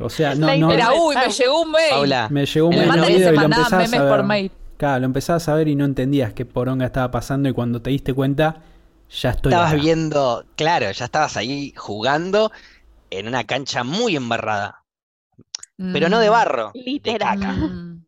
O 0.00 0.08
sea, 0.10 0.34
no, 0.34 0.54
no, 0.56 0.72
Era, 0.72 0.92
uy, 0.94 1.14
me 1.16 1.28
llegó 1.30 1.62
un 1.62 1.70
mail. 1.70 1.90
Paula. 1.90 2.28
me 2.30 2.46
llegó 2.46 2.66
un 2.68 2.72
En 2.74 2.80
el 2.80 2.88
mail 2.88 3.00
Antes 3.00 3.16
video 3.16 3.32
y 3.32 3.36
lo 3.36 3.48
memes 3.48 3.72
a 3.94 3.98
por 4.08 4.16
ver. 4.18 4.22
mail. 4.24 4.52
Claro, 4.76 5.00
lo 5.00 5.06
empezabas 5.06 5.48
a 5.48 5.54
ver 5.54 5.68
y 5.68 5.76
no 5.76 5.84
entendías 5.84 6.32
qué 6.32 6.44
poronga 6.44 6.86
estaba 6.86 7.10
pasando 7.10 7.48
y 7.48 7.52
cuando 7.52 7.80
te 7.82 7.90
diste 7.90 8.14
cuenta, 8.14 8.62
ya 9.10 9.30
estoy 9.30 9.52
estabas 9.52 9.72
acá. 9.72 9.80
viendo, 9.82 10.44
claro, 10.56 10.90
ya 10.90 11.04
estabas 11.04 11.36
ahí 11.36 11.72
jugando 11.76 12.50
en 13.10 13.28
una 13.28 13.44
cancha 13.44 13.84
muy 13.84 14.16
embarrada. 14.16 14.81
Pero 15.76 16.08
no 16.08 16.18
de 16.18 16.28
Mm, 16.28 16.32
barro, 16.32 16.72
de 16.74 16.82
Literal. 16.82 17.38
caca. 17.38 17.52
mm. 17.52 18.06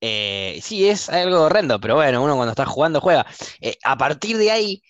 Eh, 0.00 0.58
sí, 0.62 0.88
es 0.88 1.08
algo 1.08 1.42
horrendo, 1.42 1.78
pero 1.80 1.94
bueno, 1.94 2.22
uno 2.22 2.34
cuando 2.34 2.50
está 2.52 2.66
jugando 2.66 3.00
juega. 3.00 3.24
Eh, 3.60 3.76
a 3.84 3.96
partir 3.96 4.36
de 4.36 4.50
ahí 4.50 4.82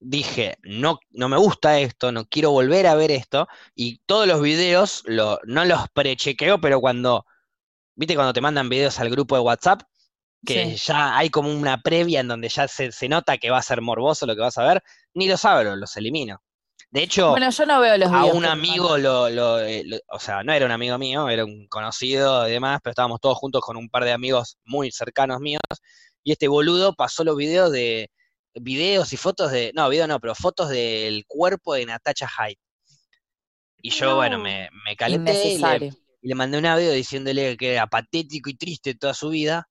dije, 0.00 0.56
no, 0.64 0.98
no 1.10 1.28
me 1.28 1.36
gusta 1.36 1.78
esto, 1.78 2.10
no 2.10 2.24
quiero 2.26 2.50
volver 2.50 2.88
a 2.88 2.96
ver 2.96 3.12
esto, 3.12 3.46
y 3.76 3.98
todos 4.06 4.26
los 4.26 4.42
videos 4.42 5.02
lo, 5.06 5.38
no 5.44 5.64
los 5.64 5.88
prechequeo, 5.90 6.60
pero 6.60 6.80
cuando, 6.80 7.24
viste, 7.94 8.16
cuando 8.16 8.32
te 8.32 8.40
mandan 8.40 8.68
videos 8.68 8.98
al 9.00 9.10
grupo 9.10 9.36
de 9.36 9.42
WhatsApp, 9.42 9.82
que 10.44 10.76
Sí. 10.76 10.84
ya 10.86 11.16
hay 11.16 11.30
como 11.30 11.52
una 11.54 11.82
previa 11.82 12.20
en 12.20 12.28
donde 12.28 12.48
ya 12.48 12.66
se, 12.68 12.92
se 12.92 13.08
nota 13.08 13.38
que 13.38 13.50
va 13.50 13.58
a 13.58 13.62
ser 13.62 13.80
morboso 13.80 14.26
lo 14.26 14.34
que 14.34 14.40
vas 14.42 14.58
a 14.58 14.64
ver, 14.66 14.82
ni 15.14 15.28
los 15.28 15.44
abro, 15.44 15.76
los 15.76 15.96
elimino. 15.96 16.42
De 16.92 17.02
hecho, 17.02 17.30
Bueno, 17.30 17.50
yo 17.50 17.66
no 17.66 17.80
veo 17.80 17.96
los 17.96 18.08
a 18.12 18.18
videos 18.20 18.36
un 18.36 18.44
amigo 18.44 18.90
mandan. 18.90 19.02
lo, 19.02 19.30
lo- 19.30 19.60
eh, 19.60 19.82
lo- 19.86 19.98
o 20.08 20.18
sea, 20.18 20.42
no 20.42 20.52
era 20.52 20.66
un 20.66 20.72
amigo 20.72 20.98
mío, 20.98 21.28
era 21.30 21.44
un 21.44 21.66
conocido 21.68 22.46
y 22.46 22.52
demás, 22.52 22.80
pero 22.82 22.92
estábamos 22.92 23.18
todos 23.18 23.38
juntos 23.38 23.62
con 23.62 23.78
un 23.78 23.88
par 23.88 24.04
de 24.04 24.12
amigos 24.12 24.58
muy 24.64 24.90
cercanos 24.92 25.40
míos, 25.40 25.62
y 26.22 26.32
este 26.32 26.48
boludo 26.48 26.94
pasó 26.94 27.24
los 27.24 27.34
videos 27.36 27.72
de, 27.72 28.10
videos 28.54 29.10
y 29.14 29.16
fotos 29.16 29.50
de, 29.50 29.72
no, 29.74 29.88
video 29.88 30.06
no, 30.06 30.20
pero 30.20 30.34
fotos 30.34 30.68
del 30.68 31.24
cuerpo 31.26 31.72
de 31.74 31.86
Natacha 31.86 32.28
Hyde. 32.28 32.58
Y 33.80 33.90
yo, 33.90 34.16
bueno, 34.16 34.36
No. 34.36 34.44
me, 34.44 34.68
me 34.86 34.94
calenté 34.94 35.32
y 35.48 35.58
le, 35.58 35.90
y 36.20 36.28
le 36.28 36.34
mandé 36.34 36.58
un 36.58 36.66
audio 36.66 36.92
diciéndole 36.92 37.56
que 37.56 37.72
era 37.72 37.86
patético 37.86 38.50
y 38.50 38.54
triste 38.54 38.94
toda 38.94 39.14
su 39.14 39.30
vida, 39.30 39.66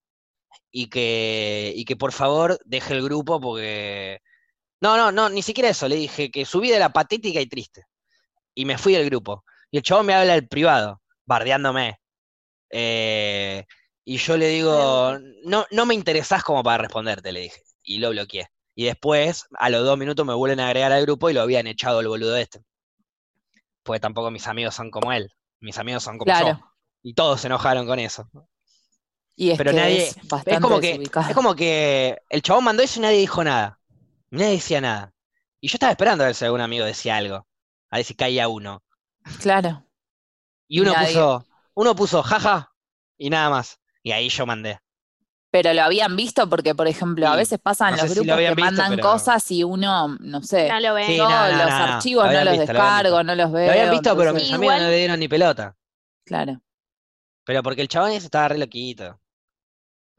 y 0.72 0.90
que, 0.90 1.72
y 1.76 1.86
que 1.86 1.96
por 1.96 2.14
favor 2.14 2.60
deje 2.66 2.96
el 2.96 3.04
grupo 3.04 3.40
porque... 3.40 4.20
No, 4.82 4.98
no, 4.98 5.12
no, 5.12 5.30
ni 5.30 5.42
siquiera 5.42 5.70
eso, 5.70 5.88
le 5.88 5.96
dije 5.96 6.32
que 6.32 6.44
su 6.46 6.60
vida 6.60 6.76
era 6.76 6.92
patética 6.92 7.40
y 7.40 7.48
triste. 7.48 7.86
Y 8.56 8.66
me 8.66 8.78
fui 8.78 8.94
del 8.94 9.06
grupo. 9.06 9.46
Y 9.70 9.78
el 9.78 9.84
chabón 9.84 10.08
me 10.08 10.14
habla 10.14 10.34
al 10.34 10.48
privado, 10.48 11.02
bardeándome. 11.26 12.00
Eh, 12.70 13.66
y 14.04 14.18
yo 14.18 14.38
le 14.38 14.48
digo, 14.48 15.18
no, 15.46 15.66
no 15.72 15.86
me 15.86 15.94
interesás 15.94 16.44
como 16.44 16.64
para 16.64 16.80
responderte, 16.84 17.32
le 17.32 17.42
dije. 17.42 17.62
Y 17.84 18.00
lo 18.00 18.10
bloqueé. 18.10 18.48
Y 18.76 18.86
después, 18.86 19.46
a 19.60 19.70
los 19.70 19.86
dos 19.86 19.98
minutos, 19.98 20.26
me 20.26 20.34
vuelven 20.34 20.60
a 20.60 20.68
agregar 20.68 20.92
al 20.92 21.04
grupo 21.04 21.30
y 21.30 21.34
lo 21.34 21.42
habían 21.42 21.68
echado 21.68 22.00
el 22.00 22.08
boludo 22.08 22.36
este. 22.38 22.62
Pues 23.84 24.02
tampoco 24.02 24.32
mis 24.32 24.48
amigos 24.48 24.76
son 24.76 24.90
como 24.92 25.12
él. 25.12 25.32
Mis 25.60 25.78
amigos 25.78 26.04
son 26.04 26.18
como 26.18 26.26
Claro. 26.26 26.48
yo. 26.60 26.72
Y 27.04 27.14
todos 27.14 27.42
se 27.42 27.48
enojaron 27.48 27.86
con 27.86 28.00
eso. 28.00 28.30
Y 29.36 29.52
es 29.52 29.58
Pero 29.58 29.72
que 29.72 29.78
nadie- 29.78 30.08
es 30.08 30.18
Es 30.46 30.60
como 30.60 30.80
que, 30.80 31.04
es 31.04 31.36
como 31.36 31.56
que 31.56 32.18
el 32.30 32.42
chabón 32.42 32.64
mandó 32.64 32.84
eso 32.84 33.00
y 33.00 33.02
nadie 33.04 33.18
dijo 33.20 33.44
nada. 33.44 33.80
Nadie 34.32 34.52
decía 34.54 34.82
nada. 34.82 35.14
Y 35.60 35.68
yo 35.68 35.76
estaba 35.76 35.92
esperando 35.92 36.24
a 36.24 36.28
ver 36.28 36.36
si 36.36 36.46
algún 36.46 36.62
amigo 36.62 36.86
decía 36.86 37.18
algo. 37.18 37.48
A 37.90 37.98
ver 37.98 38.06
si 38.06 38.16
caía 38.16 38.48
uno. 38.48 38.84
Claro. 39.42 39.86
Y 40.68 40.80
uno 40.80 40.94
Nadie. 40.94 41.08
puso, 41.10 41.46
uno 41.76 41.96
puso 41.96 42.24
jaja 42.24 42.74
y 43.18 43.30
nada 43.30 43.50
más. 43.50 43.80
Y 44.02 44.12
ahí 44.14 44.30
yo 44.30 44.46
mandé. 44.46 44.80
Pero 45.52 45.74
lo 45.74 45.84
habían 45.84 46.16
visto 46.16 46.48
porque, 46.50 46.74
por 46.74 46.88
ejemplo, 46.88 47.28
a 47.28 47.36
veces 47.36 47.60
pasan 47.62 47.92
no 47.92 47.98
los 48.04 48.10
si 48.10 48.16
lo 48.16 48.22
grupos 48.22 48.34
habían 48.36 48.56
que 48.56 48.62
visto, 48.62 48.72
mandan 48.72 48.96
pero- 48.96 49.10
cosas 49.12 49.52
y 49.52 49.64
uno, 49.66 50.08
no 50.22 50.42
sé, 50.42 50.70
No 50.70 50.80
lo 50.80 50.94
ven. 50.94 51.08
Sí, 51.08 51.18
no, 51.18 51.30
no, 51.30 51.52
no, 51.52 51.58
los 51.58 51.72
archivos 51.72 52.26
Lo 52.26 52.32
no 52.32 52.44
los 52.46 52.54
visto, 52.58 52.68
descargo, 52.74 53.24
no 53.24 53.36
los 53.36 53.52
veo. 53.52 53.66
Lo 53.66 53.72
habían 53.74 53.92
visto, 53.92 54.18
pero 54.18 54.34
mis 54.34 54.44
amigos 54.44 54.60
no 54.60 54.64
Igual- 54.82 54.90
le 54.92 54.98
dieron 54.98 55.20
ni 55.20 55.28
pelota. 55.28 55.76
Claro. 56.26 56.62
Pero 57.44 57.62
porque 57.64 57.82
el 57.82 57.90
chabón 57.90 58.12
ese 58.12 58.26
estaba 58.28 58.48
re 58.48 58.58
loquito. 58.60 59.20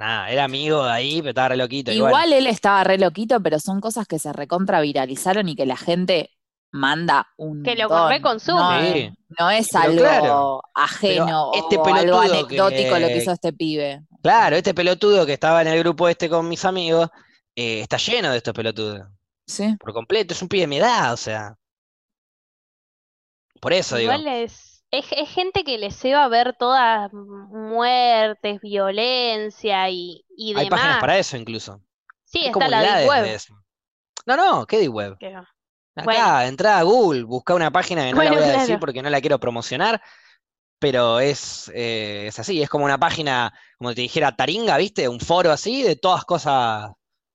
Nada, 0.02 0.30
era 0.30 0.42
amigo 0.44 0.84
de 0.84 0.90
ahí, 0.90 1.18
pero 1.20 1.28
estaba 1.30 1.48
re 1.50 1.56
loquito. 1.56 1.92
Igual 1.92 2.10
Igual. 2.10 2.32
él 2.32 2.46
estaba 2.48 2.82
re 2.82 2.98
loquito, 2.98 3.40
pero 3.40 3.60
son 3.60 3.80
cosas 3.80 4.04
que 4.08 4.18
se 4.18 4.32
recontra 4.32 4.80
viralizaron 4.80 5.48
y 5.48 5.54
que 5.54 5.64
la 5.64 5.76
gente 5.76 6.30
manda 6.72 7.28
un 7.36 7.62
Que 7.62 7.76
lo 7.76 8.08
reconsume. 8.08 8.58
No, 8.58 8.82
Sí. 8.82 9.10
no 9.38 9.50
es 9.50 9.74
algo 9.76 9.98
claro, 9.98 10.62
ajeno 10.74 11.52
este 11.54 11.76
o 11.76 11.84
algo 11.84 11.94
pelotudo 11.94 12.20
anecdótico 12.20 12.98
lo 12.98 13.06
que 13.06 13.18
hizo 13.18 13.30
este 13.32 13.52
pibe. 13.52 14.02
Claro, 14.22 14.56
este 14.56 14.74
pelotudo 14.74 15.24
que 15.24 15.34
estaba 15.34 15.62
en 15.62 15.68
el 15.68 15.78
grupo 15.78 16.08
este 16.08 16.28
con 16.28 16.48
mis 16.48 16.64
amigos, 16.64 17.08
eh, 17.54 17.80
está 17.82 17.96
lleno 17.96 18.30
de 18.32 18.38
estos 18.38 18.54
pelotudos. 18.54 19.02
Sí. 19.46 19.76
Por 19.78 19.92
completo, 19.92 20.34
es 20.34 20.42
un 20.42 20.48
pibe 20.48 20.62
de 20.62 20.66
mi 20.66 20.78
edad, 20.78 21.12
o 21.12 21.16
sea. 21.16 21.54
Por 23.60 23.72
eso 23.72 23.96
digo. 23.96 24.12
Igual 24.12 24.26
es, 24.26 24.71
es, 24.92 25.06
es 25.10 25.28
gente 25.30 25.64
que 25.64 25.78
les 25.78 26.04
va 26.04 26.24
a 26.24 26.28
ver 26.28 26.54
todas 26.56 27.10
muertes, 27.12 28.60
violencia 28.60 29.88
y, 29.90 30.24
y 30.36 30.54
Hay 30.56 30.68
páginas 30.68 30.88
demás. 30.88 31.00
para 31.00 31.18
eso 31.18 31.36
incluso. 31.36 31.80
Sí, 32.24 32.40
Hay 32.42 32.50
está 32.50 32.68
la 32.68 32.98
Deep 32.98 33.08
Web. 33.08 33.24
de. 33.24 33.40
No, 34.26 34.36
no, 34.36 34.66
¿qué 34.66 34.78
Deep 34.78 34.92
Web? 34.94 35.16
Acá, 35.94 36.04
Bueno. 36.04 36.40
entrá 36.42 36.78
a 36.78 36.82
Google, 36.84 37.24
busca 37.24 37.54
una 37.54 37.70
página 37.70 38.04
que 38.06 38.12
no 38.12 38.22
la 38.22 38.32
voy 38.32 38.42
a 38.42 38.52
decir 38.52 38.78
porque 38.78 39.02
no 39.02 39.10
la 39.10 39.20
quiero 39.20 39.38
promocionar, 39.40 40.00
pero 40.78 41.20
es, 41.20 41.70
eh, 41.74 42.26
es 42.28 42.38
así, 42.38 42.62
es 42.62 42.68
como 42.70 42.84
una 42.84 42.98
página, 42.98 43.52
como 43.78 43.94
te 43.94 44.00
dijera 44.02 44.34
Taringa, 44.34 44.76
¿viste? 44.78 45.08
Un 45.08 45.20
foro 45.20 45.50
así 45.50 45.82
de 45.82 45.96
todas 45.96 46.24
cosas 46.24 46.90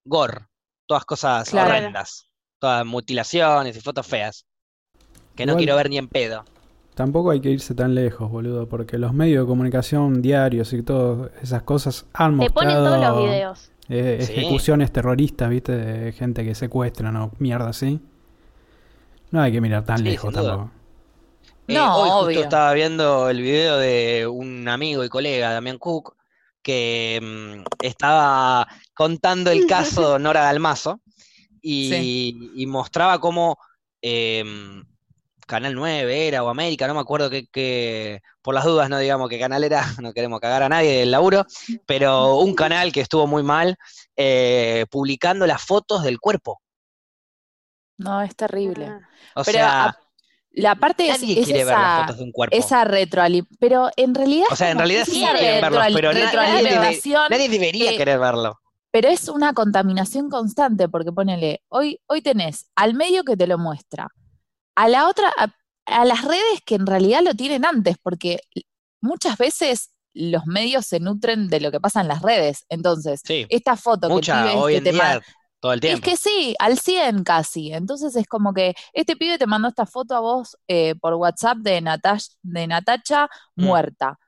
gore, 0.06 0.48
todas 0.88 1.06
cosas 1.06 1.50
Claro. 1.50 1.70
horrendas, 1.70 2.30
todas 2.60 2.86
mutilaciones 2.86 3.78
y 3.78 3.82
fotos 3.82 4.08
feas, 4.08 4.46
que 5.36 5.46
no 5.46 5.56
quiero 5.56 5.76
ver 5.76 5.90
ni 5.90 5.98
en 6.00 6.08
pedo. 6.08 6.44
Tampoco 6.98 7.30
hay 7.32 7.42
que 7.42 7.52
irse 7.52 7.76
tan 7.76 7.94
lejos, 7.96 8.30
boludo, 8.32 8.68
porque 8.68 8.98
los 8.98 9.14
medios 9.14 9.44
de 9.46 9.48
comunicación 9.48 10.22
diarios 10.22 10.74
y 10.74 10.82
todas 10.84 11.32
esas 11.44 11.62
cosas 11.64 12.08
han 12.14 12.40
Te 12.40 12.50
ponen 12.50 12.80
mostrado 12.80 12.86
todos 12.86 13.00
los 13.00 13.18
videos. 13.18 13.72
eh, 13.90 14.18
Sí. 14.20 14.34
ejecuciones 14.34 14.92
terroristas, 14.92 15.50
¿viste? 15.50 15.74
De 15.78 16.12
gente 16.12 16.44
que 16.44 16.56
secuestran 16.56 17.16
o 17.18 17.32
mierda 17.40 17.70
así. 17.70 18.02
No 19.32 19.42
hay 19.42 19.52
que 19.52 19.62
mirar 19.62 19.86
tan 19.86 20.04
Sí, 20.04 20.04
lejos 20.06 20.34
tampoco. 20.34 20.72
Eh, 21.68 21.74
No, 21.76 21.98
hoy 21.98 22.10
justo 22.14 22.26
obvio. 22.28 22.42
estaba 22.42 22.74
viendo 22.74 23.30
el 23.30 23.42
video 23.42 23.78
de 23.78 24.28
un 24.28 24.68
amigo 24.68 25.04
y 25.04 25.10
colega, 25.10 25.52
Damián 25.52 25.78
Cook, 25.78 26.16
que 26.64 27.20
mm, 27.22 27.64
estaba 27.84 28.68
contando 28.96 29.52
el 29.52 29.68
caso 29.68 30.14
de 30.14 30.20
Nora 30.20 30.42
Dalmazo 30.44 31.02
y, 31.62 32.52
y 32.56 32.66
mostraba 32.68 33.20
cómo 33.20 33.58
em, 34.02 34.84
Canal 35.48 35.74
9 35.74 36.28
era 36.28 36.44
o 36.44 36.50
América, 36.50 36.86
no 36.88 36.94
me 36.94 37.00
acuerdo 37.00 37.30
qué, 37.32 37.48
qué- 37.52 38.22
por 38.44 38.54
las 38.54 38.66
dudas 38.66 38.90
no 38.90 39.00
digamos 39.00 39.30
qué 39.30 39.40
canal 39.40 39.64
era, 39.64 39.82
no 40.04 40.14
queremos 40.14 40.40
cagar 40.40 40.62
a 40.64 40.70
nadie 40.70 41.00
del 41.00 41.10
laburo, 41.12 41.46
pero 41.88 42.36
un 42.38 42.54
canal 42.54 42.92
que 42.92 43.02
estuvo 43.02 43.26
muy 43.28 43.42
mal, 43.44 43.76
eh, 44.16 44.86
publicando 44.92 45.48
las 45.48 45.64
fotos 45.64 46.04
del 46.04 46.20
cuerpo. 46.20 46.62
No, 47.98 48.22
es 48.22 48.36
terrible. 48.36 48.88
Ah. 48.88 49.00
O 49.36 49.44
Pero 49.44 49.58
sea, 49.58 49.86
a- 49.86 50.00
La 50.52 50.76
parte 50.76 51.08
es, 51.10 51.22
nadie 51.22 51.40
es 51.40 51.46
quiere 51.46 51.66
ver 51.66 51.74
las 51.74 51.82
esa, 51.82 52.02
fotos 52.02 52.18
de 52.18 52.24
un 52.24 52.32
cuerpo. 52.32 52.56
esa 52.58 52.84
retroalimentación. 52.84 53.58
Pero 53.60 53.90
en 53.96 54.16
realidad 54.16 54.48
O 54.52 54.56
sea, 54.56 54.70
en 54.72 54.78
realidad 54.78 55.06
que 55.06 55.12
sí 55.12 55.24
esa 55.24 55.34
quieren 55.36 55.64
retroali- 55.64 55.94
pero 55.96 56.14
na- 56.14 56.32
nadie 56.34 57.02
Nadie 57.30 57.50
debería 57.50 57.92
que- 57.92 57.98
querer 57.98 58.20
verlo. 58.20 58.60
pero 58.92 59.10
es 59.10 59.30
una 59.30 59.54
contaminación 59.54 60.30
constante, 60.30 60.90
porque 60.90 61.12
ponele, 61.12 61.62
hoy, 61.70 62.00
hoy 62.08 62.22
tenés 62.22 62.70
al 62.76 62.94
medio 62.96 63.24
que 63.24 63.36
te 63.38 63.46
lo 63.48 63.58
muestra, 63.58 64.08
a 64.78 64.88
la 64.88 65.08
otra, 65.10 65.32
a, 65.38 65.48
a 65.88 66.06
las 66.06 66.24
redes 66.24 66.62
que 66.66 66.76
en 66.76 66.86
realidad 66.88 67.22
lo 67.24 67.34
tienen 67.34 67.66
antes, 67.66 67.98
porque 68.02 68.40
muchas 69.02 69.38
veces 69.38 69.92
los 70.14 70.46
medios 70.48 70.86
se 70.86 71.00
nutren 71.00 71.48
de 71.48 71.60
lo 71.60 71.72
que 71.72 71.80
pasa 71.80 72.02
en 72.02 72.08
las 72.08 72.22
redes. 72.22 72.66
Entonces, 72.70 73.22
Sí, 73.24 73.46
esta 73.50 73.76
foto 73.78 74.08
que 74.08 74.14
el 74.14 74.14
mucha 74.16 74.44
pibe 74.44 74.56
hoy 74.56 74.76
este 74.76 74.78
en 74.78 74.84
te 74.84 74.92
día, 74.94 75.22
todo 75.60 75.74
el 75.74 75.80
Es 75.80 75.82
tiempo. 75.82 76.06
que 76.06 76.18
sí, 76.18 76.56
al 76.60 76.80
100 76.80 77.24
casi. 77.24 77.74
Entonces 77.74 78.16
es 78.16 78.28
como 78.28 78.54
que 78.54 78.76
este 78.94 79.16
pibe 79.16 79.38
te 79.38 79.48
mandó 79.48 79.68
esta 79.68 79.86
foto 79.86 80.16
a 80.16 80.20
vos 80.20 80.58
eh, 80.68 80.96
por 81.02 81.14
WhatsApp 81.16 81.58
de, 81.60 81.82
Natash- 81.82 82.36
de 82.42 82.68
Natacha 82.68 83.30
Mm. 83.56 83.66
muerta. 83.66 84.20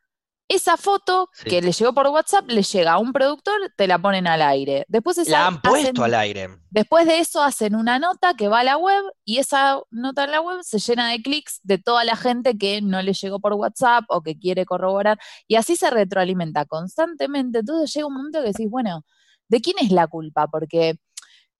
Esa 0.51 0.77
foto 0.77 1.29
Sí. 1.33 1.47
que 1.47 1.61
le 1.61 1.71
llegó 1.71 1.93
por 1.93 2.07
WhatsApp 2.07 2.49
le 2.49 2.63
llega 2.63 2.93
a 2.93 2.97
un 2.97 3.13
productor, 3.13 3.71
te 3.77 3.85
la 3.87 3.99
ponen 3.99 4.25
al 4.25 4.41
aire. 4.41 4.83
Después 4.89 5.17
esa- 5.19 5.29
La 5.31 5.47
han 5.47 5.61
puesto 5.61 5.89
hacen- 5.91 6.03
al 6.03 6.13
aire. 6.15 6.49
Después 6.71 7.05
de 7.05 7.19
eso 7.19 7.41
hacen 7.43 7.75
una 7.75 7.99
nota 7.99 8.33
que 8.33 8.47
va 8.47 8.61
a 8.61 8.63
la 8.63 8.75
web 8.75 9.03
y 9.23 9.37
esa 9.37 9.79
nota 9.91 10.23
en 10.23 10.31
la 10.31 10.41
web 10.41 10.57
se 10.63 10.79
llena 10.79 11.09
de 11.11 11.21
clics 11.21 11.59
de 11.63 11.77
toda 11.77 12.03
la 12.03 12.15
gente 12.15 12.57
que 12.57 12.81
no 12.81 13.01
le 13.01 13.13
llegó 13.13 13.39
por 13.39 13.53
WhatsApp 13.53 14.05
o 14.09 14.21
que 14.21 14.37
quiere 14.37 14.65
corroborar 14.65 15.19
y 15.47 15.55
así 15.55 15.75
se 15.75 15.89
retroalimenta 15.91 16.65
constantemente. 16.65 17.59
Entonces 17.59 17.93
llega 17.93 18.07
un 18.07 18.13
momento 18.15 18.41
que 18.41 18.47
decís, 18.47 18.69
bueno, 18.69 19.05
¿de 19.47 19.61
quién 19.61 19.77
es 19.79 19.91
la 19.91 20.07
culpa? 20.07 20.47
Porque 20.47 20.97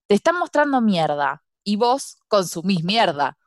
te 0.08 0.16
están 0.16 0.40
mostrando 0.40 0.82
mierda 0.82 1.44
y 1.64 1.76
vos 1.76 2.18
consumís 2.28 2.84
mierda. 2.84 3.38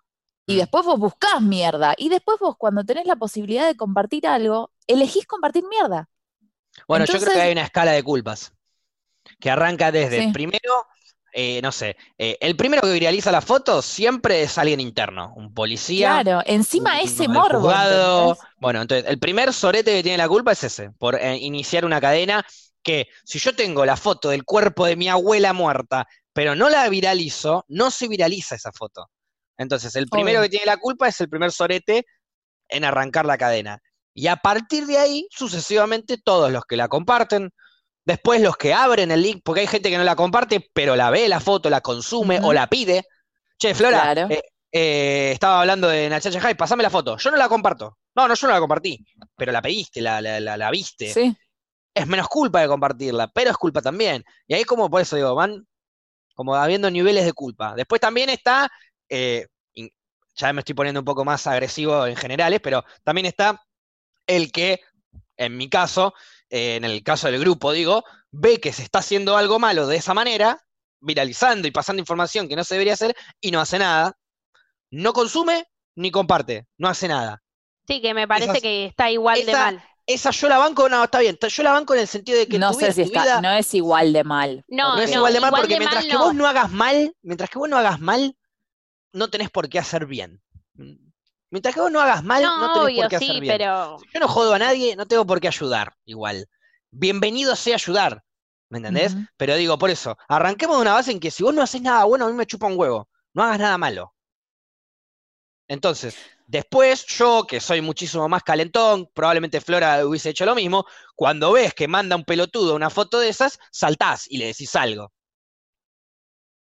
Y 0.47 0.55
Mm. 0.55 0.59
después 0.59 0.85
vos 0.85 0.99
buscás 0.99 1.41
mierda. 1.41 1.95
Y 1.97 2.09
después 2.09 2.39
vos, 2.41 2.57
cuando 2.57 2.85
tenés 2.85 3.07
la 3.07 3.17
posibilidad 3.17 3.67
de 3.67 3.77
compartir 3.77 4.27
algo, 4.27 4.73
elegís 4.87 5.27
compartir 5.27 5.65
mierda. 5.69 6.09
Bueno, 6.89 7.05
yo 7.05 7.19
creo 7.21 7.33
que 7.35 7.41
hay 7.41 7.53
una 7.53 7.63
escala 7.65 7.93
de 7.93 8.03
culpas 8.03 8.53
que 9.39 9.51
arranca 9.51 9.93
desde 9.93 10.23
Sí. 10.25 10.33
primero, 10.33 10.87
eh, 11.33 11.61
no 11.63 11.71
sé, 11.71 11.97
eh, 12.19 12.37
el 12.41 12.57
primero 12.57 12.83
que 12.83 12.93
viraliza 12.93 13.31
la 13.31 13.41
foto 13.41 13.83
siempre 13.83 14.43
es 14.43 14.59
alguien 14.59 14.81
interno, 14.81 15.33
un 15.37 15.55
policía, 15.55 16.21
Claro, 16.23 16.43
encima 16.47 16.95
un- 16.95 17.07
ese 17.09 17.29
morbo. 17.29 17.71
Bueno, 18.59 18.83
entonces 18.83 19.09
el 19.09 19.19
primer 19.19 19.53
sorete 19.53 19.93
que 19.93 20.03
tiene 20.03 20.19
la 20.19 20.29
culpa 20.29 20.53
es 20.53 20.65
ese, 20.65 20.91
por 20.91 21.15
eh, 21.15 21.37
iniciar 21.39 21.85
una 21.85 22.01
cadena 22.01 22.45
que 22.83 23.07
si 23.25 23.39
yo 23.39 23.55
tengo 23.55 23.85
la 23.87 23.97
foto 23.97 24.31
del 24.31 24.45
cuerpo 24.45 24.87
de 24.87 24.97
mi 24.97 25.09
abuela 25.09 25.53
muerta, 25.53 26.07
pero 26.33 26.55
no 26.57 26.69
la 26.69 26.89
viralizo, 26.89 27.65
no 27.69 27.91
se 27.91 28.09
viraliza 28.09 28.57
esa 28.57 28.73
foto. 28.73 29.09
Entonces, 29.63 29.95
el 29.97 30.09
primero 30.09 30.39
Obvio. 30.41 30.43
que 30.47 30.51
tiene 30.51 30.67
la 30.67 30.77
culpa 30.77 31.09
es 31.09 31.21
el 31.21 31.29
primer 31.29 31.53
sorete 31.53 32.05
en 32.69 32.85
arrancar 32.85 33.27
la 33.27 33.39
cadena. 33.39 33.79
Y 34.15 34.27
a 34.27 34.37
partir 34.37 34.87
de 34.87 34.99
ahí, 34.99 35.27
sucesivamente, 35.31 36.19
todos 36.19 36.53
los 36.53 36.65
que 36.65 36.77
la 36.77 36.89
comparten, 36.89 37.51
después 38.05 38.41
los 38.43 38.57
que 38.57 38.75
abren 38.75 39.11
el 39.11 39.23
link, 39.23 39.41
porque 39.45 39.63
hay 39.63 39.67
gente 39.67 39.89
que 39.91 39.97
no 39.99 40.05
la 40.05 40.17
comparte, 40.17 40.69
pero 40.75 40.97
la 40.97 41.11
ve 41.11 41.29
la 41.29 41.41
foto, 41.41 41.71
la 41.71 41.81
consume 41.81 42.41
o 42.43 42.53
la 42.53 42.67
pide. 42.67 43.05
Che, 43.59 43.75
Flora, 43.75 44.03
Claro. 44.13 44.27
eh, 44.31 44.43
eh, 44.73 45.31
estaba 45.33 45.61
hablando 45.61 45.89
de 45.89 46.09
Nachacha 46.09 46.41
High, 46.41 46.57
pasame 46.57 46.83
la 46.83 46.91
foto. 46.91 47.17
Yo 47.17 47.31
no 47.31 47.37
la 47.37 47.49
comparto. 47.49 47.99
No, 48.15 48.29
no, 48.29 48.35
yo 48.35 48.47
no 48.49 48.53
la 48.53 48.61
compartí. 48.61 49.05
Pero 49.37 49.53
la 49.53 49.63
pediste, 49.63 50.01
la, 50.03 50.21
la, 50.21 50.41
la, 50.41 50.57
la 50.57 50.71
viste. 50.71 51.13
Sí. 51.13 51.35
Es 51.95 52.07
menos 52.07 52.27
culpa 52.29 52.61
de 52.61 52.69
compartirla, 52.69 53.29
pero 53.29 53.51
es 53.51 53.57
culpa 53.57 53.81
también. 53.83 54.25
Y 54.47 54.55
ahí 54.55 54.65
como 54.65 54.91
por 54.91 55.01
eso 55.03 55.17
digo, 55.17 55.35
van 55.35 55.67
como 56.35 56.55
habiendo 56.55 56.91
niveles 56.91 57.25
de 57.25 57.33
culpa. 57.35 57.75
Después 57.77 58.01
también 58.01 58.31
está, 58.31 58.71
eh, 59.11 59.47
ya 60.43 60.53
me 60.53 60.61
estoy 60.61 60.75
poniendo 60.75 61.01
un 61.01 61.05
poco 61.05 61.25
más 61.25 61.47
agresivo 61.47 62.07
en 62.07 62.17
generales, 62.17 62.61
pero 62.63 62.85
también 63.05 63.27
está 63.27 63.63
el 64.27 64.51
que, 64.53 64.81
en 65.37 65.57
mi 65.57 65.69
caso, 65.69 66.15
eh, 66.51 66.77
en 66.77 66.85
el 66.85 67.03
caso 67.03 67.31
del 67.31 67.41
grupo, 67.41 67.73
digo, 67.73 68.05
ve 68.31 68.61
que 68.61 68.73
se 68.73 68.83
está 68.83 68.99
haciendo 69.01 69.37
algo 69.37 69.59
malo 69.59 69.87
de 69.87 69.97
esa 69.97 70.15
manera, 70.15 70.59
viralizando 71.01 71.67
y 71.67 71.71
pasando 71.71 72.01
información 72.01 72.49
que 72.49 72.57
no 72.57 72.65
se 72.65 72.75
debería 72.75 72.95
hacer, 72.95 73.15
y 73.41 73.51
no 73.51 73.61
hace 73.61 73.79
nada. 73.79 74.17
No 74.91 75.13
consume 75.13 75.67
ni 75.97 76.11
comparte, 76.11 76.67
no 76.79 76.89
hace 76.89 77.09
nada. 77.09 77.43
Sí, 77.89 78.01
que 78.01 78.15
me 78.15 78.29
parece 78.29 78.61
que 78.61 78.87
está 78.87 79.11
igual 79.11 79.45
de 79.45 79.53
mal. 79.53 79.85
Esa 80.07 80.31
yo 80.33 80.49
la 80.49 80.59
banco, 80.59 80.89
no, 80.89 81.05
está 81.05 81.21
bien. 81.21 81.39
Yo 81.41 81.63
la 81.63 81.73
banco 81.73 81.95
en 81.95 82.01
el 82.01 82.09
sentido 82.09 82.37
de 82.39 82.49
que 82.49 82.59
No 82.59 82.73
tu 82.73 82.79
sé 82.81 82.87
vida- 82.87 82.93
si 82.93 83.03
tu 83.03 83.07
está, 83.09 83.23
vida- 83.23 83.41
no 83.41 83.53
es 83.53 83.73
igual 83.75 84.13
de 84.13 84.25
mal. 84.25 84.65
No, 84.69 84.97
no 84.97 85.03
es 85.03 85.11
no, 85.11 85.17
igual 85.19 85.33
de 85.33 85.41
mal 85.41 85.51
porque 85.51 85.75
de 85.75 85.79
mientras 85.79 86.03
mal 86.03 86.11
que 86.11 86.15
no. 86.15 86.25
vos 86.25 86.35
no 86.35 86.47
hagas 86.47 86.71
mal, 86.73 87.15
mientras 87.23 87.49
que 87.51 87.59
vos 87.59 87.69
no 87.69 87.77
hagas 87.79 88.01
mal, 88.01 88.37
no 89.13 89.29
tenés 89.29 89.51
por 89.51 89.69
qué 89.69 89.79
hacer 89.79 90.07
bien. 90.07 90.43
Mientras 91.51 91.75
que 91.75 91.81
vos 91.81 91.93
no 91.93 92.01
hagas 92.01 92.25
mal, 92.25 92.43
no, 92.43 92.59
No, 92.59 92.73
tenés 92.73 92.87
obvio, 92.87 93.03
por 93.03 93.11
qué 93.11 93.19
sí, 93.19 93.31
hacer 93.31 93.41
bien. 93.41 93.55
pero 93.55 93.99
Si 93.99 94.07
yo 94.13 94.21
no 94.21 94.29
jodo 94.29 94.55
a 94.55 94.59
nadie, 94.59 94.97
no 94.97 95.07
tengo 95.07 95.27
por 95.27 95.41
qué 95.41 95.49
ayudar 95.49 95.95
igual. 96.05 96.49
Bienvenido 96.91 97.55
sea 97.57 97.75
ayudar, 97.75 98.25
¿me 98.69 98.79
entendés? 98.79 99.17
Pero 99.37 99.57
digo, 99.57 99.79
por 99.79 99.91
eso, 99.91 100.17
arranquemos 100.29 100.77
de 100.77 100.83
una 100.83 100.95
base 100.95 101.13
en 101.13 101.21
que 101.21 101.31
si 101.31 101.43
vos 101.43 101.55
no 101.55 101.63
haces 101.63 101.83
nada 101.83 102.05
bueno, 102.05 102.27
a 102.27 102.29
mí 102.29 102.35
me 102.35 102.47
chupa 102.47 102.67
un 102.67 102.79
huevo. 102.79 103.09
No 103.35 103.43
hagas 103.43 103.59
nada 103.59 103.79
malo. 103.79 104.15
Entonces, 105.69 106.17
después 106.47 107.07
yo, 107.07 107.47
que 107.47 107.61
soy 107.61 107.81
muchísimo 107.81 108.29
más 108.29 108.43
calentón, 108.43 109.09
probablemente 109.15 109.61
Flora 109.61 110.05
hubiese 110.05 110.31
hecho 110.31 110.45
lo 110.45 110.55
mismo, 110.55 110.85
cuando 111.15 111.53
ves 111.53 111.73
que 111.75 111.89
manda 111.89 112.17
un 112.17 112.25
pelotudo 112.25 112.75
una 112.75 112.91
foto 112.91 113.19
de 113.21 113.29
esas, 113.29 113.59
saltás 113.71 114.27
y 114.31 114.39
le 114.39 114.47
decís 114.47 114.75
algo. 114.77 115.13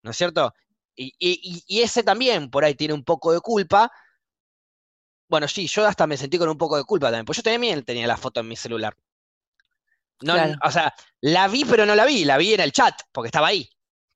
¿No 0.03 0.11
es 0.11 0.17
cierto? 0.17 0.53
Y, 0.97 1.13
y- 1.19 1.63
y- 1.67 1.83
ese 1.83 2.03
también 2.03 2.51
por 2.51 2.65
ahí 2.65 2.75
tiene 2.75 2.95
un 2.95 3.05
poco 3.05 3.33
de 3.33 3.41
culpa. 3.41 3.91
Bueno, 5.29 5.49
sí, 5.49 5.67
yo 5.67 5.87
hasta 5.87 6.07
me 6.07 6.17
sentí 6.17 6.39
con 6.39 6.49
un 6.49 6.59
poco 6.59 6.77
de 6.77 6.85
culpa 6.85 7.07
también, 7.07 7.25
pues 7.25 7.37
yo 7.39 7.43
también 7.43 7.83
tenía 7.85 8.07
la 8.07 8.17
foto 8.17 8.41
en 8.41 8.49
mi 8.49 8.57
celular. 8.57 8.97
No, 10.23 10.35
Claro. 10.35 10.55
O 10.63 10.71
sea, 10.71 10.95
la 11.21 11.49
vi 11.49 11.65
pero 11.65 11.85
no 11.87 11.95
la 11.95 12.05
vi, 12.05 12.25
la 12.25 12.37
vi 12.39 12.55
en 12.55 12.61
el 12.61 12.73
chat, 12.73 12.95
porque 13.13 13.29
estaba 13.29 13.49
ahí. 13.49 13.69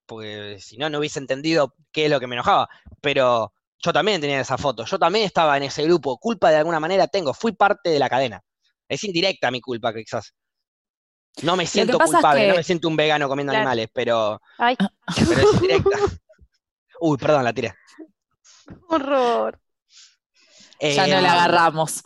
Porque 0.06 0.58
si 0.60 0.76
no, 0.76 0.88
no 0.88 0.98
hubiese 0.98 1.18
entendido 1.18 1.74
qué 1.92 2.04
es 2.06 2.10
lo 2.10 2.20
que 2.20 2.26
me 2.26 2.34
enojaba. 2.36 2.68
Pero 3.00 3.52
yo 3.78 3.92
también 3.92 4.20
tenía 4.20 4.40
esa 4.40 4.56
foto, 4.56 4.84
yo 4.84 4.98
también 4.98 5.24
estaba 5.24 5.56
en 5.56 5.64
ese 5.64 5.82
grupo, 5.84 6.18
culpa 6.18 6.50
de 6.50 6.56
alguna 6.56 6.80
manera 6.80 7.08
tengo, 7.08 7.34
fui 7.34 7.52
parte 7.52 7.90
de 7.90 7.98
la 7.98 8.08
cadena. 8.08 8.40
Es 8.88 9.02
indirecta 9.04 9.50
mi 9.50 9.60
culpa, 9.60 9.92
quizás. 9.92 10.34
No 11.42 11.56
me 11.56 11.66
siento 11.66 11.98
es 12.02 12.10
culpable, 12.10 12.48
no 12.48 12.54
me 12.56 12.62
siento 12.64 12.88
un 12.88 12.96
vegano 12.96 13.28
comiendo 13.28 13.52
Claro. 13.52 13.62
animales, 13.62 13.88
pero, 13.92 14.40
Ay, 14.58 14.76
pero 15.28 15.40
es 15.50 15.60
directa. 15.60 15.90
Uy, 17.00 17.16
perdón, 17.18 17.44
la 17.44 17.52
tiré. 17.52 17.74
horror. 18.88 19.58
Ya 20.80 21.06
no 21.08 21.20
la 21.20 21.32
agarramos. 21.32 22.02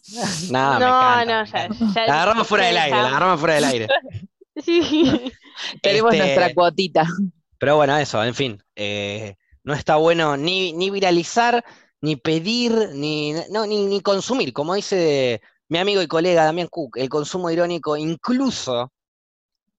No, 0.51 0.75
me 0.75 0.81
no, 0.81 1.25
no, 1.27 1.45
ya, 1.45 1.69
La 2.07 2.15
agarramos 2.15 2.47
fuera 2.47 2.67
del 2.67 2.79
aire, 2.79 2.97
la 2.97 3.09
agarramos 3.09 3.41
fuera 3.41 3.55
del 3.57 3.65
aire. 3.65 3.89
Sí. 4.55 5.33
Tenemos 5.81 6.13
Este, 6.13 6.25
nuestra 6.27 6.53
cuotita. 6.55 7.07
Pero 7.59 7.77
bueno, 7.77 7.97
eso, 7.97 8.23
en 8.23 8.35
fin. 8.35 8.63
eh, 8.77 9.37
no 9.65 9.73
está 9.73 9.97
bueno 9.97 10.37
ni, 10.37 10.75
ni 10.75 10.91
viralizar, 10.91 11.65
ni 12.03 12.17
pedir, 12.17 12.91
ni, 12.93 13.33
no, 13.51 13.65
ni, 13.65 13.87
ni 13.87 14.03
consumir. 14.03 14.53
Como 14.53 14.75
dice 14.75 15.41
mi 15.69 15.79
amigo 15.79 16.03
y 16.03 16.07
colega 16.07 16.45
Damián 16.45 16.69
Cook, 16.71 16.99
el 16.99 17.09
consumo 17.09 17.49
irónico 17.51 17.97
incluso 17.97 18.93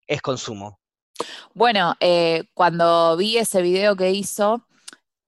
es 0.08 0.22
consumo. 0.24 0.80
Bueno, 1.54 1.94
eh, 2.00 2.46
cuando 2.56 3.16
vi 3.16 3.38
ese 3.38 3.62
video 3.62 3.96
que 3.96 4.10
hizo, 4.10 4.66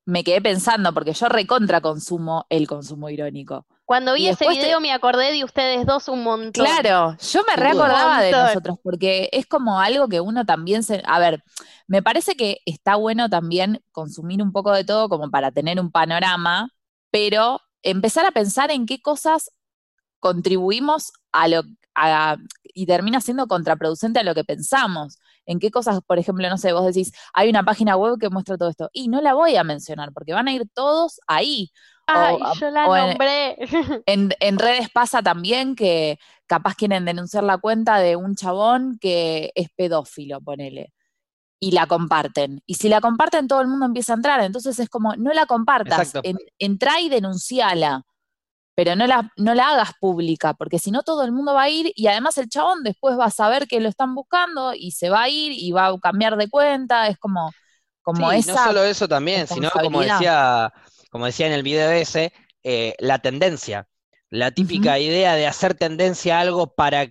me 0.06 0.24
quedé 0.24 0.41
pensando, 0.41 0.93
porque 0.93 1.14
yo 1.14 1.28
recontra 1.30 1.82
consumo 1.82 2.45
el 2.49 2.68
consumo 2.68 3.10
irónico. 3.10 3.66
Cuando 3.86 4.14
vi 4.14 4.28
ese 4.28 4.45
te- 4.45 4.51
video 4.51 4.80
me 4.80 4.91
acordé 4.91 5.32
de 5.32 5.43
ustedes 5.43 5.86
dos 5.86 6.08
un 6.08 6.24
montón. 6.24 6.66
Claro, 6.66 7.16
yo 7.20 7.41
me 7.47 7.56
reacordaba 7.56 8.22
de 8.22 8.32
nosotros, 8.32 8.78
porque 8.84 9.30
es 9.32 9.45
como 9.45 9.80
algo 9.80 10.08
que 10.08 10.22
uno 10.22 10.45
también 10.45 10.84
se... 10.84 11.03
A 11.06 11.20
ver, 11.20 11.43
me 11.88 12.01
parece 12.01 12.36
que 12.36 12.60
está 12.66 12.95
bueno 12.95 13.30
también 13.30 13.84
consumir 13.91 14.41
un 14.41 14.51
poco 14.51 14.72
de 14.72 14.84
todo 14.84 15.08
como 15.10 15.30
para 15.30 15.51
tener 15.51 15.80
un 15.80 15.91
panorama, 15.91 16.70
pero 17.12 17.62
empezar 17.84 18.26
a 18.26 18.32
pensar 18.32 18.72
en 18.72 18.86
qué 18.88 19.01
cosas 19.01 19.51
contribuimos 20.20 21.12
a 21.32 21.47
lo 21.47 21.64
a- 21.95 22.38
y 22.64 22.86
termina 22.88 23.22
siendo 23.22 23.47
contraproducente 23.47 24.20
a 24.20 24.24
lo 24.24 24.36
que 24.36 24.43
pensamos. 24.43 25.18
En 25.46 25.60
qué 25.60 25.72
cosas, 25.72 26.00
por 26.06 26.20
ejemplo, 26.20 26.50
no 26.50 26.58
sé, 26.58 26.74
vos 26.74 26.86
decís, 26.86 27.12
hay 27.34 27.50
una 27.50 27.64
página 27.64 27.96
web 27.98 28.18
que 28.20 28.30
muestra 28.30 28.58
todo 28.58 28.70
esto, 28.70 28.89
y 28.93 29.08
no 29.08 29.22
la 29.22 29.34
voy 29.34 29.56
a 29.56 29.64
mencionar, 29.64 30.12
porque 30.14 30.34
van 30.34 30.48
a 30.48 30.54
ir 30.54 30.64
todos 30.74 31.20
ahí. 31.28 31.72
Ay, 32.08 32.38
O- 32.41 32.54
yo 32.60 32.70
la 32.72 32.86
en- 32.86 33.10
nombré. 33.10 33.58
En, 34.08 34.32
en 34.39 34.60
redes 34.60 34.89
pasa 34.91 35.24
también 35.24 35.76
que 35.76 36.18
capaz 36.48 36.76
quieren 36.76 37.06
denunciar 37.06 37.43
la 37.43 37.58
cuenta 37.58 37.98
de 38.00 38.16
un 38.16 38.36
chabón 38.36 38.98
que 39.00 39.52
es 39.56 39.70
pedófilo, 39.76 40.41
ponele. 40.41 40.93
Y 41.60 41.72
la 41.72 41.88
comparten. 41.88 42.62
Y 42.66 42.76
si 42.76 42.89
la 42.89 43.02
comparten, 43.02 43.48
todo 43.48 43.62
el 43.62 43.68
mundo 43.68 43.86
empieza 43.86 44.14
a 44.14 44.18
entrar. 44.18 44.41
Entonces 44.41 44.78
es 44.80 44.89
como, 44.89 45.16
no 45.16 45.34
la 45.34 45.46
compartas, 45.48 46.14
en- 46.24 46.38
entrá 46.60 47.00
y 47.02 47.10
denunciala. 47.10 48.04
Pero 48.76 48.96
no 48.96 49.08
la, 49.08 49.32
no 49.38 49.56
la 49.56 49.70
hagas 49.70 49.92
pública, 50.00 50.54
porque 50.54 50.80
si 50.80 50.92
no 50.92 51.04
todo 51.04 51.24
el 51.24 51.32
mundo 51.32 51.54
va 51.54 51.64
a 51.64 51.70
ir 51.70 51.92
y 51.96 52.08
además 52.08 52.38
el 52.38 52.50
chabón 52.50 52.84
después 52.84 53.18
va 53.18 53.26
a 53.26 53.32
saber 53.32 53.68
que 53.68 53.80
lo 53.80 53.90
están 53.90 54.16
buscando 54.16 54.74
y 54.74 54.92
se 54.92 55.10
va 55.10 55.24
a 55.24 55.30
ir 55.30 55.52
y 55.54 55.72
va 55.72 55.88
a 55.88 56.00
cambiar 56.00 56.36
de 56.38 56.50
cuenta. 56.50 57.08
Es 57.08 57.18
como, 57.18 57.52
como 58.02 58.32
Sí, 58.32 58.38
esa. 58.40 58.52
no 58.54 58.58
solo 58.58 58.84
eso 58.84 59.08
también, 59.08 59.48
sino 59.48 59.70
como 59.72 60.02
decía, 60.02 60.72
como 61.10 61.26
decía 61.26 61.48
en 61.48 61.54
el 61.54 61.64
video 61.64 61.90
ese, 61.92 62.34
eh, 62.64 62.96
la 63.00 63.20
tendencia. 63.20 63.88
La 64.30 64.52
típica 64.52 65.00
idea 65.00 65.36
de 65.36 65.48
hacer 65.48 65.76
tendencia 65.76 66.38
a 66.38 66.42
algo 66.42 66.74
para 66.76 67.08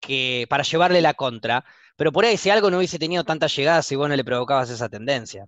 que, 0.00 0.46
para 0.48 0.62
llevarle 0.64 1.00
la 1.00 1.14
contra. 1.14 1.64
Pero 1.96 2.12
por 2.12 2.24
ahí 2.24 2.36
si 2.36 2.50
algo 2.50 2.70
no 2.70 2.78
hubiese 2.78 2.98
tenido 2.98 3.24
tanta 3.24 3.46
llegada 3.46 3.82
si 3.82 3.96
vos 3.96 4.08
no 4.08 4.16
le 4.16 4.24
provocabas 4.24 4.70
esa 4.70 4.88
tendencia. 4.88 5.46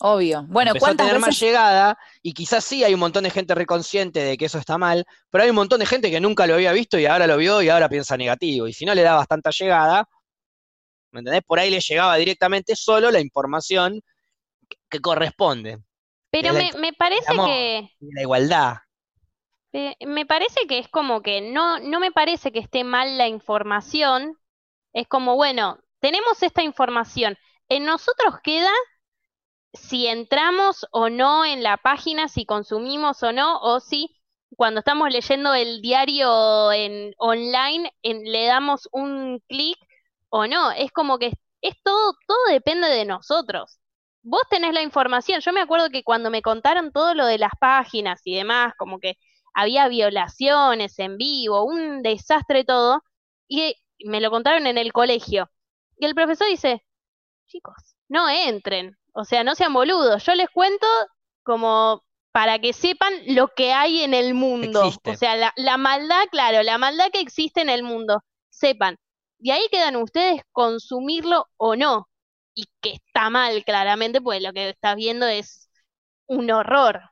Obvio. 0.00 0.44
Bueno, 0.48 0.72
Empezó 0.72 0.86
a 0.86 0.88
¿cuántas 0.88 1.06
tener 1.06 1.20
más 1.20 1.38
llegada 1.40 1.98
y 2.22 2.34
quizás 2.34 2.64
sí 2.64 2.84
hay 2.84 2.92
un 2.94 3.00
montón 3.00 3.24
de 3.24 3.30
gente 3.30 3.54
reconsciente 3.54 4.20
de 4.22 4.36
que 4.36 4.44
eso 4.46 4.58
está 4.58 4.76
mal, 4.78 5.04
pero 5.30 5.44
hay 5.44 5.50
un 5.50 5.56
montón 5.56 5.80
de 5.80 5.86
gente 5.86 6.10
que 6.10 6.20
nunca 6.20 6.46
lo 6.46 6.54
había 6.54 6.72
visto 6.72 6.98
y 6.98 7.06
ahora 7.06 7.26
lo 7.26 7.36
vio 7.38 7.62
y 7.62 7.68
ahora 7.70 7.88
piensa 7.88 8.16
negativo. 8.16 8.68
Y 8.68 8.72
si 8.74 8.84
no 8.84 8.94
le 8.94 9.02
dabas 9.02 9.26
tanta 9.28 9.50
llegada, 9.50 10.06
¿me 11.12 11.20
entendés? 11.20 11.42
Por 11.44 11.58
ahí 11.58 11.70
le 11.70 11.80
llegaba 11.80 12.16
directamente 12.16 12.76
solo 12.76 13.10
la 13.10 13.20
información 13.20 14.00
que 14.90 15.00
corresponde. 15.00 15.78
Pero 16.30 16.52
me, 16.52 16.70
me 16.78 16.92
parece 16.92 17.32
amor. 17.32 17.46
que 17.46 17.90
La 18.00 18.22
igualdad. 18.22 18.76
eh, 19.72 19.96
me 20.06 20.26
parece 20.26 20.66
que 20.66 20.78
es 20.78 20.88
como 20.88 21.22
que 21.22 21.40
no, 21.40 21.78
no 21.80 22.00
me 22.00 22.12
parece 22.12 22.52
que 22.52 22.58
esté 22.60 22.84
mal 22.84 23.18
la 23.18 23.28
información. 23.28 24.38
Es 24.92 25.06
como, 25.08 25.36
bueno, 25.36 25.78
tenemos 26.00 26.42
esta 26.42 26.62
información. 26.62 27.36
En 27.68 27.84
nosotros 27.84 28.36
queda 28.42 28.70
si 29.76 30.06
entramos 30.06 30.86
o 30.90 31.08
no 31.10 31.44
en 31.44 31.62
la 31.62 31.76
página, 31.76 32.28
si 32.28 32.44
consumimos 32.44 33.22
o 33.22 33.32
no, 33.32 33.58
o 33.60 33.80
si 33.80 34.16
cuando 34.56 34.80
estamos 34.80 35.10
leyendo 35.10 35.54
el 35.54 35.82
diario 35.82 36.72
en 36.72 37.14
online 37.18 37.92
le 38.02 38.46
damos 38.46 38.88
un 38.92 39.40
clic 39.48 39.78
o 40.30 40.46
no. 40.46 40.70
Es 40.72 40.92
como 40.92 41.18
que 41.18 41.32
es 41.60 41.74
todo, 41.82 42.14
todo 42.26 42.38
depende 42.48 42.88
de 42.88 43.04
nosotros. 43.04 43.78
Vos 44.22 44.42
tenés 44.50 44.74
la 44.74 44.82
información. 44.82 45.40
Yo 45.40 45.52
me 45.52 45.60
acuerdo 45.60 45.90
que 45.90 46.02
cuando 46.02 46.30
me 46.30 46.42
contaron 46.42 46.92
todo 46.92 47.14
lo 47.14 47.26
de 47.26 47.38
las 47.38 47.52
páginas 47.60 48.20
y 48.24 48.34
demás, 48.34 48.74
como 48.76 48.98
que 48.98 49.14
había 49.54 49.88
violaciones 49.88 50.98
en 50.98 51.16
vivo, 51.16 51.64
un 51.64 52.02
desastre 52.02 52.64
todo, 52.64 53.02
y 53.48 53.74
me 54.04 54.20
lo 54.20 54.30
contaron 54.30 54.66
en 54.66 54.78
el 54.78 54.92
colegio. 54.92 55.50
Y 55.98 56.06
el 56.06 56.14
profesor 56.14 56.48
dice, 56.48 56.84
chicos, 57.46 57.96
no 58.08 58.28
entren, 58.28 58.96
o 59.16 59.24
sea, 59.24 59.44
no 59.44 59.54
sean 59.54 59.72
boludos, 59.74 60.24
yo 60.24 60.34
les 60.34 60.48
cuento 60.50 60.86
como 61.42 62.02
para 62.32 62.58
que 62.58 62.72
sepan 62.72 63.12
lo 63.28 63.48
que 63.48 63.72
hay 63.72 64.02
en 64.02 64.14
el 64.14 64.34
mundo, 64.34 64.84
Existe. 64.84 65.10
o 65.10 65.14
sea, 65.16 65.36
la, 65.36 65.52
la 65.56 65.78
maldad, 65.78 66.24
claro, 66.30 66.62
la 66.62 66.78
maldad 66.78 67.10
que 67.12 67.20
existe 67.20 67.62
en 67.62 67.70
el 67.70 67.82
mundo, 67.82 68.22
sepan. 68.50 68.96
Y 69.38 69.50
ahí 69.52 69.66
quedan 69.70 69.96
ustedes 69.96 70.42
consumirlo 70.52 71.46
o 71.56 71.76
no, 71.76 72.08
y 72.54 72.64
que 72.82 72.94
está 72.94 73.30
mal 73.30 73.64
claramente, 73.64 74.20
pues 74.20 74.42
lo 74.42 74.52
que 74.52 74.70
estás 74.70 74.96
viendo 74.96 75.26
es 75.26 75.70
un 76.28 76.50
horror. 76.50 77.02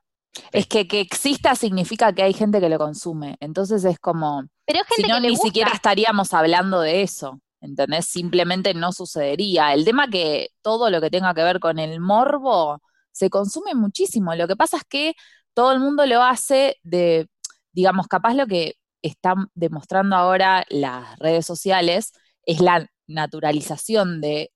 Es 0.51 0.67
que 0.67 0.87
que 0.87 0.99
exista 1.01 1.55
significa 1.55 2.13
que 2.13 2.23
hay 2.23 2.33
gente 2.33 2.59
que 2.59 2.69
lo 2.69 2.77
consume. 2.77 3.37
Entonces 3.39 3.83
es 3.85 3.99
como, 3.99 4.43
Pero 4.65 4.81
es 4.81 4.87
si 4.89 5.03
no, 5.05 5.15
que 5.15 5.21
le 5.21 5.29
ni 5.29 5.35
gusta. 5.35 5.47
siquiera 5.47 5.71
estaríamos 5.71 6.33
hablando 6.33 6.81
de 6.81 7.01
eso. 7.03 7.39
¿Entendés? 7.61 8.05
Simplemente 8.07 8.73
no 8.73 8.91
sucedería. 8.91 9.73
El 9.73 9.85
tema 9.85 10.07
que 10.09 10.49
todo 10.61 10.89
lo 10.89 11.01
que 11.01 11.09
tenga 11.09 11.33
que 11.33 11.43
ver 11.43 11.59
con 11.59 11.79
el 11.79 11.99
morbo 11.99 12.81
se 13.11 13.29
consume 13.29 13.73
muchísimo. 13.75 14.35
Lo 14.35 14.47
que 14.47 14.55
pasa 14.55 14.77
es 14.77 14.83
que 14.83 15.13
todo 15.53 15.71
el 15.71 15.79
mundo 15.79 16.05
lo 16.05 16.21
hace 16.21 16.77
de, 16.83 17.27
digamos, 17.71 18.07
capaz 18.07 18.33
lo 18.35 18.45
que 18.47 18.75
están 19.01 19.47
demostrando 19.53 20.15
ahora 20.15 20.65
las 20.69 21.17
redes 21.19 21.45
sociales 21.45 22.11
es 22.43 22.59
la 22.59 22.87
naturalización 23.07 24.21
de 24.21 24.51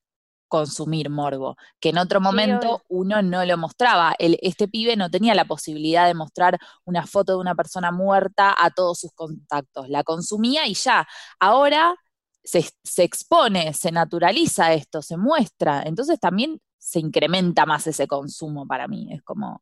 consumir 0.47 1.10
morbo, 1.12 1.56
que 1.80 1.89
en 1.89 2.00
otro 2.00 2.20
momento 2.22 2.82
uno 2.89 3.22
no 3.22 3.45
lo 3.45 3.58
mostraba. 3.58 4.16
El- 4.18 4.39
este 4.41 4.68
pibe 4.68 4.95
no 4.95 5.10
tenía 5.12 5.36
la 5.36 5.45
posibilidad 5.45 6.08
de 6.08 6.16
mostrar 6.16 6.58
una 6.86 7.06
foto 7.06 7.34
de 7.34 7.38
una 7.39 7.54
persona 7.56 7.91
muerta 7.91 8.56
a 8.58 8.72
todos 8.72 9.00
sus 9.00 9.12
contactos. 9.14 9.89
La 9.89 10.04
consumía 10.04 10.66
y 10.68 10.74
ya. 10.74 11.08
Ahora 11.39 11.95
se, 12.50 12.70
se 12.84 13.04
expone, 13.04 13.74
se 13.74 13.91
naturaliza 13.91 14.74
esto, 14.74 15.02
se 15.02 15.18
muestra. 15.18 15.84
Entonces 15.86 16.20
también 16.20 16.60
se 16.78 17.00
incrementa 17.00 17.66
más 17.66 17.88
ese 17.88 18.08
consumo 18.08 18.66
para 18.68 18.88
mí. 18.88 19.08
Es 19.14 19.22
como, 19.24 19.62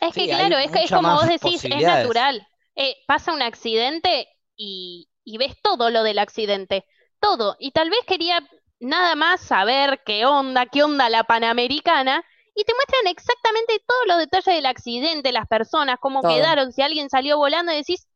Es 0.00 0.14
que 0.14 0.22
Sí, 0.22 0.28
claro, 0.28 0.56
es, 0.58 0.70
que- 0.70 0.84
es 0.84 0.90
como 0.90 1.12
vos 1.14 1.26
decís, 1.28 1.64
es 1.70 1.84
natural. 1.84 2.46
Eh, 2.76 2.96
pasa 3.06 3.32
un 3.32 3.42
accidente 3.42 4.28
y, 4.56 5.08
y 5.24 5.38
ves 5.38 5.54
todo 5.62 5.90
lo 5.90 6.02
del 6.02 6.18
accidente, 6.18 6.84
todo. 7.20 7.56
Y 7.58 7.72
tal 7.72 7.90
vez 7.90 8.00
quería 8.06 8.40
nada 8.80 9.14
más 9.14 9.40
saber 9.40 10.00
qué 10.04 10.26
onda, 10.26 10.66
qué 10.66 10.82
onda 10.82 11.08
la 11.08 11.24
Panamericana, 11.24 12.22
y 12.54 12.64
te 12.64 12.72
muestran 12.74 13.06
exactamente 13.12 13.82
todos 13.86 14.02
los 14.06 14.18
detalles 14.18 14.54
del 14.54 14.66
accidente, 14.66 15.32
las 15.32 15.46
personas, 15.46 15.98
cómo 16.00 16.20
Todo. 16.22 16.32
quedaron, 16.36 16.72
si 16.72 16.82
alguien 16.82 17.08
salió 17.10 17.38
volando, 17.38 17.72
y 17.72 17.76
decís, 17.76 18.06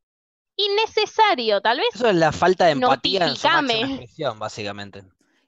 innecesario, 0.64 1.60
tal 1.60 1.78
vez. 1.78 1.88
Eso 1.94 2.08
es 2.08 2.16
la 2.16 2.32
falta 2.32 2.66
de 2.66 2.72
empatía 2.72 3.26
en 3.26 3.36
su 3.36 3.48
expresión, 3.48 4.38
básicamente. 4.38 5.04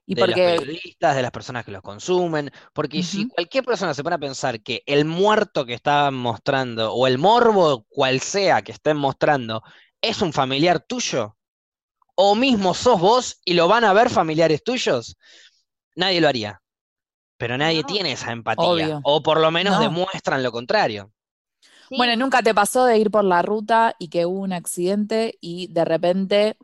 y 0.07 0.15
de 0.15 0.21
los 0.21 0.31
porque 0.31 0.57
periodistas, 0.59 1.17
de 1.17 1.23
las 1.23 1.31
personas 1.31 1.65
que 1.65 1.71
los 1.71 1.83
consumen, 1.83 2.51
porque 2.73 3.03
si 3.03 3.29
cualquier 3.29 3.65
persona 3.65 3.95
se 3.95 4.03
pone 4.03 4.17
a 4.17 4.19
pensar 4.19 4.61
que 4.63 4.83
el 4.87 5.05
muerto 5.05 5.65
que 5.65 5.75
están 5.75 6.15
mostrando, 6.15 6.93
o 6.93 7.07
el 7.07 7.19
morbo 7.19 7.85
cual 7.89 8.21
sea 8.21 8.63
que 8.63 8.73
estén 8.73 8.97
mostrando, 8.97 9.63
es 10.01 10.21
un 10.21 10.33
familiar 10.33 10.81
tuyo, 10.81 11.37
o 12.15 12.35
mismo 12.35 12.75
sos 12.75 13.01
vos 13.01 13.41
y 13.45 13.55
lo 13.55 13.69
van 13.69 13.85
a 13.85 13.93
ver 13.93 14.11
familiares 14.11 14.63
tuyos, 14.65 15.17
nadie 15.95 16.21
lo 16.21 16.29
haría. 16.29 16.61
Pero 17.39 17.57
nadie 17.57 17.81
No. 17.81 17.87
tiene 17.87 18.13
esa 18.13 18.33
empatía, 18.33 18.67
Obvio. 18.69 19.01
o 19.05 19.23
por 19.23 19.41
lo 19.41 19.51
menos 19.51 19.75
No. 19.75 19.81
demuestran 19.81 20.43
lo 20.43 20.53
contrario. 20.53 21.11
Sí. 21.93 21.97
Bueno, 21.97 22.17
¿nunca 22.17 22.43
te 22.43 22.55
pasó 22.55 22.85
de 22.87 22.99
ir 22.99 23.11
por 23.11 23.25
la 23.25 23.43
ruta 23.43 23.95
y 23.99 24.09
que 24.09 24.27
hubo 24.27 24.41
un 24.41 24.53
accidente 24.53 25.37
y 25.41 25.69
de 25.73 25.85
repente 25.85 26.57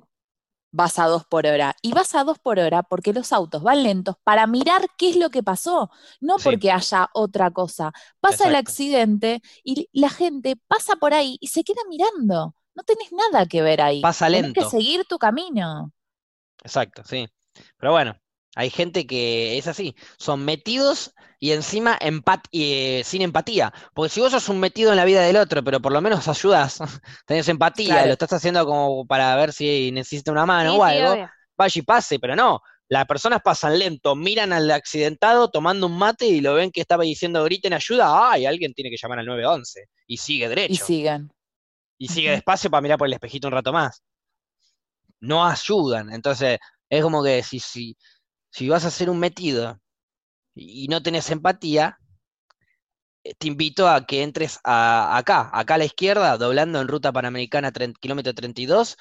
vas 0.72 0.98
a 0.98 1.06
dos 1.06 1.24
por 1.26 1.46
hora? 1.46 1.76
Y 1.82 1.92
vas 1.92 2.14
a 2.14 2.24
dos 2.24 2.38
por 2.38 2.58
hora 2.58 2.82
porque 2.84 3.12
los 3.12 3.32
autos 3.32 3.62
van 3.62 3.82
lentos 3.84 4.16
para 4.24 4.46
mirar 4.46 4.86
qué 4.98 5.10
es 5.10 5.16
lo 5.16 5.30
que 5.30 5.42
pasó, 5.42 5.90
no 6.20 6.38
Sí. 6.38 6.44
porque 6.44 6.72
haya 6.72 7.10
otra 7.14 7.50
cosa. 7.52 7.92
Pasa 8.20 8.48
el 8.48 8.56
accidente 8.56 9.42
y 9.64 9.88
la 9.92 10.10
gente 10.10 10.56
pasa 10.68 10.96
por 10.96 11.14
ahí 11.14 11.38
y 11.40 11.48
se 11.48 11.64
queda 11.64 11.82
mirando. 11.88 12.54
No 12.74 12.82
tenés 12.84 13.12
nada 13.12 13.46
que 13.46 13.62
ver 13.62 13.80
ahí. 13.82 14.00
Pasa 14.00 14.26
Tenés 14.32 14.52
que 14.52 14.60
lento. 14.60 14.70
seguir 14.70 15.04
tu 15.06 15.18
camino. 15.18 15.92
Exacto, 16.62 17.02
sí. 17.04 17.26
Pero 17.78 17.92
bueno, 17.92 18.16
hay 18.58 18.70
gente 18.70 19.06
que 19.06 19.56
es 19.56 19.68
así, 19.68 19.94
son 20.18 20.44
metidos 20.44 21.14
y 21.38 21.52
encima 21.52 21.96
empat 22.00 22.44
y, 22.50 22.72
eh, 22.98 23.02
sin 23.04 23.22
empatía. 23.22 23.72
Porque 23.94 24.10
si 24.10 24.20
vos 24.20 24.32
sos 24.32 24.48
un 24.48 24.58
metido 24.58 24.90
en 24.90 24.96
la 24.96 25.04
vida 25.04 25.22
del 25.22 25.36
otro, 25.36 25.62
pero 25.62 25.80
por 25.80 25.92
lo 25.92 26.00
menos 26.00 26.26
ayudas, 26.26 26.78
tenés 27.26 27.48
empatía, 27.48 27.86
Claro. 27.94 28.06
lo 28.08 28.12
estás 28.14 28.32
haciendo 28.32 28.66
como 28.66 29.06
para 29.06 29.36
ver 29.36 29.52
si 29.52 29.92
necesita 29.92 30.32
una 30.32 30.44
mano 30.44 30.72
Sí, 30.72 30.78
o 30.78 30.82
algo, 30.84 31.28
vaya 31.56 31.78
y 31.78 31.82
pase, 31.82 32.18
pero 32.18 32.34
no. 32.34 32.60
Las 32.88 33.06
personas 33.06 33.42
pasan 33.44 33.78
lento, 33.78 34.16
miran 34.16 34.52
al 34.52 34.68
accidentado 34.72 35.48
tomando 35.50 35.86
un 35.86 35.96
mate 35.96 36.26
y 36.26 36.40
lo 36.40 36.54
ven 36.54 36.72
que 36.72 36.80
estaba 36.80 37.04
diciendo 37.04 37.44
griten 37.44 37.74
ayuda, 37.74 38.32
ay, 38.32 38.44
alguien 38.46 38.74
tiene 38.74 38.90
que 38.90 38.96
llamar 39.00 39.20
al 39.20 39.26
911 39.26 39.84
y 40.08 40.16
sigue 40.16 40.48
derecho 40.48 40.72
Y 40.72 40.76
siguen. 40.78 41.30
y 41.98 42.08
sigue 42.08 42.30
despacio 42.32 42.70
para 42.70 42.80
mirar 42.80 42.98
por 42.98 43.06
el 43.06 43.12
espejito 43.12 43.46
un 43.46 43.52
rato 43.52 43.72
más. 43.72 44.02
No 45.20 45.44
ayudan. 45.46 46.12
Entonces, 46.12 46.58
es 46.88 47.02
como 47.02 47.22
que 47.22 47.42
si, 47.42 47.60
si, 47.60 47.96
si 48.50 48.68
vas 48.68 48.84
a 48.84 48.90
ser 48.90 49.10
un 49.10 49.18
metido 49.18 49.80
y 50.54 50.88
no 50.88 51.02
tenés 51.02 51.30
empatía, 51.30 51.98
eh, 53.24 53.34
te 53.38 53.46
invito 53.48 53.88
a 53.88 54.06
que 54.06 54.22
entres 54.22 54.58
a- 54.64 55.16
acá, 55.16 55.50
acá 55.52 55.74
a 55.74 55.78
la 55.78 55.84
izquierda, 55.84 56.36
doblando 56.38 56.80
en 56.80 56.88
ruta 56.88 57.12
panamericana 57.12 57.72
kilómetro 58.00 58.34
32, 58.34 58.96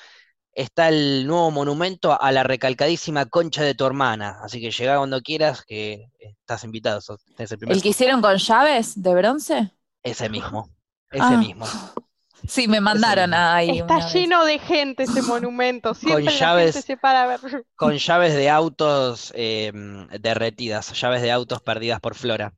está 0.53 0.89
el 0.89 1.27
nuevo 1.27 1.51
monumento 1.51 2.19
a 2.19 2.31
la 2.31 2.43
recalcadísima 2.43 3.25
concha 3.27 3.63
de 3.63 3.75
tu 3.75 3.85
hermana. 3.85 4.39
Así 4.43 4.59
que 4.61 4.71
llega 4.71 4.97
cuando 4.97 5.21
quieras, 5.21 5.63
que 5.65 6.07
estás 6.19 6.63
invitado. 6.63 7.01
sos- 7.01 7.21
el 7.37 7.47
primer 7.57 7.75
¿El 7.75 7.81
que 7.83 7.89
hicieron 7.89 8.21
con 8.21 8.37
llaves 8.37 9.01
de 9.01 9.15
bronce? 9.15 9.71
Ese 10.01 10.27
mismo, 10.29 10.69
ese 11.11 11.23
Ah. 11.23 11.37
mismo. 11.37 11.65
Sí, 12.47 12.67
me 12.67 12.81
mandaron 12.81 13.33
ahí 13.33 13.79
Está 13.79 13.95
vez. 13.97 14.13
lleno 14.13 14.43
de 14.45 14.59
gente 14.59 15.03
ese 15.03 15.21
monumento. 15.21 15.93
Siempre 15.93 16.23
la 16.25 16.31
llaves. 16.31 16.73
gente 16.75 16.85
se 16.87 16.97
para 16.97 17.23
a 17.23 17.27
ver. 17.27 17.65
Con 17.75 17.97
llaves 17.97 18.35
de 18.35 18.49
autos 18.49 19.31
eh, 19.35 19.71
derretidas, 20.19 20.91
llaves 20.99 21.21
de 21.21 21.31
autos 21.31 21.61
perdidas 21.61 21.99
por 21.99 22.15
Flora. 22.15 22.53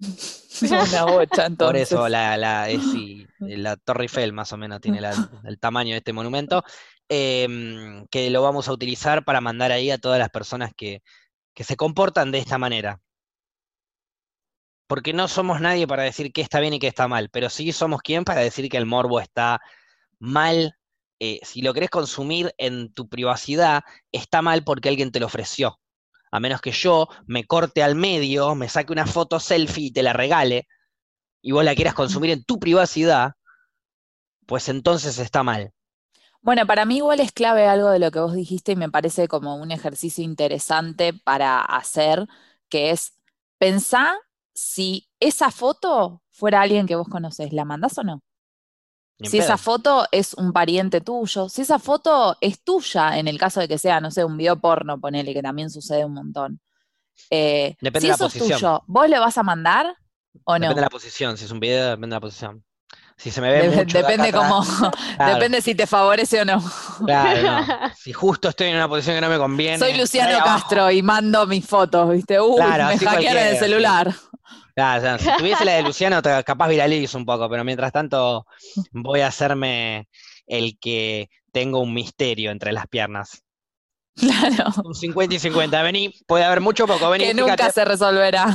Una 0.62 1.04
bocha, 1.04 1.46
entonces. 1.46 1.56
Por 1.56 1.76
eso 1.76 2.08
la, 2.08 2.36
la, 2.36 2.68
es, 2.70 2.82
sí, 2.92 3.26
la 3.40 3.76
Torre 3.76 4.04
Eiffel 4.04 4.32
más 4.32 4.52
o 4.52 4.56
menos 4.56 4.80
tiene 4.80 5.00
la- 5.00 5.28
el 5.44 5.58
tamaño 5.58 5.92
de 5.92 5.98
este 5.98 6.12
monumento, 6.12 6.62
em, 7.08 8.06
que 8.08 8.30
lo 8.30 8.42
vamos 8.42 8.68
a 8.68 8.72
utilizar 8.72 9.24
para 9.24 9.40
mandar 9.40 9.72
ahí 9.72 9.90
a 9.90 9.98
todas 9.98 10.18
las 10.18 10.30
personas 10.30 10.72
que, 10.76 11.02
que 11.54 11.64
se 11.64 11.76
comportan 11.76 12.30
de 12.32 12.38
esta 12.38 12.58
manera. 12.58 13.00
Porque 14.88 15.12
no 15.12 15.28
somos 15.28 15.60
nadie 15.60 15.86
para 15.86 16.02
decir 16.02 16.32
qué 16.32 16.40
está 16.40 16.58
bien 16.60 16.74
y 16.74 16.80
qué 16.80 16.88
está 16.88 17.06
mal, 17.06 17.30
pero 17.30 17.50
sí 17.50 17.70
somos 17.72 18.02
quien 18.02 18.24
para 18.24 18.40
decir 18.40 18.68
que 18.68 18.76
el 18.78 18.86
morbo 18.86 19.20
está 19.20 19.60
mal. 20.18 20.74
eh, 21.20 21.40
si 21.42 21.62
lo 21.62 21.74
querés 21.74 21.90
consumir 21.90 22.52
en 22.58 22.92
tu 22.92 23.08
privacidad, 23.08 23.82
está 24.12 24.42
mal 24.42 24.64
porque 24.64 24.88
alguien 24.88 25.12
te 25.12 25.20
lo 25.20 25.26
ofreció. 25.26 25.78
A 26.30 26.40
menos 26.40 26.60
que 26.60 26.72
yo 26.72 27.08
me 27.26 27.44
corte 27.44 27.82
al 27.82 27.94
medio, 27.94 28.54
me 28.54 28.68
saque 28.68 28.92
una 28.92 29.06
foto 29.06 29.40
selfie 29.40 29.86
y 29.86 29.92
te 29.92 30.02
la 30.02 30.12
regale, 30.12 30.68
y 31.42 31.52
vos 31.52 31.64
la 31.64 31.74
quieras 31.74 31.94
consumir 31.94 32.30
en 32.30 32.44
tu 32.44 32.58
privacidad, 32.58 33.32
pues 34.46 34.68
entonces 34.68 35.18
está 35.18 35.42
mal. 35.42 35.72
Bueno, 36.40 36.66
para 36.66 36.84
mí 36.84 36.98
igual 36.98 37.20
es 37.20 37.32
clave 37.32 37.66
algo 37.66 37.90
de 37.90 37.98
lo 37.98 38.10
que 38.10 38.20
vos 38.20 38.34
dijiste 38.34 38.72
y 38.72 38.76
me 38.76 38.90
parece 38.90 39.28
como 39.28 39.56
un 39.56 39.70
ejercicio 39.70 40.24
interesante 40.24 41.12
para 41.12 41.60
hacer, 41.60 42.26
que 42.68 42.90
es 42.90 43.14
pensar 43.58 44.16
si 44.60 45.08
esa 45.20 45.50
foto 45.52 46.22
fuera 46.30 46.60
alguien 46.62 46.86
que 46.86 46.96
vos 46.96 47.08
conocés, 47.08 47.52
¿la 47.52 47.64
mandás 47.64 47.96
o 47.98 48.02
no? 48.04 48.22
Si 49.20 49.38
esa 49.38 49.58
foto 49.58 50.06
es 50.12 50.34
un 50.34 50.52
pariente 50.52 51.00
tuyo, 51.00 51.48
si 51.48 51.62
esa 51.62 51.78
foto 51.80 52.36
es 52.40 52.62
tuya, 52.62 53.18
en 53.18 53.26
el 53.26 53.36
caso 53.38 53.58
de 53.60 53.66
que 53.68 53.76
sea, 53.78 54.00
no 54.00 54.10
sé, 54.12 54.24
un 54.24 54.36
video 54.36 54.60
porno, 54.60 55.00
ponele, 55.00 55.34
que 55.34 55.42
también 55.42 55.70
sucede 55.70 56.04
un 56.04 56.14
montón. 56.14 56.60
Eh, 57.30 57.76
Depende 57.80 58.00
si 58.00 58.06
de 58.06 58.12
la 58.12 58.14
eso 58.14 58.26
es 58.26 58.34
tuyo, 58.38 58.84
¿vos 58.86 59.08
le 59.08 59.18
vas 59.18 59.38
a 59.38 59.42
mandar 59.42 59.96
o 60.44 60.58
no? 60.58 60.68
Depende 60.68 60.80
de 60.80 60.86
la 60.86 60.90
posición, 60.90 61.36
si 61.36 61.44
es 61.44 61.50
un 61.50 61.60
video, 61.60 61.90
depende 61.90 62.08
de 62.08 62.16
la 62.16 62.20
posición. 62.20 62.64
Si 63.16 63.30
se 63.32 63.40
me 63.40 63.50
ve 63.50 63.62
Dep- 63.62 63.70
mucho 63.78 63.98
de 63.98 64.04
depende 64.04 64.28
atrás, 64.28 64.32
cómo, 64.32 64.62
claro, 65.16 65.34
depende 65.34 65.60
si 65.62 65.74
te 65.74 65.86
favorece 65.86 66.40
o 66.40 66.44
no. 66.44 66.62
claro, 67.04 67.42
no. 67.42 67.60
Si 67.92 68.12
justo 68.12 68.48
estoy 68.48 68.68
en 68.68 68.76
una 68.76 68.88
posición 68.88 69.16
que 69.16 69.20
no 69.20 69.28
me 69.28 69.38
conviene. 69.38 69.78
Soy 69.78 69.94
Luciano 69.98 70.36
abajo. 70.36 70.58
Castro 70.58 70.90
y 70.90 71.02
mando 71.02 71.46
mis 71.46 71.66
fotos, 71.66 72.10
¿viste? 72.10 72.40
Uy, 72.40 72.54
Claro, 72.54 72.86
me 72.86 72.96
hackearon 72.98 73.42
el 73.42 73.56
sí. 73.56 73.72
Celular. 74.48 74.72
Claro, 74.74 74.98
o 74.98 75.18
sea, 75.18 75.18
si 75.18 75.38
tuviese 75.42 75.64
la 75.64 75.72
de 75.72 75.82
Luciano, 75.82 76.22
capaz 76.22 76.68
viralizo 76.68 77.18
un 77.18 77.26
poco, 77.26 77.48
pero 77.48 77.64
mientras 77.64 77.92
tanto 77.92 78.46
voy 78.92 79.20
a 79.20 79.28
hacerme 79.28 80.08
el 80.46 80.78
que 80.78 81.28
tengo 81.52 81.80
un 81.80 81.92
misterio 81.94 82.50
entre 82.50 82.72
las 82.72 82.86
piernas. 82.86 83.42
Claro. 84.16 84.72
Un 84.84 84.94
50 84.94 85.34
y 85.34 85.38
50. 85.38 85.82
Vení, 85.82 86.12
puede 86.26 86.44
haber 86.44 86.60
mucho 86.60 86.84
o 86.84 86.86
poco. 86.88 87.08
Vení, 87.10 87.24
Que 87.26 87.34
fíjate. 87.34 87.50
nunca 87.50 87.70
se 87.70 87.84
resolverá. 87.84 88.46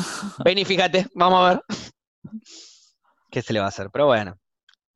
Vení, 0.44 0.66
fíjate, 0.66 1.08
vamos 1.16 1.40
a 1.46 1.50
ver. 1.50 1.62
¿Qué 3.32 3.42
se 3.42 3.54
le 3.54 3.60
va 3.60 3.66
a 3.66 3.70
hacer? 3.70 3.90
Pero 3.92 4.06
bueno, 4.08 4.36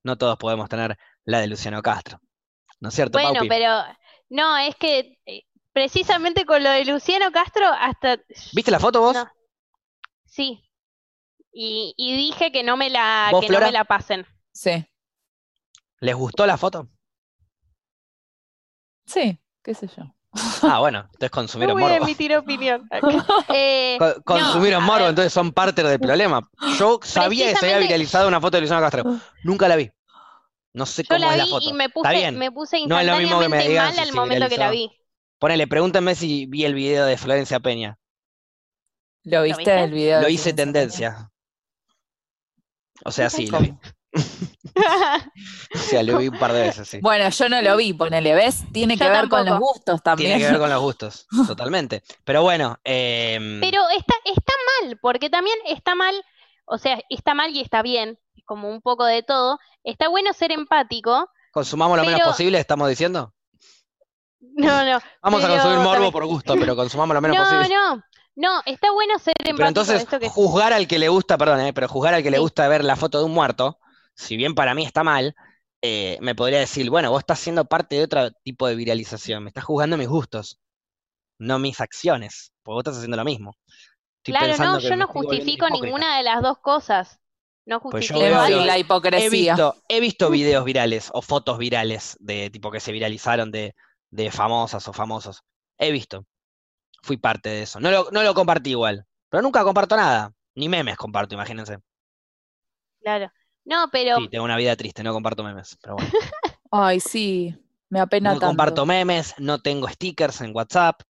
no 0.04 0.18
todos 0.18 0.38
podemos 0.38 0.68
tener 0.70 0.98
la 1.26 1.40
de 1.40 1.48
Luciano 1.48 1.82
Castro. 1.82 2.20
¿No 2.80 2.90
es 2.90 2.96
cierto, 2.96 3.18
Bueno, 3.18 3.34
Paupi? 3.34 3.48
pero 3.50 3.82
no, 4.30 4.58
es 4.58 4.76
que 4.76 5.18
eh, 5.26 5.44
precisamente 5.74 6.46
con 6.46 6.62
lo 6.64 6.70
de 6.70 6.86
Luciano 6.86 7.32
Castro, 7.32 7.66
hasta 7.68 8.18
¿Viste 8.54 8.70
la 8.72 8.80
foto 8.80 9.02
vos? 9.02 9.14
No. 9.16 9.28
sí. 10.26 10.64
Y, 11.60 11.94
y 11.98 12.16
dije 12.16 12.52
que 12.52 12.64
no 12.64 12.78
me 12.78 12.90
la, 12.90 13.30
¿Vos, 13.32 13.42
que 13.42 13.50
no 13.50 13.60
me 13.60 13.72
la 13.72 13.84
pasen. 13.86 14.26
Sí, 14.54 14.86
¿Les 16.00 16.16
gustó 16.16 16.48
la 16.48 16.58
foto? 16.58 16.90
sí, 19.06 19.40
qué 19.64 19.74
sé 19.74 19.88
yo. 19.88 20.04
Ah, 20.62 20.80
bueno, 20.80 21.00
entonces 21.14 21.32
No 21.58 21.70
consumieron 21.70 21.76
voy 21.80 21.84
a 21.86 21.98
emitir 21.98 22.36
opinión. 22.36 22.88
Eh, 23.48 23.98
Co- 24.00 24.22
consumieron 24.24 24.84
a 24.84 24.86
morbo, 24.86 25.06
ver. 25.06 25.10
entonces 25.10 25.34
son 25.34 25.52
parte 25.52 25.84
del 25.84 26.00
problema. 26.00 26.48
Yo 26.78 27.00
sabía 27.04 27.50
que 27.50 27.56
se 27.56 27.66
había 27.66 27.80
viralizado 27.80 28.28
una 28.28 28.40
foto 28.42 28.58
de 28.58 28.62
Luciano 28.62 28.82
Castro. 28.82 29.04
Nunca 29.44 29.68
la 29.68 29.76
vi. 29.76 29.90
No 30.74 30.86
sé 30.86 31.04
yo 31.04 31.16
cómo 31.16 31.30
la 31.30 31.32
es 31.32 31.38
la 31.38 31.46
vi 31.46 31.50
foto. 31.52 31.70
y 31.70 31.74
me 31.74 31.86
Está 31.86 31.94
puse, 31.94 32.18
bien. 32.20 32.38
me 32.38 32.52
puse 32.52 32.78
No 32.88 33.00
es 33.00 33.06
lo 33.08 33.18
mismo 33.18 33.40
que 33.40 33.50
me 33.50 33.68
digan 33.68 33.86
mal 33.88 33.96
si 33.96 34.02
al 34.02 34.14
momento 34.14 34.50
que 34.50 34.58
la 34.58 34.70
vi. 34.72 34.92
Ponele, 35.40 35.68
pregúntenme 35.68 36.16
si 36.16 36.46
vi 36.48 36.66
el 36.66 36.74
video 36.74 37.06
de 37.06 37.18
Florencia 37.18 37.60
Peña. 37.60 37.98
¿Lo 39.24 39.44
viste 39.44 39.62
viste? 39.62 39.84
el 39.84 39.92
video? 39.92 40.22
Lo 40.22 40.30
hice 40.30 40.54
tendencia. 40.54 41.32
O 43.06 43.12
sea, 43.12 43.30
sí, 43.30 43.48
lo 43.48 43.60
vi. 43.60 43.74
O 45.76 45.78
sea, 45.78 46.04
lo 46.04 46.18
vi 46.18 46.28
un 46.28 46.38
par 46.38 46.54
de 46.54 46.62
veces, 46.62 46.88
sí. 46.88 47.00
Bueno, 47.02 47.30
yo 47.30 47.50
no 47.50 47.62
lo 47.62 47.76
vi, 47.78 47.94
ponele, 47.94 48.34
¿ves? 48.34 48.64
Tiene 48.72 48.96
Yo 48.96 49.06
que 49.06 49.12
ver 49.12 49.28
con 49.30 49.46
los 49.46 49.60
gustos 49.60 50.02
también. 50.04 50.32
Tiene 50.32 50.44
que 50.46 50.52
ver 50.52 50.60
con 50.60 50.70
los 50.70 50.82
gustos, 50.82 51.28
totalmente. 51.48 52.04
Pero 52.24 52.42
bueno, 52.42 52.80
em, 52.84 53.60
Pero 53.60 53.82
está, 53.90 54.16
está 54.26 54.54
mal, 54.82 54.98
porque 55.02 55.30
también 55.30 55.58
está 55.68 55.96
mal, 55.96 56.16
o 56.66 56.78
sea, 56.78 57.00
está 57.10 57.34
mal 57.34 57.52
y 57.52 57.62
está 57.62 57.82
bien, 57.82 58.20
como 58.46 58.70
un 58.70 58.82
poco 58.82 59.06
de 59.06 59.24
todo. 59.24 59.60
Está 59.84 60.10
bueno 60.10 60.34
ser 60.34 60.52
empático. 60.52 61.30
consumamos 61.52 61.98
lo 61.98 62.04
menos 62.04 62.22
posible, 62.22 62.60
estamos 62.60 62.88
diciendo. 62.90 63.34
No, 64.40 64.86
no. 64.86 65.00
Vamos 65.22 65.44
a 65.44 65.48
consumir 65.48 65.80
morbo 65.80 66.12
por 66.12 66.26
gusto, 66.26 66.56
pero 66.60 66.76
consumamos 66.76 67.16
lo 67.16 67.22
menos 67.22 67.38
No, 67.38 67.44
posible. 67.44 67.76
no, 67.76 67.96
no, 67.96 68.04
está 68.66 68.92
bueno 68.92 69.18
ser 69.20 69.34
empático. 69.40 69.58
Pero 69.58 69.68
entonces, 69.68 70.02
esto 70.04 70.20
que- 70.20 70.30
juzgar 70.30 70.74
al 70.74 70.88
que 70.88 71.00
le 71.00 71.10
gusta, 71.10 71.38
perdón, 71.38 71.62
eh, 71.62 71.74
pero 71.74 71.88
juzgar 71.88 72.14
al 72.14 72.24
que 72.24 72.32
le 72.32 72.40
gusta 72.40 72.68
ver 72.68 72.84
la 72.84 72.96
foto 72.96 73.20
de 73.20 73.26
un 73.26 73.32
muerto, 73.34 73.80
si 74.16 74.38
bien 74.38 74.56
para 74.56 74.74
mí 74.74 74.84
está 74.84 75.04
mal, 75.04 75.36
eh, 75.82 76.18
me 76.22 76.36
podría 76.36 76.60
decir, 76.60 76.90
bueno, 76.90 77.12
vos 77.12 77.20
estás 77.20 77.40
siendo 77.40 77.66
parte 77.66 77.96
de 77.96 78.04
otro 78.04 78.32
tipo 78.44 78.68
de 78.68 78.76
viralización, 78.76 79.44
me 79.44 79.50
estás 79.50 79.64
juzgando 79.64 79.98
mis 79.98 80.08
gustos, 80.08 80.60
no 81.40 81.60
mis 81.60 81.80
acciones, 81.82 82.52
porque 82.64 82.74
vos 82.76 82.82
estás 82.82 82.98
haciendo 82.98 83.18
lo 83.18 83.26
mismo. 83.26 83.56
Estoy 84.24 84.34
Claro, 84.48 84.64
no, 84.64 84.80
yo 84.80 84.96
no 84.96 85.08
justifico 85.08 85.70
ninguna 85.70 86.18
de 86.18 86.24
las 86.24 86.42
dos 86.42 86.58
cosas. 86.60 87.20
No 87.66 87.82
Pues 87.82 88.08
yo 88.08 88.16
justifico 88.16 88.46
veo 88.48 88.66
la 88.66 88.76
He 88.78 88.80
hipocresía. 88.80 89.30
visto, 89.56 89.76
he 89.90 90.00
visto 90.00 90.30
videos 90.30 90.64
virales 90.64 91.10
o 91.14 91.22
fotos 91.22 91.58
virales 91.58 92.16
de 92.20 92.50
tipo 92.50 92.72
que 92.72 92.80
se 92.80 92.92
viralizaron 92.94 93.52
de, 93.52 93.76
de 94.10 94.32
famosas 94.32 94.88
o 94.88 94.94
famosos. 94.94 95.44
He 95.78 95.92
visto. 95.92 96.26
Fui 97.02 97.18
parte 97.18 97.50
de 97.50 97.62
eso. 97.64 97.80
No 97.80 97.92
lo, 97.92 98.10
no 98.12 98.24
lo 98.24 98.34
compartí 98.34 98.72
igual. 98.72 99.06
Pero 99.30 99.42
nunca 99.44 99.64
comparto 99.64 99.96
nada. 99.96 100.34
Ni 100.56 100.70
memes 100.70 100.98
comparto, 100.98 101.36
imagínense. 101.36 101.80
Claro. 103.02 103.32
No, 103.66 103.90
pero 103.92 104.16
Sí, 104.16 104.28
tengo 104.30 104.44
una 104.46 104.58
vida 104.58 104.76
triste, 104.76 105.02
no 105.04 105.14
comparto 105.14 105.44
memes. 105.46 105.78
Pero 105.82 105.96
bueno. 105.96 106.14
Ay, 106.72 107.00
sí, 107.00 107.56
me 107.90 108.00
apena 108.00 108.36
No 108.36 108.38
tanto. 108.38 108.46
comparto 108.48 108.86
memes, 108.86 109.34
no 109.40 109.60
tengo 109.60 109.88
stickers 109.90 110.42
en 110.42 110.56
WhatsApp. 110.56 111.02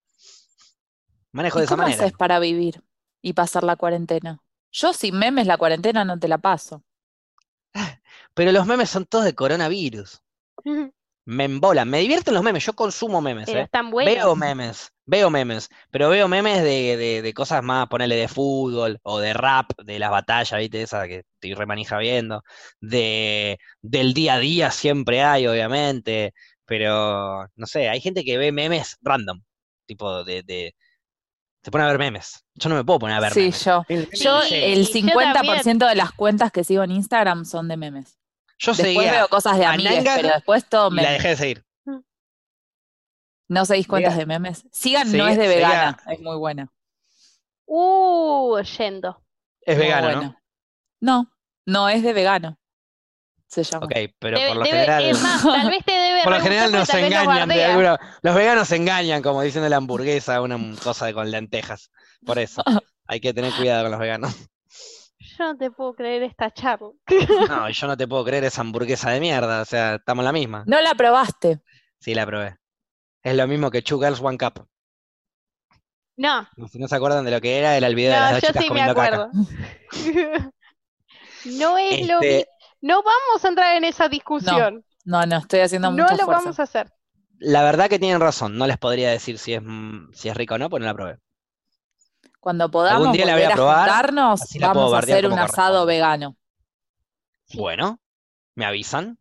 Manejo 1.31 1.59
¿Y 1.59 1.61
de 1.61 1.65
esa 1.65 1.75
cómo 1.75 1.77
manera. 1.77 2.05
haces 2.05 2.13
para 2.13 2.39
vivir 2.39 2.83
y 3.21 3.33
pasar 3.33 3.63
la 3.63 3.75
cuarentena? 3.75 4.41
Yo 4.71 4.93
sin 4.93 5.17
memes 5.19 5.47
la 5.47 5.57
cuarentena 5.57 6.05
no 6.05 6.17
te 6.19 6.27
la 6.27 6.38
paso. 6.38 6.83
Pero 8.33 8.51
los 8.51 8.65
memes 8.65 8.89
son 8.89 9.05
todos 9.05 9.23
de 9.25 9.33
coronavirus. 9.35 10.21
Me 11.30 11.43
embolan. 11.43 11.89
Me 11.89 11.99
divierten 11.99 12.34
los 12.34 12.41
memes. 12.41 12.65
Yo 12.65 12.71
consumo 12.73 13.19
memes, 13.21 13.45
pero 13.47 13.59
¿eh? 13.59 13.63
están 13.63 13.91
buenos. 13.91 14.13
Veo 14.13 14.34
memes, 14.36 14.93
veo 15.05 15.30
memes, 15.30 15.69
pero 15.91 16.07
veo 16.09 16.28
memes 16.30 16.63
de, 16.63 16.95
de, 16.95 17.21
de 17.21 17.34
cosas 17.34 17.61
más, 17.61 17.88
ponerle 17.88 18.15
de 18.15 18.30
fútbol 18.30 18.97
o 19.03 19.19
de 19.19 19.34
rap, 19.34 19.71
de 19.84 19.99
las 19.99 20.09
batallas, 20.09 20.57
¿viste? 20.57 20.82
Esa 20.84 21.05
que 21.05 21.23
estoy 21.36 21.53
remanija 21.53 21.97
viendo, 21.97 22.43
de, 22.80 23.57
del 23.82 24.13
día 24.13 24.36
a 24.36 24.39
día 24.39 24.71
siempre 24.71 25.21
hay, 25.21 25.47
obviamente, 25.47 26.34
pero 26.65 27.45
no 27.55 27.65
sé, 27.67 27.89
hay 27.89 27.99
gente 27.99 28.23
que 28.23 28.38
ve 28.38 28.53
memes 28.53 28.97
random. 29.01 29.41
tipo 29.86 30.23
de, 30.23 30.43
de- 30.43 30.75
se 31.63 31.71
pone 31.71 31.84
a 31.84 31.88
ver 31.88 31.97
memes. 31.99 32.45
Yo 32.55 32.69
no 32.69 32.75
me 32.75 32.86
puedo 32.86 32.99
poner 32.99 33.17
a 33.17 33.19
ver 33.19 33.34
Sí, 33.34 33.39
memes. 33.41 33.65
yo. 33.65 33.84
El 33.89 33.97
meme 33.99 34.17
Yo, 34.17 34.41
llega. 34.43 34.65
el 34.67 34.86
yo 34.88 34.93
50% 34.93 35.88
de 35.89 35.95
las 35.95 36.11
cuentas 36.13 36.51
que 36.53 36.63
sigo 36.63 36.84
en 36.84 36.91
Instagram 36.91 37.43
son 37.43 37.67
de 37.67 37.75
memes. 37.75 38.17
Yo 38.60 38.72
Después 38.74 38.93
seguía 38.95 39.12
veo 39.12 39.28
cosas 39.30 39.58
de 39.60 39.66
a 39.66 39.72
amigues, 39.74 39.95
Nangar 39.97 40.22
pero 40.22 40.34
después 40.34 40.66
todo 40.68 40.89
la 40.91 41.12
dejé 41.12 41.28
de 41.30 41.36
seguir. 41.38 41.66
¿No 43.49 43.66
seguís 43.66 43.88
cuentas 43.88 44.18
de 44.18 44.26
memes? 44.26 44.66
Sigan, 44.72 45.16
no 45.16 45.28
es 45.28 45.38
de 45.38 45.47
seguía- 45.47 45.68
vegana, 45.68 45.99
es 46.12 46.20
muy 46.20 46.36
buena. 46.38 46.72
Uh, 47.66 48.60
yendo. 48.78 49.24
Es 49.62 49.78
vegano, 49.78 50.08
buena. 50.12 50.41
No, 50.99 51.32
no 51.66 51.88
es 51.89 52.03
de 52.03 52.14
vegano. 52.14 52.58
Se 53.47 53.64
llama. 53.64 53.86
¿no? 53.86 53.86
Ok, 53.88 54.14
pero 54.20 54.38
Debe- 54.38 54.47
por 54.49 54.58
lo 54.58 54.64
debe- 54.64 54.72
general. 54.80 55.03
es 55.05 55.22
más, 55.22 55.43
tal 55.43 55.70
vez 55.70 55.86
te 55.86 55.91
debe 55.93 56.22
Por 56.26 56.34
lo 56.34 56.39
general 56.41 56.72
nos 56.74 56.89
engañan 56.89 57.22
de 57.47 57.55
bardea. 57.55 57.70
alguna- 57.70 58.20
Los 58.22 58.36
veganos 58.36 58.68
se 58.68 58.76
engañan, 58.76 59.22
como 59.22 59.41
diciendo 59.41 59.70
la 59.70 59.78
hamburguesa, 59.78 60.41
una 60.41 60.58
cosa 60.84 61.05
de- 61.05 61.14
con 61.14 61.32
lentejas. 61.32 61.89
Por 62.26 62.39
eso. 62.39 62.62
Hay 63.08 63.22
que 63.22 63.34
tener 63.34 63.53
cuidado 63.53 63.84
con 63.84 63.91
los 63.91 63.99
veganos. 64.01 64.36
Yo 65.38 65.45
no 65.45 65.57
te 65.57 65.69
puedo 65.71 65.93
creer 65.93 66.23
esta 66.23 66.51
charla. 66.51 66.89
No, 67.49 67.69
yo 67.69 67.88
no 67.88 67.97
te 67.97 68.07
puedo 68.07 68.23
creer 68.25 68.43
esa 68.45 68.61
hamburguesa 68.61 69.11
de 69.11 69.19
mierda. 69.19 69.61
O 69.61 69.65
sea, 69.65 69.95
estamos 69.95 70.21
en 70.23 70.25
la 70.25 70.31
misma. 70.33 70.63
No 70.67 70.81
la 70.81 70.95
probaste. 70.95 71.61
Sí, 71.99 72.13
la 72.15 72.25
probé. 72.25 72.57
Es 73.23 73.35
lo 73.35 73.47
mismo 73.47 73.69
que 73.71 73.81
Two 73.81 73.99
Girls 73.99 74.21
One 74.21 74.38
Cup. 74.38 74.67
No, 76.15 76.47
Si 76.71 76.79
no 76.79 76.88
se 76.88 76.95
acuerdan 76.95 77.25
de 77.25 77.31
lo 77.31 77.39
que 77.41 77.59
era, 77.59 77.77
era 77.77 77.85
el 77.85 77.93
video 77.93 78.11
de 78.13 78.19
las 78.19 78.29
no, 78.31 78.35
dos 78.38 78.41
yo 78.41 78.47
chicas 78.47 78.63
sí 78.63 78.69
me 78.71 78.79
caca. 78.79 78.91
acuerdo. 78.91 79.31
No 81.45 81.77
es 81.77 82.07
lo 82.07 82.15
Este- 82.21 82.38
mismo. 82.38 82.51
No 82.81 82.95
vamos 83.03 83.43
a 83.43 83.47
entrar 83.47 83.75
en 83.75 83.83
esa 83.83 84.07
discusión. 84.07 84.83
No, 85.03 85.25
no, 85.25 85.38
estoy 85.38 85.61
haciendo 85.61 85.89
No, 85.89 85.93
mucho 86.03 86.13
lo 86.15 86.19
esfuerzo. 86.19 86.43
vamos 86.43 86.59
a 86.59 86.63
hacer. 86.63 86.91
La 87.39 87.63
verdad 87.63 87.89
que 87.89 87.97
tienen 87.99 88.19
razón. 88.19 88.57
No 88.57 88.67
les 88.67 88.77
podría 88.77 89.09
decir 89.09 89.38
si 89.39 89.53
es, 89.53 89.61
si 90.13 90.29
es 90.29 90.38
rico 90.38 90.55
o 90.55 90.57
no, 90.57 90.69
pues 90.69 90.81
no 90.81 90.85
la 90.88 90.93
probé. 90.93 91.17
Cuando 92.48 92.72
podamos 92.72 93.12
día 93.12 93.26
la 93.26 93.34
voy 93.34 93.41
a 93.41 93.45
volver 93.48 93.52
a 93.52 93.56
probar, 93.56 93.80
juntarnos, 93.89 94.41
vamos 94.62 94.93
a 94.93 95.00
hacer 95.00 95.28
un 95.28 95.38
asado 95.38 95.86
vegano. 95.86 96.38
Sí. 97.50 97.58
Bueno, 97.58 98.00
me 98.56 98.64
avisan. 98.66 99.20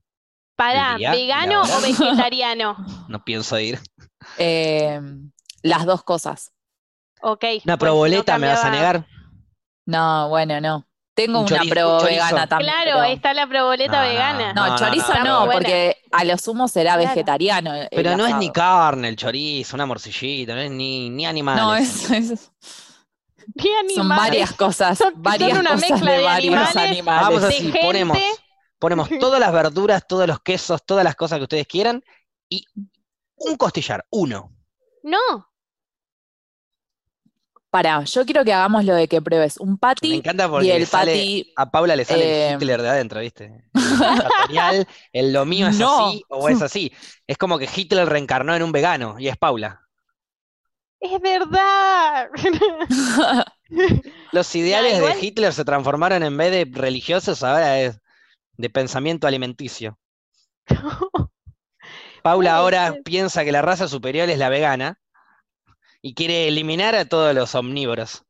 Para, 0.55 0.97
¿vegano 0.97 1.63
o 1.63 1.81
vegetariano? 1.81 2.77
No 3.09 3.25
pienso 3.25 3.59
ir. 3.59 3.81
Eh, 4.39 5.01
las 5.63 5.87
dos 5.87 6.05
cosas. 6.05 6.53
Ok. 7.21 7.43
Una 7.43 7.51
pues, 7.51 7.67
no 7.67 7.79
proboleta 7.79 8.39
me 8.39 8.47
vas 8.47 8.65
a 8.65 8.71
negar. 8.71 9.09
No, 9.87 10.29
bueno, 10.29 10.61
no. 10.61 10.87
Tengo 11.17 11.41
Un 11.41 11.53
una 11.53 11.63
pro 11.69 12.01
vegana 12.03 12.47
también. 12.47 12.71
Claro, 12.73 13.01
pero- 13.01 13.13
está 13.13 13.35
la 13.35 13.49
proboleta 13.49 14.03
No, 14.05 14.09
vegana. 14.09 14.53
No, 14.53 14.69
No, 14.69 14.79
chorizo 14.79 15.15
no, 15.15 15.25
no, 15.25 15.47
no. 15.47 15.51
porque 15.53 15.97
a 16.13 16.23
lo 16.23 16.39
sumo 16.39 16.69
será 16.69 16.95
Claro. 16.95 17.09
vegetariano. 17.09 17.75
el 17.75 17.89
Pero 17.91 18.17
no 18.17 18.25
es 18.29 18.37
ni 18.37 18.53
carne 18.53 19.09
el 19.09 19.17
chorizo, 19.17 19.75
una 19.75 19.87
morcillita, 19.87 20.55
no 20.55 20.61
es 20.61 20.71
ni, 20.71 21.11
ni 21.11 21.27
animal. 21.27 21.57
No, 21.57 21.75
eso. 21.75 22.15
es, 22.15 22.31
es- 22.31 22.53
Son 23.95 24.09
varias 24.09 24.53
cosas, 24.53 24.99
Son- 24.99 25.13
son 25.15 25.23
varias 25.23 25.59
una 25.59 25.71
cosas 25.75 25.91
mezcla 25.91 26.11
de 26.13 26.19
de 26.19 26.25
varios 26.25 26.55
animales. 26.55 26.77
animales. 26.91 27.23
Vamos 27.27 27.43
de 27.43 27.49
así, 27.49 27.63
gente. 27.65 27.81
ponemos, 27.83 28.19
ponemos 28.79 29.09
todas 29.21 29.41
las 29.41 29.53
verduras, 29.53 30.07
todos 30.07 30.27
los 30.27 30.41
quesos, 30.41 30.85
todas 30.85 31.05
las 31.05 31.15
cosas 31.17 31.39
que 31.39 31.45
ustedes 31.45 31.67
quieran 31.67 32.03
y 32.49 32.65
un 33.37 33.57
costillar, 33.57 34.05
uno. 34.11 34.53
No, 35.03 35.19
Pará, 37.71 38.03
yo 38.05 38.25
quiero 38.25 38.43
que 38.45 38.53
hagamos 38.55 38.85
lo 38.85 38.95
de 38.95 39.07
que 39.07 39.21
pruebes 39.21 39.59
un 39.59 39.73
Me 39.73 39.77
patty 39.79 40.15
encanta 40.15 40.49
porque 40.49 40.67
y 40.69 40.71
el 40.71 40.81
le 40.81 40.87
sale- 40.87 41.13
patty. 41.13 41.53
a 41.57 41.71
Paula 41.71 41.97
le 41.97 42.05
sale 42.07 42.25
eh, 42.25 42.49
el 42.49 42.55
Hitler 42.55 42.81
de 42.81 42.89
adentro, 42.89 43.21
¿viste? 43.21 43.45
El 43.75 43.83
dictatorial, 43.91 44.89
el 45.13 45.33
lo 45.33 45.45
mío 45.45 45.67
es 45.69 45.77
No. 45.79 46.07
así 46.09 46.25
o 46.31 46.49
es 46.49 46.63
así. 46.63 46.93
Es 47.27 47.37
como 47.37 47.59
que 47.59 47.69
Hitler 47.75 48.09
reencarnó 48.09 48.55
en 48.55 48.63
un 48.63 48.73
vegano 48.73 49.17
y 49.19 49.29
es 49.29 49.37
Paula. 49.37 49.86
Es 51.01 51.21
verdad. 51.21 52.29
Los 54.33 54.55
ideales 54.55 54.99
igual- 54.99 55.15
de 55.21 55.27
Hitler 55.27 55.53
se 55.53 55.65
transformaron 55.65 56.23
en 56.23 56.37
vez 56.37 56.51
de 56.51 56.81
religiosos, 56.81 57.43
ahora 57.43 57.81
es 57.81 58.01
de 58.57 58.71
pensamiento 58.71 59.27
alimenticio. 59.27 59.99
Paula 62.23 62.57
ahora 62.57 62.97
piensa 63.05 63.45
que 63.45 63.53
la 63.53 63.63
raza 63.63 63.89
superior 63.89 64.29
es 64.31 64.39
la 64.39 64.49
vegana 64.49 64.99
y 66.03 66.15
quiere 66.15 66.49
eliminar 66.49 66.95
a 66.95 67.05
todos 67.05 67.35
los 67.35 67.55
omnívoros. 67.55 68.25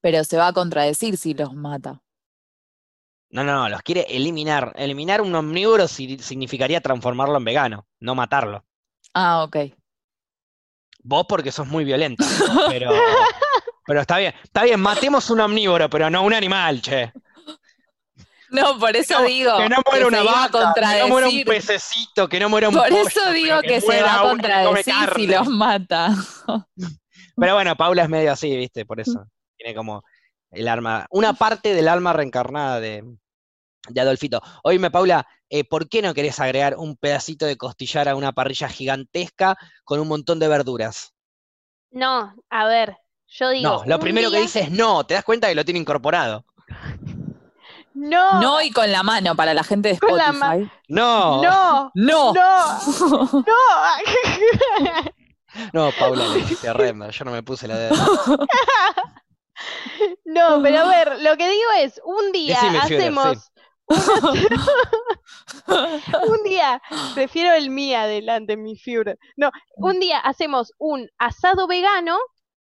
Pero 0.00 0.24
se 0.24 0.36
va 0.36 0.48
a 0.48 0.52
contradecir 0.52 1.16
si 1.16 1.34
los 1.34 1.54
mata. 1.54 2.02
No, 3.30 3.42
no, 3.44 3.54
no, 3.54 3.68
los 3.70 3.80
quiere 3.82 4.02
eliminar. 4.14 4.72
Eliminar 4.76 5.22
un 5.22 5.34
omnívoro 5.34 5.88
si- 5.88 6.18
significaría 6.18 6.80
transformarlo 6.82 7.38
en 7.38 7.44
vegano, 7.44 7.86
no 8.00 8.14
matarlo. 8.14 8.64
Ah, 9.14 9.42
ok. 9.44 9.56
Vos 11.08 11.24
porque 11.26 11.50
sos 11.50 11.66
muy 11.66 11.84
violenta, 11.84 12.22
pero, 12.68 12.92
pero 13.86 14.02
está 14.02 14.18
bien. 14.18 14.34
Está 14.44 14.64
bien, 14.64 14.78
matemos 14.78 15.30
un 15.30 15.40
omnívoro, 15.40 15.88
pero 15.88 16.10
no 16.10 16.22
un 16.22 16.34
animal, 16.34 16.82
che. 16.82 17.10
No, 18.50 18.78
por 18.78 18.94
eso 18.94 19.18
no- 19.18 19.24
digo 19.26 19.56
Que 19.56 19.68
no 19.70 19.76
muera 19.90 20.06
una 20.06 20.18
se 20.18 20.24
iba 20.24 20.32
a 20.32 20.48
vaca, 20.48 20.74
que 20.74 21.00
no 21.00 21.08
muera 21.08 21.28
un 21.28 21.44
pececito, 21.44 22.28
que 22.28 22.38
no 22.40 22.50
muera 22.50 22.68
un 22.68 22.74
Por 22.74 22.88
pollo, 22.90 23.08
eso 23.08 23.32
digo 23.32 23.56
pero 23.62 23.74
que 23.74 23.80
se 23.80 24.02
va 24.02 24.14
a 24.16 24.22
que 24.22 24.28
contradecir 24.28 24.94
si 25.16 25.26
los 25.26 25.48
mata. 25.48 26.14
Pero 27.36 27.54
bueno, 27.54 27.74
Paula 27.76 28.02
es 28.02 28.08
medio 28.08 28.32
así, 28.32 28.54
¿viste? 28.54 28.84
Por 28.84 29.00
eso. 29.00 29.24
Tiene 29.56 29.74
como 29.74 30.02
el 30.50 30.66
arma, 30.68 31.06
una 31.10 31.32
parte 31.32 31.72
del 31.72 31.88
alma 31.88 32.12
reencarnada 32.12 32.80
de, 32.80 33.04
de 33.88 34.00
Adolfito. 34.00 34.40
Oíme, 34.64 34.90
Paula, 34.90 35.26
eh, 35.50 35.64
¿por 35.64 35.88
qué 35.88 36.02
no 36.02 36.14
querés 36.14 36.40
agregar 36.40 36.76
un 36.76 36.96
pedacito 36.96 37.46
de 37.46 37.56
costillar 37.56 38.08
a 38.08 38.14
una 38.16 38.32
parrilla 38.32 38.68
gigantesca 38.68 39.56
con 39.84 40.00
un 40.00 40.08
montón 40.08 40.38
de 40.38 40.48
verduras? 40.48 41.14
No, 41.90 42.34
a 42.50 42.66
ver, 42.66 42.96
yo 43.28 43.48
digo. 43.50 43.68
No, 43.70 43.84
lo 43.86 43.98
primero 43.98 44.30
que 44.30 44.36
día- 44.36 44.44
dice 44.46 44.60
es 44.60 44.70
no, 44.70 45.04
te 45.04 45.14
das 45.14 45.24
cuenta 45.24 45.48
que 45.48 45.54
lo 45.54 45.64
tiene 45.64 45.80
incorporado. 45.80 46.44
No, 48.00 48.40
No 48.40 48.62
y 48.62 48.70
con 48.70 48.92
la 48.92 49.02
mano 49.02 49.34
para 49.34 49.54
la 49.54 49.64
gente 49.64 49.88
de 49.88 49.98
Con 49.98 50.16
la 50.16 50.30
ma- 50.30 50.54
Spotify. 50.54 50.70
No, 50.88 51.42
no, 51.42 51.90
No. 51.94 52.32
no, 52.32 52.32
no. 53.44 53.44
no, 55.72 55.90
Paula, 55.98 56.28
le 56.28 56.34
dijiste 56.36 56.70
horrendo, 56.70 57.10
yo 57.10 57.24
no 57.24 57.32
me 57.32 57.42
puse 57.42 57.66
la 57.66 57.76
de... 57.76 57.90
No, 60.24 60.62
pero 60.62 60.80
a 60.82 60.86
ver, 60.88 61.20
lo 61.22 61.36
que 61.36 61.48
digo 61.48 61.70
es, 61.78 62.00
un 62.04 62.30
día 62.30 62.54
Decime, 62.60 62.78
hacemos 62.78 63.50
un 66.20 66.42
día, 66.44 66.80
prefiero 67.14 67.54
el 67.54 67.70
mí 67.70 67.94
adelante, 67.94 68.56
mi 68.56 68.76
Führer. 68.76 69.18
No, 69.36 69.50
un 69.76 70.00
día 70.00 70.18
hacemos 70.20 70.72
un 70.78 71.08
asado 71.18 71.66
vegano 71.66 72.18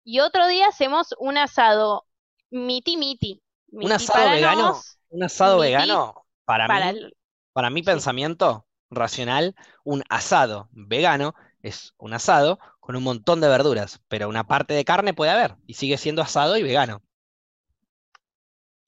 y 0.04 0.20
otro 0.20 0.46
día 0.48 0.68
hacemos 0.68 1.14
un 1.18 1.38
asado 1.38 2.06
miti 2.50 2.96
miti. 2.96 3.42
¿Un 3.80 3.92
asado 3.92 4.18
para 4.18 4.30
vegano? 4.30 4.62
nos, 4.62 4.98
Un 5.10 5.22
asado 5.22 5.58
vegano, 5.58 6.26
para 6.44 6.68
para 6.68 6.90
mí, 6.90 6.90
el- 6.90 7.14
para 7.52 7.70
mi 7.70 7.82
sí. 7.82 7.82
pensamiento 7.82 8.66
racional, 8.90 9.54
un 9.84 10.02
asado 10.08 10.68
vegano 10.72 11.34
es 11.62 11.94
un 11.98 12.14
asado 12.14 12.58
con 12.80 12.96
un 12.96 13.02
montón 13.04 13.40
de 13.40 13.48
verduras, 13.48 14.00
pero 14.08 14.28
una 14.28 14.46
parte 14.46 14.74
de 14.74 14.84
carne 14.84 15.14
puede 15.14 15.30
haber 15.32 15.56
y 15.66 15.74
sigue 15.74 15.98
siendo 15.98 16.22
asado 16.22 16.56
y 16.56 16.62
vegano. 16.62 17.02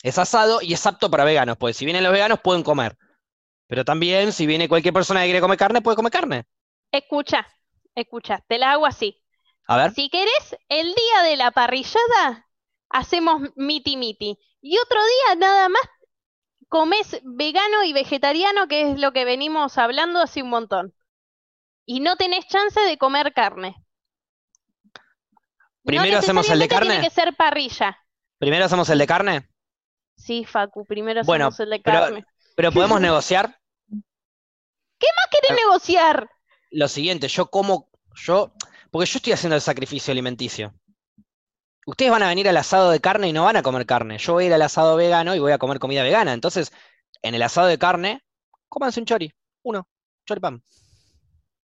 Es 0.03 0.19
asado 0.19 0.61
y 0.63 0.73
es 0.73 0.87
apto 0.87 1.11
para 1.11 1.25
veganos, 1.25 1.57
pues 1.59 1.77
si 1.77 1.85
vienen 1.85 2.05
los 2.05 2.13
veganos 2.13 2.41
pueden 2.41 2.63
comer, 2.63 2.97
pero 3.67 3.85
también 3.85 4.33
si 4.33 4.47
viene 4.47 4.69
cualquier 4.69 4.95
persona 4.95 5.21
que 5.21 5.27
quiere 5.27 5.41
comer 5.41 5.59
carne, 5.59 5.83
puede 5.83 5.97
comer 5.97 6.13
carne. 6.13 6.45
Escucha, 6.91 7.47
escucha, 7.95 8.43
te 8.49 8.59
la 8.59 8.73
hago 8.73 8.87
así. 8.87 9.23
A 9.67 9.77
ver, 9.77 9.93
Si 9.93 10.09
querés, 10.09 10.57
el 10.69 10.87
día 10.87 11.23
de 11.23 11.37
la 11.37 11.51
parrillada 11.51 12.49
hacemos 12.89 13.43
miti 13.57 13.97
miti. 13.97 14.39
Y 14.61 14.79
otro 14.79 14.99
día 15.01 15.37
nada 15.37 15.69
más 15.69 15.83
comes 16.69 17.21
vegano 17.23 17.85
y 17.85 17.93
vegetariano, 17.93 18.69
que 18.69 18.91
es 18.91 19.01
lo 19.01 19.13
que 19.13 19.25
venimos 19.25 19.79
hablando 19.79 20.21
hace 20.21 20.43
un 20.43 20.51
montón. 20.51 20.95
Y 21.87 22.01
no 22.01 22.17
tenés 22.17 22.47
chance 22.47 22.81
de 22.81 22.99
comer 22.99 23.33
carne. 23.33 23.77
No 24.85 25.01
Primero 25.85 26.19
hacemos 26.19 26.49
el 26.51 26.59
de 26.59 26.69
carne. 26.69 26.91
Tiene 26.91 27.09
que 27.09 27.15
ser 27.15 27.35
parrilla. 27.37 27.99
primero 28.39 28.65
hacemos 28.65 28.89
el 28.91 28.99
de 28.99 29.07
carne, 29.07 29.49
Sí, 30.21 30.45
Facu, 30.45 30.85
primero 30.85 31.23
Bueno, 31.25 31.47
hacemos 31.47 31.61
el 31.61 31.71
de 31.71 31.81
pero- 31.81 32.01
carne. 32.01 32.27
pero 32.57 32.73
podemos 32.73 33.01
negociar 33.01 33.59
¿Qué 34.99 35.07
querés 35.31 35.57
negociar? 35.65 36.29
lo 36.73 36.89
siguiente, 36.89 37.29
yo 37.29 37.47
como, 37.47 37.89
yo, 38.17 38.53
porque 38.91 39.07
yo 39.07 39.17
estoy 39.19 39.33
haciendo 39.33 39.55
el 39.57 39.63
sacrificio 39.63 40.13
alimenticio. 40.13 40.75
Ustedes 41.87 42.11
van 42.11 42.23
a 42.23 42.29
venir 42.29 42.49
al 42.49 42.57
asado 42.57 42.91
de 42.91 43.01
carne 43.01 43.29
y 43.29 43.33
no 43.33 43.45
van 43.45 43.57
a 43.57 43.63
comer 43.63 43.87
carne. 43.87 44.19
Yo 44.19 44.35
voy 44.35 44.45
a 44.45 44.47
ir 44.49 44.55
al 44.55 44.63
asado 44.63 44.97
vegano 44.97 45.35
y 45.35 45.39
voy 45.39 45.53
a 45.53 45.59
comer 45.59 45.79
comida 45.79 46.03
vegana. 46.03 46.33
Entonces, 46.33 46.73
en 47.23 47.35
el 47.35 47.43
asado 47.43 47.67
de 47.69 47.79
carne, 47.79 48.23
cómanse 48.69 49.01
un 49.01 49.07
chori, 49.07 49.33
uno, 49.63 49.89
choripán. 50.27 50.63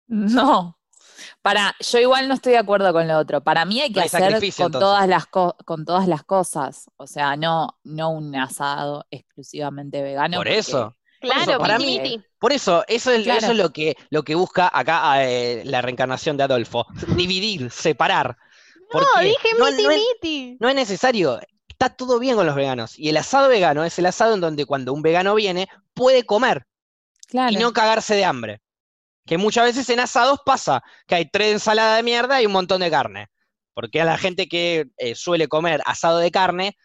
No. 0.08 0.78
Para, 1.42 1.74
yo 1.80 1.98
igual 1.98 2.28
no 2.28 2.34
estoy 2.34 2.52
de 2.52 2.58
acuerdo 2.58 2.92
con 2.92 3.06
lo 3.08 3.18
otro. 3.18 3.42
Para 3.42 3.64
mí 3.64 3.80
hay 3.80 3.88
que 3.92 3.96
No 3.96 4.00
hay 4.02 4.06
hacer 4.06 4.20
con 4.32 4.42
entonces. 4.44 4.70
todas 4.80 5.08
las 5.08 5.26
co- 5.26 5.56
con 5.64 5.84
todas 5.84 6.08
las 6.08 6.22
cosas. 6.24 6.86
O 6.96 7.06
sea, 7.06 7.36
no, 7.36 7.78
no 7.84 8.10
un 8.10 8.34
asado 8.36 9.04
exclusivamente 9.10 10.02
vegano. 10.02 10.36
Por 10.36 10.48
eso. 10.48 10.96
Claro, 11.20 11.58
para 11.60 11.78
miti, 11.78 12.00
mí. 12.18 12.24
Por 12.38 12.52
eso, 12.52 12.84
eso 12.88 13.12
es, 13.12 13.22
Claro. 13.22 13.38
eso 13.38 13.52
es 13.52 13.58
lo 13.58 13.72
que, 13.72 13.96
lo 14.10 14.24
que 14.24 14.34
busca 14.34 14.68
acá 14.72 15.24
eh, 15.24 15.62
la 15.64 15.80
reencarnación 15.80 16.36
de 16.36 16.42
Adolfo. 16.44 16.86
Dividir, 17.16 17.70
separar. 17.70 18.36
No, 18.92 19.00
dije 19.22 19.48
no- 19.58 19.66
miti, 19.70 19.82
no 19.84 19.90
es- 19.90 19.98
miti. 20.00 20.56
no 20.60 20.68
es 20.68 20.74
necesario. 20.74 21.38
Está 21.68 21.90
todo 21.90 22.18
bien 22.18 22.36
con 22.36 22.46
los 22.46 22.54
veganos. 22.54 22.98
Y 22.98 23.08
el 23.08 23.16
asado 23.16 23.48
vegano 23.48 23.84
es 23.84 23.98
el 23.98 24.06
asado 24.06 24.34
en 24.34 24.40
donde 24.40 24.66
cuando 24.66 24.92
un 24.92 25.02
vegano 25.02 25.34
viene 25.34 25.68
puede 25.94 26.24
comer 26.24 26.66
Claro. 27.28 27.52
y 27.52 27.56
no 27.56 27.72
cagarse 27.72 28.14
de 28.14 28.24
hambre. 28.24 28.60
Que 29.26 29.38
muchas 29.38 29.64
veces 29.64 29.88
en 29.90 30.00
asados 30.00 30.40
pasa 30.44 30.82
que 31.06 31.14
hay 31.14 31.26
tres 31.30 31.52
ensaladas 31.52 31.96
de 31.98 32.02
mierda 32.02 32.42
y 32.42 32.46
un 32.46 32.52
montón 32.52 32.80
de 32.80 32.90
carne. 32.90 33.28
Porque 33.74 34.00
a 34.02 34.04
la 34.04 34.18
gente 34.18 34.48
que 34.48 34.86
eh, 34.98 35.14
suele 35.14 35.48
comer 35.48 35.80
asado 35.86 36.18
de 36.18 36.30
carne 36.30 36.76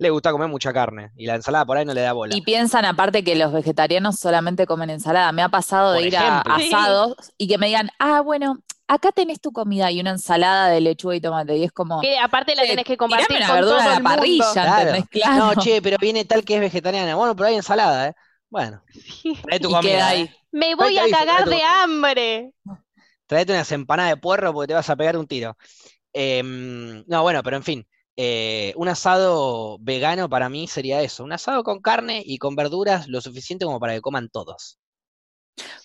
le 0.00 0.10
gusta 0.10 0.30
comer 0.30 0.48
mucha 0.48 0.72
carne. 0.72 1.10
Y 1.16 1.26
la 1.26 1.34
ensalada 1.34 1.64
por 1.66 1.76
ahí 1.76 1.84
no 1.84 1.94
le 1.94 2.02
da 2.02 2.12
bola. 2.12 2.36
Y 2.36 2.42
piensan 2.42 2.84
aparte 2.84 3.24
que 3.24 3.34
los 3.34 3.52
vegetarianos 3.52 4.16
solamente 4.20 4.66
comen 4.66 4.90
ensalada. 4.90 5.32
Me 5.32 5.42
ha 5.42 5.48
pasado 5.48 5.92
de 5.92 6.06
ir 6.06 6.16
a. 6.16 6.44
Sí. 6.58 6.66
asados 6.72 7.16
y 7.36 7.48
que 7.48 7.58
me 7.58 7.66
digan, 7.66 7.90
ah, 7.98 8.20
bueno, 8.20 8.58
acá 8.86 9.10
tenés 9.10 9.40
tu 9.40 9.50
comida 9.50 9.90
y 9.90 9.98
una 10.00 10.10
ensalada 10.10 10.68
de 10.68 10.80
lechuga 10.80 11.16
y 11.16 11.20
tomate. 11.20 11.56
Y 11.56 11.64
es 11.64 11.72
como, 11.72 12.00
Que 12.00 12.16
aparte 12.18 12.54
la 12.54 12.62
"Eh, 12.64 12.68
tenés 12.68 12.84
que 12.84 12.96
compartir 12.96 13.26
con 13.44 13.54
verdura 13.56 13.60
todo 13.60 13.80
a 13.80 13.94
la 13.94 14.00
parrilla, 14.00 14.52
Claro. 14.52 14.90
¿entendés? 14.90 15.08
Claro. 15.10 15.36
No, 15.46 15.54
che, 15.60 15.82
pero 15.82 15.96
viene 15.98 16.24
tal 16.24 16.44
que 16.44 16.54
es 16.54 16.60
vegetariana. 16.60 17.16
Bueno, 17.16 17.34
pero 17.34 17.48
hay 17.48 17.56
ensalada, 17.56 18.08
¿eh? 18.08 18.14
Bueno, 18.50 18.82
trae 19.42 19.60
tu 19.60 19.68
comida. 19.70 19.80
queda 19.92 20.14
¿eh? 20.14 20.18
ahí. 20.22 20.30
Me 20.52 20.74
voy 20.74 20.96
a 20.98 21.08
cagar 21.10 21.48
de 21.48 21.62
hambre. 21.62 22.52
Traete 23.26 23.52
unas 23.52 23.70
empanadas 23.72 24.12
de 24.12 24.16
puerro 24.16 24.52
porque 24.54 24.68
te 24.68 24.74
vas 24.74 24.88
a 24.88 24.96
pegar 24.96 25.16
un 25.16 25.26
tiro. 25.26 25.56
Em, 26.12 27.04
no, 27.06 27.22
bueno, 27.22 27.42
pero 27.42 27.56
en 27.56 27.62
fin. 27.62 27.86
eh, 28.16 28.72
un 28.76 28.88
asado 28.88 29.76
vegano 29.80 30.28
para 30.28 30.48
mí 30.48 30.66
sería 30.66 31.02
eso. 31.02 31.22
Un 31.24 31.32
asado 31.32 31.62
con 31.62 31.80
carne 31.80 32.22
y 32.24 32.38
con 32.38 32.56
verduras 32.56 33.06
lo 33.06 33.20
suficiente 33.20 33.64
como 33.66 33.78
para 33.78 33.94
que 33.94 34.00
coman 34.00 34.28
todos. 34.30 34.78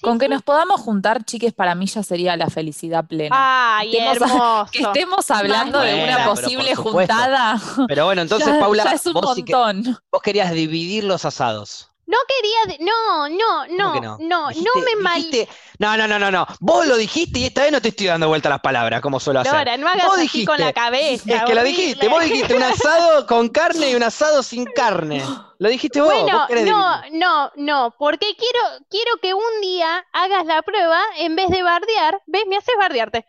Con 0.02 0.18
que 0.20 0.30
nos 0.30 0.42
podamos 0.44 0.80
juntar, 0.82 1.26
chiques, 1.26 1.52
para 1.54 1.76
mí 1.76 1.88
ya 1.88 2.02
sería 2.04 2.38
la 2.38 2.50
felicidad 2.50 3.06
plena. 3.08 3.36
Ay, 3.78 3.98
Estemos- 3.98 4.16
hermoso. 4.32 4.72
que 4.72 4.80
estemos 4.80 5.32
hablando 5.32 5.80
de 5.80 6.04
una 6.04 6.26
posible 6.26 6.76
juntada. 6.76 7.60
Pero 7.88 8.06
bueno, 8.06 8.22
entonces, 8.22 8.48
ya, 8.54 8.60
Paula, 8.60 8.84
ya 8.86 8.92
es 8.94 9.06
un 9.06 9.14
vos, 9.14 9.36
sí 9.36 9.44
que- 9.44 9.54
montón. 9.54 9.98
vos 10.12 10.22
querías 10.22 10.52
dividir 10.52 11.04
los 11.04 11.26
asados. 11.26 11.90
No 12.14 12.20
quería, 12.28 12.78
de- 12.78 12.84
no, 12.84 13.28
no, 13.30 13.66
¿Cómo 13.66 14.00
no, 14.00 14.02
no, 14.02 14.18
no? 14.18 14.18
no, 14.20 14.50
Dijiste- 14.50 14.82
me 14.86 14.96
mal. 15.02 15.16
dijiste- 15.24 15.50
No, 15.80 15.98
no, 15.98 16.08
no, 16.08 16.20
no, 16.20 16.30
no. 16.30 16.46
Vos 16.60 16.86
lo 16.86 16.96
dijiste 16.96 17.40
y 17.40 17.46
esta 17.46 17.64
vez 17.64 17.72
no 17.72 17.82
te 17.82 17.88
estoy 17.90 18.06
dando 18.08 18.28
vuelta 18.28 18.50
las 18.50 18.60
palabras, 18.60 19.02
como 19.02 19.20
suelo 19.20 19.40
hacer. 19.40 19.54
Lora, 19.54 19.78
no 19.78 19.88
hagas 19.88 20.06
Vos 20.06 20.18
así 20.20 20.46
con 20.46 20.60
la 20.60 20.68
dijiste, 20.68 20.74
cabeza. 20.74 21.36
Es 21.36 21.44
que 21.44 21.56
lo 21.56 21.64
dijiste, 21.64 22.08
vos 22.08 22.24
dijiste 22.24 22.54
un 22.56 22.64
asado 22.64 23.26
con 23.26 23.50
carne 23.50 23.90
y 23.90 23.96
un 23.96 24.04
asado 24.04 24.44
sin 24.44 24.66
carne. 24.66 25.24
Lo 25.58 25.70
dijiste 25.70 26.02
vos. 26.02 26.14
Bueno, 26.14 26.38
vos 26.38 26.48
querés 26.48 26.66
no, 26.66 27.02
no, 27.12 27.52
no, 27.56 27.96
porque 27.98 28.36
quiero, 28.38 28.60
quiero 28.90 29.18
que 29.22 29.34
un 29.34 29.62
día 29.62 30.06
hagas 30.14 30.46
la 30.46 30.62
prueba 30.62 31.02
en 31.18 31.36
vez 31.36 31.50
de 31.50 31.64
bardear, 31.64 32.22
¿ves? 32.28 32.44
Me 32.48 32.58
haces 32.58 32.76
bardearte. 32.78 33.26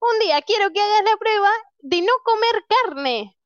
Un 0.00 0.18
día 0.20 0.40
quiero 0.42 0.70
que 0.72 0.80
hagas 0.80 1.02
la 1.04 1.16
prueba 1.16 1.50
de 1.80 2.02
no 2.02 2.12
comer 2.24 2.64
carne. 2.84 3.37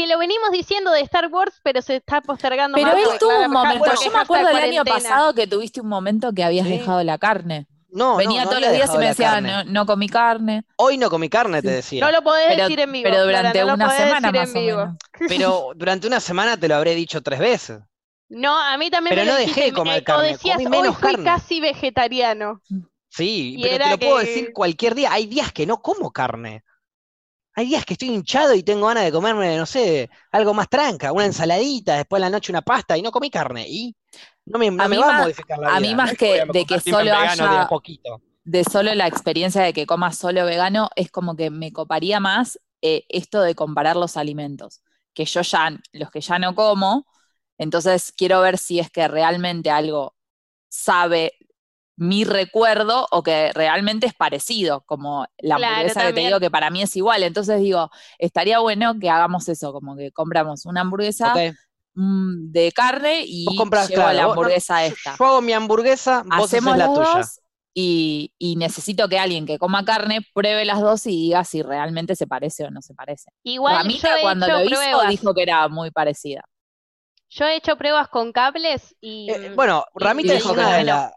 Que 0.00 0.06
lo 0.06 0.18
venimos 0.18 0.50
diciendo 0.50 0.90
de 0.92 1.00
Star 1.02 1.26
Wars, 1.26 1.60
pero 1.62 1.82
se 1.82 1.96
está 1.96 2.22
postergando 2.22 2.76
Pero 2.76 2.86
más 2.88 2.96
él 2.96 3.02
porque 3.04 3.18
tuvo 3.18 3.38
un 3.44 3.50
momento. 3.50 3.84
Yo 4.02 4.10
me 4.10 4.18
acuerdo 4.18 4.48
el 4.48 4.56
año 4.56 4.82
pasado 4.82 5.34
que 5.34 5.46
tuviste 5.46 5.82
un 5.82 5.88
momento 5.88 6.32
que 6.32 6.42
habías 6.42 6.66
Sí. 6.66 6.72
dejado 6.78 7.02
la 7.04 7.18
carne. 7.18 7.66
No, 7.90 8.12
no, 8.12 8.16
Venía 8.16 8.44
no 8.44 8.50
todos 8.50 8.62
los 8.62 8.72
días 8.72 8.90
y 8.94 8.98
me 8.98 9.06
decía, 9.08 9.40
no, 9.42 9.64
no 9.64 9.84
comí 9.84 10.08
carne. 10.08 10.62
Hoy 10.76 10.96
no 10.96 11.10
comí 11.10 11.28
carne, 11.28 11.60
te 11.60 11.70
decía. 11.70 12.02
No 12.02 12.10
lo 12.12 12.22
podés 12.22 12.46
Pero- 12.48 12.62
decir 12.62 12.80
en 12.80 12.92
vivo. 12.92 13.02
pero 13.10 13.24
durante 13.24 13.60
no 13.60 13.66
lo 13.66 13.74
una 13.74 13.90
semana 13.90 14.32
decir 14.32 14.40
más 14.40 14.50
en 14.50 14.56
o 14.56 14.60
vivo. 14.60 14.78
menos. 14.78 14.96
Pero 15.28 15.72
durante 15.76 16.06
una 16.06 16.20
semana 16.20 16.56
te 16.56 16.66
lo 16.68 16.76
habré 16.76 16.94
dicho 16.94 17.20
tres 17.20 17.38
veces. 17.40 17.80
No, 18.30 18.56
a 18.58 18.78
mí 18.78 18.88
también 18.90 19.16
Pero 19.16 19.22
me 19.22 19.26
lo 19.26 19.32
no 19.32 19.38
dejé 19.38 19.48
dijiste, 19.50 19.70
de 19.70 19.72
comer 19.76 19.98
eh, 19.98 20.04
carne, 20.04 20.28
O 20.28 20.32
decías, 20.32 20.56
comí 20.56 20.66
hoy 20.76 20.82
menos 20.82 20.96
fui 20.98 21.10
carne". 21.10 21.24
casi 21.24 21.60
vegetariano. 21.60 22.62
Sí, 23.10 23.56
Y 23.58 23.62
pero 23.64 23.68
te 23.70 23.74
era 23.74 23.90
lo 23.90 23.98
puedo 23.98 24.18
decir 24.18 24.52
cualquier 24.54 24.94
día. 24.94 25.12
Hay 25.12 25.26
días 25.26 25.52
que 25.52 25.66
no 25.66 25.82
como 25.82 26.10
carne. 26.12 26.62
Hay 27.60 27.66
días 27.66 27.84
que 27.84 27.94
estoy 27.94 28.08
hinchado 28.08 28.54
y 28.54 28.62
tengo 28.62 28.86
ganas 28.86 29.04
de 29.04 29.12
comerme, 29.12 29.56
no 29.56 29.66
sé, 29.66 30.08
algo 30.32 30.54
más 30.54 30.68
tranca, 30.68 31.12
una 31.12 31.26
ensaladita, 31.26 31.96
después 31.96 32.20
de 32.20 32.26
la 32.26 32.30
noche 32.30 32.52
una 32.52 32.62
pasta 32.62 32.96
y 32.96 33.02
no 33.02 33.10
comí 33.12 33.30
carne. 33.30 33.66
Y 33.68 33.94
no 34.46 34.58
me, 34.58 34.70
no 34.70 34.82
A 34.82 34.88
me 34.88 34.96
mí 34.96 35.02
va 35.02 35.08
a 35.18 35.22
modificar 35.22 35.58
la 35.58 35.68
a 35.68 35.78
vida. 35.78 35.80
mí 35.80 35.90
No 35.90 35.96
más 35.98 36.14
que 36.16 36.40
a 36.40 36.44
de 36.46 36.64
que 36.64 36.80
solo 36.80 37.04
de 37.04 37.10
a 37.12 37.20
haya- 37.22 37.68
poquito. 37.68 38.22
de 38.44 38.64
solo 38.64 38.94
la 38.94 39.06
experiencia 39.06 39.62
de 39.62 39.72
que 39.72 39.86
comas 39.86 40.16
solo 40.18 40.44
vegano, 40.44 40.88
es 40.96 41.10
como 41.10 41.36
que 41.36 41.50
me 41.50 41.72
coparía 41.72 42.18
más 42.20 42.58
eh, 42.82 43.04
esto 43.08 43.42
de 43.42 43.54
comparar 43.54 43.96
los 43.96 44.16
alimentos. 44.16 44.82
Que 45.14 45.24
yo 45.26 45.42
ya, 45.42 45.70
los 45.92 46.10
que 46.10 46.20
ya 46.22 46.38
no 46.38 46.54
como, 46.54 47.06
entonces 47.58 48.12
quiero 48.16 48.40
ver 48.40 48.56
si 48.58 48.78
es 48.80 48.90
que 48.90 49.06
realmente 49.08 49.70
algo 49.70 50.14
sabe 50.68 51.34
mi 52.00 52.24
recuerdo 52.24 53.06
o 53.12 53.22
que 53.22 53.52
realmente 53.54 54.06
es 54.08 54.14
parecido, 54.14 54.82
como 54.86 55.26
la 55.38 55.56
Claro, 55.56 55.56
hamburguesa 55.56 56.04
que 56.04 56.12
te 56.14 56.20
digo 56.22 56.40
que 56.40 56.50
para 56.50 56.70
mí 56.70 56.82
es 56.82 56.96
igual. 56.96 57.22
Entonces 57.24 57.60
digo, 57.60 57.90
estaría 58.18 58.58
bueno 58.60 58.98
que 59.00 59.10
hagamos 59.10 59.48
eso, 59.48 59.72
como 59.72 59.96
que 59.96 60.12
compramos 60.12 60.66
una 60.66 60.82
hamburguesa 60.82 61.44
mm, 61.94 62.52
de 62.52 62.72
carne 62.72 63.24
y 63.26 63.44
Vos 63.44 63.54
compras, 63.54 63.90
llevo 63.90 64.12
claro, 64.12 64.12
la 64.12 64.24
vos- 64.24 64.38
no, 64.40 64.48
hamburguesa 64.48 64.84
esta 64.86 65.18
Yo 65.18 65.26
hago 65.26 65.42
mi 65.42 65.52
hamburguesa, 65.52 66.22
vos 66.26 66.54
haces 66.54 66.62
hacemos 66.62 66.76
la 66.76 66.88
las 66.88 66.92
tuya. 66.92 67.28
dos 67.28 67.40
y, 67.74 68.32
y 68.38 68.56
necesito 68.56 69.08
que 69.08 69.18
alguien 69.18 69.46
que 69.46 69.58
coma 69.58 69.84
carne 69.84 70.20
pruebe 70.34 70.64
las 70.64 70.80
dos 70.80 71.06
y 71.06 71.10
diga 71.10 71.44
si 71.44 71.62
realmente 71.62 72.16
se 72.16 72.26
parece 72.26 72.64
o 72.64 72.70
no 72.70 72.82
se 72.82 72.94
parece. 72.94 73.30
Igual 73.42 73.82
Ramita 73.82 74.08
yo 74.08 74.14
he 74.16 74.22
cuando 74.22 74.48
hecho 74.48 74.50
lo 74.50 74.64
hizo 74.64 75.04
pruebas. 75.04 75.04
dijo 75.04 75.34
que 75.34 75.42
era 75.42 75.68
muy 75.68 75.90
parecida. 75.90 76.42
Yo 77.30 77.46
he 77.46 77.56
hecho 77.56 77.76
pruebas 77.78 78.08
con 78.08 78.32
cables 78.32 78.94
y 79.00 79.32
Eh, 79.32 79.50
bueno, 79.54 79.84
y- 79.96 80.12
Ramita 80.14 80.32
y 80.32 80.34
es 80.34 80.44
dijo 80.44 80.50
una 80.50 80.70
que 80.74 80.74
de 80.76 80.84
no. 80.84 81.10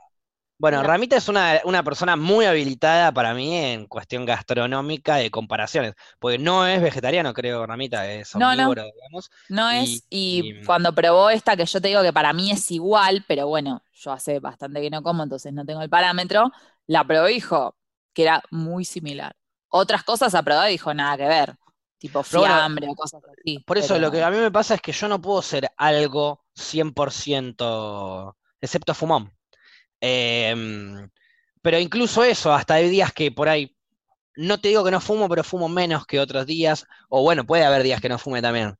Bueno, 0.58 0.82
No. 0.82 0.88
Ramita 0.88 1.18
es 1.18 1.28
una, 1.28 1.60
una 1.66 1.84
persona 1.84 2.16
muy 2.16 2.46
habilitada 2.46 3.12
para 3.12 3.34
mí 3.34 3.56
en 3.58 3.86
cuestión 3.88 4.26
gastronómica 4.26 5.16
de 5.18 5.30
comparaciones, 5.30 5.94
porque 6.20 6.38
no 6.38 6.66
es 6.66 6.82
vegetariano, 6.82 7.34
creo, 7.34 7.66
Ramita, 7.66 8.10
es 8.10 8.34
No, 8.36 8.56
no. 8.56 8.70
omnívoro, 8.70 8.84
digamos. 8.96 9.30
No 9.50 9.72
Y- 9.72 9.76
es, 9.84 10.06
y, 10.10 10.40
y- 10.62 10.66
cuando 10.66 10.94
probó 10.96 11.30
esta, 11.30 11.58
que 11.58 11.66
yo 11.66 11.82
te 11.82 11.90
digo 11.90 12.02
que 12.02 12.14
para 12.14 12.32
mí 12.34 12.52
es 12.52 12.72
igual, 12.72 13.26
pero 13.28 13.48
bueno, 13.48 13.84
yo 13.94 14.12
hace 14.14 14.40
bastante 14.40 14.82
que 14.82 14.90
no 14.90 15.04
como, 15.04 15.24
entonces 15.24 15.52
no 15.54 15.66
tengo 15.66 15.82
el 15.82 15.90
parámetro, 15.90 16.52
la 16.88 17.04
probó 17.06 17.28
y 17.28 17.36
dijo 17.36 17.76
que 18.14 18.24
era 18.24 18.42
muy 18.52 18.86
similar. 18.86 19.36
Otras 19.70 20.04
cosas 20.04 20.34
ha 20.36 20.44
probado 20.44 20.70
y 20.70 20.74
dijo 20.74 20.94
nada 20.94 21.18
que 21.18 21.26
ver, 21.28 21.56
tipo 21.98 22.24
bueno, 22.32 22.46
fiambre 22.46 22.88
o 22.90 22.96
cosas 22.96 23.22
así. 23.26 23.64
Por 23.66 23.78
eso 23.78 23.98
lo 24.00 24.12
que 24.12 24.24
a 24.24 24.30
mí 24.32 24.38
me 24.38 24.52
pasa 24.52 24.76
es 24.76 24.82
que 24.82 24.92
yo 24.92 25.08
no 25.08 25.22
puedo 25.22 25.42
ser 25.42 25.70
algo 25.78 26.46
100%, 26.56 28.38
excepto 28.62 28.94
fumón. 28.94 29.32
Em, 30.06 31.10
pero 31.62 31.80
incluso 31.80 32.26
eso, 32.26 32.54
hasta 32.54 32.74
hay 32.74 32.90
días 32.90 33.14
que 33.14 33.32
por 33.32 33.48
ahí, 33.48 33.74
no 34.36 34.60
te 34.60 34.68
digo 34.68 34.84
que 34.84 34.92
no 34.92 35.00
fumo, 35.00 35.30
pero 35.30 35.46
fumo 35.46 35.70
menos 35.70 36.06
que 36.06 36.20
otros 36.20 36.46
días, 36.46 36.86
o 37.08 37.22
bueno, 37.22 37.46
puede 37.46 37.64
haber 37.64 37.84
días 37.84 38.02
que 38.02 38.10
no 38.10 38.20
fume 38.20 38.42
también. 38.42 38.76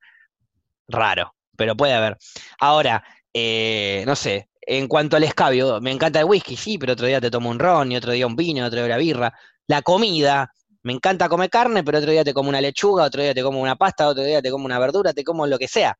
Raro, 0.86 1.34
pero 1.56 1.74
puede 1.74 1.94
haber. 1.94 2.18
Ahora, 2.60 3.02
eh, 3.32 4.04
no 4.06 4.14
sé, 4.16 4.50
en 4.60 4.86
cuanto 4.86 5.16
al 5.16 5.24
escabio, 5.24 5.80
me 5.80 5.92
encanta 5.92 6.20
el 6.20 6.26
whisky, 6.26 6.56
sí, 6.56 6.76
pero 6.76 6.92
otro 6.92 7.06
día 7.06 7.22
te 7.22 7.30
tomo 7.30 7.48
un 7.48 7.58
ron, 7.58 7.90
y 7.90 7.96
otro 7.96 8.12
día 8.12 8.26
un 8.26 8.36
vino, 8.36 8.66
otro 8.66 8.80
día 8.80 8.86
una 8.86 8.98
birra. 8.98 9.32
La 9.66 9.80
comida, 9.80 10.52
me 10.82 10.92
encanta 10.92 11.30
comer 11.30 11.48
carne, 11.48 11.82
pero 11.82 12.00
otro 12.00 12.10
día 12.10 12.22
te 12.22 12.34
como 12.34 12.50
una 12.50 12.60
lechuga, 12.60 13.04
otro 13.04 13.22
día 13.22 13.32
te 13.32 13.42
como 13.42 13.62
una 13.62 13.76
pasta, 13.76 14.08
otro 14.08 14.24
día 14.24 14.42
te 14.42 14.50
como 14.50 14.66
una 14.66 14.78
verdura, 14.78 15.14
te 15.14 15.24
como 15.24 15.46
lo 15.46 15.58
que 15.58 15.68
sea. 15.68 15.96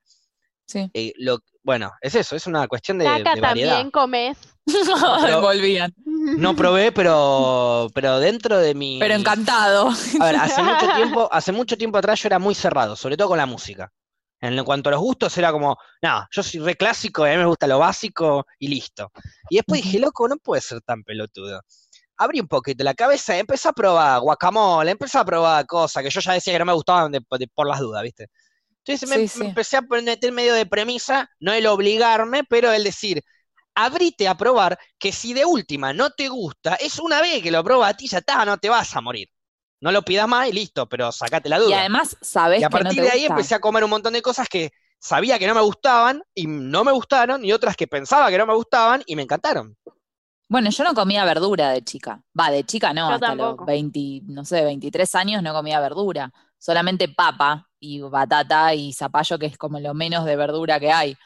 Sí. 0.66 0.90
Eh, 0.92 1.14
lo, 1.16 1.38
bueno, 1.62 1.92
es 2.02 2.14
eso, 2.14 2.36
es 2.36 2.46
una 2.46 2.68
cuestión 2.68 2.98
de, 2.98 3.06
caca 3.06 3.36
de 3.36 3.40
variedad. 3.40 3.70
también 3.70 3.90
comes. 3.90 4.53
Pero- 4.66 5.40
Volvían. 5.40 5.92
No 6.06 6.56
probé, 6.56 6.90
pero, 6.92 7.88
pero 7.94 8.18
dentro 8.18 8.56
de 8.58 8.74
mi... 8.74 8.98
Pero 8.98 9.14
encantado. 9.14 9.90
A 10.20 10.24
ver, 10.24 10.36
hace 10.36 10.62
mucho 10.62 10.86
tiempo, 10.96 11.28
hace 11.30 11.52
mucho 11.52 11.76
tiempo 11.76 11.98
atrás 11.98 12.22
yo 12.22 12.28
era 12.28 12.38
muy 12.38 12.54
cerrado, 12.54 12.96
sobre 12.96 13.16
todo 13.16 13.28
con 13.28 13.38
la 13.38 13.46
música. 13.46 13.92
En 14.40 14.62
cuanto 14.64 14.88
a 14.88 14.92
los 14.92 15.00
gustos 15.00 15.36
era 15.38 15.52
como, 15.52 15.76
no, 16.02 16.26
yo 16.30 16.42
soy 16.42 16.60
re 16.60 16.74
clásico, 16.76 17.24
a 17.24 17.28
mí 17.30 17.36
me 17.36 17.46
gusta 17.46 17.66
lo 17.66 17.78
básico 17.78 18.46
y 18.58 18.68
listo. 18.68 19.10
Y 19.48 19.56
después 19.56 19.82
dije, 19.82 19.98
loco, 19.98 20.28
no 20.28 20.36
puede 20.36 20.60
ser 20.62 20.80
tan 20.82 21.02
pelotudo. 21.02 21.60
Abrí 22.16 22.40
un 22.40 22.48
poquito 22.48 22.84
la 22.84 22.94
cabeza 22.94 23.36
y 23.36 23.40
empecé 23.40 23.68
a 23.68 23.72
probar 23.72 24.20
guacamole, 24.20 24.90
empecé 24.90 25.18
a 25.18 25.24
probar 25.24 25.66
cosas 25.66 26.02
que 26.02 26.10
yo 26.10 26.20
ya 26.20 26.32
decía 26.34 26.52
que 26.52 26.58
no 26.58 26.64
me 26.66 26.72
gustaban 26.74 27.10
de- 27.12 27.20
de- 27.38 27.48
por 27.48 27.66
las 27.66 27.80
dudas, 27.80 28.02
¿viste? 28.02 28.28
Entonces 28.86 29.08
me, 29.08 29.28
Sí, 29.28 29.38
me 29.40 29.46
empecé 29.48 29.78
a 29.78 29.82
meter 29.82 30.30
medio 30.32 30.54
de 30.54 30.66
premisa, 30.66 31.28
no 31.40 31.52
el 31.52 31.66
obligarme, 31.66 32.44
pero 32.44 32.70
el 32.72 32.84
decir, 32.84 33.22
abrite 33.74 34.28
a 34.28 34.36
probar 34.36 34.78
que 34.98 35.12
si 35.12 35.34
de 35.34 35.44
última 35.44 35.92
no 35.92 36.10
te 36.10 36.28
gusta, 36.28 36.74
es 36.76 36.98
una 36.98 37.20
vez 37.20 37.42
que 37.42 37.50
lo 37.50 37.62
probas 37.64 37.90
a 37.90 37.96
ti, 37.96 38.08
ya 38.08 38.18
está, 38.18 38.44
no 38.44 38.58
te 38.58 38.68
vas 38.68 38.94
a 38.96 39.00
morir. 39.00 39.28
No 39.80 39.92
lo 39.92 40.02
pidas 40.02 40.28
más 40.28 40.48
y 40.48 40.52
listo, 40.52 40.88
pero 40.88 41.12
sacate 41.12 41.48
la 41.48 41.58
duda. 41.58 41.70
Y 41.70 41.72
además 41.72 42.16
sabés 42.20 42.60
Y 42.60 42.64
a 42.64 42.68
que 42.68 42.80
no 42.80 42.94
partir 42.94 42.96
te 42.96 43.02
de 43.02 43.10
ahí 43.10 43.24
gusta. 43.24 43.26
empecé 43.26 43.54
a 43.54 43.60
comer 43.60 43.84
un 43.84 43.90
montón 43.90 44.12
de 44.14 44.22
cosas 44.22 44.48
que 44.48 44.70
sabía 44.98 45.38
que 45.38 45.46
no 45.46 45.54
me 45.54 45.60
gustaban 45.62 46.22
y 46.34 46.46
no 46.46 46.84
me 46.84 46.92
gustaron, 46.92 47.44
y 47.44 47.52
otras 47.52 47.76
que 47.76 47.86
pensaba 47.88 48.30
que 48.30 48.38
no 48.38 48.46
me 48.46 48.54
gustaban 48.54 49.02
y 49.06 49.16
me 49.16 49.22
encantaron. 49.22 49.76
Bueno, 50.48 50.70
yo 50.70 50.84
no 50.84 50.94
comía 50.94 51.24
verdura 51.24 51.70
de 51.70 51.82
chica. 51.82 52.22
Va, 52.38 52.50
de 52.50 52.64
chica 52.64 52.92
no, 52.92 53.08
Yo 53.08 53.14
hasta 53.14 53.26
tampoco. 53.26 53.64
los 53.64 53.64
20, 53.64 54.20
no 54.26 54.44
sé, 54.44 54.62
23 54.64 55.14
años 55.14 55.42
no 55.42 55.52
comía 55.54 55.80
verdura. 55.80 56.32
Solamente 56.58 57.08
papa 57.08 57.68
y 57.80 58.00
batata 58.00 58.74
y 58.74 58.92
zapallo, 58.92 59.38
que 59.38 59.46
es 59.46 59.58
como 59.58 59.80
lo 59.80 59.94
menos 59.94 60.24
de 60.24 60.36
verdura 60.36 60.78
que 60.80 60.92
hay. 60.92 61.16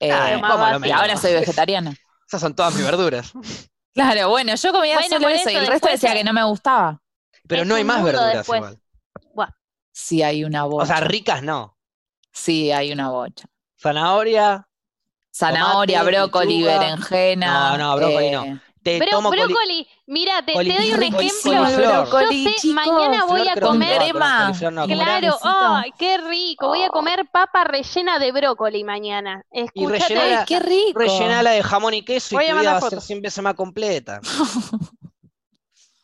Eh, 0.00 0.12
Ah, 0.12 0.38
más 0.40 0.52
¿cómo 0.52 0.64
lo 0.64 0.70
básico. 0.72 0.78
y 0.78 0.80
menos? 0.88 1.00
ahora 1.00 1.16
soy 1.16 1.32
vegetariana. 1.34 1.94
Esas 2.26 2.40
son 2.40 2.54
todas 2.54 2.74
mis 2.74 2.84
verduras. 2.84 3.32
Claro, 3.94 4.28
bueno, 4.28 4.54
yo 4.54 4.72
comía 4.72 4.94
Bueno, 4.94 5.16
solo 5.16 5.28
eso 5.28 5.50
y 5.50 5.56
el 5.56 5.66
resto 5.66 5.88
decía 5.88 6.12
que 6.14 6.22
no 6.22 6.32
me 6.32 6.44
gustaba. 6.44 7.00
Pero 7.48 7.62
Es 7.62 7.68
no 7.68 7.74
hay 7.74 7.82
más 7.82 8.04
verduras 8.04 8.32
después. 8.46 8.78
igual. 9.32 9.54
Sí, 9.90 10.22
hay 10.22 10.44
una 10.44 10.64
bocha. 10.64 10.84
O 10.84 10.86
sea, 10.86 11.00
ricas 11.00 11.42
no. 11.42 11.76
sí, 12.30 12.70
hay 12.70 12.92
una 12.92 13.10
bocha. 13.10 13.46
Zanahoria, 13.82 14.68
Zanahoria, 15.34 15.98
Tomate, 16.00 16.16
brócoli, 16.18 16.58
lechuga. 16.60 16.78
berenjena. 16.78 17.70
No, 17.70 17.78
no, 17.78 17.96
brócoli 17.96 18.26
eh, 18.26 18.30
no. 18.32 18.60
Te 18.82 18.98
Bro- 18.98 19.08
tomo 19.10 19.30
coli- 19.30 19.44
brócoli, 19.44 19.88
mira, 20.06 20.44
te, 20.44 20.52
te 20.52 20.64
doy 20.72 20.92
un 20.92 21.02
ejemplo. 21.02 21.62
Brócoli, 21.76 22.44
Yo 22.44 22.50
sé, 22.50 22.56
chicos, 22.60 22.74
mañana 22.86 23.24
voy 23.24 23.48
a 23.48 23.54
comer. 23.56 23.98
crema. 23.98 24.52
no, 24.70 24.86
Claro. 24.86 25.38
¡ay, 25.42 25.92
qué 25.98 26.18
rico! 26.18 26.68
Voy 26.68 26.82
a 26.82 26.88
comer 26.88 27.26
papa 27.32 27.64
rellena 27.64 28.18
de 28.18 28.32
brócoli 28.32 28.84
mañana. 28.84 29.44
Escúchate. 29.50 30.14
rellenala- 30.14 30.40
Ay, 30.40 30.44
qué 30.46 30.60
rico. 30.60 30.98
rellenala 30.98 31.50
de 31.50 31.62
jamón 31.62 31.94
y 31.94 32.04
queso 32.04 32.36
Voy 32.36 32.44
y 32.44 32.48
a 32.48 32.52
tu 32.54 32.58
vida 32.60 32.70
va 32.72 32.76
a 32.78 32.80
ser 32.80 32.90
fotos. 32.90 33.04
100 33.04 33.22
veces 33.22 33.42
más 33.44 33.54
completa. 33.54 34.20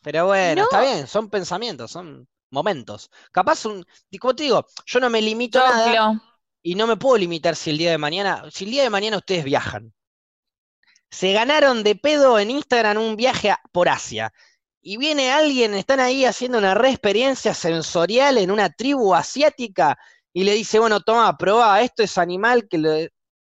Pero 0.03 0.27
bueno, 0.27 0.63
No. 0.63 0.65
está 0.65 0.81
bien, 0.83 1.07
son 1.07 1.31
pensamientos, 1.31 1.91
son 1.91 2.29
momentos. 2.51 3.11
Capaz 3.33 3.65
un, 3.65 3.85
y 4.11 4.19
como 4.19 4.35
te 4.35 4.43
digo, 4.45 4.67
yo 4.87 5.01
no 5.01 5.09
me 5.11 5.23
limito 5.23 5.65
a 5.65 5.71
nada 5.71 6.21
y 6.63 6.75
no 6.75 6.87
me 6.87 6.97
puedo 6.97 7.17
limitar 7.17 7.57
si 7.57 7.71
el 7.71 7.79
día 7.79 7.91
de 7.91 7.99
mañana, 7.99 8.45
si 8.51 8.65
el 8.65 8.71
día 8.71 8.83
de 8.83 8.91
mañana 8.91 9.17
ustedes 9.17 9.45
viajan. 9.45 9.93
Se 11.15 11.33
ganaron 11.33 11.85
de 11.85 11.95
pedo 11.95 12.39
en 12.41 12.51
Instagram 12.51 12.99
un 12.99 13.15
viaje 13.17 13.51
a- 13.53 13.61
por 13.73 13.89
Asia. 13.89 14.33
Y 14.83 14.97
viene 14.97 15.31
alguien, 15.33 15.73
están 15.75 16.01
ahí 16.01 16.25
haciendo 16.25 16.59
una 16.59 16.75
re 16.75 16.91
experiencia 16.91 17.55
sensorial 17.55 18.37
en 18.37 18.51
una 18.51 18.69
tribu 18.71 19.15
asiática 19.15 19.97
y 20.33 20.43
le 20.45 20.53
dice, 20.53 20.81
bueno, 20.81 21.01
toma, 21.01 21.37
probá, 21.39 21.81
esto 21.83 22.03
es 22.03 22.19
animal 22.19 22.67
que 22.69 22.79
lo- 22.79 22.91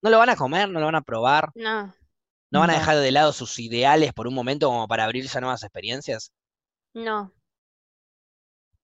no 0.04 0.10
lo 0.12 0.20
van 0.20 0.30
a 0.30 0.36
comer, 0.36 0.70
no 0.70 0.80
lo 0.80 0.86
van 0.86 0.96
a 0.96 1.02
probar. 1.02 1.50
No, 1.56 1.92
¿No 2.52 2.60
van 2.60 2.70
a 2.70 2.74
dejar 2.76 2.98
de 2.98 3.12
lado 3.12 3.34
sus 3.34 3.58
ideales 3.60 4.14
por 4.14 4.28
un 4.28 4.36
momento 4.36 4.68
como 4.68 4.88
para 4.88 5.04
abrirse 5.06 5.38
a 5.38 5.42
nuevas 5.42 5.64
experiencias? 5.64 6.32
no. 6.94 7.34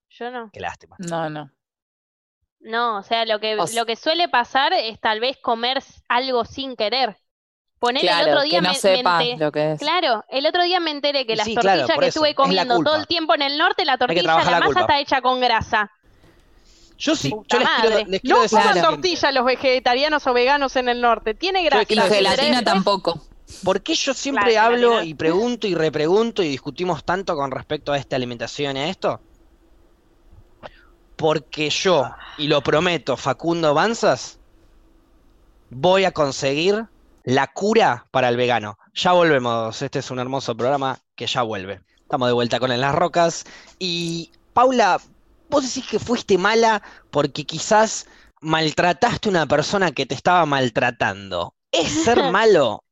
Yo 0.09 0.29
no. 0.31 0.49
Qué 0.51 0.59
lástima. 0.59 0.95
No, 0.99 1.29
no. 1.29 1.51
No, 2.59 2.97
o 2.97 3.03
sea, 3.03 3.25
lo 3.25 3.39
que, 3.39 3.55
O 3.55 3.63
s- 3.63 3.75
lo 3.75 3.85
que 3.85 3.95
suele 3.95 4.29
pasar 4.29 4.73
es 4.73 4.99
tal 4.99 5.19
vez 5.19 5.37
comer 5.37 5.79
algo 6.07 6.45
sin 6.45 6.75
querer. 6.75 7.17
Poner 7.83 8.03
el 8.03 8.09
Claro, 8.09 8.31
otro 8.31 8.41
día 8.43 8.59
que 8.59 8.61
no 8.61 8.69
me, 8.69 8.73
me 8.73 8.79
sepas 8.79 9.23
ente- 9.23 9.37
lo 9.39 9.51
que 9.51 9.71
es. 9.73 9.79
Claro, 9.79 10.23
el 10.29 10.45
otro 10.45 10.63
día 10.63 10.79
me 10.79 10.91
enteré 10.91 11.25
que 11.25 11.35
las 11.35 11.45
sí, 11.45 11.53
tortillas 11.53 11.87
que 11.99 12.05
eso, 12.05 12.07
estuve 12.07 12.29
es 12.29 12.35
la 12.35 12.35
comiendo 12.35 12.79
todo 12.81 12.95
el 12.95 13.07
tiempo 13.07 13.35
en 13.35 13.41
el 13.41 13.57
norte, 13.57 13.83
la 13.85 13.97
tortilla, 13.97 14.43
la 14.45 14.51
la 14.51 14.59
masa 14.59 14.63
culpa. 14.65 14.81
está 14.81 14.99
hecha 15.01 15.21
con 15.21 15.41
grasa. 15.41 15.91
Yo 16.97 17.15
sí, 17.15 17.31
Puta 17.31 17.55
yo 17.55 17.59
les 17.59 17.69
quiero, 17.71 17.95
les 18.05 18.21
quiero 18.21 18.39
No 18.39 18.43
decir 18.43 18.59
usan 18.59 18.73
Claro. 18.73 18.81
tortilla 18.81 19.31
los 19.33 19.45
vegetarianos 19.45 20.25
o 20.27 20.33
veganos 20.33 20.75
en 20.77 20.87
el 20.89 21.01
norte. 21.01 21.33
Tiene 21.33 21.63
grasa. 21.63 21.83
Y 21.83 21.95
Claro, 21.95 22.13
gelatina 22.15 22.63
tampoco. 22.63 23.27
¿Por 23.63 23.81
qué 23.83 23.95
yo 23.95 24.13
siempre 24.13 24.53
Claro, 24.53 24.75
hablo 24.75 25.01
y 25.01 25.13
pregunto 25.15 25.67
y 25.67 25.75
repregunto 25.75 26.43
y 26.43 26.49
discutimos 26.49 27.03
tanto 27.03 27.35
con 27.35 27.51
respecto 27.51 27.91
a 27.93 27.97
esta 27.97 28.15
alimentación 28.15 28.77
y 28.77 28.79
a 28.81 28.89
esto? 28.89 29.25
Porque 31.15 31.69
yo, 31.71 32.15
y 32.37 32.47
lo 32.47 32.61
prometo, 32.61 33.17
Facundo 33.17 33.73
Banzas, 33.73 34.39
voy 35.69 36.05
a 36.05 36.11
conseguir 36.13 36.85
la 37.23 37.47
cura 37.47 38.05
para 38.11 38.29
el 38.29 38.37
vegano. 38.37 38.77
Ya 38.93 39.13
volvemos, 39.13 39.81
este 39.81 39.99
es 39.99 40.11
un 40.11 40.19
hermoso 40.19 40.55
programa 40.55 40.99
que 41.15 41.27
ya 41.27 41.41
vuelve. 41.41 41.81
Estamos 42.01 42.27
de 42.27 42.33
vuelta 42.33 42.59
con 42.59 42.71
En 42.71 42.81
las 42.81 42.93
Rocas. 42.93 43.45
Y 43.79 44.31
Paula, 44.53 44.99
vos 45.49 45.63
decís 45.63 45.89
que 45.89 45.99
fuiste 45.99 46.37
mala 46.37 46.83
porque 47.11 47.45
quizás 47.45 48.07
maltrataste 48.41 49.29
a 49.29 49.31
una 49.31 49.45
persona 49.47 49.91
que 49.91 50.05
te 50.05 50.15
estaba 50.15 50.45
maltratando. 50.45 51.55
¿Es 51.71 52.03
ser 52.03 52.23
malo 52.31 52.83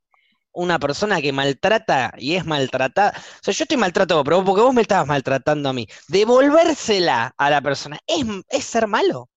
una 0.54 0.80
persona 0.80 1.22
que 1.22 1.34
maltrata 1.34 2.14
y 2.18 2.36
es 2.36 2.46
maltratada? 2.46 3.14
O 3.16 3.44
sea, 3.44 3.54
yo 3.54 3.64
estoy 3.64 3.78
maltratado, 3.78 4.24
pero 4.24 4.44
porque 4.44 4.62
vos 4.62 4.74
me 4.74 4.82
estabas 4.82 5.08
maltratando 5.08 5.70
a 5.70 5.74
mí. 5.74 5.88
Devolvérsela 6.08 7.34
a 7.38 7.50
la 7.50 7.62
persona, 7.62 8.00
¿es, 8.08 8.26
es 8.50 8.64
ser 8.64 8.88
malo? 8.88 9.30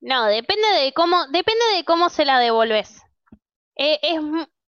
No, 0.00 0.26
depende 0.26 0.66
de 0.80 0.92
cómo, 0.92 1.26
depende 1.26 1.64
de 1.76 1.84
cómo 1.84 2.08
se 2.08 2.24
la 2.24 2.38
devolves. 2.38 2.99
Eh, 3.80 3.98
es, 4.02 4.20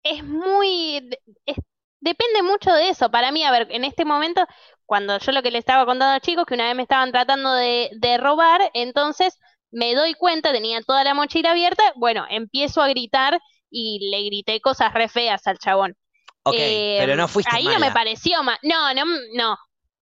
es 0.03 0.23
muy, 0.25 1.09
es- 1.45 1.57
depende 2.01 2.41
mucho 2.43 2.71
de 2.73 2.89
eso. 2.89 3.11
Para 3.11 3.31
mí, 3.31 3.43
a 3.43 3.51
ver, 3.51 3.67
en 3.71 3.83
este 3.85 4.05
momento, 4.05 4.45
cuando 4.85 5.17
yo 5.19 5.31
lo 5.31 5.43
que 5.43 5.51
le 5.51 5.59
estaba 5.59 5.85
contando 5.85 6.11
a 6.11 6.15
los 6.15 6.21
chicos, 6.23 6.45
que 6.45 6.55
una 6.55 6.65
vez 6.67 6.75
me 6.75 6.83
estaban 6.83 7.11
tratando 7.11 7.53
de, 7.53 7.91
de 7.99 8.17
robar, 8.17 8.71
entonces 8.73 9.37
me 9.71 9.95
doy 9.95 10.13
cuenta, 10.15 10.51
tenía 10.51 10.81
toda 10.83 11.03
la 11.03 11.13
mochila 11.13 11.51
abierta, 11.51 11.83
bueno, 11.95 12.25
empiezo 12.29 12.81
a 12.81 12.89
gritar 12.89 13.39
y 13.69 14.09
le 14.11 14.23
grité 14.25 14.61
cosas 14.61 14.93
re 14.93 15.09
feas 15.09 15.47
al 15.47 15.59
chabón. 15.59 15.95
Ok, 16.43 16.55
Eh, 16.57 16.97
pero 16.97 17.15
no 17.15 17.27
fuiste 17.27 17.55
ahí 17.55 17.63
no 17.69 17.79
me 17.79 17.91
pareció 17.91 18.43
mal. 18.43 18.57
No, 18.63 18.93
no, 18.93 19.05
no. 19.35 19.57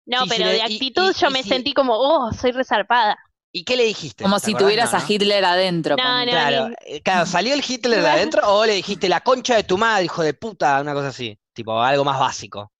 No, 0.05 0.23
Sí, 0.23 0.29
pero 0.29 0.47
de 0.49 0.61
actitud 0.63 1.13
y- 1.13 1.15
yo 1.19 1.29
y 1.29 1.31
me 1.31 1.43
sentí 1.43 1.73
como, 1.73 1.95
oh, 1.97 2.31
soy 2.33 2.51
resarpada. 2.51 3.17
¿Y 3.53 3.63
qué 3.65 3.75
le 3.75 3.83
dijiste? 3.85 4.23
Como 4.23 4.39
¿Te 4.39 4.45
si 4.45 4.51
acordás? 4.51 4.63
tuvieras 4.65 4.93
No, 4.93 4.99
a. 4.99 5.03
Hitler 5.07 5.43
adentro. 5.45 5.95
No, 5.97 6.03
ponele. 6.03 6.31
no. 6.51 6.69
Claro, 6.69 6.69
eh, 6.85 7.01
claro, 7.01 7.25
¿salió 7.25 7.53
el 7.53 7.63
Hitler 7.67 8.01
de 8.01 8.07
adentro 8.09 8.41
o 8.53 8.65
le 8.65 8.73
dijiste 8.73 9.09
la 9.09 9.21
concha 9.21 9.55
de 9.55 9.63
tu 9.63 9.77
madre, 9.77 10.05
hijo 10.05 10.23
de 10.23 10.33
puta? 10.33 10.79
Una 10.81 10.93
cosa 10.93 11.09
así, 11.09 11.37
tipo 11.53 11.79
algo 11.81 12.03
más 12.05 12.19
básico. 12.19 12.71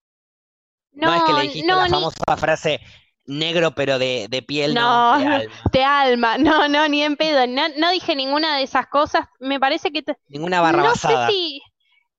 No, 0.94 1.14
es 1.14 1.24
que 1.24 1.34
le 1.34 1.42
dijiste 1.44 1.68
no, 1.68 1.76
la 1.76 1.88
ni- 1.88 1.90
famosa 1.90 2.38
frase 2.38 2.80
negro 3.26 3.72
pero 3.76 4.00
de, 4.00 4.28
de 4.30 4.42
piel, 4.42 4.78
No, 4.78 4.80
no, 4.80 5.18
de 5.18 5.26
alma. 5.26 5.72
de 5.72 5.84
alma, 5.84 6.38
no, 6.38 6.68
no, 6.68 6.88
ni 6.88 7.04
en 7.04 7.16
pedo, 7.18 7.48
no, 7.48 7.64
no 7.78 7.92
dije 7.92 8.16
ninguna 8.16 8.58
de 8.58 8.64
esas 8.64 8.88
cosas, 8.88 9.26
me 9.40 9.60
parece 9.60 9.92
que, 9.92 10.04
te- 10.04 10.18
Ninguna 10.30 10.62
barra 10.62 10.84
no 10.84 10.96
sé 10.96 11.18
si, 11.28 11.62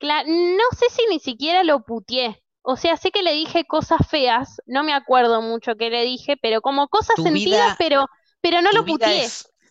cla- 0.01 0.25
no 0.27 0.65
sé 0.79 0.87
si 0.91 1.03
ni 1.11 1.21
siquiera 1.21 1.65
lo 1.65 1.85
putié, 1.85 2.43
o 2.63 2.77
sea, 2.77 2.97
sé 2.97 3.11
que 3.13 3.23
le 3.23 3.33
dije 3.35 3.65
cosas 3.67 4.01
feas, 4.09 4.61
no 4.67 4.83
me 4.85 4.93
acuerdo 4.95 5.41
mucho 5.43 5.77
qué 5.77 5.91
le 5.91 6.05
dije, 6.05 6.37
pero 6.37 6.61
como 6.63 6.89
cosas 6.89 7.17
Tu 7.17 7.23
sentidas, 7.23 7.73
vida- 7.73 7.77
pero, 7.79 8.07
pero 8.43 8.61
no 8.61 8.71
Tu 8.71 8.77
lo 8.77 8.85
putié, 8.85 9.27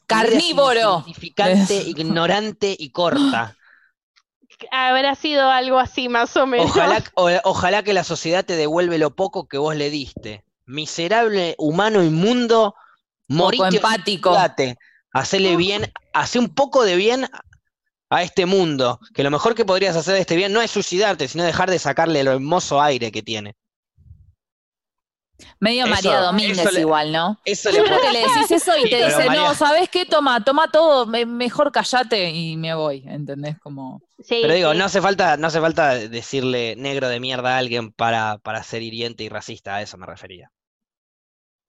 Carnívoro. 0.07 1.05
ignorante 1.85 2.75
y 2.77 2.89
corta. 2.89 3.55
habrá 4.71 5.15
sido 5.15 5.49
algo 5.49 5.77
así 5.77 6.09
más 6.09 6.35
o 6.37 6.47
menos. 6.47 6.71
Ojalá, 6.71 7.03
o- 7.15 7.29
ojalá 7.43 7.83
que 7.83 7.93
la 7.93 8.03
sociedad 8.03 8.43
te 8.43 8.55
devuelve 8.55 8.97
lo 8.97 9.15
poco 9.15 9.47
que 9.47 9.57
vos 9.57 9.75
le 9.75 9.89
diste. 9.89 10.43
Miserable, 10.65 11.55
humano, 11.57 12.03
inmundo, 12.03 12.75
morite, 13.27 13.63
Poco 13.63 13.75
empático. 13.75 14.37
Hacele 15.13 15.57
bien, 15.57 15.91
hace 16.13 16.39
un 16.39 16.53
poco 16.55 16.83
de 16.83 16.95
bien 16.95 17.27
a 18.09 18.23
este 18.23 18.45
mundo. 18.45 18.99
Que 19.13 19.23
lo 19.23 19.31
mejor 19.31 19.55
que 19.55 19.65
podrías 19.65 19.95
hacer 19.95 20.13
de 20.13 20.21
este 20.21 20.35
bien 20.37 20.53
no 20.53 20.61
es 20.61 20.71
suicidarte, 20.71 21.27
sino 21.27 21.43
dejar 21.43 21.69
de 21.69 21.79
sacarle 21.79 22.23
lo 22.23 22.31
hermoso 22.31 22.81
aire 22.81 23.11
que 23.11 23.21
tiene. 23.21 23.55
Medio 25.59 25.85
Eso- 25.85 25.93
María 25.93 26.19
Domínguez 26.21 26.73
le- 26.73 26.79
igual, 26.81 27.11
¿no? 27.11 27.39
Eso 27.45 27.71
le 27.71 27.83
puedo- 27.83 28.01
que 28.01 28.11
le 28.11 28.19
decís 28.19 28.51
eso 28.51 28.77
y 28.77 28.83
Sí, 28.83 28.89
te 28.89 29.05
dice, 29.05 29.25
María- 29.25 29.41
no, 29.41 29.55
¿sabes 29.55 29.89
qué? 29.89 30.05
Toma, 30.05 30.43
toma 30.43 30.71
todo, 30.71 31.05
me- 31.05 31.25
mejor 31.25 31.71
callate 31.71 32.29
y 32.31 32.57
me 32.57 32.73
voy, 32.73 33.03
¿entendés? 33.07 33.57
Como, 33.59 34.01
Sí, 34.23 34.39
Pero 34.41 34.53
digo, 34.53 34.71
sí. 34.73 34.77
no 34.77 34.85
hace 34.85 35.01
falta, 35.01 35.35
no 35.37 35.47
hace 35.47 35.59
falta 35.59 35.95
decirle 35.95 36.75
negro 36.77 37.09
de 37.09 37.19
mierda 37.19 37.55
a 37.55 37.57
alguien 37.57 37.91
para, 37.91 38.37
para 38.39 38.61
ser 38.63 38.81
hiriente 38.83 39.23
y 39.23 39.29
racista, 39.29 39.75
a 39.75 39.81
eso 39.81 39.97
me 39.97 40.05
refería. 40.05 40.51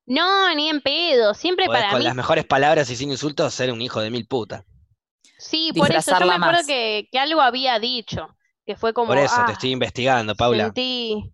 No, 0.06 0.52
ni 0.54 0.68
en 0.68 0.80
pedo, 0.80 1.32
siempre 1.34 1.66
Podés 1.66 1.80
para 1.80 1.90
con 1.92 2.00
mí 2.00 2.04
las 2.04 2.14
mejores 2.14 2.44
palabras 2.44 2.90
y 2.90 2.96
sin 2.96 3.10
insultos 3.10 3.54
ser 3.54 3.72
un 3.72 3.80
hijo 3.80 4.00
de 4.00 4.10
mil 4.10 4.26
putas. 4.26 4.64
Sí, 5.38 5.72
por 5.76 5.90
eso 5.92 6.18
yo 6.18 6.26
me 6.26 6.34
acuerdo 6.34 6.66
que, 6.66 7.08
que 7.10 7.18
algo 7.18 7.40
había 7.40 7.78
dicho, 7.78 8.28
que 8.66 8.76
fue 8.76 8.92
como, 8.92 9.08
Por 9.08 9.18
eso 9.18 9.34
ah, 9.38 9.46
te 9.46 9.52
estoy 9.52 9.70
investigando, 9.70 10.34
Paula. 10.34 10.64
sentí, 10.64 11.30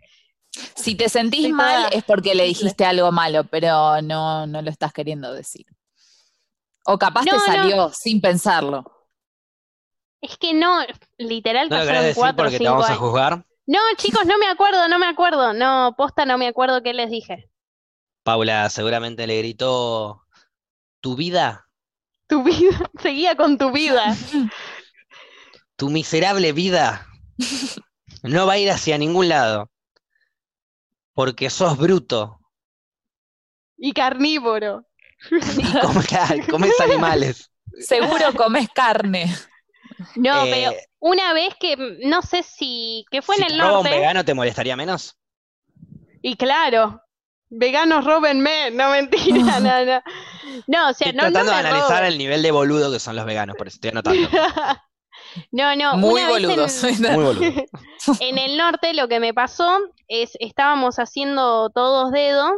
si 0.75 0.95
te 0.95 1.09
sentís 1.09 1.41
Estoy 1.41 1.53
mal 1.53 1.85
toda- 1.85 1.89
es 1.89 2.05
porque 2.05 2.35
le 2.35 2.45
dijiste 2.45 2.85
algo 2.85 3.13
malo, 3.13 3.45
pero 3.45 4.01
no, 4.03 4.47
no 4.47 4.63
lo 4.63 4.71
estás 4.71 4.93
queriendo 4.93 5.33
decir. 5.33 5.67
O 6.87 6.99
capaz 6.99 7.25
No, 7.25 7.33
te 7.33 7.39
no. 7.39 7.45
salió 7.45 7.91
sin 7.93 8.21
pensarlo. 8.21 8.85
es 10.21 10.37
que 10.37 10.53
no, 10.55 10.81
literal 11.19 11.69
¿No 11.69 11.77
lo 11.77 11.83
pasaron 11.83 12.03
decir 12.03 12.21
cuatro 12.21 12.45
porque 12.45 12.59
te 12.59 12.65
vamos 12.69 12.89
a 12.91 12.97
juzgar? 12.97 13.45
No, 13.67 13.79
chicos, 13.97 14.25
no 14.27 14.39
me 14.39 14.47
acuerdo, 14.49 14.89
no 14.89 14.99
me 14.99 15.07
acuerdo, 15.07 15.53
no, 15.53 15.95
posta 15.97 16.25
no 16.25 16.39
me 16.39 16.49
acuerdo 16.49 16.83
qué 16.83 16.95
les 16.95 17.11
dije. 17.11 17.51
Paula 18.23 18.69
seguramente 18.71 19.27
le 19.27 19.39
gritó, 19.39 20.23
¿tu 21.01 21.15
vida? 21.17 21.67
Tu 22.27 22.43
vida, 22.43 22.91
seguía 23.03 23.37
con 23.37 23.59
tu 23.59 23.71
vida. 23.71 24.17
¿Tu 25.77 25.91
miserable 25.91 26.53
vida? 26.53 27.07
No 28.25 28.47
va 28.47 28.55
a 28.55 28.59
ir 28.59 28.69
hacia 28.71 28.99
ningún 28.99 29.29
lado. 29.29 29.71
Porque 31.19 31.51
sos 31.51 31.77
bruto 31.77 32.19
Y 33.79 33.93
carnívoro. 33.95 34.85
y 35.57 35.77
comes, 35.79 36.07
comes 36.49 36.81
animales. 36.81 37.51
Seguro 37.79 38.35
comes 38.35 38.69
carne. 38.75 39.35
No, 40.15 40.47
Eh, 40.47 40.51
pero 40.51 40.73
una 41.01 41.33
vez 41.33 41.55
que, 41.61 41.77
no 42.05 42.23
sé 42.23 42.43
si, 42.43 43.05
que 43.11 43.23
fue 43.23 43.37
si 43.37 43.43
en 43.43 43.45
te 43.45 43.55
el 43.55 43.59
roba 43.59 43.81
un 43.81 43.89
norte, 43.89 43.91
vegano, 43.91 44.25
¿te 44.25 44.35
molestaría 44.35 44.77
menos? 44.77 45.17
y 46.23 46.37
claro, 46.37 47.01
veganos 47.51 48.05
robenme, 48.05 48.71
no 48.71 48.91
mentira, 48.91 49.61
no, 49.61 49.85
no. 49.85 50.03
No, 50.67 50.91
o 50.91 50.95
sea, 50.95 51.13
Estoy 51.13 51.13
no, 51.13 51.31
no 51.31 51.43
tratando 51.43 51.53
de 51.53 51.59
me 51.59 51.59
analizar 51.59 52.05
roben. 52.05 52.05
el 52.05 52.19
nivel 52.19 52.41
de 52.43 52.53
boludo 52.53 52.93
que 52.93 53.01
son 53.01 53.17
los 53.17 53.25
veganos, 53.27 53.57
por 53.57 53.67
eso 53.67 53.77
estoy 53.77 53.91
anotando. 53.91 54.31
No, 55.53 55.75
no, 55.77 55.97
Muy 55.97 56.23
una 56.23 56.27
vez 56.29 56.37
en- 56.45 56.49
boludos. 56.49 56.85
Muy 57.17 57.25
boludo. 57.25 57.53
En 58.21 58.39
el 58.39 58.57
norte 58.57 58.95
lo 58.95 59.09
que 59.09 59.21
me 59.21 59.35
pasó 59.35 59.79
es, 60.09 60.33
estábamos 60.41 60.97
haciendo 60.99 61.71
todos 61.71 62.11
dedos 62.13 62.53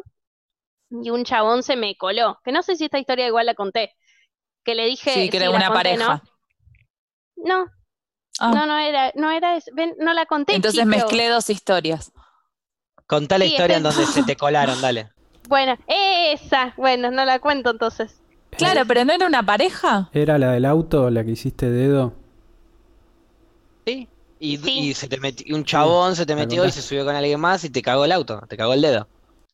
y 0.90 1.10
un 1.10 1.24
chabón 1.24 1.62
se 1.62 1.76
me 1.76 1.96
coló. 1.96 2.38
Que 2.44 2.52
no 2.52 2.62
sé 2.62 2.76
si 2.76 2.84
esta 2.84 2.98
historia 2.98 3.26
igual 3.26 3.46
la 3.46 3.54
conté. 3.54 3.92
Que 4.64 4.74
le 4.74 4.86
dije, 4.86 5.10
Sí, 5.12 5.30
que 5.30 5.38
era 5.38 5.50
una 5.50 5.68
conté, 5.68 5.74
pareja. 5.74 6.22
¿no? 7.36 7.64
No, 7.64 7.66
Ah, 8.38 8.52
no, 8.54 8.66
no 8.66 8.78
era, 8.78 9.12
no 9.16 9.30
era, 9.30 9.56
es- 9.56 9.70
ven, 9.74 9.94
no 9.98 10.12
la 10.14 10.24
conté. 10.26 10.54
entonces 10.54 10.86
mezclé 10.86 11.28
dos 11.28 11.50
historias. 11.50 12.12
Contá 13.06 13.38
la 13.38 13.44
Sí, 13.46 13.52
historia 13.52 13.76
en 13.78 13.82
donde 13.82 14.06
se 14.06 14.22
te 14.22 14.36
colaron, 14.36 14.80
dale. 14.82 15.10
Bueno, 15.48 15.76
esa, 15.88 16.72
bueno, 16.76 17.10
no 17.10 17.24
la 17.24 17.38
cuento 17.40 17.70
entonces. 17.70 18.20
Claro, 18.50 18.82
pero 18.86 19.04
no 19.04 19.12
era 19.12 19.26
una 19.26 19.42
pareja. 19.44 20.10
¿Era 20.12 20.38
la 20.38 20.52
del 20.52 20.64
auto 20.64 21.08
la 21.10 21.24
que 21.24 21.32
hiciste 21.32 21.70
dedo? 21.70 22.14
Sí. 23.86 24.08
Y, 24.38 24.56
Sí. 24.56 24.70
y 24.80 24.94
se 24.94 25.06
te 25.08 25.18
metió, 25.18 25.54
un 25.54 25.64
chabón 25.64 26.16
se 26.16 26.24
te 26.24 26.34
metió 26.34 26.64
y 26.64 26.72
se 26.72 26.80
subió 26.82 27.04
con 27.04 27.14
alguien 27.14 27.38
más 27.40 27.62
y 27.64 27.70
te 27.70 27.82
cagó 27.82 28.04
el 28.06 28.12
auto, 28.12 28.40
te 28.48 28.56
cagó 28.56 28.72
el 28.72 28.80
dedo. 28.80 29.06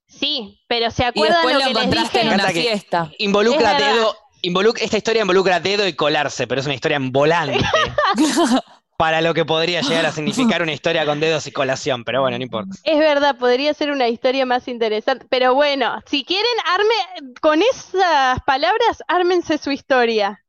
Sí, 0.06 0.60
pero 0.68 0.90
¿se 0.92 1.02
Y 1.02 1.06
acuerdan 1.06 1.36
después 1.44 1.54
lo 1.54 1.60
lo 1.60 1.66
que 1.66 1.96
les 1.96 2.02
dije? 2.12 2.20
en 2.20 2.28
una 2.32 2.48
fiesta. 2.48 3.10
Involucra 3.18 3.74
dedo, 3.74 4.14
involuc- 4.44 4.78
esta 4.80 4.96
historia 4.96 5.22
involucra 5.22 5.58
dedo 5.58 5.86
y 5.88 5.94
colarse, 5.94 6.46
pero 6.46 6.60
es 6.60 6.66
una 6.66 6.74
historia 6.76 6.96
en 6.98 7.10
volante. 7.10 7.58
para 8.96 9.20
lo 9.20 9.34
que 9.34 9.44
podría 9.44 9.82
llegar 9.82 10.06
a 10.06 10.12
significar 10.12 10.62
una 10.62 10.72
historia 10.72 11.04
con 11.04 11.20
dedos 11.20 11.46
y 11.46 11.52
colación, 11.52 12.02
pero 12.04 12.22
bueno, 12.22 12.38
no 12.38 12.44
importa. 12.44 12.74
Es 12.84 12.98
verdad, 12.98 13.36
podría 13.36 13.74
ser 13.74 13.90
una 13.90 14.08
historia 14.08 14.46
más 14.46 14.68
interesante. 14.68 15.26
Pero 15.28 15.54
bueno, 15.54 16.00
si 16.06 16.24
quieren, 16.24 16.46
arme, 16.64 17.32
con 17.42 17.60
esas 17.60 18.38
palabras, 18.46 19.02
ármense 19.08 19.58
su 19.58 19.70
historia. 19.70 20.42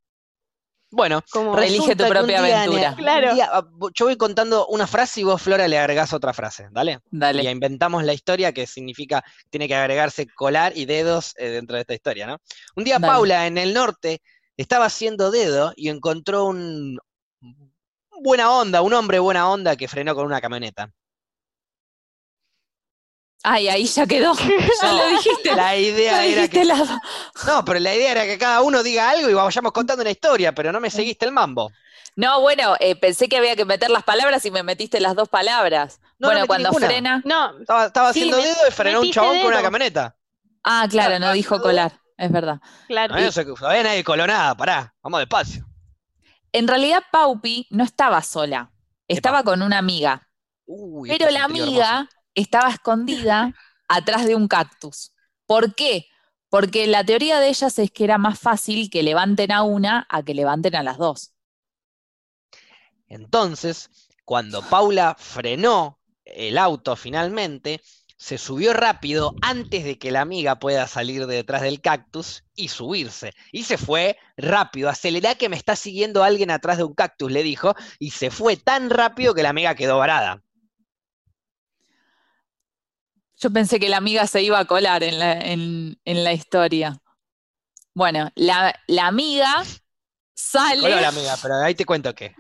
Bueno, 0.98 1.24
Como 1.30 1.56
Elige 1.60 1.95
tu 1.95 2.08
propia 2.08 2.41
día, 2.41 2.64
aventura. 2.64 2.95
Claro. 2.95 3.34
día, 3.36 3.50
ah, 3.54 3.64
yo 3.93 4.06
voy 4.06 4.18
contando 4.18 4.66
una 4.66 4.88
frase 4.88 5.22
y 5.22 5.24
vos, 5.24 5.39
Flora, 5.39 5.68
le 5.68 5.78
agregás 5.78 6.12
otra 6.12 6.34
frase, 6.34 6.70
¿dale? 6.72 6.93
Y 7.12 7.18
Dale. 7.20 7.52
inventamos 7.52 8.04
la 8.04 8.14
historia 8.14 8.52
que 8.52 8.66
significa, 8.66 9.24
tiene 9.52 9.68
que 9.68 9.76
agregarse 9.76 10.26
colar 10.26 10.76
y 10.76 10.86
dedos 10.86 11.36
eh, 11.38 11.50
dentro 11.50 11.76
de 11.76 11.82
esta 11.82 11.93
historia, 11.93 12.26
¿no? 12.26 12.38
Un 12.76 12.84
día 12.84 12.98
Dale. 12.98 13.14
Paula 13.14 13.45
en 13.45 13.60
el 13.60 13.76
norte 13.76 14.24
estaba 14.58 14.86
haciendo 14.86 15.30
dedo 15.30 15.72
y 15.76 15.89
encontró 15.89 16.45
un 16.45 16.98
buena 18.24 18.52
onda, 18.52 18.82
un 18.82 18.93
hombre 18.93 19.20
buena 19.20 19.52
onda 19.52 19.76
que 19.76 19.88
frenó 19.88 20.16
con 20.16 20.26
una 20.26 20.41
camioneta. 20.41 20.91
Ay, 23.44 23.68
ahí 23.70 23.86
ya 23.86 24.06
quedó. 24.06 24.34
Ya 24.82 24.92
lo 24.94 25.08
dijiste. 25.10 25.56
La 25.56 25.76
idea 25.78 26.24
era 26.26 26.42
dijiste 26.42 26.60
que. 26.60 26.66
la- 26.66 27.02
No, 27.46 27.64
pero 27.66 27.80
la 27.80 27.94
idea 27.96 28.12
era 28.12 28.26
que 28.26 28.38
cada 28.38 28.62
uno 28.62 28.84
diga 28.84 29.10
algo 29.10 29.30
y 29.30 29.34
vayamos 29.34 29.72
contando 29.72 30.02
una 30.02 30.12
historia, 30.12 30.54
pero 30.54 30.72
no 30.72 30.80
me 30.80 30.90
seguiste 30.90 31.26
el 31.26 31.32
mambo. 31.32 31.72
No, 32.16 32.42
bueno, 32.42 32.76
eh, 32.80 32.96
pensé 32.96 33.30
que 33.30 33.38
había 33.38 33.56
que 33.56 33.64
meter 33.64 33.92
las 33.92 34.04
palabras 34.04 34.44
y 34.46 34.50
me 34.52 34.64
metiste 34.64 35.00
las 35.00 35.16
dos 35.16 35.30
palabras. 35.30 36.00
No, 36.18 36.28
no 36.30 36.34
bueno, 36.34 36.48
cuando 36.48 36.70
ninguna. 36.70 36.88
frena. 36.88 37.22
No, 37.26 37.60
Estaba, 37.60 37.86
estaba 37.86 38.12
Sí, 38.14 38.22
haciendo 38.22 38.38
me- 38.38 38.44
dedo 38.44 38.68
y 38.68 38.72
frenó 38.72 39.02
un 39.02 39.12
chabón 39.12 39.38
con 39.40 39.48
una 39.54 39.62
camioneta. 39.62 40.16
Ah, 40.64 40.88
claro, 40.90 41.20
no 41.20 41.32
dijo 41.34 41.56
todo. 41.58 41.68
colar. 41.68 41.94
Es 42.18 42.32
verdad. 42.32 42.60
claro. 42.88 43.14
No, 43.14 43.22
no 43.22 43.32
se- 43.32 43.46
todavía 43.46 43.84
nadie 43.84 44.04
coló 44.04 44.26
nada, 44.26 44.56
pará, 44.58 44.96
vamos 45.04 45.20
despacio. 45.20 45.64
En 46.52 46.68
realidad, 46.68 47.04
Paupi 47.12 47.68
no 47.70 47.84
estaba 47.84 48.22
sola. 48.24 48.72
Estaba 49.08 49.44
con 49.44 49.62
una 49.62 49.78
amiga. 49.78 50.28
Uy, 50.66 51.10
Pero 51.10 51.30
la 51.30 51.44
amiga 51.44 51.90
hermoso. 52.00 52.10
Estaba 52.38 52.70
escondida 52.70 53.54
atrás 53.88 54.26
de 54.26 54.36
un 54.36 54.48
cactus. 54.48 55.14
¿Por 55.46 55.76
qué? 55.76 56.06
Porque 56.50 56.88
la 56.88 57.04
teoría 57.04 57.40
de 57.40 57.50
ellas 57.50 57.78
es 57.80 57.92
que 57.92 58.04
era 58.04 58.18
más 58.18 58.40
fácil 58.40 58.90
que 58.90 59.04
levanten 59.04 59.52
a 59.52 59.64
una 59.64 60.06
a 60.10 60.24
que 60.24 60.34
levanten 60.34 60.76
a 60.76 60.84
las 60.84 60.98
dos. 60.98 61.34
Entonces, 63.08 63.90
cuando 64.24 64.62
Paula 64.62 65.16
frenó 65.18 66.00
el 66.26 66.58
auto 66.58 66.96
finalmente, 66.96 67.82
se 68.18 68.38
subió 68.38 68.74
rápido 68.74 69.34
antes 69.42 69.84
de 69.84 69.98
que 69.98 70.12
la 70.12 70.22
amiga 70.22 70.60
pueda 70.60 70.88
salir 70.88 71.28
de 71.28 71.36
detrás 71.36 71.62
del 71.62 71.82
cactus 71.82 72.44
y 72.56 72.70
subirse. 72.70 73.34
Y 73.52 73.64
se 73.64 73.78
fue 73.78 74.18
rápido. 74.36 74.90
Acelerá 74.90 75.36
que 75.36 75.50
me 75.50 75.56
está 75.56 75.76
siguiendo 75.76 76.24
alguien 76.24 76.52
atrás 76.52 76.78
de 76.78 76.84
un 76.84 76.94
cactus, 76.94 77.32
le 77.32 77.44
dijo, 77.44 77.76
y 78.00 78.12
se 78.12 78.32
fue 78.32 78.58
tan 78.58 78.90
rápido 78.90 79.34
que 79.34 79.44
la 79.44 79.50
amiga 79.50 79.76
quedó 79.76 79.98
varada. 79.98 80.44
Yo 83.40 83.52
pensé 83.52 83.80
que 83.80 83.90
la 83.90 83.98
amiga 83.98 84.26
se 84.28 84.42
iba 84.42 84.60
a 84.60 84.66
colar 84.66 85.04
en 85.04 85.20
la, 85.20 85.34
en, 85.34 86.00
en 86.06 86.24
la 86.24 86.34
historia. 86.34 86.98
Bueno, 87.94 88.30
la, 88.36 88.80
la 88.88 89.08
amiga 89.08 89.64
sale. 90.34 90.82
Coló 90.82 91.02
la 91.02 91.08
amiga, 91.10 91.36
pero 91.42 91.56
ahí 91.56 91.76
te 91.76 91.86
cuento 91.86 92.14
qué. 92.14 92.36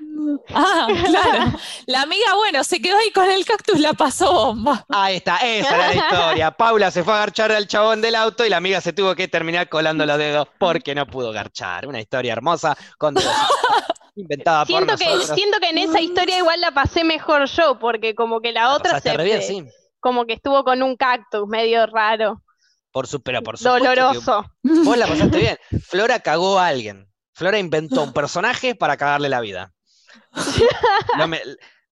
Ah, 0.53 0.87
claro. 1.05 1.59
La 1.85 2.01
amiga, 2.01 2.35
bueno, 2.35 2.63
se 2.63 2.81
quedó 2.81 2.97
ahí 2.97 3.11
con 3.11 3.29
el 3.29 3.45
cactus, 3.45 3.79
la 3.79 3.93
pasó 3.93 4.31
bomba. 4.33 4.85
Ahí 4.89 5.17
está, 5.17 5.37
esa 5.37 5.75
era 5.75 5.87
la 5.87 5.95
historia. 5.95 6.51
Paula 6.51 6.91
se 6.91 7.03
fue 7.03 7.13
a 7.13 7.17
garchar 7.17 7.51
al 7.51 7.67
chabón 7.67 8.01
del 8.01 8.15
auto 8.15 8.45
y 8.45 8.49
la 8.49 8.57
amiga 8.57 8.81
se 8.81 8.93
tuvo 8.93 9.15
que 9.15 9.27
terminar 9.27 9.69
colando 9.69 10.05
los 10.05 10.17
dedos 10.17 10.47
porque 10.57 10.95
no 10.95 11.05
pudo 11.05 11.31
garchar. 11.31 11.87
Una 11.87 11.99
historia 11.99 12.33
hermosa 12.33 12.77
con 12.97 13.15
inventada 14.15 14.65
por 14.65 14.67
Siento 14.67 14.97
que, 14.97 15.05
nosotros. 15.05 15.35
siento 15.35 15.59
que 15.59 15.69
en 15.69 15.77
esa 15.77 16.01
historia 16.01 16.37
igual 16.39 16.59
la 16.61 16.71
pasé 16.71 17.03
mejor 17.03 17.45
yo, 17.45 17.77
porque 17.79 18.15
como 18.15 18.41
que 18.41 18.51
la 18.51 18.63
La 18.63 18.73
otra 18.73 18.99
se, 18.99 19.13
re 19.13 19.23
bien, 19.23 19.41
sí. 19.43 19.65
Como 19.99 20.25
que 20.25 20.33
estuvo 20.33 20.63
con 20.63 20.81
un 20.83 20.95
cactus 20.95 21.47
medio 21.47 21.85
raro, 21.87 22.41
Por 22.91 23.07
su, 23.07 23.21
pero 23.21 23.41
por 23.43 23.57
supuesto 23.57 23.79
que 23.89 23.95
doloroso. 23.95 24.45
vos 24.63 24.97
la 24.97 25.07
pasaste 25.07 25.37
bien. 25.37 25.57
Flora 25.83 26.19
cagó 26.19 26.59
a 26.59 26.67
alguien. 26.67 27.07
Flora 27.33 27.59
inventó 27.59 28.03
un 28.03 28.13
personaje 28.13 28.73
para 28.75 28.97
cagarle 28.97 29.29
la 29.29 29.41
vida. 29.41 29.71
Me- 31.27 31.41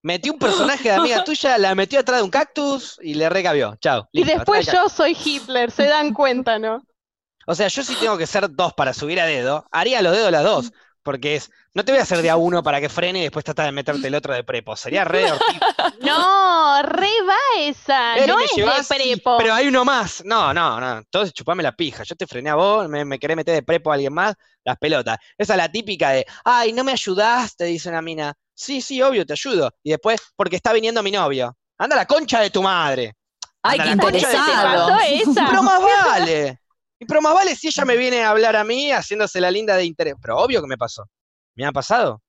metió 0.01 0.33
un 0.33 0.39
personaje 0.39 0.83
de 0.89 0.95
amiga 0.95 1.23
tuya, 1.23 1.57
la 1.57 1.75
metió 1.75 1.99
atrás 1.99 2.19
de 2.19 2.23
un 2.23 2.29
cactus 2.31 2.97
y 3.01 3.15
le 3.15 3.29
recabió. 3.29 3.75
Chao. 3.81 4.07
Y 4.11 4.23
después 4.23 4.65
yo 4.71 4.87
soy 4.89 5.15
Hitler, 5.23 5.71
se 5.71 5.85
dan 5.85 6.13
cuenta, 6.13 6.59
¿no? 6.59 6.83
O 7.47 7.53
sea, 7.55 7.67
yo 7.67 7.83
sí 7.83 7.95
tengo 7.99 8.17
que 8.17 8.25
ser 8.27 8.49
dos 8.49 8.73
para 8.73 8.93
subir 8.93 9.19
a 9.19 9.25
dedo, 9.25 9.67
haría 9.71 10.01
los 10.01 10.13
dedos 10.13 10.31
las 10.31 10.43
dos. 10.43 10.71
Porque 11.03 11.35
es, 11.35 11.51
no 11.75 11.85
te 11.85 11.91
voy 11.91 11.99
a 11.99 12.03
hacer 12.03 12.21
de 12.21 12.29
a 12.31 12.37
uno 12.37 12.63
para 12.63 12.81
que 12.81 12.89
frene 12.89 13.19
y 13.19 13.23
después 13.23 13.45
tratar 13.45 13.65
de 13.67 13.71
meterte 13.73 14.07
el 14.07 14.15
otro 14.15 14.33
de 14.33 14.43
prepo. 14.43 14.75
Sería 14.75 15.03
re. 15.03 15.25
No, 16.01 16.81
re 16.83 17.09
va 17.27 17.37
esa, 17.59 18.17
Eh, 18.17 18.25
no 18.27 18.37
me 18.37 18.45
es 18.45 18.51
llevás, 18.55 18.87
de 18.87 18.95
sí, 18.95 19.03
prepo. 19.15 19.37
pero 19.37 19.53
hay 19.53 19.67
uno 19.67 19.85
más. 19.85 20.23
No, 20.25 20.53
no, 20.53 20.79
no. 20.79 20.97
Entonces 20.99 21.33
chupame 21.33 21.61
la 21.63 21.73
pija. 21.73 22.03
Yo 22.03 22.15
te 22.15 22.25
frené 22.27 22.49
a 22.49 22.55
vos, 22.55 22.87
me, 22.89 23.05
me 23.05 23.19
querés 23.19 23.37
meter 23.37 23.53
de 23.55 23.63
prepo 23.63 23.91
a 23.91 23.95
alguien 23.95 24.13
más, 24.13 24.33
las 24.63 24.77
pelotas. 24.77 25.17
Esa 25.37 25.53
es 25.53 25.57
la 25.57 25.71
típica 25.71 26.09
de, 26.11 26.25
ay, 26.43 26.73
no 26.73 26.83
me 26.83 26.91
ayudaste, 26.93 27.65
dice 27.65 27.89
una 27.89 28.01
mina. 28.01 28.33
Sí, 28.53 28.81
sí, 28.81 29.01
obvio, 29.01 29.25
te 29.25 29.33
ayudo. 29.33 29.71
Y 29.83 29.91
después, 29.91 30.21
porque 30.35 30.55
está 30.55 30.73
viniendo 30.73 31.03
mi 31.03 31.11
novio. 31.11 31.55
Anda 31.77 31.95
a 31.95 31.99
la 31.99 32.05
concha 32.05 32.39
de 32.39 32.49
tu 32.49 32.61
madre. 32.63 33.15
Ay, 33.61 33.79
qué 33.79 33.85
¿Te 33.85 33.91
interesado. 33.91 34.97
esa? 34.99 35.47
pero 35.49 35.63
más 35.63 35.81
vale. 36.05 36.59
Y 36.99 37.05
pero 37.05 37.21
más 37.21 37.33
vale 37.33 37.55
si 37.55 37.67
ella 37.67 37.83
me 37.83 37.97
viene 37.97 38.23
a 38.23 38.29
hablar 38.29 38.55
a 38.55 38.63
mí 38.63 38.91
haciéndose 38.91 39.41
la 39.41 39.51
linda 39.51 39.75
de 39.75 39.83
interés. 39.85 40.15
Pero 40.21 40.37
obvio 40.37 40.61
que 40.61 40.67
me 40.67 40.77
pasó. 40.77 41.03
¿Me 41.55 41.65
ha 41.65 41.71
pasado? 41.71 42.21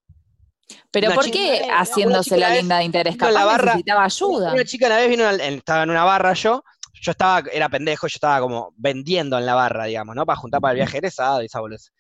Pero 0.90 1.08
Una 1.08 1.14
¿por 1.14 1.30
qué 1.30 1.66
haciéndose 1.70 2.36
la 2.36 2.50
linda 2.50 2.78
de 2.78 2.84
interés? 2.84 3.14
a 3.20 3.30
la 3.30 3.40
Capaz 3.40 3.44
barra- 3.46 3.72
necesitaba 3.74 4.04
ayuda. 4.04 4.52
Una 4.52 4.64
chica 4.64 4.86
una 4.86 4.96
vez 4.96 5.08
vino, 5.08 5.30
en- 5.30 5.40
estaba 5.54 5.82
en 5.84 5.90
una 5.90 6.04
barra 6.04 6.32
yo, 6.32 6.62
yo 7.00 7.10
estaba, 7.12 7.48
era 7.52 7.68
pendejo, 7.68 8.06
yo 8.08 8.16
estaba 8.16 8.40
como 8.40 8.72
vendiendo 8.76 9.38
en 9.38 9.46
la 9.46 9.54
barra, 9.54 9.84
digamos, 9.84 10.16
¿no? 10.16 10.26
Para 10.26 10.38
juntar 10.38 10.60
para 10.60 10.72
el 10.72 10.76
viaje 10.76 10.96
egresado 10.98 11.42
y 11.42 11.46
esa 11.46 11.60
boludez. 11.60 11.92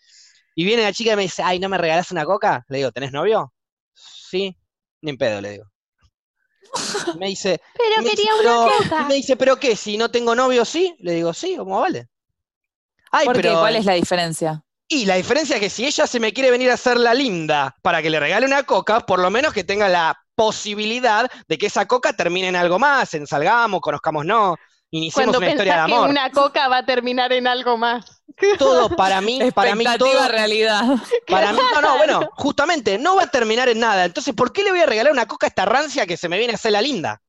Y 0.54 0.64
viene 0.64 0.82
la 0.82 0.92
chica 0.92 1.12
y 1.12 1.16
me 1.16 1.22
dice, 1.22 1.42
ay, 1.42 1.58
¿no 1.58 1.68
me 1.68 1.78
regalás 1.78 2.10
una 2.10 2.24
coca? 2.24 2.64
Le 2.68 2.78
digo, 2.78 2.90
¿tenés 2.92 3.12
novio? 3.12 3.52
Sí, 3.92 4.56
ni 5.02 5.10
en 5.10 5.18
pedo, 5.18 5.40
le 5.40 5.50
digo. 5.52 5.64
Me 7.18 7.26
dice, 7.28 7.60
Pero 7.74 8.02
me 8.02 8.10
quería 8.10 8.30
una 8.34 8.74
y 8.74 8.84
coca. 8.84 9.02
me 9.04 9.14
dice, 9.14 9.36
¿pero 9.36 9.56
qué? 9.58 9.76
Si 9.76 9.96
no 9.96 10.10
tengo 10.10 10.34
novio, 10.34 10.64
sí. 10.64 10.96
Le 11.00 11.12
digo, 11.12 11.32
sí, 11.32 11.56
¿cómo 11.56 11.80
vale? 11.80 12.08
Ay, 13.12 13.26
¿Por 13.26 13.40
qué? 13.40 13.52
¿Cuál 13.52 13.76
es 13.76 13.84
la 13.84 13.92
diferencia? 13.94 14.64
Y 14.88 15.04
la 15.04 15.16
diferencia 15.16 15.56
es 15.56 15.60
que 15.60 15.70
si 15.70 15.84
ella 15.84 16.06
se 16.06 16.20
me 16.20 16.32
quiere 16.32 16.50
venir 16.50 16.70
a 16.70 16.74
hacer 16.74 16.96
la 16.98 17.12
linda 17.12 17.74
para 17.82 18.00
que 18.02 18.10
le 18.10 18.20
regale 18.20 18.46
una 18.46 18.62
coca, 18.62 19.00
por 19.00 19.18
lo 19.18 19.30
menos 19.30 19.52
que 19.52 19.64
tenga 19.64 19.88
la 19.88 20.16
posibilidad 20.36 21.28
de 21.48 21.58
que 21.58 21.66
esa 21.66 21.86
coca 21.86 22.12
termine 22.12 22.48
en 22.48 22.56
algo 22.56 22.78
más, 22.78 23.12
en 23.14 23.26
salgamos, 23.26 23.80
conozcamos 23.80 24.24
no, 24.24 24.54
iniciemos 24.90 25.32
Cuando 25.32 25.38
una 25.38 25.48
historia 25.48 25.72
de 25.72 25.78
pensás 25.80 25.88
que 25.88 25.94
amor. 25.94 26.10
una 26.10 26.30
coca 26.30 26.68
va 26.68 26.78
a 26.78 26.86
terminar 26.86 27.32
en 27.32 27.46
algo 27.48 27.76
más. 27.76 28.22
Todo 28.58 28.94
para 28.94 29.20
mí, 29.20 29.50
para 29.52 29.74
mí 29.74 29.84
todo, 29.98 30.28
realidad. 30.28 30.82
para 31.26 31.52
mí, 31.52 31.58
no, 31.74 31.80
no, 31.80 31.96
bueno, 31.96 32.28
justamente 32.34 32.98
no 32.98 33.16
va 33.16 33.24
a 33.24 33.30
terminar 33.30 33.68
en 33.68 33.80
nada. 33.80 34.04
Entonces, 34.04 34.34
¿por 34.34 34.52
qué 34.52 34.62
le 34.62 34.70
voy 34.70 34.80
a 34.80 34.86
regalar 34.86 35.12
una 35.12 35.26
coca 35.26 35.46
a 35.46 35.48
esta 35.48 35.64
rancia 35.64 36.06
que 36.06 36.16
se 36.16 36.28
me 36.28 36.38
viene 36.38 36.52
a 36.52 36.56
hacer 36.56 36.72
la 36.72 36.82
linda? 36.82 37.22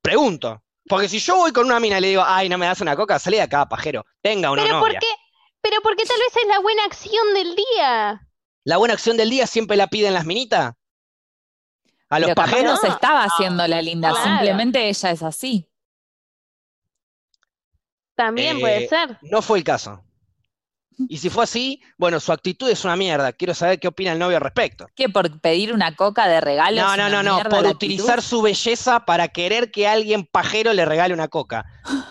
Pregunto. 0.00 0.62
Porque 0.86 1.08
si 1.08 1.18
yo 1.18 1.36
voy 1.36 1.52
con 1.52 1.66
una 1.66 1.80
mina 1.80 1.98
y 1.98 2.00
le 2.00 2.08
digo, 2.08 2.22
ay, 2.26 2.48
no 2.48 2.58
me 2.58 2.66
das 2.66 2.80
una 2.80 2.96
coca, 2.96 3.18
salí 3.18 3.36
de 3.36 3.42
acá, 3.42 3.66
pajero. 3.66 4.04
Tenga 4.20 4.50
una 4.50 4.62
Pero 4.62 4.80
novia. 4.80 4.90
¿por 4.90 4.98
qué? 5.00 5.06
Pero 5.64 5.80
porque 5.82 6.04
tal 6.04 6.18
vez 6.18 6.36
es 6.42 6.46
la 6.48 6.58
buena 6.60 6.84
acción 6.84 7.32
del 7.32 7.56
día. 7.56 8.28
La 8.64 8.76
buena 8.76 8.92
acción 8.92 9.16
del 9.16 9.30
día 9.30 9.46
siempre 9.46 9.78
la 9.78 9.86
piden 9.86 10.12
las 10.12 10.26
minitas. 10.26 10.74
A 12.10 12.18
los 12.20 12.28
Pero 12.28 12.34
pajeros. 12.34 12.64
no 12.64 12.76
se 12.76 12.88
estaba 12.88 13.24
haciendo 13.24 13.66
la 13.66 13.80
linda, 13.80 14.10
Claro. 14.10 14.24
simplemente 14.24 14.88
ella 14.90 15.10
es 15.10 15.22
así. 15.22 15.66
También 18.14 18.58
Eh, 18.58 18.60
puede 18.60 18.88
ser. 18.88 19.18
No 19.22 19.40
fue 19.40 19.56
el 19.58 19.64
caso. 19.64 20.04
Y 21.08 21.16
si 21.18 21.28
fue 21.28 21.42
así, 21.42 21.82
bueno, 21.98 22.20
su 22.20 22.30
actitud 22.30 22.68
es 22.70 22.84
una 22.84 22.94
mierda. 22.94 23.32
Quiero 23.32 23.52
saber 23.52 23.80
qué 23.80 23.88
opina 23.88 24.12
el 24.12 24.18
novio 24.20 24.36
al 24.36 24.42
respecto. 24.44 24.86
¿Qué? 24.94 25.08
¿Por 25.08 25.40
pedir 25.40 25.72
una 25.72 25.96
coca 25.96 26.28
de 26.28 26.40
regalo? 26.40 26.80
No, 26.80 26.96
no, 26.96 27.08
no, 27.08 27.22
no, 27.24 27.42
por 27.50 27.66
utilizar 27.66 28.18
actitud? 28.20 28.28
su 28.28 28.42
belleza 28.42 29.04
para 29.04 29.26
querer 29.28 29.72
que 29.72 29.88
alguien 29.88 30.24
pajero 30.24 30.72
le 30.72 30.84
regale 30.84 31.12
una 31.12 31.26
coca. 31.26 31.64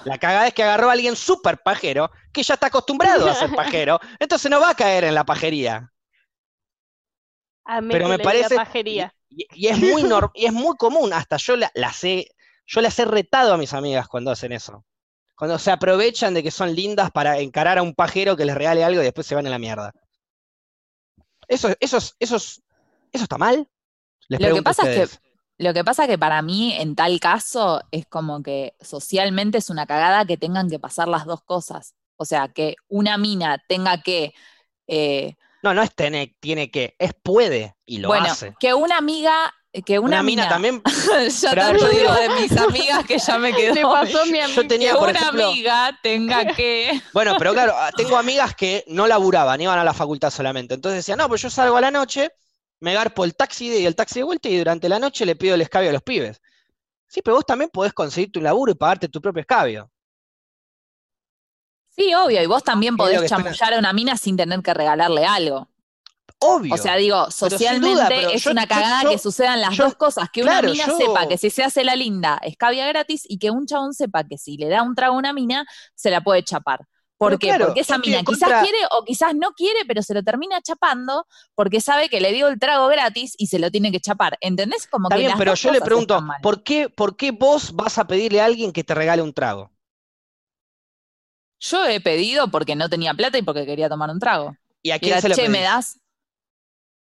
La 0.03 0.17
cagada 0.17 0.47
es 0.47 0.53
que 0.53 0.63
agarró 0.63 0.89
a 0.89 0.93
alguien 0.93 1.15
súper 1.15 1.59
pajero, 1.59 2.11
que 2.33 2.43
ya 2.43 2.55
está 2.55 2.67
acostumbrado 2.67 3.29
a 3.29 3.35
ser 3.35 3.53
pajero, 3.55 3.99
entonces 4.19 4.49
no 4.51 4.59
va 4.59 4.71
a 4.71 4.75
caer 4.75 5.03
en 5.05 5.15
la 5.15 5.23
pajería. 5.23 5.91
Amé 7.65 7.93
Pero 7.93 8.05
que 8.09 8.17
me 8.17 8.23
parece- 8.23 8.55
pajería. 8.55 9.13
Y, 9.29 9.47
y 9.53 9.67
es 9.67 9.79
muy 9.79 10.03
y 10.35 10.45
es 10.45 10.53
muy 10.53 10.75
común, 10.75 11.13
hasta 11.13 11.37
yo 11.37 11.55
la- 11.55 11.71
las 11.75 12.03
he, 12.03 12.27
yo 12.65 12.81
las 12.81 12.97
he 12.99 13.05
retado 13.05 13.53
a 13.53 13.57
mis 13.57 13.73
amigas 13.73 14.07
cuando 14.07 14.31
hacen 14.31 14.51
eso. 14.51 14.85
Cuando 15.35 15.57
se 15.57 15.71
aprovechan 15.71 16.33
de 16.33 16.43
que 16.43 16.51
son 16.51 16.75
lindas 16.75 17.09
para 17.11 17.39
encarar 17.39 17.77
a 17.77 17.81
un 17.81 17.95
pajero 17.95 18.35
que 18.37 18.45
les 18.45 18.55
regale 18.55 18.83
algo 18.83 19.01
y 19.01 19.05
después 19.05 19.25
se 19.25 19.35
van 19.35 19.47
a 19.47 19.49
la 19.49 19.57
mierda. 19.59 19.91
Eso, 21.47 21.69
eso, 21.79 21.97
es- 21.97 22.15
eso, 22.19 22.35
es- 22.35 22.61
eso 23.11 23.23
está 23.23 23.37
mal. 23.37 23.67
Les 24.27 24.39
Lo 24.39 24.53
que 24.53 24.59
a 24.59 24.63
pasa 24.63 24.91
es 24.91 25.11
que-. 25.11 25.23
Lo 25.59 25.73
que 25.73 25.83
pasa 25.83 26.07
que 26.07 26.17
para 26.17 26.41
mí, 26.41 26.73
en 26.73 26.95
tal 26.95 27.19
caso, 27.19 27.81
es 27.91 28.05
como 28.07 28.41
que 28.41 28.75
socialmente 28.81 29.59
es 29.59 29.69
una 29.69 29.85
cagada 29.85 30.25
que 30.25 30.35
tengan 30.37 30.69
que 30.69 30.79
pasar 30.79 31.07
las 31.07 31.25
dos 31.25 31.43
cosas. 31.43 31.95
O 32.17 32.25
sea, 32.25 32.47
que 32.49 32.75
una 32.87 33.17
mina 33.17 33.61
tenga 33.67 34.01
que, 34.01 34.33
eh, 34.87 35.35
No, 35.63 35.73
no 35.73 35.81
es 35.81 35.93
tiene, 35.95 36.35
tiene 36.39 36.69
que, 36.71 36.95
es 36.99 37.13
puede 37.21 37.75
y 37.85 37.97
lo 37.99 38.07
bueno, 38.09 38.27
hace. 38.31 38.53
que 38.59 38.73
una 38.73 38.97
amiga, 38.97 39.53
que 39.85 39.97
Una, 39.97 40.17
una, 40.17 40.23
mina 40.23 40.47
también. 40.49 40.81
yo 41.41 41.51
tanto 41.55 41.85
yo 41.85 41.89
digo 41.89 42.13
de 42.13 42.29
mis 42.41 42.55
amigas 42.57 43.03
que 43.05 43.17
ya 43.17 43.37
me 43.39 43.53
quedó. 43.53 43.73
Le 43.75 43.81
pasó 43.81 44.21
a 44.21 44.25
mi 44.25 44.37
Yo 44.37 44.43
amiga. 44.45 44.67
tenía, 44.67 44.91
que 44.91 44.97
por 44.97 45.09
una 45.09 45.19
ejemplo. 45.19 45.47
amiga 45.49 45.99
tenga 46.03 46.45
que. 46.55 47.01
Bueno, 47.13 47.35
pero 47.39 47.53
claro, 47.53 47.73
ah, 47.75 47.91
tengo 47.95 48.17
amigas 48.17 48.53
que 48.55 48.83
no 48.87 49.07
laburaban, 49.07 49.59
iban 49.61 49.79
a 49.79 49.83
la 49.83 49.93
facultad 49.93 50.29
solamente. 50.29 50.75
Entonces 50.75 50.97
decían, 50.99 51.17
no, 51.17 51.27
pues 51.27 51.41
yo 51.41 51.49
salgo 51.49 51.75
a 51.77 51.81
la 51.81 51.89
noche, 51.91 52.29
me 52.81 52.93
garpo 52.93 53.23
el 53.23 53.35
taxi 53.35 53.69
de 53.69 53.79
y 53.79 53.85
el 53.87 53.95
taxi 53.95 54.19
de 54.19 54.23
vuelta 54.25 54.47
y 54.49 54.57
durante 54.57 54.87
la 54.89 54.99
noche 54.99 55.25
le 55.25 55.35
pido 55.35 55.55
el 55.55 55.61
escabio 55.61 55.89
a 55.89 55.93
los 55.93 56.03
pibes. 56.03 56.39
Sí, 57.07 57.21
pero 57.23 57.37
vos 57.37 57.45
también 57.45 57.69
podés 57.71 57.93
conseguir 57.93 58.31
tu 58.31 58.41
laburo 58.41 58.71
y 58.71 58.75
pagarte 58.75 59.07
tu 59.09 59.21
propio 59.21 59.41
escabio. 59.41 59.89
Sí, 61.95 62.13
obvio, 62.13 62.41
y 62.41 62.45
vos 62.47 62.63
también 62.63 62.95
Es 62.95 62.97
podés 62.97 63.29
chamullar 63.29 63.73
a 63.73 63.79
una 63.79 63.93
mina 63.93 64.17
sin 64.17 64.35
tener 64.35 64.61
que 64.61 64.73
regalarle 64.73 65.25
algo. 65.25 65.69
Obvio. 66.39 66.73
O 66.73 66.77
sea, 66.77 66.95
digo, 66.97 67.17
duda, 67.17 67.31
socialmente 67.31 68.33
es 68.35 68.43
yo- 68.43 68.51
una 68.51 68.67
cagada 68.67 69.03
yo- 69.03 69.11
que 69.11 69.17
sucedan 69.17 69.61
las 69.61 69.75
yo- 69.77 69.85
dos 69.85 69.95
cosas, 69.95 70.29
que 70.29 70.41
una 70.43 70.61
mina 70.61 70.85
sepa 70.97 71.27
que 71.27 71.37
si 71.37 71.49
se 71.49 71.63
hace 71.63 71.83
la 71.85 71.95
linda, 71.95 72.37
escabia 72.43 72.85
gratis, 72.87 73.23
y 73.29 73.37
que 73.39 73.49
un 73.51 73.65
chabón 73.65 73.93
sepa 73.93 74.23
que 74.25 74.37
si 74.37 74.57
le 74.57 74.67
da 74.67 74.83
un 74.83 74.93
trago 74.95 75.15
a 75.15 75.17
una 75.17 75.31
mina, 75.31 75.65
se 75.95 76.09
la 76.09 76.21
puede 76.21 76.43
chapar. 76.43 76.81
¿Por 77.17 77.39
qué? 77.39 77.47
claro, 77.47 77.67
porque 77.67 77.81
esa 77.81 77.97
mina 77.97 78.21
quizás 78.23 78.49
contra- 78.49 78.61
quiere 78.63 78.79
o 78.91 79.05
quizás 79.05 79.33
no 79.35 79.51
quiere, 79.53 79.85
pero 79.87 80.01
se 80.01 80.13
lo 80.13 80.23
termina 80.23 80.61
chapando 80.61 81.25
porque 81.55 81.79
sabe 81.79 82.09
que 82.09 82.19
le 82.19 82.33
dio 82.33 82.49
el 82.49 82.59
trago 82.59 82.87
gratis 82.87 83.35
y 83.37 83.47
se 83.47 83.59
lo 83.59 83.71
tiene 83.71 83.93
que 83.93 84.01
chapar. 84.01 84.37
¿Entendés? 84.41 84.87
Como 84.87 85.07
Está 85.07 85.15
que 85.15 85.19
bien, 85.19 85.29
las 85.29 85.37
pero 85.37 85.51
dos 85.51 85.61
yo 85.61 85.71
le 85.71 85.79
pregunto. 85.79 86.21
¿por 86.41 86.63
qué, 86.63 86.89
¿por 86.89 87.15
qué 87.15 87.31
vos 87.31 87.73
vas 87.75 87.97
a 87.97 88.07
pedirle 88.07 88.41
a 88.41 88.45
alguien 88.45 88.73
que 88.73 88.83
te 88.83 88.93
regale 88.93 89.21
un 89.21 89.31
trago? 89.31 89.71
Yo 91.69 91.85
he 91.85 91.99
pedido 92.01 92.49
porque 92.51 92.75
no 92.75 92.89
tenía 92.89 93.13
plata 93.13 93.37
y 93.37 93.41
porque 93.41 93.65
quería 93.65 93.89
tomar 93.89 94.09
un 94.09 94.19
trago. 94.19 94.55
¿Y 94.81 94.91
a 94.91 94.99
Y 94.99 95.07
quién 95.07 95.13
era, 95.13 95.21
se 95.21 95.29
lo 95.29 95.35
che, 95.35 95.49
¿me 95.49 95.61
das? 95.61 95.99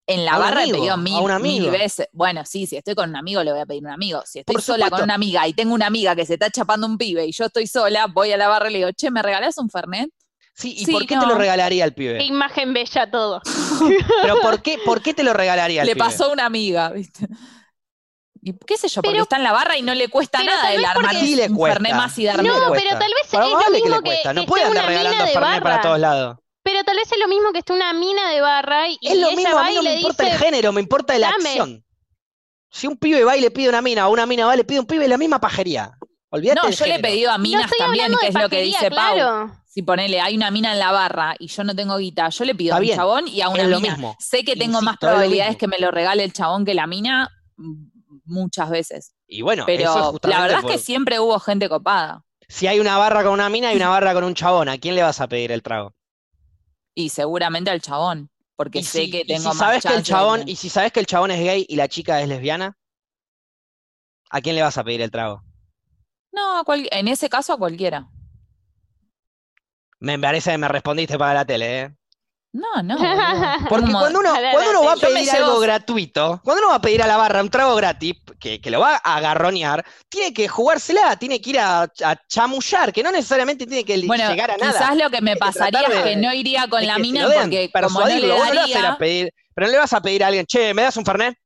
En 0.06 0.24
la 0.24 0.32
A 0.32 0.40
un 0.40 0.42
barra 0.44 0.64
he 0.64 0.68
amigo, 0.68 0.76
pedido 0.76 0.96
a 0.96 0.96
mil, 0.96 1.20
un 1.20 1.30
mil 1.36 1.62
amigo. 1.62 1.70
veces. 1.70 2.08
Bueno, 2.12 2.44
sí, 2.44 2.66
si 2.66 2.76
estoy 2.76 2.94
con 2.96 3.10
un 3.10 3.16
amigo, 3.16 3.42
le 3.44 3.52
voy 3.52 3.60
a 3.60 3.66
pedir 3.66 3.84
un 3.84 3.90
amigo. 3.90 4.22
Si 4.26 4.40
estoy 4.40 4.56
Por 4.56 4.62
sola 4.62 4.90
con 4.90 5.02
una 5.02 5.14
amiga 5.14 5.46
y 5.46 5.54
tengo 5.54 5.72
una 5.74 5.86
amiga 5.86 6.16
que 6.16 6.26
se 6.26 6.34
está 6.34 6.50
chapando 6.50 6.86
un 6.86 6.98
pibe 6.98 7.26
y 7.26 7.32
yo 7.32 7.44
estoy 7.46 7.66
sola, 7.68 8.06
voy 8.06 8.32
a 8.32 8.36
la 8.36 8.48
barra 8.48 8.68
y 8.70 8.72
le 8.72 8.78
digo, 8.78 8.90
che, 8.92 9.10
¿me 9.10 9.22
regalás 9.22 9.56
un 9.58 9.70
Fernet? 9.70 10.10
Sí, 10.54 10.74
¿y 10.78 10.86
Sí, 10.86 10.86
por 10.86 11.06
qué 11.06 11.16
no. 11.16 11.20
te 11.20 11.26
lo 11.26 11.34
regalaría 11.34 11.84
el 11.84 11.94
Qué 12.16 12.24
pibe? 12.24 12.24
imagen 12.24 12.72
bella 12.74 13.10
todo. 13.10 13.42
Pero 14.20 14.38
¿por 14.40 14.62
qué, 14.62 14.78
por 14.78 15.02
qué 15.02 15.14
te 15.14 15.22
lo 15.22 15.32
regalaría 15.32 15.82
el 15.84 15.86
Le 15.86 15.92
pibe? 15.92 15.96
pasó 15.96 16.26
a 16.26 16.32
una 16.32 16.46
amiga, 16.46 16.90
¿viste? 16.90 17.28
Y 18.42 18.54
qué 18.66 18.76
sé 18.78 18.88
yo, 18.88 19.02
porque 19.02 19.10
Pero- 19.12 19.22
está 19.24 19.36
en 19.36 19.42
la 19.44 19.52
barra 19.52 19.76
y 19.76 19.82
no 19.82 19.94
le 19.94 20.08
cuesta 20.08 20.38
pero 20.38 20.50
nada 20.50 20.72
el 20.72 20.84
armar 20.84 21.14
Sí 21.16 21.34
le 21.34 21.50
cuesta. 21.50 21.80
Más 21.94 22.18
y 22.18 22.24
No, 22.24 22.32
cuesta. 22.34 22.70
pero 22.72 22.98
tal 22.98 23.10
vez 23.12 23.28
Pero 23.30 23.44
es 23.44 23.50
lo 23.50 23.56
vale 23.56 23.66
que 23.66 23.72
mismo 23.82 23.88
le 23.90 23.96
que- 23.96 24.02
cuesta. 24.02 24.32
No 24.34 24.40
que 24.42 24.46
puede 24.46 24.64
andar 24.64 24.84
una 24.84 24.88
mina 24.90 24.98
regalando 25.02 25.24
de 25.26 25.30
Fernet 25.32 25.62
para 25.62 25.74
barra. 25.76 25.82
todos 25.82 25.98
lados. 26.00 26.36
Pero 26.62 26.84
tal 26.84 26.96
vez 26.96 27.10
es 27.12 27.18
lo 27.18 27.28
mismo 27.28 27.52
que 27.52 27.58
esté 27.58 27.72
una 27.72 27.92
mina 27.92 28.30
de 28.30 28.40
barra 28.40 28.88
y 28.88 28.98
Es 29.02 29.16
lo 29.18 29.28
ella 29.28 29.36
mismo, 29.36 29.58
a 29.58 29.64
mí 29.68 29.74
no 29.74 29.82
me 29.82 29.94
importa 29.94 30.30
el 30.30 30.38
género, 30.38 30.72
me 30.72 30.80
importa 30.80 31.18
la 31.18 31.30
"Dame". 31.30 31.48
acción. 31.50 31.84
Si 32.70 32.86
un 32.86 32.96
pibe 32.96 33.24
va 33.24 33.36
y 33.36 33.40
le 33.40 33.50
pide 33.50 33.68
una 33.68 33.82
mina, 33.82 34.08
o 34.08 34.12
una 34.12 34.26
mina 34.26 34.46
va 34.46 34.54
y 34.54 34.58
le 34.58 34.64
pide 34.64 34.80
un 34.80 34.86
pibe, 34.86 35.08
la 35.08 35.18
misma 35.18 35.40
pajería. 35.40 35.92
Olvídate 36.30 36.60
No, 36.62 36.70
yo 36.70 36.86
le 36.86 36.94
he 36.94 36.98
pedido 37.00 37.30
a 37.32 37.38
minas 37.38 37.70
también, 37.78 38.14
que 38.20 38.28
es 38.28 38.34
lo 38.34 38.48
que 38.48 38.62
dice 38.62 38.90
Pau. 38.90 39.14
claro. 39.14 39.56
Si 39.66 39.82
ponele, 39.82 40.20
hay 40.20 40.36
una 40.36 40.50
mina 40.50 40.72
en 40.72 40.78
la 40.78 40.92
barra 40.92 41.34
y 41.38 41.46
yo 41.48 41.62
no 41.64 41.74
tengo 41.74 41.96
guita, 41.96 42.28
yo 42.28 42.44
le 42.44 42.54
pido 42.54 42.74
a 42.74 42.78
un 42.78 42.88
chabón 42.88 43.28
y 43.28 43.40
a 43.40 43.48
una 43.48 43.62
es 43.62 43.68
lo 43.68 43.80
mina. 43.80 43.92
mismo. 43.94 44.16
Sé 44.18 44.44
que 44.44 44.54
tengo 44.56 44.80
más 44.82 44.94
Insisto, 44.94 45.06
lo 45.06 45.12
probabilidades 45.12 45.56
que 45.56 45.66
me 45.68 45.78
lo 45.78 45.90
regale 45.90 46.22
el 46.24 46.32
chabón 46.32 46.64
que 46.64 46.74
la 46.74 46.86
mina 46.86 47.28
muchas 48.30 48.70
veces. 48.70 49.14
Y 49.26 49.42
bueno, 49.42 49.64
eso 49.64 49.76
Pero 49.76 50.12
es 50.14 50.20
la 50.30 50.40
verdad 50.42 50.60
es 50.60 50.64
que 50.66 50.78
siempre 50.78 51.20
hubo 51.20 51.38
gente 51.40 51.68
copada. 51.68 52.24
si 52.48 52.66
hay 52.66 52.80
una 52.80 52.98
barra 52.98 53.22
con 53.24 53.32
una 53.32 53.48
mina 53.48 53.72
y 53.72 53.76
una 53.76 53.88
barra 53.90 54.12
con 54.12 54.24
un 54.24 54.34
chabón, 54.34 54.68
¿a 54.68 54.76
quién 54.78 54.94
le 54.94 55.02
vas 55.02 55.20
a 55.22 55.28
pedir 55.28 55.52
el 55.52 55.62
trago? 55.62 55.94
Y 56.94 57.08
seguramente 57.10 57.70
al 57.70 57.80
chabón, 57.80 58.30
porque 58.56 58.82
sé 58.82 59.04
si, 59.04 59.10
que 59.10 59.24
y 59.26 59.26
tengo 59.26 59.50
si 59.50 59.52
más 59.54 59.58
sabes 59.58 59.82
que 59.84 59.92
el 59.94 59.98
de 59.98 60.02
chabón, 60.02 60.42
y 60.46 60.56
si 60.56 60.68
sabes 60.68 60.92
que 60.92 61.00
el 61.00 61.06
chabón 61.06 61.30
es 61.30 61.40
gay 61.40 61.66
y 61.68 61.76
la 61.76 61.88
chica 61.88 62.20
es 62.20 62.28
lesbiana, 62.28 62.76
¿a 64.30 64.40
quién 64.40 64.56
le 64.56 64.62
vas 64.62 64.76
a 64.78 64.82
pedir 64.84 65.02
el 65.02 65.10
trago? 65.10 65.42
No, 66.32 66.58
a 66.58 66.64
cual- 66.64 66.88
en 66.90 67.06
ese 67.08 67.28
caso 67.28 67.52
a 67.52 67.58
cualquiera. 67.58 68.08
Me 70.00 70.18
parece 70.18 70.50
que 70.50 70.58
me 70.58 70.68
respondiste 70.68 71.16
para 71.18 71.32
la 71.34 71.44
tele, 71.46 71.80
¿eh? 71.82 71.96
No, 72.52 72.82
no. 72.82 72.96
Porque 73.68 73.86
Como- 73.86 74.00
cuando 74.00 74.18
uno, 74.20 74.30
cuando 74.52 74.70
uno 74.70 74.84
va 74.84 74.92
a 74.92 74.96
pedir 74.96 75.18
llevo- 75.28 75.36
algo 75.46 75.60
gratuito, 75.60 76.40
cuando 76.42 76.62
uno 76.62 76.70
va 76.70 76.76
a 76.76 76.80
pedir 76.80 77.00
a 77.02 77.06
la 77.06 77.16
barra 77.16 77.42
un 77.42 77.48
trago 77.48 77.76
gratis, 77.76 78.14
que, 78.40 78.60
que 78.60 78.70
lo 78.70 78.80
va 78.80 79.00
a 79.04 79.16
agarronear, 79.16 79.84
tiene 80.08 80.34
que 80.34 80.48
jugársela, 80.48 81.14
tiene 81.16 81.40
que 81.40 81.50
ir 81.50 81.58
a, 81.60 81.82
a 81.82 82.16
chamullar, 82.28 82.92
que 82.92 83.02
no 83.04 83.12
necesariamente 83.12 83.66
tiene 83.66 83.84
que 83.84 84.04
Bueno, 84.06 84.28
llegar 84.28 84.50
a 84.50 84.56
nada. 84.56 84.72
quizás 84.72 84.96
lo 84.96 85.10
que 85.10 85.20
me 85.20 85.36
pasaría 85.36 85.80
es 85.82 86.02
que 86.02 86.16
no 86.16 86.32
iría 86.34 86.66
con 86.68 86.84
la 86.84 86.98
mina 86.98 87.28
porque 87.32 87.70
como 87.72 88.00
no 88.00 88.06
le 88.06 88.32
vos 88.32 88.38
no 88.48 88.52
le 88.52 88.60
vas 88.60 88.66
a 88.66 88.68
ir 88.68 88.76
a 88.78 88.80
daría, 88.82 88.98
pedir, 88.98 89.30
pero 89.54 89.66
no 89.68 89.72
le 89.72 89.78
vas 89.78 89.92
a 89.92 90.00
pedir 90.00 90.24
a 90.24 90.26
alguien, 90.26 90.44
che, 90.46 90.74
¿me 90.74 90.82
das 90.82 90.96
un 90.96 91.04
Fernet? 91.04 91.36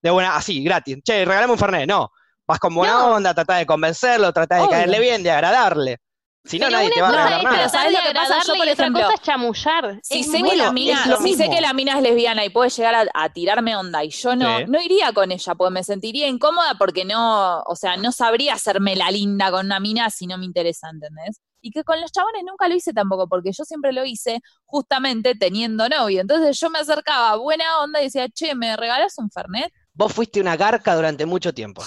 De 0.00 0.10
buena, 0.10 0.36
así, 0.36 0.62
gratis. 0.62 0.98
Che, 1.04 1.24
regálame 1.24 1.52
un 1.52 1.58
Fernet. 1.58 1.86
No. 1.88 2.10
Vas 2.46 2.58
con 2.58 2.74
buena 2.74 2.92
No. 2.94 3.06
onda, 3.14 3.32
tratás 3.32 3.58
de 3.58 3.66
convencerlo, 3.66 4.30
tratás 4.32 4.58
de 4.58 4.64
Obvio. 4.64 4.70
caerle 4.72 5.00
bien, 5.00 5.22
de 5.22 5.30
agradarle. 5.30 5.98
Si 6.46 6.58
no, 6.58 6.66
Pero 6.66 6.76
nadie 6.76 6.90
te 6.90 7.00
va 7.00 7.08
a 7.08 7.10
regalar 7.12 7.38
pero 7.40 7.52
nada. 7.52 7.62
tratar 7.70 7.80
¿sabes 7.80 7.92
lo 7.94 8.06
que 8.06 8.14
pasa? 8.14 8.38
Yo, 8.46 8.54
por 8.58 8.68
ejemplo, 8.68 9.02
cosa 9.02 9.14
es 9.14 9.20
chamullar. 9.22 10.00
Si 10.02 10.20
Es 10.20 10.30
sé, 10.30 10.42
que 10.42 10.56
la 10.56 10.72
mina, 10.72 11.04
es 11.14 11.18
si 11.22 11.34
sé 11.36 11.48
que 11.48 11.60
la 11.62 11.72
mina 11.72 11.96
es 11.96 12.02
lesbiana 12.02 12.44
y 12.44 12.50
puede 12.50 12.68
llegar 12.68 12.94
a, 12.94 13.06
a 13.14 13.32
tirarme 13.32 13.74
onda 13.76 14.04
y 14.04 14.10
yo 14.10 14.36
no, 14.36 14.58
Sí. 14.58 14.64
no 14.68 14.78
iría 14.82 15.12
con 15.14 15.32
ella, 15.32 15.54
porque 15.54 15.72
me 15.72 15.82
sentiría 15.84 16.28
incómoda 16.28 16.74
porque 16.78 17.06
no, 17.06 17.60
o 17.62 17.76
sea, 17.76 17.96
no 17.96 18.12
sabría 18.12 18.52
hacerme 18.54 18.94
la 18.94 19.10
linda 19.10 19.50
con 19.50 19.64
una 19.64 19.80
mina 19.80 20.10
si 20.10 20.26
no 20.26 20.36
me 20.36 20.44
interesa, 20.44 20.90
¿entendés? 20.90 21.40
Y 21.62 21.70
que 21.70 21.82
con 21.82 21.98
los 22.02 22.12
chabones 22.12 22.42
nunca 22.46 22.68
lo 22.68 22.74
hice 22.74 22.92
tampoco, 22.92 23.26
porque 23.26 23.50
yo 23.52 23.64
siempre 23.64 23.92
lo 23.94 24.04
hice 24.04 24.40
justamente 24.66 25.34
teniendo 25.34 25.88
novio. 25.88 26.20
Entonces 26.20 26.60
yo 26.60 26.68
me 26.68 26.78
acercaba 26.80 27.30
a 27.30 27.36
buena 27.36 27.64
onda 27.82 28.02
y 28.02 28.04
decía, 28.04 28.28
che, 28.28 28.54
¿me 28.54 28.76
regalas 28.76 29.14
un 29.16 29.30
Fernet? 29.30 29.72
Vos 29.94 30.12
fuiste 30.12 30.42
una 30.42 30.56
garca 30.58 30.94
durante 30.94 31.24
mucho 31.24 31.54
tiempo. 31.54 31.82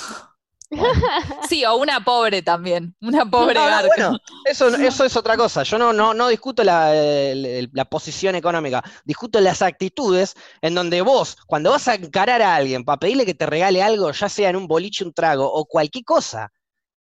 Sí, 1.50 1.64
o 1.66 1.76
una 1.78 2.04
pobre 2.04 2.42
también, 2.42 2.96
una 3.02 3.30
pobre 3.30 3.54
No, 3.54 3.70
no, 3.70 3.88
bueno, 3.88 4.18
eso, 4.46 4.68
eso 4.76 5.06
es 5.06 5.16
otra 5.16 5.38
cosa. 5.38 5.64
Yo 5.64 5.78
no, 5.78 5.94
no, 5.94 6.14
no 6.14 6.28
discuto 6.28 6.64
la, 6.64 6.92
la 6.94 7.86
posición 7.86 8.36
económica, 8.36 8.84
discuto 9.06 9.40
las 9.40 9.62
actitudes 9.62 10.36
en 10.62 10.76
donde 10.76 11.02
vos, 11.02 11.38
cuando 11.48 11.72
vas 11.72 11.88
a 11.88 11.96
encarar 11.96 12.42
a 12.42 12.56
alguien 12.56 12.84
para 12.84 13.00
pedirle 13.00 13.26
que 13.26 13.34
te 13.34 13.46
regale 13.46 13.82
algo, 13.82 14.12
ya 14.12 14.30
sea 14.30 14.50
en 14.50 14.56
un 14.56 14.68
boliche, 14.68 15.06
un 15.06 15.14
trago 15.14 15.52
o 15.52 15.66
cualquier 15.66 16.04
cosa, 16.04 16.52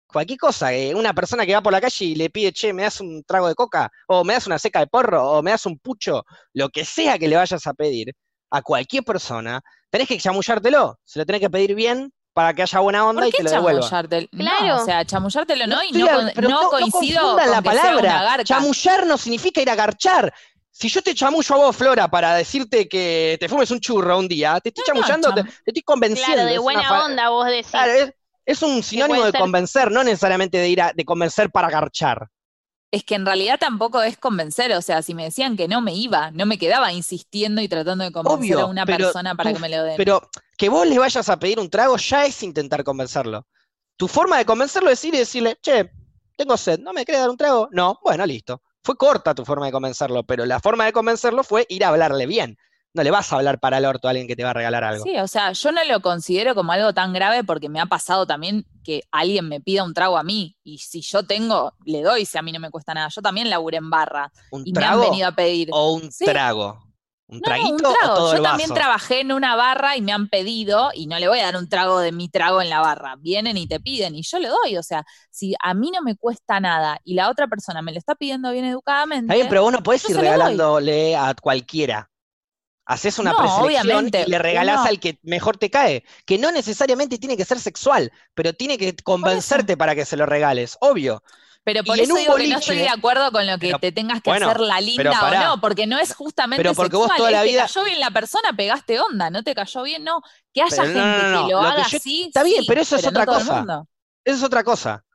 cualquier 0.07 0.39
cosa, 0.39 0.73
eh, 0.73 0.93
una 0.95 1.13
persona 1.13 1.45
que 1.45 1.53
va 1.53 1.61
por 1.61 1.73
la 1.73 1.81
calle 1.81 2.05
y 2.05 2.15
le 2.15 2.29
pide, 2.29 2.51
che, 2.53 2.73
me 2.73 2.83
das 2.83 3.01
un 3.01 3.23
trago 3.23 3.47
de 3.47 3.55
coca, 3.55 3.89
o 4.07 4.23
me 4.23 4.33
das 4.33 4.47
una 4.47 4.59
seca 4.59 4.79
de 4.79 4.87
porro, 4.87 5.29
o 5.31 5.41
me 5.43 5.51
das 5.51 5.65
un 5.65 5.79
pucho, 5.79 6.23
lo 6.53 6.69
que 6.69 6.85
sea 6.85 7.17
que 7.17 7.27
le 7.27 7.37
vayas 7.37 7.65
a 7.67 7.73
pedir 7.73 8.13
a 8.51 8.61
cualquier 8.61 9.03
persona, 9.03 9.61
tenés 9.89 10.07
que 10.07 10.17
chamullártelo, 10.19 10.99
se 11.03 11.19
lo 11.19 11.25
tenés 11.25 11.41
que 11.41 11.49
pedir 11.49 11.75
bien 11.75 12.13
para 12.33 12.53
que 12.53 12.63
haya 12.63 12.79
buena 12.79 13.05
onda 13.07 13.21
¿Por 13.21 13.29
y 13.29 13.31
te 13.31 13.43
lo 13.43 13.51
devuelva. 13.51 13.81
chamullártelo? 13.81 14.27
Claro. 14.31 14.65
No, 14.67 14.81
o 14.81 14.85
sea, 14.85 15.05
chamullártelo 15.05 15.67
no, 15.67 15.83
y 15.83 15.91
no, 15.91 16.05
a- 16.07 16.13
con- 16.15 16.31
pero 16.35 16.49
no 16.49 16.69
coincido 16.69 17.21
confundan 17.21 17.51
la 17.51 17.61
con 17.61 17.71
que 17.73 17.79
sea 17.79 17.91
una 17.91 18.01
palabra. 18.01 18.23
garca. 18.23 18.43
Chamullar 18.43 19.05
no 19.07 19.17
significa 19.17 19.61
ir 19.61 19.69
a 19.69 19.75
garchar. 19.75 20.33
Si 20.71 20.89
yo 20.89 21.03
te 21.03 21.13
chamullo 21.13 21.53
a 21.55 21.57
vos, 21.59 21.75
Flora, 21.75 22.07
para 22.09 22.33
decirte 22.35 22.89
que 22.89 23.37
te 23.39 23.47
fumes 23.47 23.69
un 23.69 23.79
churro 23.79 24.17
un 24.17 24.27
día, 24.27 24.59
te 24.59 24.69
estoy 24.69 24.83
No, 24.87 24.93
no, 24.93 24.99
chamullando, 25.01 25.33
te, 25.35 25.41
cham- 25.41 25.53
te 25.63 25.71
estoy 25.71 25.83
convenciendo. 25.83 26.33
Claro, 26.33 26.49
de 26.49 26.57
buena 26.57 26.83
fa- 26.89 27.05
onda 27.05 27.29
vos 27.29 27.45
decís. 27.45 27.67
Claro, 27.69 27.91
es, 27.91 28.13
es 28.45 28.61
un 28.63 28.81
sinónimo 28.81 29.23
de 29.23 29.31
ser- 29.31 29.39
convencer, 29.39 29.91
no 29.91 30.03
necesariamente 30.03 30.57
de 30.57 30.69
ir 30.69 30.81
a, 30.81 30.91
de 30.91 31.05
convencer 31.05 31.51
para 31.51 31.69
garchar. 31.69 32.27
Es 32.93 33.03
que 33.03 33.15
en 33.15 33.25
realidad 33.25 33.57
tampoco 33.59 34.03
es 34.03 34.19
convencer, 34.19 34.71
o 34.73 34.81
sea, 34.83 35.01
si 35.01 35.15
me 35.15 35.23
decían 35.23 35.57
que 35.57 35.67
no 35.67 35.81
me 35.81 35.95
iba, 35.95 36.29
no 36.29 36.45
me 36.45 36.59
quedaba 36.59 36.93
insistiendo 36.93 37.59
y 37.59 37.67
tratando 37.67 38.03
de 38.03 38.11
convencer 38.11 38.55
Obvio, 38.55 38.59
a 38.59 38.65
una 38.67 38.85
persona 38.85 39.33
para 39.33 39.49
tú- 39.49 39.55
que 39.55 39.61
me 39.61 39.69
lo 39.69 39.83
den. 39.83 39.97
Pero 39.97 40.21
que 40.55 40.69
vos 40.69 40.85
le 40.85 40.99
vayas 40.99 41.27
a 41.27 41.39
pedir 41.39 41.59
un 41.59 41.71
trago 41.71 41.97
ya 41.97 42.27
es 42.27 42.43
intentar 42.43 42.83
convencerlo. 42.83 43.47
Tu 43.97 44.07
forma 44.07 44.37
de 44.37 44.45
convencerlo 44.45 44.91
es 44.91 45.03
ir 45.05 45.15
y 45.15 45.17
decirle, 45.17 45.57
che, 45.59 45.89
tengo 46.37 46.55
sed, 46.55 46.81
¿no 46.81 46.93
me 46.93 47.03
querés 47.03 47.21
dar 47.21 47.31
un 47.31 47.37
trago? 47.37 47.67
No, 47.71 47.99
bueno, 48.03 48.27
listo. 48.27 48.61
Fue 48.83 48.95
corta 48.95 49.33
tu 49.33 49.43
forma 49.43 49.65
de 49.65 49.71
convencerlo, 49.71 50.21
pero 50.21 50.45
la 50.45 50.59
forma 50.59 50.85
de 50.85 50.93
convencerlo 50.93 51.43
fue 51.43 51.65
ir 51.69 51.83
a 51.85 51.87
hablarle 51.89 52.27
bien. 52.27 52.59
No 52.93 53.01
le 53.03 53.09
vas 53.11 53.31
a 53.33 53.37
hablar 53.37 53.59
para 53.59 53.79
el 53.79 53.85
orto 53.85 54.07
a 54.07 54.11
alguien 54.11 54.27
que 54.27 54.35
te 54.35 54.43
va 54.43 54.51
a 54.51 54.53
regalar 54.53 54.83
algo. 54.83 55.03
Sí, 55.03 55.17
o 55.17 55.27
sea, 55.27 55.51
yo 55.51 55.71
no 55.71 55.83
lo 55.83 55.99
considero 56.01 56.53
como 56.53 56.71
algo 56.73 56.93
tan 56.93 57.11
grave 57.11 57.43
porque 57.43 57.67
me 57.67 57.79
ha 57.79 57.87
pasado 57.87 58.27
también 58.27 58.65
que 58.83 59.01
alguien 59.11 59.47
me 59.49 59.59
pida 59.61 59.83
un 59.83 59.93
trago 59.95 60.17
a 60.17 60.23
mí 60.23 60.55
y 60.63 60.77
si 60.77 61.01
yo 61.01 61.23
tengo, 61.23 61.73
le 61.85 62.03
doy 62.03 62.25
si 62.25 62.37
a 62.37 62.43
mí 62.43 62.51
no 62.51 62.59
me 62.59 62.69
cuesta 62.69 62.93
nada. 62.93 63.07
Yo 63.09 63.21
también 63.21 63.49
laburé 63.49 63.77
en 63.77 63.89
barra 63.89 64.31
¿Un 64.51 64.61
y 64.65 64.73
me 64.73 64.85
han 64.85 64.91
trago 64.99 65.09
venido 65.09 65.27
a 65.27 65.31
pedir. 65.31 65.69
o 65.71 65.93
un 65.93 66.11
Sí. 66.11 66.25
trago? 66.25 66.83
¿Un 67.25 67.39
No, 67.39 67.39
no, 67.39 67.43
traguito 67.45 67.73
un 67.73 67.77
trago. 67.95 68.13
o 68.13 68.15
todo 68.15 68.31
Yo 68.31 68.37
el 68.37 68.43
también 68.43 68.69
vaso? 68.69 68.79
trabajé 68.79 69.21
en 69.21 69.31
una 69.31 69.55
barra 69.55 69.97
y 69.97 70.01
me 70.01 70.11
han 70.11 70.27
pedido 70.27 70.91
y 70.93 71.07
no 71.07 71.17
le 71.17 71.27
voy 71.27 71.39
a 71.39 71.45
dar 71.45 71.57
un 71.57 71.67
trago 71.69 71.97
de 71.99 72.11
mi 72.11 72.29
trago 72.29 72.61
en 72.61 72.69
la 72.69 72.79
barra. 72.81 73.15
Vienen 73.17 73.57
y 73.57 73.65
te 73.65 73.79
piden 73.79 74.13
y 74.13 74.21
yo 74.21 74.37
le 74.37 74.49
doy. 74.49 74.77
O 74.77 74.83
sea, 74.83 75.03
si 75.31 75.55
a 75.63 75.73
mí 75.73 75.89
no 75.89 76.03
me 76.03 76.15
cuesta 76.15 76.59
nada 76.59 76.99
y 77.03 77.15
la 77.15 77.29
otra 77.31 77.47
persona 77.47 77.81
me 77.81 77.91
lo 77.91 77.97
está 77.97 78.13
pidiendo 78.13 78.51
bien 78.51 78.65
educadamente. 78.65 79.25
Está 79.25 79.35
bien, 79.35 79.47
pero 79.49 79.63
vos 79.63 79.71
no 79.73 79.81
podés 79.81 80.07
ir 80.09 80.15
regalándole 80.17 81.15
a 81.15 81.33
cualquiera. 81.33 82.07
Haces 82.85 83.17
una 83.17 83.31
No, 83.31 83.37
preselección 83.37 83.87
obviamente, 83.87 84.23
y 84.27 84.29
le 84.29 84.39
regalás 84.39 84.85
al 84.85 84.99
que 84.99 85.17
mejor 85.23 85.57
te 85.57 85.69
cae, 85.69 86.03
que 86.25 86.37
no 86.37 86.51
necesariamente 86.51 87.17
tiene 87.17 87.37
que 87.37 87.45
ser 87.45 87.59
sexual, 87.59 88.11
pero 88.33 88.53
tiene 88.53 88.77
que 88.77 88.93
convencerte 88.97 89.77
para 89.77 89.95
que 89.95 90.03
se 90.05 90.17
lo 90.17 90.25
regales, 90.25 90.77
obvio. 90.81 91.23
Pero 91.63 91.81
por 91.85 91.97
Y 91.97 92.01
eso 92.01 92.15
digo 92.15 92.35
que 92.35 92.47
no 92.49 92.57
estoy 92.59 92.75
boliche- 92.75 92.83
de 92.83 92.89
acuerdo 92.89 93.31
con 93.31 93.47
lo 93.47 93.53
que 93.57 93.67
Pero, 93.67 93.79
te 93.79 93.93
tengas 93.93 94.21
que 94.21 94.29
bueno, 94.31 94.47
hacer 94.49 94.59
la 94.59 94.81
linda 94.81 95.17
o 95.29 95.31
no, 95.55 95.61
porque 95.61 95.87
no 95.87 95.97
es 95.97 96.13
justamente 96.13 96.61
Pero 96.61 96.75
porque 96.75 96.97
vos 96.97 97.05
sexual, 97.07 97.17
toda 97.19 97.29
es 97.29 97.35
la 97.37 97.41
te 97.43 97.47
vida- 97.47 97.61
cayó 97.61 97.83
bien 97.85 97.99
la 98.01 98.11
persona, 98.11 98.53
pegaste 98.57 98.99
onda, 98.99 99.29
no 99.29 99.43
te 99.43 99.55
cayó 99.55 99.81
bien, 99.83 100.03
no. 100.03 100.21
Que 100.53 100.61
haya 100.61 100.75
Pero 100.75 100.83
gente 100.83 100.99
no, 100.99 101.45
que 101.47 101.53
lo, 101.53 101.61
Lo 101.61 101.61
que 101.61 101.67
haga 101.73 101.87
yo- 101.87 101.97
así, 101.97 102.23
está 102.25 102.43
bien, 102.43 102.61
sí, 102.63 102.67
pero 102.67 102.81
eso 102.81 102.97
es 102.97 103.07
otra 103.07 103.25
cosa. 103.25 103.65
Eso 104.25 104.35
es 104.37 104.43
otra 104.43 104.63
cosa. 104.65 105.05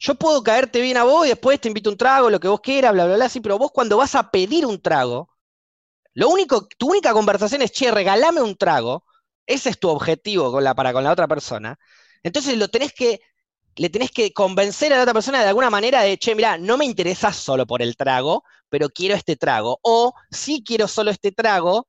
Yo 0.00 0.16
puedo 0.16 0.42
caerte 0.42 0.80
bien 0.80 0.96
a 0.96 1.04
vos 1.04 1.26
y 1.26 1.28
después 1.28 1.60
te 1.60 1.68
invito 1.68 1.90
un 1.90 1.96
trago, 1.96 2.28
lo 2.28 2.40
que 2.40 2.48
vos 2.48 2.60
quieras, 2.60 2.92
bla, 2.92 3.04
bla, 3.06 3.14
bla, 3.14 3.28
sí, 3.28 3.38
pero 3.40 3.56
vos 3.56 3.70
cuando 3.72 3.96
vas 3.96 4.16
a 4.16 4.32
pedir 4.32 4.66
un 4.66 4.82
trago, 4.82 5.30
lo 6.14 6.28
único, 6.28 6.68
tu 6.78 6.88
única 6.90 7.12
conversación 7.12 7.62
es, 7.62 7.72
che, 7.72 7.90
regálame 7.90 8.40
un 8.42 8.56
trago, 8.56 9.04
ese 9.46 9.70
es 9.70 9.78
tu 9.78 9.88
objetivo 9.88 10.50
con 10.52 10.64
la, 10.64 10.74
para 10.74 10.92
con 10.92 11.04
la 11.04 11.12
otra 11.12 11.28
persona. 11.28 11.78
Entonces 12.22 12.56
lo 12.58 12.68
tenés 12.68 12.92
que, 12.92 13.20
le 13.76 13.90
tenés 13.90 14.10
que 14.10 14.32
convencer 14.32 14.92
a 14.92 14.96
la 14.96 15.02
otra 15.02 15.14
persona 15.14 15.42
de 15.42 15.48
alguna 15.48 15.70
manera 15.70 16.02
de, 16.02 16.18
che, 16.18 16.34
mira, 16.34 16.58
no 16.58 16.76
me 16.78 16.84
interesas 16.84 17.36
solo 17.36 17.66
por 17.66 17.82
el 17.82 17.96
trago, 17.96 18.44
pero 18.68 18.88
quiero 18.88 19.14
este 19.14 19.36
trago. 19.36 19.78
O 19.82 20.14
sí 20.30 20.62
quiero 20.66 20.88
solo 20.88 21.10
este 21.10 21.32
trago, 21.32 21.88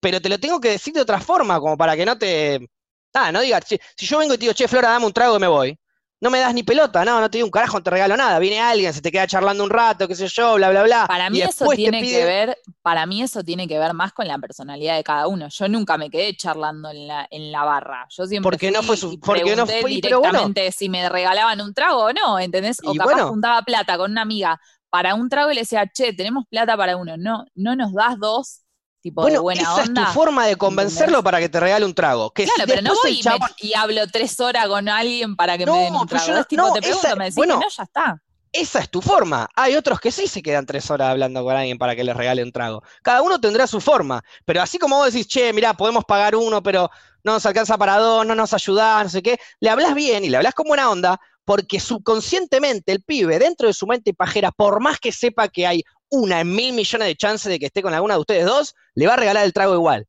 pero 0.00 0.20
te 0.20 0.28
lo 0.28 0.38
tengo 0.40 0.60
que 0.60 0.70
decir 0.70 0.94
de 0.94 1.00
otra 1.02 1.20
forma, 1.20 1.60
como 1.60 1.76
para 1.76 1.96
que 1.96 2.06
no 2.06 2.18
te. 2.18 2.68
Ah, 3.14 3.32
no 3.32 3.40
digas, 3.40 3.64
"Che, 3.66 3.80
si 3.96 4.06
yo 4.06 4.18
vengo 4.18 4.34
y 4.34 4.38
te 4.38 4.42
digo, 4.42 4.52
che, 4.54 4.68
Flora, 4.68 4.90
dame 4.90 5.06
un 5.06 5.12
trago 5.12 5.36
y 5.36 5.40
me 5.40 5.48
voy. 5.48 5.78
No 6.24 6.30
me 6.30 6.38
das 6.40 6.54
ni 6.54 6.62
pelota, 6.62 7.04
no, 7.04 7.20
no 7.20 7.28
te 7.30 7.36
digo 7.36 7.46
un 7.48 7.50
carajo, 7.50 7.76
no 7.76 7.82
te 7.82 7.90
regalo 7.90 8.16
nada. 8.16 8.38
Viene 8.38 8.58
alguien, 8.58 8.94
se 8.94 9.02
te 9.02 9.12
queda 9.12 9.26
charlando 9.26 9.62
un 9.62 9.68
rato, 9.68 10.08
qué 10.08 10.14
sé 10.14 10.26
yo, 10.26 10.54
bla, 10.54 10.70
bla, 10.70 10.82
bla. 10.82 11.04
Para 11.06 11.28
mí 11.28 11.42
eso 11.42 11.66
tiene 11.76 12.00
que 12.00 12.24
ver, 12.24 12.58
para 12.80 13.04
mí 13.04 13.20
eso 13.22 13.44
tiene 13.44 13.68
que 13.68 13.78
ver 13.78 13.92
más 13.92 14.14
con 14.14 14.26
la 14.26 14.38
personalidad 14.38 14.96
de 14.96 15.04
cada 15.04 15.26
uno. 15.28 15.48
Yo 15.50 15.68
nunca 15.68 15.98
me 15.98 16.08
quedé 16.08 16.34
charlando 16.34 16.88
en 16.90 17.06
la, 17.08 17.28
en 17.30 17.52
la 17.52 17.64
barra. 17.64 18.06
Yo 18.08 18.24
siempre 18.26 18.48
Porque 18.50 18.70
no 18.70 18.82
fue 18.82 18.96
su- 18.96 19.12
y 19.12 19.18
porque 19.18 19.54
no 19.54 19.66
fue- 19.66 19.82
bueno. 19.82 19.96
directamente 20.00 20.72
si 20.72 20.88
me 20.88 21.06
regalaban 21.10 21.60
un 21.60 21.74
trago 21.74 22.04
o 22.06 22.12
no, 22.14 22.38
¿entendés? 22.38 22.78
O 22.86 22.94
Y 22.94 22.96
capaz 22.96 23.12
bueno. 23.12 23.28
juntaba 23.28 23.60
plata 23.60 23.98
con 23.98 24.10
una 24.10 24.22
amiga 24.22 24.58
para 24.88 25.14
un 25.14 25.28
trago 25.28 25.50
y 25.52 25.56
le 25.56 25.60
decía, 25.60 25.86
che, 25.92 26.14
tenemos 26.14 26.46
plata 26.48 26.74
para 26.74 26.96
uno. 26.96 27.18
No, 27.18 27.44
no 27.54 27.76
nos 27.76 27.92
das 27.92 28.18
dos, 28.18 28.60
tipo 29.04 29.20
de 29.22 29.26
Bueno, 29.32 29.42
buena 29.42 29.60
esa 29.62 29.74
onda. 29.82 30.00
es 30.02 30.08
tu 30.08 30.12
forma 30.14 30.46
de 30.46 30.56
convencerlo 30.56 31.22
para 31.22 31.38
que 31.38 31.50
te 31.50 31.60
regale 31.60 31.84
un 31.84 31.94
trago. 31.94 32.30
Que 32.30 32.44
Claro, 32.44 32.62
si 32.62 32.66
pero 32.66 32.82
no 32.82 32.94
voy 33.02 33.10
el 33.10 33.12
y, 33.12 33.16
me- 33.18 33.22
chabón- 33.22 33.54
y 33.58 33.74
hablo 33.74 34.06
tres 34.10 34.40
horas 34.40 34.66
con 34.66 34.88
alguien 34.88 35.36
para 35.36 35.58
que 35.58 35.66
No, 35.66 35.74
me 35.74 35.80
den 35.82 35.94
un 35.94 36.00
yo 36.00 36.06
trago. 36.06 36.28
no- 36.32 36.40
Es 36.40 36.48
tipo, 36.48 36.62
no, 36.62 36.72
te 36.72 36.80
pregunto, 36.80 37.06
esa- 37.06 37.16
me 37.16 37.24
decís 37.24 37.36
bueno, 37.36 37.58
que 37.58 37.64
no, 37.66 37.70
ya 37.70 37.82
está. 37.82 38.22
Esa 38.50 38.78
es 38.78 38.88
tu 38.88 39.02
forma. 39.02 39.46
Hay 39.56 39.74
otros 39.76 40.00
que 40.00 40.10
sí 40.10 40.26
se 40.26 40.40
quedan 40.40 40.64
tres 40.64 40.90
horas 40.90 41.10
hablando 41.10 41.42
con 41.44 41.54
alguien 41.54 41.76
para 41.76 41.94
que 41.94 42.02
les 42.04 42.16
regale 42.16 42.42
un 42.42 42.50
trago. 42.52 42.82
Cada 43.02 43.20
uno 43.20 43.38
tendrá 43.40 43.66
su 43.66 43.80
forma. 43.80 44.22
Pero 44.46 44.62
así 44.62 44.78
como 44.78 44.96
vos 44.96 45.12
decís, 45.12 45.26
che, 45.28 45.52
mirá, 45.52 45.74
podemos 45.74 46.04
pagar 46.04 46.34
uno, 46.34 46.62
pero 46.62 46.88
no 47.24 47.32
nos 47.32 47.44
alcanza 47.44 47.76
para 47.76 47.98
dos, 47.98 48.24
no 48.24 48.34
nos 48.34 48.54
ayudás, 48.54 49.02
no 49.04 49.10
sé 49.10 49.22
qué, 49.22 49.38
le 49.60 49.68
hablas 49.70 49.94
bien 49.94 50.24
y 50.24 50.30
le 50.30 50.36
hablas 50.38 50.54
con 50.54 50.66
buena 50.68 50.88
onda, 50.88 51.20
porque 51.44 51.78
subconscientemente 51.80 52.92
el 52.92 53.02
pibe, 53.02 53.38
dentro 53.38 53.66
de 53.66 53.74
su 53.74 53.86
mente 53.86 54.14
pajera, 54.14 54.50
por 54.50 54.80
más 54.80 54.98
que 54.98 55.12
sepa 55.12 55.48
que 55.48 55.66
hay 55.66 55.82
una 56.14 56.40
en 56.40 56.54
mil 56.54 56.72
millones 56.72 57.08
de 57.08 57.16
chances 57.16 57.50
de 57.50 57.58
que 57.58 57.66
esté 57.66 57.82
con 57.82 57.92
alguna 57.92 58.14
de 58.14 58.20
ustedes 58.20 58.46
dos, 58.46 58.74
le 58.94 59.06
va 59.06 59.14
a 59.14 59.16
regalar 59.16 59.44
el 59.44 59.52
trago 59.52 59.74
igual. 59.74 60.06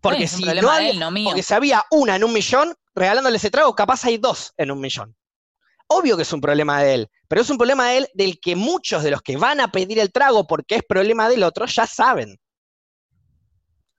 Porque 0.00 0.26
si 0.26 0.44
no 0.44 0.78
él, 0.78 0.98
mío. 1.12 1.26
porque 1.26 1.42
si 1.42 1.54
había 1.54 1.84
una 1.90 2.16
en 2.16 2.24
un 2.24 2.32
millón, 2.32 2.74
regalándole 2.94 3.36
ese 3.36 3.50
trago, 3.50 3.74
capaz 3.74 4.04
hay 4.04 4.18
dos 4.18 4.52
en 4.56 4.72
un 4.72 4.80
millón. 4.80 5.16
Obvio 5.86 6.16
que 6.16 6.22
es 6.22 6.32
un 6.32 6.40
problema 6.40 6.82
de 6.82 6.94
él, 6.94 7.10
pero 7.28 7.42
es 7.42 7.50
un 7.50 7.58
problema 7.58 7.88
de 7.88 7.98
él 7.98 8.08
del 8.14 8.40
que 8.40 8.56
muchos 8.56 9.02
de 9.04 9.10
los 9.10 9.22
que 9.22 9.36
van 9.36 9.60
a 9.60 9.70
pedir 9.70 9.98
el 9.98 10.10
trago 10.10 10.46
porque 10.46 10.76
es 10.76 10.82
problema 10.82 11.28
del 11.28 11.44
otro 11.44 11.66
ya 11.66 11.86
saben. 11.86 12.36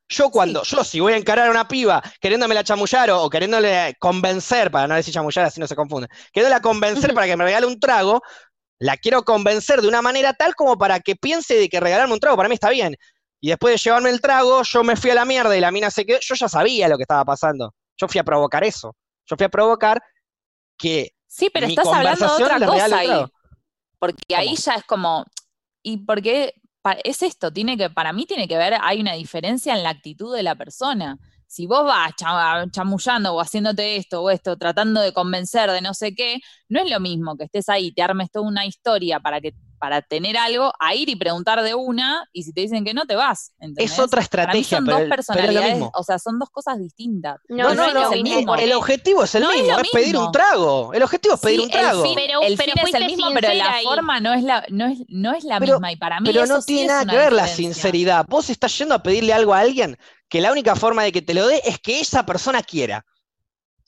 Yo 0.09 0.29
cuando, 0.29 0.63
yo 0.63 0.83
si 0.83 0.99
voy 0.99 1.13
a 1.13 1.17
encarar 1.17 1.47
a 1.47 1.51
una 1.51 1.67
piba 1.67 2.03
queriéndome 2.19 2.53
la 2.53 2.63
chamullar 2.63 3.09
o, 3.11 3.23
o 3.23 3.29
queriéndole 3.29 3.95
convencer, 3.99 4.69
para 4.69 4.87
no 4.87 4.95
decir 4.95 5.13
chamullar 5.13 5.45
así 5.45 5.59
no 5.59 5.67
se 5.67 5.75
confunde, 5.75 6.07
queriéndole 6.33 6.61
convencer 6.61 7.13
para 7.13 7.27
que 7.27 7.37
me 7.37 7.45
regale 7.45 7.65
un 7.65 7.79
trago, 7.79 8.21
la 8.84 8.97
quiero 8.97 9.23
convencer 9.23 9.81
de 9.81 9.88
una 9.88 10.01
manera 10.01 10.34
tal 10.34 10.55
como 10.55 10.77
para 10.77 10.99
que 10.99 11.15
piense 11.15 11.55
de 11.55 11.69
que 11.69 11.80
regalarme 11.80 12.14
un 12.14 12.19
trago 12.19 12.35
para 12.35 12.49
mí 12.49 12.55
está 12.55 12.69
bien. 12.69 12.97
Y 13.39 13.47
después 13.47 13.73
de 13.73 13.77
llevarme 13.77 14.10
el 14.10 14.19
trago, 14.19 14.61
yo 14.64 14.84
me 14.84 14.97
fui 14.97 15.10
a 15.10 15.15
la 15.15 15.23
mierda 15.23 15.55
y 15.55 15.61
la 15.61 15.72
mina 15.72 15.89
se 15.89 16.05
quedó, 16.05 16.19
yo 16.19 16.35
ya 16.35 16.49
sabía 16.49 16.89
lo 16.89 16.97
que 16.97 17.03
estaba 17.03 17.23
pasando. 17.23 17.73
Yo 17.95 18.10
fui 18.10 18.19
a 18.19 18.26
provocar 18.26 18.65
eso. 18.65 18.93
Yo 19.26 19.38
fui 19.38 19.45
a 19.45 19.49
provocar 19.49 20.03
que 20.77 21.14
Sí, 21.27 21.49
pero 21.51 21.65
mi 21.65 21.73
estás 21.73 21.88
hablando 21.88 22.38
de 22.38 22.43
otra 22.43 22.60
cosa 22.60 22.97
ahí. 22.97 23.26
Porque 23.99 24.35
ahí 24.35 24.53
ya 24.55 24.76
es 24.76 24.84
como, 24.84 25.26
y 25.81 25.97
porque 26.05 26.53
es 27.05 27.23
esto, 27.23 27.53
tiene 27.53 27.77
que, 27.77 27.89
para 27.89 28.11
mí 28.11 28.26
tiene 28.26 28.49
que 28.49 28.57
ver, 28.57 28.73
hay 28.81 28.99
una 28.99 29.14
diferencia 29.14 29.73
en 29.73 29.84
la 29.84 29.91
actitud 29.91 30.35
de 30.35 30.43
la 30.43 30.55
persona. 30.55 31.18
Si 31.53 31.67
vos 31.67 31.85
vas 31.85 32.13
cha- 32.15 32.65
chamullando 32.71 33.34
o 33.35 33.39
haciéndote 33.39 33.95
esto 33.97 34.23
o 34.23 34.30
esto, 34.31 34.57
tratando 34.57 35.01
de 35.01 35.13
convencer 35.13 35.69
de 35.71 35.81
no 35.81 35.93
sé 35.93 36.15
qué, 36.15 36.39
no 36.67 36.80
es 36.81 36.89
lo 36.89 36.99
mismo 36.99 37.38
que 37.38 37.43
estés 37.45 37.69
ahí 37.69 37.91
te 37.93 38.01
armes 38.01 38.31
toda 38.31 38.47
una 38.47 38.65
historia 38.65 39.19
para 39.19 39.39
que 39.39 39.53
para 39.84 40.01
tener 40.01 40.38
algo, 40.38 40.72
a 40.80 40.95
ir 40.95 41.10
y 41.10 41.18
preguntar 41.18 41.61
de 41.61 41.76
una, 41.76 42.26
y 42.31 42.43
si 42.43 42.53
te 42.53 42.61
dicen 42.61 42.85
que 42.85 42.93
no, 42.93 43.03
te 43.05 43.15
vas. 43.18 43.51
¿entendés? 43.60 43.91
Es 43.91 43.99
otra 43.99 44.22
Para 44.22 44.53
mí 44.53 44.60
estrategia, 44.61 44.77
son 44.77 44.85
pero, 44.85 44.95
dos 44.97 45.03
el- 45.03 45.10
pero 45.10 45.22
es 45.22 45.27
lo 45.27 45.34
personalidades, 45.35 45.73
mismo. 45.73 45.91
o 45.93 46.03
sea, 46.05 46.19
son 46.19 46.39
dos 46.39 46.49
cosas 46.49 46.80
distintas. 46.80 47.41
No, 47.49 47.57
No, 47.57 47.64
no, 47.76 47.85
es 47.88 47.93
no, 47.93 47.99
lo 48.05 48.14
el 48.14 48.23
mismo. 48.23 48.55
el 48.55 48.72
objetivo 48.72 49.23
es 49.26 49.35
el 49.35 49.43
No 49.43 49.51
es 49.51 49.61
mismo, 49.61 49.77
es 49.77 49.89
pedir 49.91 50.15
un 50.15 50.31
trago. 50.31 50.93
El 50.93 51.03
objetivo 51.03 51.34
es 51.35 51.41
pedir 51.41 51.60
Sí, 51.60 51.65
un 51.65 51.72
trago. 51.72 52.01
El 52.01 52.07
fin, 52.07 52.15
Pero- 52.15 52.41
el 52.43 52.55
pero 52.55 52.72
fin 52.72 52.81
es 52.88 52.93
el 52.93 53.05
mismo, 53.07 53.30
pero 53.34 53.53
la 53.55 53.73
forma 53.84 54.19
no 54.22 54.34
es 54.34 54.43
la, 54.43 54.65
no 54.69 54.85
es, 54.85 54.99
no 55.10 55.34
es 55.34 55.43
la 55.43 55.60
Pero- 55.60 55.73
misma. 55.73 55.91
Y 55.91 55.95
para 55.97 56.22
mí 56.22 56.30
Pero 56.30 56.43
eso 56.45 56.53
no 56.53 56.61
sí 56.61 56.68
tiene 56.76 56.88
nada 56.88 57.05
que 57.05 57.18
ver 57.18 57.34
la 57.34 57.47
sinceridad. 57.49 58.26
Vos 58.30 58.49
estás 58.49 58.77
yendo 58.77 58.95
a 58.95 59.03
pedirle 59.03 59.34
algo 59.34 59.53
a 59.53 59.60
alguien 59.60 59.97
que 60.30 60.39
la 60.39 60.53
única 60.53 60.77
forma 60.77 61.03
de 61.03 61.11
que 61.11 61.22
te 61.22 61.34
lo 61.34 61.45
dé 61.45 61.61
es 61.65 61.77
que 61.80 61.99
esa 61.99 62.26
persona 62.26 62.64
quiera. 62.64 63.05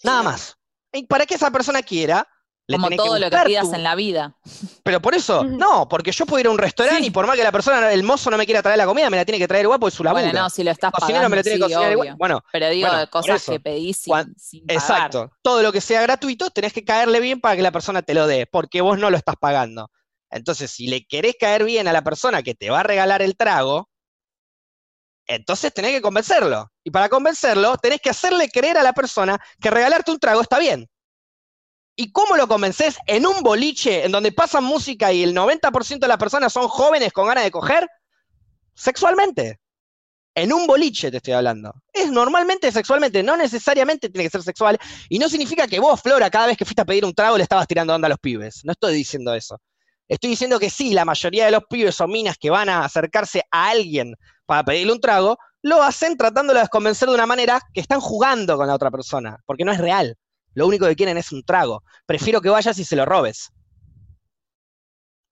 Nada 0.04 0.24
más. 0.24 0.58
Y 0.92 1.04
para 1.06 1.26
que 1.26 1.36
esa 1.36 1.52
persona 1.52 1.82
quiera, 1.84 2.28
le 2.68 2.78
Como 2.78 2.90
todo 2.96 3.14
que 3.14 3.20
lo 3.20 3.30
que 3.30 3.38
pidas 3.46 3.70
tu- 3.70 3.76
en 3.76 3.84
la 3.84 3.94
vida. 3.96 4.36
Pero 4.84 5.02
por 5.02 5.14
eso, 5.14 5.44
no, 5.44 5.88
porque 5.88 6.12
yo 6.12 6.26
puedo 6.26 6.40
ir 6.42 6.48
a 6.48 6.50
un 6.50 6.58
restaurante 6.58 7.02
Sí. 7.02 7.08
y 7.08 7.12
por 7.12 7.28
más 7.28 7.36
que 7.36 7.44
la 7.44 7.52
persona, 7.52 7.92
el 7.92 8.02
mozo 8.04 8.32
no 8.32 8.38
me 8.38 8.46
quiera 8.46 8.62
traer 8.64 8.78
la 8.78 8.86
comida, 8.86 9.10
me 9.10 9.18
la 9.18 9.26
tiene 9.26 9.38
que 9.38 9.48
traer 9.48 9.66
igual 9.66 9.80
porque 9.80 9.90
es 9.92 9.96
su 9.96 10.04
laburo. 10.04 10.24
Bueno, 10.24 10.42
no, 10.42 10.50
si 10.50 10.64
lo 10.64 10.72
estás 10.72 10.90
el 10.90 11.00
cocinero 11.00 11.30
me 11.30 11.30
pagando, 11.30 11.36
lo 11.38 11.44
tiene 11.44 11.56
sí, 11.56 11.60
que 11.60 11.64
cocinar 11.74 11.92
igual. 11.92 12.08
obvio. 12.08 12.18
Bueno, 12.18 12.44
Pero 12.52 12.70
digo, 12.70 12.88
Bueno, 12.90 13.10
cosas 13.12 13.44
que 13.46 13.60
pedís 13.60 13.98
sin, 13.98 14.12
Cuan- 14.12 14.34
sin 14.38 14.66
pagar. 14.66 14.82
exacto. 14.82 15.32
Todo 15.44 15.62
lo 15.62 15.72
que 15.72 15.82
sea 15.82 16.02
gratuito, 16.02 16.50
tenés 16.50 16.74
que 16.74 16.84
caerle 16.84 17.20
bien 17.20 17.40
para 17.40 17.56
que 17.56 17.62
la 17.62 17.72
persona 17.72 18.02
te 18.02 18.14
lo 18.16 18.26
dé, 18.28 18.48
porque 18.48 18.82
vos 18.82 18.98
no 18.98 19.10
lo 19.12 19.18
estás 19.18 19.36
pagando. 19.40 19.92
Entonces, 20.32 20.72
si 20.72 20.88
le 20.88 21.06
querés 21.06 21.36
caer 21.40 21.64
bien 21.64 21.88
a 21.88 21.94
la 21.94 22.04
persona 22.04 22.42
que 22.42 22.56
te 22.56 22.70
va 22.72 22.80
a 22.80 22.84
regalar 22.84 23.22
el 23.22 23.38
trago, 23.38 23.90
entonces 25.28 25.74
tenés 25.74 25.92
que 25.92 26.02
convencerlo. 26.02 26.72
Y 26.84 26.92
para 26.92 27.10
convencerlo, 27.10 27.78
tenés 27.78 28.00
que 28.02 28.10
hacerle 28.10 28.50
creer 28.50 28.78
a 28.78 28.84
la 28.84 28.94
persona 28.94 29.40
que 29.60 29.72
regalarte 29.72 30.12
un 30.12 30.20
trago 30.20 30.42
está 30.42 30.60
bien. 30.60 30.88
¿Y 31.96 32.12
cómo 32.12 32.36
lo 32.36 32.48
convences? 32.48 32.98
En 33.08 33.26
un 33.26 33.42
boliche 33.42 34.06
en 34.06 34.12
donde 34.12 34.32
pasan 34.32 34.64
música 34.64 35.14
y 35.14 35.24
el 35.24 35.34
90% 35.34 36.00
de 36.00 36.08
las 36.08 36.18
personas 36.18 36.52
son 36.52 36.68
jóvenes 36.68 37.14
con 37.14 37.28
ganas 37.28 37.46
de 37.46 37.52
coger, 37.52 37.88
sexualmente. 38.74 39.60
En 40.38 40.52
un 40.52 40.68
boliche 40.68 41.10
te 41.10 41.18
estoy 41.18 41.34
hablando. 41.34 41.74
Es 41.94 42.12
normalmente 42.12 42.70
sexualmente, 42.70 43.24
no 43.24 43.38
necesariamente 43.38 44.10
tiene 44.10 44.26
que 44.26 44.30
ser 44.30 44.44
sexual. 44.44 44.78
Y 45.08 45.18
no 45.18 45.30
significa 45.30 45.68
que 45.68 45.80
vos, 45.80 46.02
Flora, 46.02 46.30
cada 46.30 46.48
vez 46.48 46.58
que 46.58 46.66
fuiste 46.66 46.82
a 46.82 46.86
pedir 46.86 47.06
un 47.06 47.14
trago 47.14 47.38
le 47.38 47.44
estabas 47.44 47.68
tirando 47.68 47.96
onda 47.96 48.08
a 48.08 48.10
los 48.10 48.20
pibes. 48.20 48.66
No 48.66 48.74
estoy 48.74 48.96
diciendo 48.96 49.34
eso. 49.34 49.62
Estoy 50.10 50.32
diciendo 50.32 50.60
que 50.60 50.70
sí, 50.70 50.94
la 50.94 51.06
mayoría 51.06 51.46
de 51.46 51.52
los 51.52 51.64
pibes 51.70 52.00
o 52.02 52.08
minas 52.08 52.38
que 52.38 52.50
van 52.50 52.68
a 52.68 52.84
acercarse 52.84 53.44
a 53.50 53.70
alguien 53.70 54.16
para 54.46 54.64
pedirle 54.66 54.92
un 54.92 55.00
trago, 55.00 55.38
lo 55.62 55.82
hacen 55.82 56.18
tratándolo 56.18 56.60
de 56.60 56.68
convencer 56.68 57.08
de 57.08 57.16
una 57.16 57.26
manera 57.26 57.62
que 57.74 57.80
están 57.80 58.02
jugando 58.02 58.58
con 58.58 58.68
la 58.68 58.76
otra 58.76 58.92
persona, 58.92 59.38
porque 59.46 59.64
no 59.64 59.72
es 59.72 59.80
real. 59.80 60.18
Lo 60.56 60.65
único 60.65 60.88
que 60.88 60.95
quieren 60.95 61.18
es 61.18 61.32
un 61.32 61.44
trago. 61.44 61.84
Prefiero 62.06 62.41
que 62.41 62.49
vayas 62.49 62.80
y 62.80 62.84
se 62.84 62.95
lo 62.95 63.06
robes. 63.06 63.52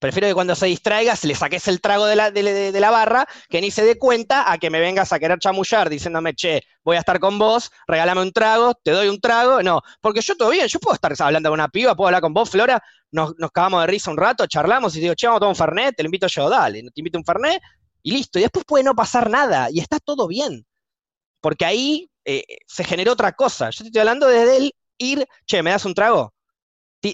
Prefiero 0.04 0.28
que 0.28 0.34
cuando 0.34 0.54
se 0.54 0.66
distraigas 0.66 1.24
le 1.24 1.34
saques 1.34 1.66
el 1.70 1.80
trago 1.80 2.06
de 2.06 2.18
la, 2.18 2.30
de, 2.30 2.78
la 2.78 2.92
barra, 2.92 3.26
que 3.50 3.62
ni 3.62 3.72
se 3.72 3.86
dé 3.86 3.98
cuenta 3.98 4.52
a 4.52 4.58
que 4.58 4.70
me 4.70 4.82
vengas 4.82 5.14
a 5.14 5.18
querer 5.18 5.40
chamullar 5.40 5.90
diciéndome, 5.90 6.34
che, 6.34 6.62
voy 6.84 6.98
a 6.98 7.00
estar 7.00 7.22
con 7.22 7.40
vos, 7.40 7.72
regálame 7.88 8.22
un 8.22 8.34
trago, 8.34 8.74
te 8.84 8.92
doy 8.92 9.08
un 9.08 9.22
trago. 9.22 9.64
No, 9.64 9.82
porque 10.02 10.20
yo 10.20 10.36
todo 10.36 10.50
bien, 10.50 10.68
yo 10.68 10.78
puedo 10.80 10.94
estar 10.94 11.14
hablando 11.20 11.50
con 11.50 11.58
una 11.58 11.70
piba, 11.70 11.96
puedo 11.96 12.10
hablar 12.10 12.22
con 12.22 12.34
vos, 12.34 12.50
Flora, 12.50 12.84
nos, 13.12 13.34
nos 13.38 13.50
cagamos 13.52 13.80
de 13.80 13.88
risa 13.88 14.12
un 14.12 14.18
rato, 14.18 14.46
charlamos 14.46 14.94
y 14.98 15.00
digo, 15.00 15.16
che, 15.16 15.26
vamos 15.26 15.38
a 15.38 15.40
tomar 15.40 15.52
un 15.52 15.56
Fernet, 15.56 15.96
te 15.96 16.04
lo 16.04 16.08
invito 16.08 16.28
yo, 16.28 16.50
dale, 16.50 16.82
te 16.82 17.00
invito 17.00 17.18
un 17.18 17.24
Fernet 17.24 17.62
y 18.02 18.12
listo. 18.12 18.40
Y 18.40 18.42
después 18.42 18.66
puede 18.66 18.84
no 18.84 18.96
pasar 18.96 19.30
nada 19.30 19.70
y 19.72 19.80
está 19.80 20.00
todo 20.00 20.28
bien. 20.28 20.66
Porque 21.40 21.64
ahí 21.64 22.10
eh, 22.26 22.44
se 22.68 22.84
generó 22.84 23.14
otra 23.14 23.32
cosa. 23.32 23.70
Yo 23.70 23.84
te 23.84 23.88
estoy 23.88 24.00
hablando 24.02 24.28
desde 24.28 24.58
el 24.58 24.74
ir, 24.98 25.28
che, 25.46 25.64
¿me 25.64 25.72
das 25.72 25.86
un 25.86 25.94
trago? 25.94 26.34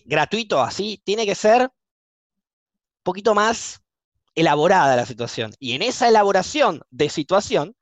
Gratuito, 0.06 0.62
así, 0.62 1.02
tiene 1.04 1.26
que 1.26 1.36
ser 1.36 1.62
un 1.64 1.70
poquito 3.04 3.34
más 3.34 3.82
elaborada 4.36 4.96
la 4.96 5.06
situación. 5.06 5.54
Y 5.60 5.74
en 5.74 5.82
esa 5.82 6.08
elaboración 6.08 6.82
de 6.92 7.10
situación, 7.10 7.76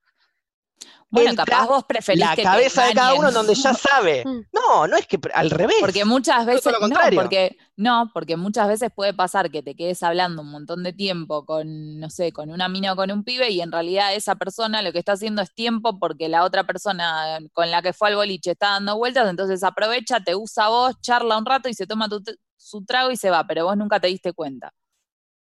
Bueno, 1.09 1.29
capaz 1.37 1.67
vos 1.67 1.83
preferís 1.85 2.19
la 2.19 2.31
que 2.31 2.35
te 2.37 2.43
cabeza 2.43 2.85
de 2.85 2.93
cada 2.93 3.13
uno 3.13 3.31
donde 3.31 3.55
ya 3.55 3.73
sabe. 3.73 4.23
Mm. 4.27 4.41
No, 4.51 4.87
no 4.87 4.97
es 4.97 5.07
que 5.07 5.17
al 5.33 5.49
revés. 5.49 5.77
Porque 5.79 6.03
muchas 6.03 6.45
veces, 6.45 6.63
no, 6.89 6.95
porque, 7.21 7.57
no, 7.77 8.11
porque 8.13 8.35
muchas 8.35 8.67
veces 8.67 8.89
puede 8.93 9.13
pasar 9.13 9.49
que 9.49 9.63
te 9.63 9.75
quedes 9.75 10.03
hablando 10.03 10.41
un 10.41 10.51
montón 10.51 10.83
de 10.83 10.91
tiempo 10.91 11.45
con, 11.45 11.99
no 11.99 12.09
sé, 12.09 12.33
con 12.33 12.49
una 12.51 12.67
mina 12.67 12.91
o 12.93 12.95
con 12.97 13.09
un 13.11 13.23
pibe 13.23 13.49
y 13.51 13.61
en 13.61 13.71
realidad 13.71 14.13
esa 14.15 14.35
persona 14.35 14.81
lo 14.81 14.91
que 14.91 14.99
está 14.99 15.13
haciendo 15.13 15.41
es 15.41 15.53
tiempo 15.53 15.97
porque 15.99 16.27
la 16.27 16.43
otra 16.43 16.65
persona 16.65 17.39
con 17.53 17.71
la 17.71 17.81
que 17.81 17.93
fue 17.93 18.09
al 18.09 18.15
boliche 18.15 18.51
está 18.51 18.71
dando 18.71 18.97
vueltas, 18.97 19.29
entonces 19.29 19.63
aprovecha, 19.63 20.19
te 20.19 20.35
usa 20.35 20.67
vos, 20.67 20.99
charla 20.99 21.37
un 21.37 21.45
rato 21.45 21.69
y 21.69 21.73
se 21.73 21.87
toma 21.87 22.09
tu- 22.09 22.21
su 22.57 22.83
trago 22.83 23.11
y 23.11 23.15
se 23.17 23.29
va, 23.29 23.45
pero 23.47 23.63
vos 23.65 23.77
nunca 23.77 23.99
te 24.01 24.07
diste 24.07 24.33
cuenta. 24.33 24.73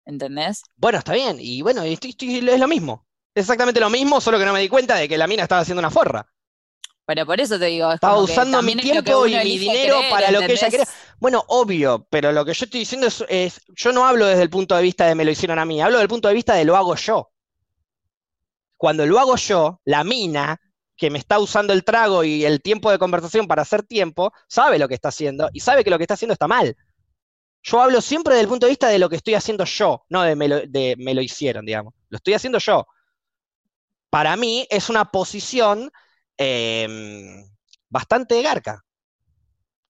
¿Entendés? 0.05 0.63
Bueno, 0.75 0.97
está 0.99 1.13
bien. 1.13 1.37
Y 1.39 1.61
bueno, 1.61 1.83
estoy- 1.83 2.09
estoy- 2.09 2.37
es 2.49 2.59
lo 2.59 2.67
mismo. 2.67 3.05
Exactamente 3.35 3.79
lo 3.79 3.89
mismo, 3.89 4.21
solo 4.21 4.37
que 4.37 4.45
no 4.45 4.53
me 4.53 4.59
di 4.61 4.69
cuenta 4.69 4.95
de 4.95 5.09
que 5.09 5.17
la 5.17 5.27
mina 5.27 5.43
estaba 5.43 5.61
haciendo 5.61 5.79
una 5.79 5.89
forra. 5.89 6.25
Pero 7.05 7.25
por 7.25 7.39
eso 7.39 7.59
te 7.59 7.65
digo, 7.65 7.89
es 7.89 7.95
Estaba 7.95 8.17
usando 8.17 8.61
mi 8.61 8.75
tiempo 8.75 9.27
y 9.27 9.31
mi 9.35 9.57
dinero 9.57 9.97
creer, 9.97 10.09
para 10.11 10.31
lo 10.31 10.39
que 10.39 10.53
ella 10.53 10.67
¿entendés? 10.67 10.89
Bueno, 11.19 11.43
obvio, 11.47 12.07
pero 12.09 12.31
lo 12.31 12.45
que 12.45 12.53
yo 12.53 12.65
estoy 12.65 12.79
diciendo 12.81 13.07
es, 13.07 13.23
es- 13.27 13.61
yo 13.75 13.91
no 13.91 14.05
hablo 14.05 14.25
desde 14.25 14.43
el 14.43 14.49
punto 14.49 14.75
de 14.75 14.83
vista 14.83 15.05
de 15.05 15.15
me 15.15 15.25
lo 15.25 15.31
hicieron 15.31 15.59
a 15.59 15.65
mí, 15.65 15.81
hablo 15.81 15.99
del 15.99 16.07
punto 16.07 16.27
de 16.27 16.33
vista 16.33 16.53
de 16.53 16.63
lo 16.65 16.77
hago 16.77 16.95
yo. 16.95 17.29
Cuando 18.77 19.05
lo 19.05 19.19
hago 19.19 19.35
yo, 19.35 19.81
la 19.85 20.03
mina 20.03 20.59
que 20.95 21.09
me 21.09 21.17
está 21.19 21.39
usando 21.39 21.73
el 21.73 21.83
trago 21.83 22.23
y 22.23 22.45
el 22.45 22.61
tiempo 22.61 22.91
de 22.91 22.99
conversación 22.99 23.47
para 23.47 23.63
hacer 23.63 23.83
tiempo, 23.83 24.31
sabe 24.47 24.79
lo 24.79 24.87
que 24.87 24.93
está 24.95 25.09
haciendo 25.09 25.49
y 25.51 25.59
sabe 25.59 25.83
que 25.83 25.89
lo 25.89 25.97
que 25.97 26.03
está 26.03 26.13
haciendo 26.13 26.33
está 26.33 26.47
mal. 26.47 26.75
Yo 27.63 27.81
hablo 27.81 28.01
siempre 28.01 28.33
desde 28.33 28.43
el 28.43 28.49
punto 28.49 28.65
de 28.65 28.71
vista 28.71 28.87
de 28.89 28.99
lo 28.99 29.09
que 29.09 29.15
estoy 29.15 29.33
haciendo 29.35 29.63
yo, 29.65 30.03
no 30.09 30.21
de 30.23 30.35
me 30.35 30.47
lo, 30.47 30.61
de 30.67 30.95
me 30.99 31.13
lo 31.13 31.21
hicieron, 31.21 31.65
digamos. 31.65 31.93
Lo 32.09 32.17
estoy 32.17 32.33
haciendo 32.33 32.59
yo. 32.59 32.85
Para 34.13 34.35
mí 34.37 34.67
es 34.69 34.89
una 34.89 35.05
posición 35.05 35.91
em, 36.37 37.43
bastante 37.89 38.43
garca. 38.43 38.83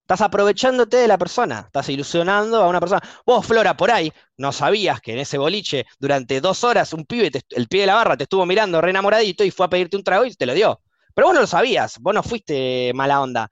Estás 0.03 0.21
aprovechándote 0.21 0.97
de 0.97 1.07
la 1.07 1.17
persona, 1.17 1.63
estás 1.67 1.87
ilusionando 1.89 2.61
a 2.61 2.67
una 2.67 2.79
persona. 2.81 3.01
Vos, 3.25 3.45
Flora, 3.45 3.75
por 3.77 3.89
ahí, 3.89 4.11
no 4.37 4.51
sabías 4.51 4.99
que 5.01 5.13
en 5.13 5.19
ese 5.19 5.37
boliche, 5.37 5.85
durante 5.97 6.41
dos 6.41 6.63
horas, 6.65 6.91
un 6.93 7.05
pibe, 7.05 7.31
te- 7.31 7.41
el 7.51 7.67
pibe 7.69 7.81
de 7.81 7.87
la 7.87 7.95
barra, 7.95 8.17
te 8.17 8.23
estuvo 8.23 8.45
mirando 8.45 8.81
re 8.81 8.89
enamoradito 8.91 9.43
y 9.45 9.51
fue 9.51 9.65
a 9.65 9.69
pedirte 9.69 9.95
un 9.97 10.03
trago 10.03 10.25
y 10.25 10.33
te 10.35 10.45
lo 10.45 10.53
dio. 10.53 10.81
Pero 11.13 11.27
vos 11.27 11.35
no 11.35 11.41
lo 11.41 11.47
sabías, 11.47 11.97
vos 11.99 12.13
no 12.13 12.21
fuiste 12.21 12.91
mala 12.93 13.21
onda. 13.21 13.49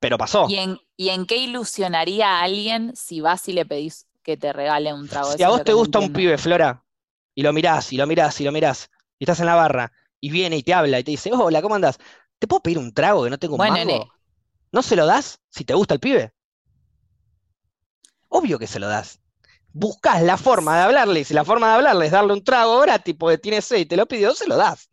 Pero 0.00 0.18
pasó. 0.18 0.48
¿Y 0.48 0.56
en, 0.56 0.78
¿Y 0.96 1.08
en 1.10 1.26
qué 1.26 1.36
ilusionaría 1.38 2.38
a 2.40 2.42
alguien 2.42 2.94
si 2.94 3.20
vas 3.20 3.48
y 3.48 3.52
le 3.54 3.66
pedís 3.66 4.06
que 4.22 4.36
te 4.36 4.52
regale 4.52 4.92
un 4.92 5.08
trago? 5.08 5.30
Si 5.30 5.36
Eso 5.36 5.46
a 5.46 5.48
vos 5.50 5.64
te 5.64 5.72
gusta 5.72 5.98
un 5.98 6.12
pibe, 6.12 6.38
Flora, 6.38 6.84
y 7.34 7.42
lo 7.42 7.52
mirás, 7.52 7.92
y 7.92 7.96
lo 7.96 8.06
mirás, 8.06 8.40
y 8.40 8.44
lo 8.44 8.52
mirás, 8.52 8.90
y 9.18 9.24
estás 9.24 9.40
en 9.40 9.46
la 9.46 9.54
barra, 9.54 9.92
y 10.20 10.30
viene 10.30 10.56
y 10.56 10.62
te 10.62 10.74
habla 10.74 10.98
y 11.00 11.04
te 11.04 11.10
dice, 11.12 11.30
hola, 11.32 11.62
¿cómo 11.62 11.74
andás? 11.74 11.98
¿Te 12.38 12.46
puedo 12.46 12.62
pedir 12.62 12.78
un 12.78 12.92
trago 12.94 13.24
que 13.24 13.30
no 13.30 13.38
tengo 13.38 13.56
un 13.56 13.58
Bueno, 13.58 13.66
mango? 13.66 13.84
nene. 13.86 14.12
¿No 14.72 14.82
se 14.82 14.96
lo 14.96 15.06
das 15.06 15.40
si 15.50 15.64
te 15.64 15.74
gusta 15.74 15.94
el 15.94 16.00
pibe? 16.00 16.32
Obvio 18.28 18.58
que 18.58 18.66
se 18.66 18.78
lo 18.80 18.88
das. 18.88 19.20
Buscás 19.72 20.22
la 20.22 20.36
forma 20.36 20.76
de 20.76 20.82
hablarle, 20.84 21.20
y 21.20 21.24
si 21.24 21.34
la 21.34 21.44
forma 21.44 21.68
de 21.68 21.74
hablarle 21.74 22.06
es 22.06 22.12
darle 22.12 22.32
un 22.34 22.44
trago 22.44 22.80
gratis 22.80 23.16
porque 23.18 23.38
tiene 23.38 23.62
sed 23.62 23.78
y 23.78 23.86
te 23.86 23.96
lo 23.96 24.06
pidió, 24.06 24.34
se 24.34 24.46
lo 24.48 24.56
das. 24.56 24.90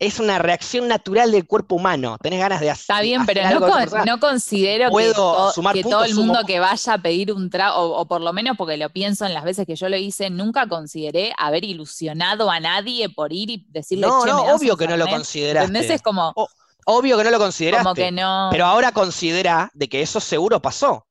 Es 0.00 0.18
una 0.18 0.38
reacción 0.40 0.88
natural 0.88 1.30
del 1.30 1.46
cuerpo 1.46 1.76
humano. 1.76 2.16
Tenés 2.20 2.40
ganas 2.40 2.60
de 2.60 2.68
hacer, 2.68 2.82
Está 2.82 3.00
bien, 3.00 3.24
pero 3.24 3.42
no, 3.48 3.60
con- 3.60 4.18
considero 4.18 4.90
que, 4.96 5.12
to- 5.14 5.52
todo 5.88 6.04
el 6.04 6.14
mundo 6.16 6.40
que 6.44 6.58
vaya 6.58 6.94
a 6.94 6.98
pedir 6.98 7.32
un 7.32 7.48
trago, 7.48 7.76
o, 7.80 8.00
o 8.00 8.08
por 8.08 8.20
lo 8.20 8.32
menos 8.32 8.56
porque 8.58 8.76
lo 8.76 8.90
pienso 8.90 9.24
en 9.24 9.32
las 9.32 9.44
veces 9.44 9.66
que 9.66 9.76
yo 9.76 9.88
lo 9.88 9.96
hice, 9.96 10.30
nunca 10.30 10.66
consideré 10.68 11.32
haber 11.38 11.64
ilusionado 11.64 12.50
a 12.50 12.58
nadie 12.58 13.08
por 13.08 13.32
ir 13.32 13.50
y 13.50 13.66
decirle, 13.70 14.08
No, 14.08 14.24
che, 14.24 14.30
no, 14.30 14.42
¿me 14.42 14.48
das 14.50 14.60
obvio 14.60 14.76
que 14.76 14.88
no 14.88 14.96
lo 14.96 15.04
Fernet?". 15.04 15.18
consideraste. 15.20 15.66
¿Entendés? 15.68 15.90
Es 15.94 16.02
como, 16.02 16.32
O- 16.34 16.48
Obvio 16.86 17.16
que 17.16 17.24
no 17.24 17.30
lo 17.30 17.38
consideraste. 17.38 17.82
como 17.84 17.94
que 17.94 18.10
no. 18.12 18.48
Pero 18.50 18.66
ahora 18.66 18.92
considera 18.92 19.70
de 19.74 19.88
que 19.88 20.02
eso 20.02 20.20
seguro 20.20 20.60
pasó. 20.60 21.06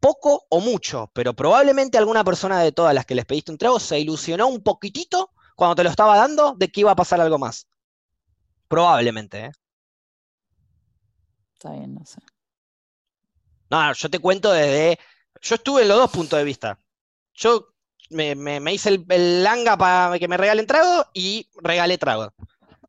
Poco 0.00 0.46
o 0.48 0.60
mucho, 0.60 1.10
pero 1.12 1.34
probablemente 1.34 1.98
alguna 1.98 2.22
persona 2.22 2.60
de 2.62 2.70
todas 2.70 2.94
las 2.94 3.04
que 3.04 3.16
les 3.16 3.24
pediste 3.24 3.50
un 3.50 3.58
trago 3.58 3.80
se 3.80 3.98
ilusionó 3.98 4.46
un 4.46 4.62
poquitito 4.62 5.30
cuando 5.58 5.76
te 5.76 5.84
lo 5.84 5.90
estaba 5.90 6.16
dando 6.16 6.54
de 6.56 6.70
que 6.70 6.80
iba 6.82 6.92
a 6.92 6.96
pasar 6.96 7.20
algo 7.20 7.38
más. 7.38 7.68
Probablemente, 8.68 9.36
¿eh? 9.46 9.50
Está 11.54 11.72
bien, 11.72 11.94
no 11.94 12.04
sé. 12.06 12.20
No, 13.70 13.92
yo 13.92 14.10
te 14.10 14.18
cuento 14.18 14.52
desde. 14.52 14.98
Yo 15.42 15.54
estuve 15.56 15.82
en 15.82 15.88
los 15.88 15.98
dos 15.98 16.10
puntos 16.10 16.38
de 16.38 16.44
vista. 16.44 16.78
Yo 17.34 17.68
me, 18.10 18.34
me- 18.34 18.60
me 18.60 18.74
hice 18.74 18.90
el, 18.90 19.04
el 19.10 19.44
langa 19.44 19.76
para 19.76 20.18
que 20.18 20.28
me 20.28 20.36
regalen 20.36 20.66
trago 20.66 21.06
y 21.14 21.48
regalé 21.56 21.98
trago. 21.98 22.32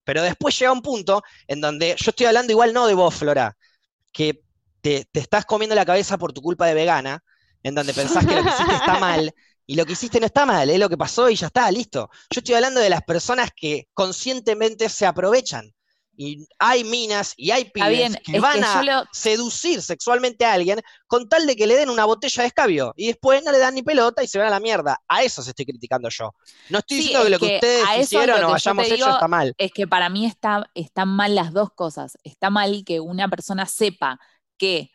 Pero 0.05 0.23
después 0.23 0.57
llega 0.59 0.71
un 0.73 0.81
punto 0.81 1.23
en 1.47 1.61
donde 1.61 1.95
yo 1.99 2.11
estoy 2.11 2.27
hablando 2.27 2.51
igual 2.53 2.73
no 2.73 2.87
de 2.87 2.95
vos, 2.95 3.15
Flora, 3.15 3.57
que 4.13 4.43
te, 4.81 5.05
te 5.11 5.19
estás 5.21 5.45
comiendo 5.45 5.75
la 5.75 5.85
cabeza 5.85 6.17
por 6.17 6.33
tu 6.33 6.41
culpa 6.41 6.67
de 6.67 6.75
vegana, 6.75 7.23
en 7.63 7.75
donde 7.75 7.93
pensás 7.95 8.27
que 8.27 8.35
lo 8.35 8.43
que 8.43 8.49
hiciste 8.49 8.75
está 8.75 8.95
mal, 8.97 9.33
y 9.69 9.75
lo 9.75 9.85
que 9.85 9.93
hiciste 9.93 10.19
no 10.19 10.25
está 10.25 10.47
mal, 10.47 10.67
es 10.67 10.79
lo 10.79 10.89
que 10.89 10.97
pasó 10.97 11.29
y 11.29 11.35
ya 11.35 11.45
está, 11.45 11.69
listo. 11.69 12.09
Yo 12.31 12.39
estoy 12.39 12.55
hablando 12.55 12.79
de 12.79 12.89
las 12.89 13.03
personas 13.03 13.51
que 13.55 13.87
conscientemente 13.93 14.89
se 14.89 15.05
aprovechan. 15.05 15.71
Y 16.17 16.47
hay 16.57 16.83
minas 16.83 17.35
y 17.37 17.51
hay 17.51 17.65
pibes 17.65 17.89
bien, 17.91 18.17
que 18.25 18.39
van 18.39 18.61
que 18.61 18.65
a 18.65 18.81
lo, 18.81 19.03
seducir 19.11 19.83
sexualmente 19.83 20.43
a 20.43 20.53
alguien 20.53 20.81
con 21.05 21.29
tal 21.29 21.45
de 21.45 21.55
que 21.55 21.67
le 21.67 21.75
den 21.75 21.91
una 21.91 22.05
botella 22.05 22.41
de 22.41 22.47
escabio 22.47 22.93
y 22.97 23.07
después 23.07 23.43
no 23.43 23.51
le 23.51 23.59
dan 23.59 23.75
ni 23.75 23.83
pelota 23.83 24.23
y 24.23 24.27
se 24.27 24.39
van 24.39 24.47
a 24.47 24.49
la 24.49 24.59
mierda. 24.59 24.97
A 25.07 25.21
eso 25.21 25.43
se 25.43 25.51
estoy 25.51 25.67
criticando 25.67 26.09
yo. 26.09 26.33
No 26.69 26.79
estoy 26.79 26.97
Sí, 26.97 27.03
diciendo 27.03 27.25
que 27.25 27.29
lo 27.29 27.39
que 27.39 27.55
ustedes 27.55 27.85
hicieron 28.01 28.43
o 28.45 28.55
hayamos 28.55 28.87
hecho 28.87 29.07
está 29.07 29.27
mal. 29.27 29.53
es 29.55 29.71
que 29.71 29.85
para 29.85 30.09
mí 30.09 30.25
está, 30.25 30.67
están 30.73 31.09
mal 31.09 31.35
las 31.35 31.53
dos 31.53 31.69
cosas. 31.75 32.17
Está 32.23 32.49
mal 32.49 32.83
que 32.83 32.99
una 32.99 33.29
persona 33.29 33.67
sepa 33.67 34.19
que 34.57 34.89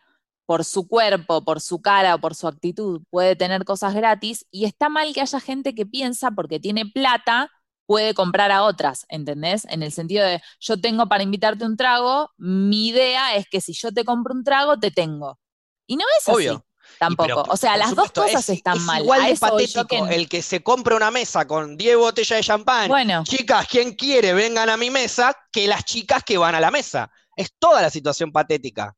por 0.46 0.64
su 0.64 0.86
cuerpo, 0.86 1.44
por 1.44 1.60
su 1.60 1.80
cara 1.80 2.14
o 2.16 2.18
por 2.18 2.34
su 2.34 2.46
actitud 2.48 3.02
puede 3.10 3.34
tener 3.36 3.64
cosas 3.64 3.94
gratis 3.94 4.44
y 4.50 4.64
está 4.66 4.88
mal 4.88 5.12
que 5.14 5.20
haya 5.22 5.40
gente 5.40 5.74
que 5.74 5.86
piensa 5.86 6.30
porque 6.32 6.60
tiene 6.60 6.84
plata 6.86 7.50
puede 7.86 8.14
comprar 8.14 8.50
a 8.50 8.62
otras, 8.62 9.04
¿entendés? 9.08 9.66
En 9.70 9.82
el 9.82 9.92
sentido 9.92 10.24
de 10.24 10.40
yo 10.60 10.80
tengo 10.80 11.06
para 11.06 11.22
invitarte 11.22 11.64
un 11.66 11.76
trago, 11.76 12.30
mi 12.38 12.88
idea 12.88 13.36
es 13.36 13.46
que 13.48 13.60
si 13.60 13.72
yo 13.74 13.92
te 13.92 14.04
compro 14.04 14.34
un 14.34 14.42
trago, 14.44 14.78
te 14.78 14.90
tengo. 14.90 15.38
Y 15.86 15.96
no 15.96 16.04
es 16.18 16.28
Obvio. 16.28 16.52
así 16.54 16.62
tampoco. 16.98 17.26
Pero, 17.28 17.42
o 17.48 17.56
sea, 17.58 17.76
las 17.76 17.90
supuesto, 17.90 18.20
dos 18.22 18.30
cosas 18.30 18.48
es- 18.48 18.56
están 18.56 18.76
es 18.78 18.82
mal. 18.84 19.02
Igual 19.02 19.20
A 19.22 19.26
de 19.26 19.36
patético 19.36 19.86
que- 19.86 19.98
el 20.14 20.28
que 20.30 20.40
se 20.42 20.62
compra 20.62 20.96
una 20.96 21.10
mesa 21.10 21.46
con 21.46 21.76
10 21.76 21.96
botellas 21.98 22.38
de 22.38 22.42
champán. 22.42 22.88
Bueno, 22.88 23.22
Chicas, 23.24 23.66
quien 23.68 23.92
quiere 23.94 24.32
vengan 24.32 24.68
a 24.70 24.76
mi 24.78 24.90
mesa, 24.90 25.34
que 25.52 25.66
las 25.66 25.84
chicas 25.84 26.22
que 26.24 26.38
van 26.38 26.54
a 26.54 26.60
la 26.60 26.70
mesa. 26.70 27.10
Es 27.36 27.52
toda 27.58 27.82
la 27.82 27.90
situación 27.90 28.32
patética. 28.32 28.94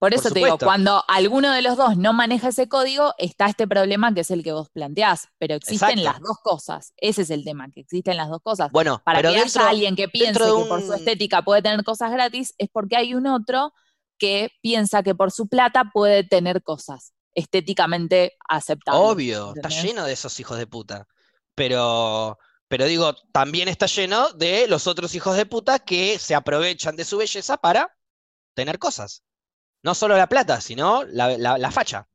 Por 0.00 0.14
eso 0.14 0.24
Por 0.24 0.32
te 0.32 0.38
digo, 0.38 0.56
cuando 0.56 1.04
alguno 1.08 1.52
de 1.52 1.60
los 1.60 1.76
dos 1.76 1.98
no 1.98 2.14
maneja 2.14 2.48
ese 2.48 2.70
código, 2.70 3.12
está 3.18 3.48
este 3.48 3.68
problema 3.68 4.14
que 4.14 4.20
es 4.20 4.30
el 4.30 4.42
que 4.42 4.52
vos 4.52 4.70
planteás. 4.70 5.28
Pero 5.36 5.56
existen 5.56 5.98
Exacto. 5.98 6.04
las 6.04 6.20
dos 6.22 6.38
cosas. 6.42 6.94
Ese 6.96 7.20
es 7.20 7.28
el 7.28 7.44
tema, 7.44 7.68
que 7.70 7.80
existen 7.80 8.16
las 8.16 8.30
dos 8.30 8.40
cosas. 8.42 8.72
Bueno, 8.72 9.02
Para 9.04 9.18
pero 9.18 9.32
que 9.34 9.40
dentro, 9.40 9.60
haya 9.60 9.70
alguien 9.70 9.96
que 9.96 10.08
piense 10.08 10.40
que 10.40 10.64
por 10.68 10.80
su 10.80 10.94
estética 10.94 11.42
puede 11.42 11.60
tener 11.60 11.84
cosas 11.84 12.10
gratis, 12.12 12.54
es 12.56 12.70
porque 12.72 12.96
hay 12.96 13.14
un 13.14 13.26
otro 13.26 13.74
que 14.18 14.50
piensa 14.62 15.02
que 15.02 15.14
por 15.14 15.32
su 15.32 15.48
plata 15.48 15.90
puede 15.92 16.24
tener 16.24 16.62
cosas 16.62 17.12
estéticamente 17.34 18.38
aceptables. 18.48 19.02
Obvio, 19.04 19.52
está 19.54 19.68
lleno 19.68 20.06
de 20.06 20.14
esos 20.14 20.40
hijos 20.40 20.56
de 20.56 20.66
puta. 20.66 21.08
Pero, 21.54 22.38
pero 22.68 22.86
digo, 22.86 23.14
también 23.32 23.68
está 23.68 23.84
lleno 23.84 24.30
de 24.30 24.66
los 24.66 24.86
otros 24.86 25.14
hijos 25.14 25.36
de 25.36 25.44
puta 25.44 25.78
que 25.78 26.18
se 26.18 26.34
aprovechan 26.34 26.96
de 26.96 27.04
su 27.04 27.18
belleza 27.18 27.58
para 27.58 27.94
tener 28.54 28.78
cosas. 28.78 29.24
No 29.82 29.94
solo 29.94 30.16
la 30.16 30.28
plata, 30.28 30.60
sino 30.60 31.04
la, 31.04 31.36
la- 31.38 31.58
la 31.58 31.70
facha. 31.70 32.06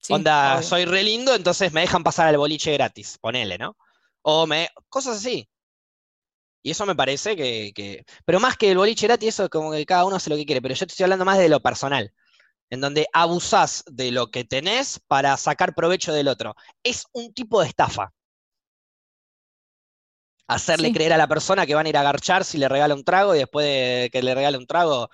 Sí, 0.00 0.12
Onda, 0.14 0.56
obvio. 0.58 0.62
soy 0.68 0.84
re 0.86 1.02
lindo, 1.02 1.34
entonces 1.34 1.72
me 1.72 1.82
dejan 1.82 2.02
pasar 2.04 2.28
al 2.28 2.38
boliche 2.38 2.72
gratis, 2.72 3.18
ponele, 3.20 3.58
¿no? 3.58 3.76
O 4.22 4.46
me. 4.46 4.68
cosas 4.88 5.16
así. 5.18 5.48
Y 6.62 6.70
eso 6.72 6.84
me 6.86 6.94
parece 6.94 7.36
que, 7.36 7.72
que- 7.74 8.04
Pero 8.24 8.38
más 8.40 8.56
que 8.56 8.70
el 8.70 8.76
boliche 8.78 9.06
gratis, 9.06 9.30
eso 9.30 9.44
es 9.44 9.50
como 9.50 9.72
que 9.72 9.84
cada 9.86 10.04
uno 10.04 10.16
hace 10.16 10.30
lo 10.30 10.36
que 10.36 10.44
quiere. 10.46 10.60
Pero 10.62 10.74
yo 10.74 10.86
te 10.86 10.92
estoy 10.92 11.04
hablando 11.04 11.24
más 11.24 11.38
de 11.38 11.48
lo 11.48 11.60
personal. 11.60 12.12
en 12.70 12.80
donde 12.80 13.06
abusás 13.12 13.84
de 13.90 14.12
lo 14.12 14.30
que 14.30 14.44
tenés 14.44 15.00
para 15.08 15.36
sacar 15.36 15.74
provecho 15.74 16.12
del 16.12 16.28
otro. 16.28 16.54
Es 16.84 17.04
un 17.12 17.34
tipo 17.34 17.60
de 17.60 17.68
estafa. 17.68 18.12
Hacerle 20.48 20.88
Sí. 20.88 20.94
creer 20.94 21.12
a 21.12 21.16
la 21.16 21.28
persona 21.28 21.66
que 21.66 21.74
van 21.74 21.86
a 21.86 21.88
ir 21.88 21.96
a 21.96 22.02
garchar 22.02 22.44
si 22.44 22.58
le 22.58 22.68
regala 22.68 22.94
un 22.94 23.04
trago 23.04 23.34
y 23.34 23.38
después 23.38 23.66
de 23.66 24.08
que 24.12 24.22
le 24.22 24.34
regale 24.34 24.58
un 24.58 24.66
trago 24.66 25.08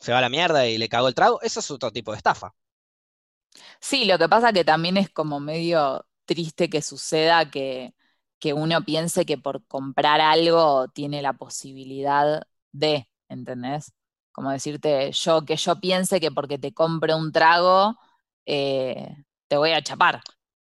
se 0.00 0.12
va 0.12 0.18
a 0.18 0.20
la 0.22 0.28
mierda 0.28 0.66
y 0.66 0.78
le 0.78 0.88
cagó 0.88 1.08
el 1.08 1.14
trago. 1.14 1.40
Eso 1.42 1.60
es 1.60 1.70
otro 1.70 1.92
tipo 1.92 2.12
de 2.12 2.18
estafa. 2.18 2.54
Sí, 3.80 4.04
lo 4.04 4.18
que 4.18 4.28
pasa 4.28 4.52
que 4.52 4.64
también 4.64 4.96
es 4.96 5.10
como 5.10 5.40
medio 5.40 6.06
triste 6.24 6.68
que 6.70 6.82
suceda 6.82 7.50
que, 7.50 7.94
que 8.38 8.52
uno 8.52 8.84
piense 8.84 9.24
que 9.26 9.38
por 9.38 9.64
comprar 9.66 10.20
algo 10.20 10.88
tiene 10.88 11.22
la 11.22 11.32
posibilidad 11.34 12.42
de, 12.72 13.08
¿entendés? 13.28 13.92
Como 14.32 14.50
decirte, 14.50 15.12
yo 15.12 15.44
que 15.44 15.56
yo 15.56 15.80
piense 15.80 16.20
que 16.20 16.30
porque 16.30 16.58
te 16.58 16.72
compro 16.74 17.16
un 17.16 17.32
trago, 17.32 17.96
eh, 18.46 19.08
te 19.48 19.56
voy 19.56 19.72
a 19.72 19.82
chapar. 19.82 20.20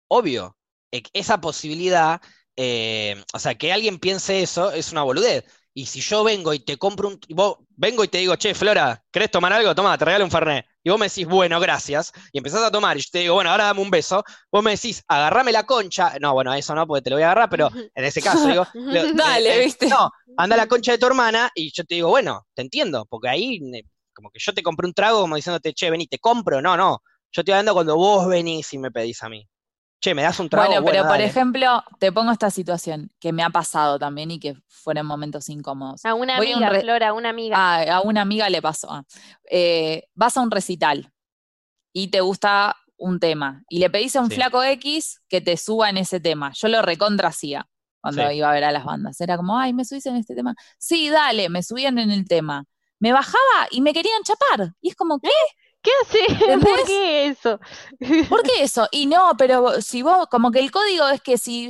Obvio, 0.07 0.57
e- 0.91 1.03
esa 1.13 1.41
posibilidad, 1.41 2.21
eh, 2.55 3.23
o 3.33 3.39
sea, 3.39 3.55
que 3.55 3.73
alguien 3.73 3.99
piense 3.99 4.41
eso 4.41 4.71
es 4.71 4.91
una 4.91 5.03
boludez. 5.03 5.45
Y 5.77 5.85
si 5.87 5.99
yo 5.99 6.23
vengo 6.23 6.53
y 6.53 6.59
te 6.59 6.77
compro 6.77 7.09
un, 7.09 7.19
y 7.27 7.33
vos 7.33 7.57
vengo 7.71 8.01
y 8.05 8.07
te 8.07 8.19
digo, 8.19 8.37
che, 8.37 8.55
Flora, 8.55 9.03
¿querés 9.11 9.29
tomar 9.29 9.51
algo? 9.51 9.75
Toma, 9.75 9.97
te 9.97 10.05
regalo 10.05 10.23
un 10.23 10.31
Fernet. 10.31 10.65
Y 10.81 10.89
vos 10.89 10.97
me 10.97 11.07
decís, 11.09 11.27
bueno, 11.27 11.59
gracias. 11.59 12.13
Y 12.31 12.37
empezás 12.37 12.63
a 12.63 12.71
tomar 12.71 12.95
y 12.95 13.01
yo 13.01 13.09
te 13.11 13.19
digo, 13.19 13.33
bueno, 13.35 13.49
ahora 13.49 13.65
dame 13.65 13.81
un 13.81 13.89
beso. 13.91 14.23
Vos 14.49 14.63
me 14.63 14.71
decís, 14.71 15.03
agarrame 15.07 15.51
la 15.51 15.65
concha. 15.65 16.13
No, 16.21 16.31
bueno, 16.33 16.53
eso 16.53 16.73
no, 16.75 16.87
porque 16.87 17.01
te 17.03 17.09
lo 17.09 17.17
voy 17.17 17.23
a 17.23 17.27
agarrar, 17.31 17.49
pero 17.49 17.69
en 17.93 18.05
ese 18.05 18.21
caso 18.21 18.47
digo, 18.47 18.65
le- 18.89 19.09
Dale, 19.13 19.49
eh, 19.49 19.55
eh, 19.61 19.65
¿viste? 19.65 19.87
No, 19.89 20.09
anda 20.37 20.55
a 20.55 20.57
la 20.59 20.67
concha 20.67 20.93
de 20.93 20.97
tu 20.97 21.07
hermana 21.07 21.51
y 21.53 21.71
yo 21.73 21.83
te 21.83 21.95
digo, 21.95 22.09
bueno, 22.09 22.47
te 22.53 22.61
entiendo, 22.61 23.05
porque 23.09 23.27
ahí 23.29 23.59
ne- 23.59 23.83
como 24.13 24.29
que 24.31 24.39
yo 24.39 24.53
te 24.53 24.63
compré 24.63 24.87
un 24.87 24.93
trago 24.93 25.19
como 25.21 25.35
diciéndote, 25.35 25.73
che, 25.73 25.89
vení, 25.91 26.07
te 26.07 26.19
compro. 26.19 26.61
No, 26.61 26.77
no. 26.77 27.01
Yo 27.33 27.41
estoy 27.41 27.51
hablando 27.51 27.73
cuando 27.73 27.97
vos 27.97 28.27
venís 28.29 28.71
y 28.73 28.77
me 28.77 28.91
pedís 28.91 29.21
a 29.23 29.27
mí. 29.29 29.45
Che, 30.01 30.13
¿me 30.13 30.21
das 30.21 30.39
un 30.39 30.49
trago? 30.49 30.67
Bueno, 30.69 30.85
pero 30.85 31.01
por 31.03 31.11
dale. 31.13 31.25
ejemplo, 31.25 31.83
te 31.99 32.11
pongo 32.11 32.31
esta 32.31 32.51
situación 32.51 33.11
que 33.19 33.31
me 33.33 33.43
ha 33.43 33.49
pasado 33.49 33.97
también 33.97 34.29
y 34.31 34.39
que 34.39 34.55
fueron 34.67 35.07
momentos 35.07 35.49
incómodos. 35.49 36.05
A 36.05 36.13
una 36.13 36.37
Voy 36.37 36.51
a 36.51 36.57
un 36.57 36.63
amiga, 36.63 36.81
Flora, 36.81 37.07
a 37.09 37.13
una 37.13 37.29
amiga. 37.29 37.55
Ah, 37.57 37.97
a 37.97 38.01
una 38.01 38.21
amiga 38.21 38.49
le 38.49 38.61
pasó. 38.61 38.87
ah. 38.91 39.03
Eh, 39.49 40.03
vas 40.13 40.37
a 40.37 40.41
un 40.41 40.51
recital 40.51 41.11
y 41.91 42.09
te 42.09 42.21
gusta 42.21 42.75
un 42.97 43.19
tema 43.19 43.63
y 43.67 43.79
le 43.79 43.89
pedís 43.89 44.15
a 44.15 44.21
un 44.21 44.29
Sí. 44.29 44.35
flaco 44.35 44.61
X 44.63 45.21
que 45.27 45.41
te 45.41 45.57
suba 45.57 45.89
en 45.89 45.97
ese 45.97 46.19
tema. 46.19 46.51
Yo 46.53 46.67
lo 46.67 46.81
recontra 46.81 47.29
hacía 47.29 47.67
cuando 47.99 48.29
Sí. 48.29 48.35
iba 48.35 48.49
a 48.49 48.53
ver 48.53 48.63
a 48.65 48.71
las 48.71 48.85
bandas. 48.85 49.19
Era 49.21 49.37
como, 49.37 49.57
ay, 49.57 49.73
¿me 49.73 49.85
subís 49.85 50.05
en 50.05 50.17
este 50.17 50.35
tema? 50.35 50.53
Sí, 50.77 51.09
dale, 51.09 51.49
me 51.49 51.63
subían 51.63 51.97
en 51.97 52.11
el 52.11 52.27
tema. 52.27 52.65
Me 52.99 53.11
bajaba 53.11 53.67
y 53.71 53.81
me 53.81 53.91
querían 53.93 54.21
chapar. 54.23 54.71
Y 54.81 54.89
es 54.89 54.95
como, 54.95 55.19
¿qué? 55.19 55.29
¿Qué 55.85 55.91
hace? 56.01 56.57
¿Por 56.59 56.85
qué 56.85 57.27
eso? 57.27 57.59
¿Por 58.29 58.41
qué 58.43 58.63
eso? 58.63 58.87
Y 58.91 59.05
no, 59.05 59.33
pero 59.37 59.79
si 59.81 60.01
vos, 60.01 60.27
como 60.29 60.51
que 60.51 60.59
el 60.59 60.71
código 60.71 61.07
es 61.09 61.21
que 61.21 61.37
si 61.37 61.69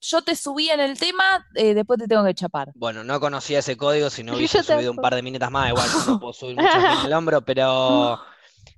yo- 0.00 0.22
te 0.22 0.36
subí 0.36 0.70
en 0.70 0.80
el 0.80 0.98
tema, 0.98 1.44
eh, 1.56 1.74
después 1.74 1.98
te 1.98 2.06
tengo 2.06 2.24
que 2.24 2.34
chapar. 2.34 2.70
Bueno, 2.74 3.02
no 3.04 3.18
conocía 3.20 3.58
ese 3.58 3.76
código, 3.76 4.08
si 4.10 4.22
no 4.22 4.32
hubiese 4.36 4.62
subido 4.62 4.92
un 4.92 4.96
par 4.98 5.14
de 5.14 5.22
minutos 5.22 5.50
más, 5.50 5.68
igual 5.70 5.88
no 6.06 6.20
puedo 6.20 6.32
subir 6.32 6.56
mucho 6.56 6.68
en 6.78 7.06
el 7.06 7.12
hombro, 7.12 7.42
pero 7.44 8.20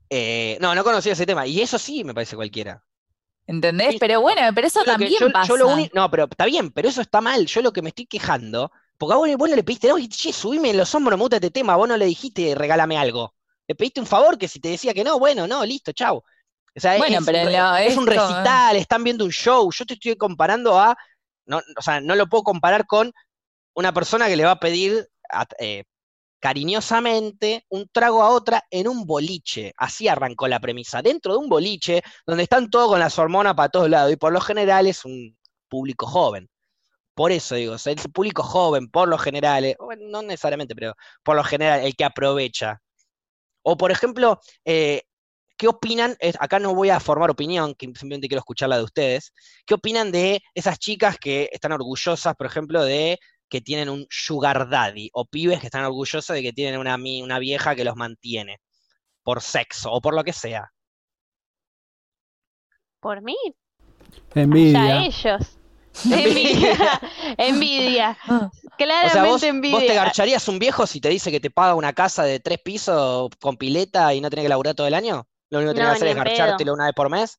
eh, 0.08 0.58
no, 0.60 0.74
no 0.74 0.82
conocía 0.82 1.12
ese 1.12 1.26
tema. 1.26 1.46
Y 1.46 1.60
eso 1.60 1.78
sí 1.78 2.02
me 2.04 2.14
parece 2.14 2.34
cualquiera. 2.36 2.82
¿Entendés? 3.46 3.92
Sí, 3.92 3.96
Pero 3.98 4.20
bueno, 4.20 4.42
pero 4.54 4.66
eso 4.68 4.82
también 4.84 5.10
yo- 5.12 5.26
yo 5.26 5.32
pasa. 5.32 5.54
lo 5.56 5.68
uni- 5.68 5.90
no, 5.92 6.08
pero 6.10 6.24
está 6.30 6.44
bien, 6.46 6.70
pero 6.70 6.88
eso 6.88 7.00
está 7.00 7.20
mal. 7.20 7.46
Yo 7.46 7.62
lo 7.62 7.72
que 7.72 7.82
me 7.82 7.88
estoy 7.88 8.06
quejando, 8.06 8.70
porque 8.96 9.14
a 9.14 9.16
vos, 9.16 9.28
vos 9.36 9.50
no 9.50 9.56
le 9.56 9.64
pediste, 9.64 9.88
no, 9.88 9.96
che, 10.08 10.32
subime 10.32 10.70
en 10.70 10.76
los 10.76 10.94
hombros, 10.94 11.18
me 11.18 11.22
gusta 11.22 11.36
este 11.36 11.50
tema, 11.50 11.74
vos 11.76 11.88
no 11.88 11.96
le 11.96 12.04
dijiste 12.06 12.54
regálame 12.54 12.96
algo. 12.96 13.34
Le 13.70 13.76
pediste 13.76 14.00
un 14.00 14.06
favor 14.06 14.36
que 14.36 14.48
si 14.48 14.58
te 14.58 14.68
decía 14.70 14.92
que 14.92 15.04
no, 15.04 15.16
bueno, 15.20 15.46
no, 15.46 15.64
listo, 15.64 15.92
chau. 15.92 16.16
O 16.16 16.80
sea, 16.80 16.98
Bueno, 16.98 17.18
es, 17.20 17.24
pero 17.24 17.38
es 17.76 17.96
un 17.96 18.04
recital, 18.28 18.74
están 18.76 19.04
viendo 19.04 19.24
un 19.24 19.30
show. 19.30 19.70
Yo 19.72 19.86
te 19.86 19.94
estoy 19.94 20.16
comparando 20.16 20.76
a. 20.76 20.96
No, 21.46 21.58
o 21.78 21.80
sea, 21.82 22.00
no 22.00 22.16
lo 22.16 22.26
puedo 22.26 22.42
comparar 22.42 22.84
con 22.84 23.12
una 23.74 23.92
persona 23.92 24.26
que 24.26 24.34
le 24.34 24.44
va 24.44 24.50
a 24.52 24.58
pedir 24.58 25.06
a- 25.30 25.46
eh, 25.60 25.84
cariñosamente 26.40 27.64
un 27.68 27.88
trago 27.92 28.22
a 28.24 28.30
otra 28.30 28.64
en 28.72 28.88
un 28.88 29.06
boliche. 29.06 29.72
Así 29.76 30.08
arrancó 30.08 30.48
la 30.48 30.58
premisa. 30.58 31.00
Dentro 31.00 31.34
de 31.34 31.38
un 31.38 31.48
boliche 31.48 32.02
donde 32.26 32.42
están 32.42 32.70
todos 32.70 32.88
con 32.88 32.98
las 32.98 33.16
hormonas 33.20 33.54
para 33.54 33.68
todos 33.68 33.88
lados. 33.88 34.12
Y 34.12 34.16
por 34.16 34.32
lo 34.32 34.40
general 34.40 34.88
es 34.88 35.04
un 35.04 35.38
público 35.68 36.06
joven. 36.08 36.48
Por 37.14 37.30
eso 37.30 37.54
digo, 37.54 37.76
es 37.76 37.86
el 37.86 37.98
público 38.12 38.42
joven, 38.42 38.88
por 38.90 39.06
lo 39.08 39.16
general, 39.16 39.64
eh, 39.64 39.76
bueno, 39.78 40.02
no 40.08 40.22
necesariamente, 40.22 40.74
pero 40.74 40.94
por 41.22 41.36
lo 41.36 41.44
general, 41.44 41.82
el 41.84 41.94
que 41.94 42.04
aprovecha. 42.04 42.80
O 43.70 43.76
por 43.76 43.92
ejemplo, 43.92 44.40
eh, 44.64 45.02
¿qué 45.56 45.68
opinan? 45.68 46.16
Es- 46.18 46.36
acá 46.40 46.58
no 46.58 46.74
voy 46.74 46.90
a 46.90 46.98
formar 46.98 47.30
opinión, 47.30 47.72
que 47.76 47.86
simplemente 47.86 48.26
quiero 48.26 48.40
escuchar 48.40 48.68
la 48.68 48.78
de 48.78 48.82
ustedes. 48.82 49.32
¿Qué 49.64 49.74
opinan 49.74 50.10
de 50.10 50.42
esas 50.54 50.80
chicas 50.80 51.18
que 51.18 51.48
están 51.52 51.70
orgullosas, 51.70 52.34
por 52.34 52.46
ejemplo, 52.46 52.82
de 52.82 53.20
que 53.48 53.60
tienen 53.60 53.88
un 53.88 54.08
sugar 54.10 54.68
daddy? 54.68 55.08
O 55.12 55.24
pibes 55.24 55.60
que 55.60 55.66
están 55.66 55.84
orgullosos 55.84 56.34
de 56.34 56.42
que 56.42 56.52
tienen 56.52 56.80
una, 56.80 56.96
una 56.96 57.38
vieja 57.38 57.76
que 57.76 57.84
los 57.84 57.94
mantiene 57.94 58.58
por 59.22 59.40
sexo 59.40 59.92
o 59.92 60.00
por 60.00 60.14
lo 60.14 60.24
que 60.24 60.32
sea. 60.32 60.72
Por 62.98 63.22
mí, 63.22 63.36
Envidia. 64.34 64.82
ya 64.82 65.04
ellos. 65.04 65.59
Envidia. 66.08 66.76
Envidia. 67.38 68.16
Ah. 68.26 68.50
Claramente 68.76 69.08
O 69.08 69.08
sea, 69.10 69.24
vos, 69.24 69.46
vos 69.64 69.86
te 69.86 69.94
envidia. 69.94 69.94
garcharías 69.94 70.48
un 70.48 70.58
viejo 70.58 70.86
si 70.86 71.00
te 71.00 71.08
dice 71.08 71.30
que 71.30 71.40
te 71.40 71.50
paga 71.50 71.74
una 71.74 71.92
casa 71.92 72.24
de 72.24 72.40
tres 72.40 72.58
pisos 72.60 73.30
con 73.40 73.56
pileta 73.56 74.12
y 74.14 74.20
no 74.20 74.30
tenés 74.30 74.44
que 74.44 74.48
laburar 74.48 74.74
todo 74.74 74.86
el 74.86 74.94
año? 74.94 75.26
Lo 75.50 75.58
único 75.58 75.72
que 75.72 75.74
tenés 75.76 75.88
No, 75.88 75.98
que 75.98 76.04
hacer 76.04 76.08
es 76.08 76.16
pedo. 76.22 76.22
garchártelo 76.24 76.74
una 76.74 76.86
vez 76.86 76.94
por 76.94 77.08
mes. 77.10 77.38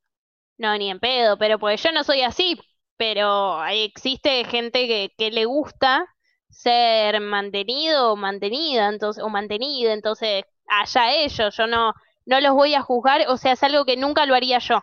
No, 0.57 0.77
ni 0.77 0.89
en 0.91 0.99
pedo, 0.99 1.37
pero 1.37 1.59
pues 1.59 1.81
yo 1.83 1.91
no 1.91 2.03
soy 2.03 2.21
así, 2.21 2.59
pero 2.97 3.59
ahí 3.59 3.83
existe 3.83 4.43
gente 4.45 4.87
que, 4.87 5.11
que 5.17 5.31
le 5.31 5.45
gusta 5.45 6.05
ser 6.49 7.19
mantenido 7.21 8.13
o 8.13 8.15
mantenida, 8.15 8.89
entonces, 8.89 9.23
o 9.23 9.29
mantenida, 9.29 9.93
entonces 9.93 10.43
allá 10.67 11.13
ellos, 11.15 11.55
yo 11.57 11.65
no, 11.67 11.93
no 12.25 12.41
los 12.41 12.53
voy 12.53 12.75
a 12.75 12.81
juzgar, 12.81 13.25
o 13.29 13.37
sea, 13.37 13.53
es 13.53 13.63
algo 13.63 13.85
que 13.85 13.97
nunca 13.97 14.25
lo 14.25 14.35
haría 14.35 14.59
yo, 14.59 14.81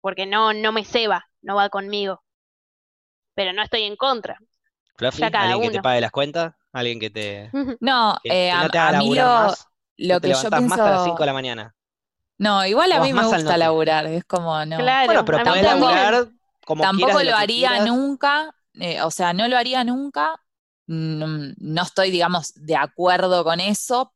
porque 0.00 0.26
no, 0.26 0.52
no 0.54 0.72
me 0.72 0.84
ceba, 0.84 1.26
no 1.42 1.56
va 1.56 1.70
conmigo. 1.70 2.22
Pero 3.34 3.52
no 3.52 3.62
estoy 3.62 3.82
en 3.84 3.96
contra. 3.96 4.38
Fluffy, 4.96 5.20
Ya 5.20 5.30
cada 5.30 5.52
alguien 5.52 5.70
que 5.72 5.78
te 5.78 5.82
pague 5.82 6.00
las 6.00 6.10
cuentas, 6.10 6.54
alguien 6.72 7.00
que 7.00 7.10
te 7.10 7.50
No, 7.80 8.16
que, 8.22 8.28
eh, 8.30 8.46
que 8.46 8.50
a, 8.50 8.62
no 8.62 8.70
te 8.70 8.78
haga 8.78 8.98
a 8.98 9.00
mí 9.02 9.14
lo, 9.14 9.24
más, 9.24 9.66
lo 9.98 10.20
te 10.20 10.28
que 10.28 10.34
yo 10.34 10.50
levantás 10.50 10.62
más 10.62 10.72
hasta 10.72 10.90
las 10.90 10.92
pienso. 10.98 11.04
5 11.04 11.22
de 11.22 11.26
la 11.26 11.32
mañana. 11.32 11.74
No, 12.38 12.64
igual 12.66 12.90
a 12.92 13.00
mí 13.00 13.12
me 13.12 13.24
gusta 13.24 13.56
laburar, 13.56 14.06
es 14.06 14.24
como 14.24 14.64
no. 14.66 14.76
Claro, 14.78 15.06
Bueno, 15.06 15.24
pero 15.24 15.38
a 15.38 15.44
podés 15.44 15.62
tampoco- 15.64 15.90
laburar 15.94 16.28
como 16.64 16.82
Tampoco 16.82 17.22
lo 17.22 17.36
haría 17.36 17.84
nunca, 17.84 18.54
eh, 18.74 19.02
o 19.02 19.10
sea, 19.10 19.32
no 19.32 19.48
lo 19.48 19.56
haría 19.56 19.84
nunca. 19.84 20.36
No, 20.86 21.26
no 21.56 21.82
estoy, 21.82 22.10
digamos, 22.10 22.52
de 22.54 22.76
acuerdo 22.76 23.44
con 23.44 23.60
eso 23.60 24.12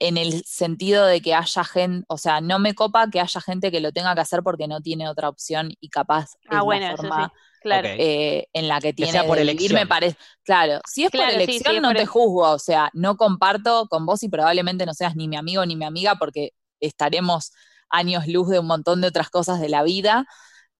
en 0.00 0.16
el 0.16 0.44
sentido 0.44 1.06
de 1.06 1.20
que 1.20 1.34
haya 1.34 1.64
gente, 1.64 2.04
o 2.08 2.18
sea, 2.18 2.40
no 2.40 2.58
me 2.58 2.74
copa 2.74 3.08
que 3.10 3.20
haya 3.20 3.40
gente 3.40 3.70
que 3.72 3.80
lo 3.80 3.92
tenga 3.92 4.14
que 4.14 4.20
hacer 4.20 4.42
porque 4.42 4.68
no 4.68 4.80
tiene 4.80 5.08
otra 5.08 5.28
opción 5.28 5.72
y 5.80 5.88
capaz 5.90 6.24
es 6.24 6.38
Ah, 6.50 6.56
la 6.56 6.62
bueno, 6.62 6.86
eso 6.86 6.96
forma 6.96 7.28
sí, 7.28 7.32
claro. 7.60 7.88
Eh, 7.98 8.46
en 8.52 8.68
la 8.68 8.80
que 8.80 8.92
tiene 8.92 9.12
sea 9.12 9.24
por 9.24 9.38
de 9.38 9.44
vivir, 9.44 9.72
me 9.74 9.82
elección. 9.82 9.88
parece. 9.88 10.16
Claro, 10.44 10.80
si 10.86 11.04
es 11.04 11.10
Claro, 11.10 11.32
por 11.32 11.42
elección, 11.42 11.74
sí, 11.74 11.80
no 11.80 11.88
por 11.88 11.96
te 11.96 12.02
el- 12.02 12.08
juzgo. 12.08 12.50
O 12.50 12.58
sea, 12.58 12.90
no 12.94 13.16
comparto 13.16 13.86
con 13.88 14.06
vos 14.06 14.22
y 14.22 14.28
probablemente 14.28 14.86
no 14.86 14.94
seas 14.94 15.16
ni 15.16 15.28
mi 15.28 15.36
amigo 15.36 15.64
ni 15.66 15.76
mi 15.76 15.84
amiga 15.84 16.16
porque 16.16 16.50
estaremos 16.80 17.52
años 17.90 18.26
luz 18.26 18.48
de 18.48 18.58
un 18.58 18.66
montón 18.66 19.00
de 19.00 19.08
otras 19.08 19.30
cosas 19.30 19.60
de 19.60 19.68
la 19.68 19.82
vida. 19.82 20.26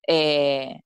Eh, 0.06 0.80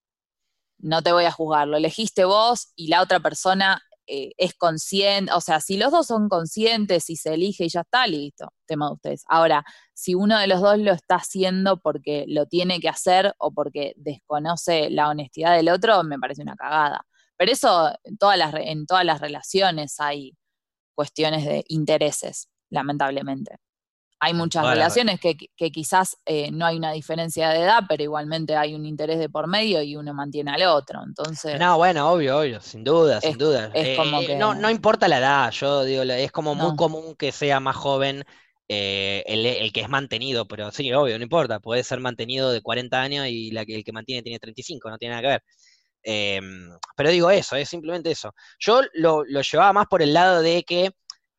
no 0.79 1.03
te 1.03 1.13
voy 1.13 1.25
a 1.25 1.33
juzgar. 1.33 1.69
Lo 1.69 1.77
elegiste 1.77 2.25
vos 2.25 2.73
y 2.77 2.89
la 2.89 3.03
otra 3.03 3.21
persona 3.21 3.83
eh, 4.15 4.35
es 4.37 4.53
consciente. 4.55 5.33
O 5.33 5.41
sea, 5.41 5.59
si 5.61 5.79
los 5.79 5.91
dos 5.91 6.07
son 6.07 6.29
conscientes 6.29 7.09
y 7.09 7.17
se 7.17 7.33
elige 7.33 7.65
y 7.65 7.71
ya 7.71 7.81
está, 7.81 8.07
listo, 8.07 8.53
tema 8.67 8.89
de 8.89 8.93
ustedes. 8.93 9.25
Ahora, 9.27 9.65
si 9.95 10.15
uno 10.15 10.39
de 10.39 10.47
los 10.49 10.61
dos 10.61 10.79
lo 10.79 10.93
está 10.93 11.15
haciendo 11.17 11.81
porque 11.81 12.27
lo 12.29 12.45
tiene 12.45 12.79
que 12.79 12.91
hacer 12.91 13.35
o 13.39 13.53
porque 13.53 13.95
desconoce 13.97 14.91
la 14.91 15.09
honestidad 15.09 15.57
del 15.57 15.71
otro, 15.71 16.05
me 16.05 16.19
parece 16.19 16.43
una 16.43 16.57
cagada. 16.57 17.07
Pero 17.39 17.53
eso 17.53 17.91
en 18.05 18.19
todas 18.19 18.37
las, 18.37 18.55
en 18.55 18.85
todas 18.87 19.07
las 19.07 19.19
relaciones 19.21 19.99
hay 19.99 20.37
cuestiones 20.95 21.47
de 21.47 21.65
intereses, 21.69 22.49
lamentablemente. 22.69 23.57
Hay 24.25 24.35
muchas 24.35 24.65
relaciones 24.69 25.19
que, 25.21 25.37
que 25.57 25.71
quizás 25.73 26.17
eh, 26.27 26.51
no 26.53 26.65
hay 26.65 26.77
una 26.77 26.93
diferencia 26.93 27.49
de 27.51 27.61
edad, 27.63 27.83
pero 27.89 28.05
igualmente 28.05 28.55
hay 28.57 28.75
un 28.75 28.87
interés 28.87 29.19
de 29.19 29.29
por 29.29 29.49
medio 29.49 29.83
y 29.83 29.97
uno 29.97 30.15
mantiene 30.15 30.53
al 30.53 30.63
otro. 30.63 31.01
Entonces, 31.05 31.59
No, 31.59 31.77
bueno, 31.77 32.11
obvio, 32.11 32.39
obvio, 32.39 32.61
sin 32.61 32.85
duda, 32.85 33.21
sin 33.21 33.37
duda. 33.39 33.71
es 33.75 33.85
Eh, 33.87 33.97
como 33.97 34.21
eh, 34.21 34.27
que- 34.27 34.37
no, 34.37 34.55
no 34.55 34.71
importa 34.71 35.09
la 35.09 35.19
edad, 35.19 35.51
yo 35.51 35.85
digo, 35.85 36.03
es 36.05 36.31
como 36.33 36.55
muy 36.55 36.75
común 36.77 37.15
que 37.17 37.33
sea 37.33 37.61
más 37.61 37.77
joven 37.77 38.25
eh, 38.69 39.23
el, 39.27 39.45
el 39.45 39.73
que 39.73 39.81
es 39.83 39.89
mantenido, 39.89 40.47
pero 40.47 40.71
sí, 40.71 40.93
obvio, 40.93 41.19
no 41.19 41.25
importa, 41.25 41.61
puede 41.61 41.83
ser 41.85 42.01
mantenido 42.01 42.51
de 42.53 42.63
40 42.63 43.03
años 43.03 43.27
y 43.29 43.51
la 43.51 43.63
el 43.63 43.85
que 43.85 43.93
mantiene 43.93 44.23
tiene 44.23 44.39
35, 44.39 44.89
no 44.89 44.99
tiene 44.99 45.15
nada 45.15 45.23
que 45.23 45.29
ver. 45.29 45.43
Em, 46.05 46.71
pero 46.97 47.11
digo 47.11 47.31
eso, 47.31 47.57
es 47.57 47.69
simplemente 47.69 48.11
eso. 48.11 48.35
Yo 48.59 48.81
lo, 48.95 49.25
lo 49.25 49.43
llevaba 49.43 49.73
más 49.73 49.87
por 49.87 50.03
el 50.03 50.13
lado 50.15 50.43
de 50.43 50.65
que 50.65 50.93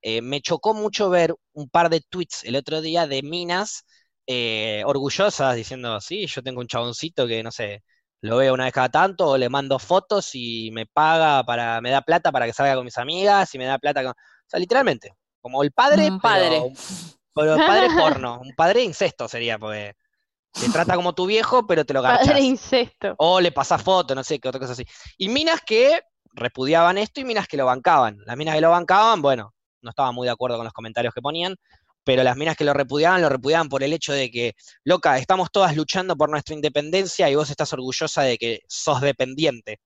eh, 0.03 0.21
me 0.21 0.41
chocó 0.41 0.73
mucho 0.73 1.09
ver 1.09 1.34
un 1.53 1.69
par 1.69 1.89
de 1.89 2.01
tweets 2.01 2.43
el 2.43 2.57
otro 2.57 2.81
día 2.81 3.07
de 3.07 3.23
minas 3.23 3.85
eh, 4.27 4.84
orgullosas 4.85 5.55
diciendo, 5.55 6.01
sí, 6.01 6.27
yo 6.27 6.43
tengo 6.43 6.59
un 6.59 6.67
chaboncito 6.67 7.25
que, 7.25 7.41
no 7.41 7.51
sé, 7.51 7.84
lo 8.19 8.38
veo 8.38 8.53
una 8.53 8.65
vez 8.65 8.73
cada 8.73 8.89
tanto, 8.89 9.30
o 9.30 9.38
le 9.38 9.47
mando 9.47 9.80
fotos 9.80 10.31
y 10.34 10.71
me 10.71 10.85
paga 10.85 11.43
para, 11.45 11.80
me 11.80 11.89
da 11.89 12.01
plata 12.01 12.34
para 12.34 12.45
que 12.45 12.53
salga 12.53 12.75
con 12.75 12.84
mis 12.84 12.97
amigas 12.97 13.55
y 13.55 13.57
me 13.57 13.65
da 13.65 13.80
plata 13.80 14.03
con... 14.03 14.11
O 14.11 14.45
sea, 14.45 14.59
literalmente, 14.59 15.13
como 15.41 15.63
el 15.63 15.71
padre, 15.71 16.11
Un 16.11 16.19
padre. 16.19 16.61
pero, 17.34 17.55
pero 17.55 17.55
padre 17.55 17.88
porno, 17.97 18.41
un 18.41 18.53
padre 18.55 18.84
incesto 18.84 19.30
sería, 19.30 19.57
porque 19.57 19.95
te 20.51 20.69
trata 20.69 20.95
como 20.95 21.13
tu 21.13 21.25
viejo, 21.25 21.65
pero 21.65 21.85
te 21.85 21.93
lo 21.93 22.01
garchas. 22.01 22.27
Padre 22.27 22.41
incesto. 22.41 23.15
O 23.17 23.39
le 23.39 23.53
pasás 23.53 23.81
foto, 23.81 24.13
no 24.13 24.23
sé, 24.23 24.39
qué 24.39 24.49
otra 24.49 24.59
cosa 24.59 24.73
así. 24.73 24.85
Y 25.17 25.30
minas 25.30 25.61
que 25.65 26.01
repudiaban 26.34 26.97
esto 26.97 27.21
y 27.21 27.25
minas 27.25 27.47
que 27.47 27.57
lo 27.57 27.65
bancaban. 27.65 28.17
Las 28.25 28.38
minas 28.38 28.55
que 28.55 28.61
lo 28.61 28.69
bancaban, 28.69 29.21
bueno, 29.21 29.52
no 29.84 29.89
estaba 29.91 30.11
muy 30.11 30.26
de 30.27 30.31
acuerdo 30.31 30.57
con 30.57 30.65
los 30.65 30.73
comentarios 30.73 31.14
que 31.14 31.22
ponían, 31.22 31.55
pero 32.03 32.23
las 32.23 32.35
minas 32.35 32.57
que 32.57 32.65
lo 32.65 32.73
repudiaban, 32.73 33.22
lo 33.22 33.30
repudiaban 33.30 33.69
por 33.69 33.84
el 33.84 33.93
hecho 33.93 34.11
de 34.14 34.30
que, 34.31 34.53
loca, 34.84 35.18
estamos 35.18 35.49
todas 35.51 35.76
luchando 35.76 36.15
por 36.18 36.30
nuestra 36.30 36.55
independencia 36.55 37.30
y 37.30 37.35
vos 37.35 37.49
estás 37.49 37.72
orgullosa 37.73 38.23
de 38.23 38.38
que 38.38 38.60
sos 38.68 38.99
dependiente. 39.01 39.80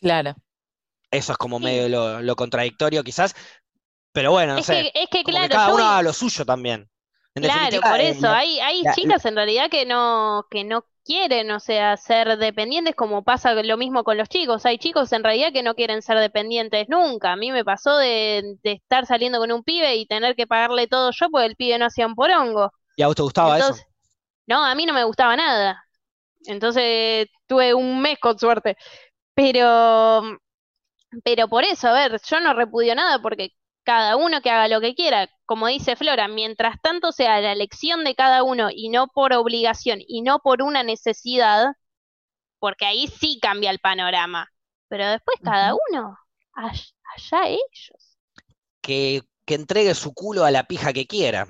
Claro. 0.00 0.34
Eso 1.10 1.32
es 1.32 1.38
como 1.38 1.58
Sí. 1.58 1.64
medio 1.64 1.88
lo, 1.88 2.22
lo 2.22 2.36
contradictorio 2.36 3.02
quizás, 3.02 3.34
pero 4.12 4.30
bueno, 4.30 4.54
no 4.54 4.58
Es 4.60 4.66
sé, 4.66 4.90
que, 4.92 5.02
es 5.02 5.08
que 5.10 5.24
que 5.24 5.48
cada 5.48 5.74
uno 5.74 5.84
haga 5.84 6.02
lo 6.02 6.12
suyo 6.12 6.44
también. 6.44 6.88
En 7.34 7.42
Claro, 7.44 7.80
por 7.80 8.00
eso, 8.00 8.22
la- 8.22 8.38
hay, 8.38 8.58
hay 8.60 8.82
la- 8.82 8.94
chicas 8.94 9.24
en 9.24 9.36
realidad 9.36 9.70
que 9.70 9.86
no, 9.86 10.46
que 10.50 10.64
no 10.64 10.84
quieren, 11.04 11.50
o 11.50 11.60
sea, 11.60 11.96
ser 11.96 12.38
dependientes, 12.38 12.94
como 12.94 13.22
pasa 13.24 13.54
lo 13.54 13.76
mismo 13.76 14.04
con 14.04 14.16
los 14.18 14.28
chicos. 14.28 14.66
Hay 14.66 14.78
chicos 14.78 15.12
en 15.12 15.24
realidad 15.24 15.52
que 15.52 15.62
no 15.62 15.74
quieren 15.74 16.02
ser 16.02 16.18
dependientes 16.18 16.88
nunca. 16.88 17.32
A 17.32 17.36
mí 17.36 17.52
me 17.52 17.64
pasó 17.64 17.96
de, 17.98 18.56
de 18.62 18.72
estar 18.72 19.06
saliendo 19.06 19.38
con 19.38 19.52
un 19.52 19.62
pibe 19.64 19.96
y 19.96 20.06
tener 20.06 20.36
que 20.36 20.46
pagarle 20.46 20.86
todo 20.88 21.10
yo 21.12 21.30
porque 21.30 21.46
el 21.46 21.56
pibe 21.56 21.78
no 21.78 21.86
hacía 21.86 22.06
un 22.06 22.14
porongo. 22.14 22.72
¿Y 22.96 23.02
a 23.02 23.06
vos 23.06 23.16
te 23.16 23.22
gustaba 23.22 23.58
eso? 23.58 23.74
No, 24.46 24.64
a 24.64 24.74
mí 24.74 24.86
no 24.86 24.92
me 24.92 25.04
gustaba 25.04 25.36
nada. 25.36 25.84
Entonces 26.46 27.28
tuve 27.46 27.74
un 27.74 28.00
mes 28.02 28.18
con 28.20 28.38
suerte. 28.38 28.76
Pero, 29.34 30.22
pero 31.24 31.48
por 31.48 31.64
eso, 31.64 31.88
a 31.88 31.92
ver, 31.92 32.20
yo 32.24 32.40
no 32.40 32.54
repudio 32.54 32.94
nada 32.94 33.20
porque 33.20 33.50
cada 33.90 34.16
uno 34.16 34.40
que 34.42 34.50
haga 34.50 34.68
lo 34.68 34.80
que 34.80 34.94
quiera. 34.94 35.28
Como 35.46 35.66
dice 35.66 35.96
Flora, 35.96 36.28
mientras 36.28 36.80
tanto 36.80 37.12
sea 37.12 37.40
la 37.40 37.52
elección 37.52 38.04
de 38.04 38.14
cada 38.14 38.44
uno 38.44 38.68
y 38.72 38.88
no 38.90 39.08
por 39.08 39.32
obligación 39.32 39.98
y 40.06 40.22
no 40.22 40.40
por 40.40 40.62
una 40.62 40.82
necesidad, 40.84 41.66
porque 42.60 42.86
ahí 42.86 43.08
sí 43.08 43.38
cambia 43.40 43.70
el 43.70 43.78
panorama. 43.80 44.48
Pero 44.88 45.08
después 45.10 45.38
cada 45.42 45.74
uno, 45.74 46.16
all- 46.54 46.72
allá 47.16 47.48
ellos, 47.48 48.18
Que, 48.82 49.22
que 49.46 49.54
entregue 49.54 49.94
su 49.94 50.12
culo 50.12 50.44
a 50.44 50.50
la 50.50 50.64
pija 50.64 50.92
que 50.92 51.06
quiera. 51.06 51.48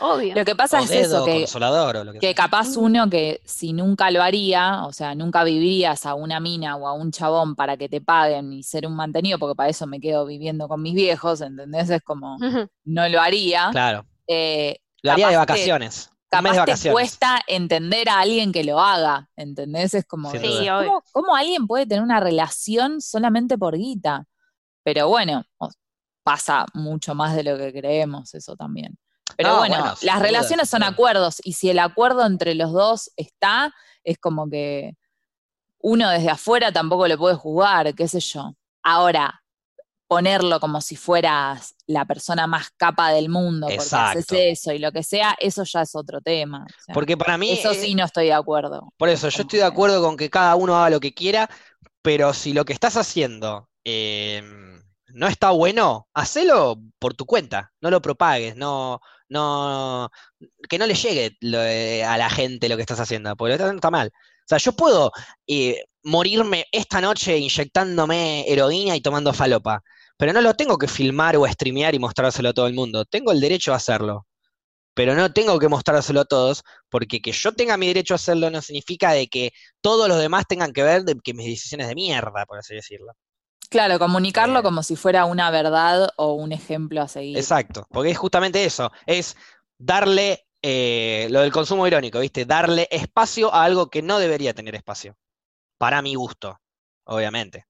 Obvio. 0.00 0.34
Lo 0.34 0.44
que 0.44 0.54
pasa 0.56 0.80
o 0.80 0.84
es 0.84 0.88
dedo 0.90 1.16
eso, 1.18 1.24
que, 1.24 1.38
consolador 1.40 1.96
o 1.96 2.04
lo 2.04 2.12
que 2.14 2.34
capaz 2.34 2.76
uno 2.76 3.08
que 3.10 3.40
si 3.44 3.72
nunca 3.72 4.10
lo 4.10 4.22
haría, 4.22 4.84
o 4.84 4.92
sea, 4.92 5.14
nunca 5.14 5.44
vivirías 5.44 6.06
a 6.06 6.14
una 6.14 6.40
mina 6.40 6.76
o 6.76 6.86
a 6.88 6.92
un 6.92 7.10
chabón 7.12 7.54
para 7.56 7.76
que 7.76 7.88
te 7.88 8.00
paguen 8.00 8.52
y 8.52 8.62
ser 8.62 8.86
un 8.86 8.96
mantenido, 8.96 9.38
porque 9.38 9.54
para 9.54 9.68
eso 9.70 9.86
me 9.86 10.00
quedo 10.00 10.26
viviendo 10.26 10.68
con 10.68 10.82
mis 10.82 10.94
viejos, 10.94 11.40
¿entendés? 11.40 11.90
Es 11.90 12.02
como, 12.02 12.36
no 12.84 13.08
lo 13.08 13.20
haría. 13.20 13.68
Claro. 13.72 14.04
Eh, 14.26 14.78
Lo 15.02 15.12
haría 15.12 15.28
de 15.28 15.34
capaz 15.34 15.46
te- 15.46 15.52
vacaciones. 15.60 16.10
Mes 16.32 16.42
de 16.42 16.48
capaz 16.48 16.52
te 16.52 16.58
vacaciones. 16.58 16.92
cuesta 16.94 17.40
entender 17.46 18.08
a 18.08 18.18
alguien 18.20 18.52
que 18.52 18.64
lo 18.64 18.80
haga, 18.80 19.28
¿entendés? 19.36 19.94
Es 19.94 20.04
como, 20.04 20.30
Sí. 20.32 20.38
¿cómo, 20.68 21.02
cómo 21.12 21.36
alguien 21.36 21.66
puede 21.66 21.86
tener 21.86 22.02
una 22.02 22.18
relación 22.20 23.00
solamente 23.00 23.56
por 23.56 23.76
guita? 23.76 24.24
Pero 24.82 25.08
bueno, 25.08 25.44
pasa 26.24 26.66
mucho 26.74 27.14
más 27.14 27.34
de 27.36 27.44
lo 27.44 27.56
que 27.56 27.72
creemos 27.72 28.34
eso 28.34 28.56
también. 28.56 28.98
Pero 29.36 29.50
No, 29.50 29.56
bueno, 29.58 29.94
las 30.02 30.20
relaciones 30.20 30.68
son 30.68 30.82
acuerdos 30.82 31.40
y 31.44 31.52
si 31.54 31.70
el 31.70 31.78
acuerdo 31.78 32.24
entre 32.26 32.54
los 32.54 32.72
dos 32.72 33.10
está, 33.16 33.74
es 34.04 34.18
como 34.18 34.48
que 34.48 34.94
uno 35.80 36.10
desde 36.10 36.30
afuera 36.30 36.72
tampoco 36.72 37.06
le 37.06 37.18
puede 37.18 37.36
juzgar, 37.36 37.94
qué 37.94 38.08
sé 38.08 38.20
yo. 38.20 38.54
Ahora, 38.82 39.42
ponerlo 40.08 40.60
como 40.60 40.80
si 40.80 40.96
fueras 40.96 41.74
la 41.86 42.04
persona 42.04 42.46
más 42.46 42.70
capa 42.76 43.10
del 43.10 43.28
mundo 43.28 43.66
porque 43.68 43.96
haces 43.96 44.26
eso 44.30 44.72
y 44.72 44.78
lo 44.78 44.92
que 44.92 45.02
sea, 45.02 45.36
eso 45.40 45.64
ya 45.64 45.82
es 45.82 45.94
otro 45.94 46.20
tema. 46.20 46.64
o 46.64 46.82
sea, 46.84 46.94
Porque 46.94 47.16
para 47.16 47.36
mí, 47.38 47.50
eso 47.50 47.74
sí 47.74 47.94
no 47.94 48.04
estoy 48.04 48.26
de 48.26 48.34
acuerdo. 48.34 48.92
por 48.96 49.08
eso, 49.08 49.28
yo 49.28 49.42
estoy 49.42 49.58
de 49.60 49.64
acuerdo 49.64 50.02
con 50.02 50.16
que 50.16 50.30
cada 50.30 50.54
uno 50.54 50.76
haga 50.76 50.90
lo 50.90 51.00
que 51.00 51.14
quiera, 51.14 51.50
pero 52.02 52.32
si 52.32 52.52
lo 52.52 52.64
que 52.64 52.72
estás 52.72 52.96
haciendo 52.96 53.68
eh, 53.84 54.42
no 55.08 55.26
está 55.26 55.50
bueno, 55.50 56.08
hacelo 56.14 56.80
por 56.98 57.14
tu 57.14 57.26
cuenta, 57.26 57.72
no 57.80 57.90
lo 57.90 58.00
propagues, 58.00 58.56
no, 58.56 59.00
no, 59.28 60.10
que 60.68 60.78
no 60.78 60.86
le 60.86 60.94
llegue 60.94 61.36
lo, 61.40 61.62
eh, 61.62 62.04
a 62.04 62.18
la 62.18 62.30
gente 62.30 62.68
lo 62.68 62.76
que 62.76 62.82
estás 62.82 63.00
haciendo, 63.00 63.34
porque 63.36 63.50
lo 63.50 63.54
estás 63.54 63.66
haciendo 63.66 63.80
está 63.80 63.90
mal. 63.90 64.08
O 64.08 64.48
sea, 64.48 64.58
yo 64.58 64.72
puedo 64.72 65.12
eh, 65.46 65.84
morirme 66.04 66.66
esta 66.72 67.00
noche 67.00 67.36
inyectándome 67.38 68.44
heroína 68.50 68.96
y 68.96 69.00
tomando 69.00 69.32
falopa, 69.32 69.82
pero 70.16 70.32
no 70.32 70.40
lo 70.40 70.54
tengo 70.54 70.78
que 70.78 70.88
filmar 70.88 71.36
o 71.36 71.46
streamear 71.46 71.94
y 71.94 71.98
mostrárselo 71.98 72.50
a 72.50 72.54
todo 72.54 72.66
el 72.68 72.74
mundo. 72.74 73.04
Tengo 73.04 73.32
el 73.32 73.40
derecho 73.40 73.72
a 73.72 73.76
hacerlo, 73.76 74.26
pero 74.94 75.14
no 75.14 75.32
tengo 75.32 75.58
que 75.58 75.68
mostrárselo 75.68 76.20
a 76.22 76.24
todos, 76.26 76.62
porque 76.90 77.20
que 77.20 77.32
yo 77.32 77.52
tenga 77.52 77.76
mi 77.76 77.88
derecho 77.88 78.14
a 78.14 78.16
hacerlo 78.16 78.50
no 78.50 78.62
significa 78.62 79.12
de 79.12 79.28
que 79.28 79.52
todos 79.80 80.08
los 80.08 80.18
demás 80.18 80.46
tengan 80.48 80.72
que 80.72 80.82
ver 80.82 81.04
de 81.04 81.16
que 81.22 81.34
mis 81.34 81.46
decisiones 81.46 81.88
de 81.88 81.94
mierda, 81.94 82.46
por 82.46 82.58
así 82.58 82.74
decirlo. 82.74 83.12
Claro, 83.70 83.98
comunicarlo 83.98 84.60
Eh, 84.60 84.62
como 84.62 84.82
si 84.82 84.96
fuera 84.96 85.24
una 85.24 85.50
verdad 85.50 86.08
o 86.16 86.32
un 86.34 86.52
ejemplo 86.52 87.02
a 87.02 87.08
seguir. 87.08 87.38
Exacto, 87.38 87.86
porque 87.90 88.10
es 88.10 88.18
justamente 88.18 88.64
eso, 88.64 88.92
es 89.06 89.36
darle 89.78 90.46
eh, 90.62 91.28
lo 91.30 91.40
del 91.40 91.52
consumo 91.52 91.86
irónico, 91.86 92.20
¿viste? 92.20 92.44
Darle 92.44 92.88
espacio 92.90 93.52
a 93.52 93.64
algo 93.64 93.88
que 93.88 94.02
no 94.02 94.18
debería 94.18 94.54
tener 94.54 94.74
espacio, 94.74 95.16
para 95.78 96.02
mi 96.02 96.14
gusto, 96.14 96.58
obviamente. 97.04 97.66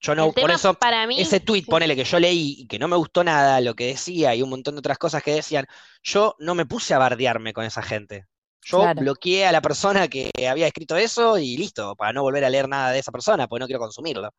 Yo 0.00 0.16
no, 0.16 0.32
por 0.32 0.50
eso, 0.50 0.74
para 0.74 1.06
mí, 1.06 1.20
ese 1.20 1.38
tweet, 1.38 1.64
ponele 1.66 1.94
que 1.94 2.04
yo 2.04 2.18
leí 2.18 2.56
y 2.58 2.66
que 2.66 2.78
no 2.78 2.88
me 2.88 2.96
gustó 2.96 3.22
nada 3.22 3.60
lo 3.60 3.74
que 3.74 3.86
decía 3.86 4.34
y 4.34 4.42
un 4.42 4.50
montón 4.50 4.74
de 4.74 4.80
otras 4.80 4.98
cosas 4.98 5.22
que 5.22 5.32
decían, 5.32 5.66
yo 6.02 6.34
no 6.40 6.56
me 6.56 6.66
puse 6.66 6.92
a 6.92 6.98
bardearme 6.98 7.52
con 7.52 7.64
esa 7.64 7.82
gente. 7.82 8.26
Yo 8.64 8.78
Claro. 8.78 9.00
bloqueé 9.00 9.46
a 9.46 9.52
la 9.52 9.60
persona 9.62 10.08
que 10.08 10.30
había 10.48 10.66
escrito 10.66 10.96
eso 10.96 11.38
y 11.38 11.56
listo, 11.56 11.94
para 11.94 12.12
no 12.12 12.22
volver 12.22 12.44
a 12.44 12.50
leer 12.50 12.68
nada 12.68 12.90
de 12.90 12.98
esa 12.98 13.12
persona, 13.12 13.46
porque 13.46 13.60
no 13.60 13.66
quiero 13.66 13.80
consumirlo. 13.80 14.30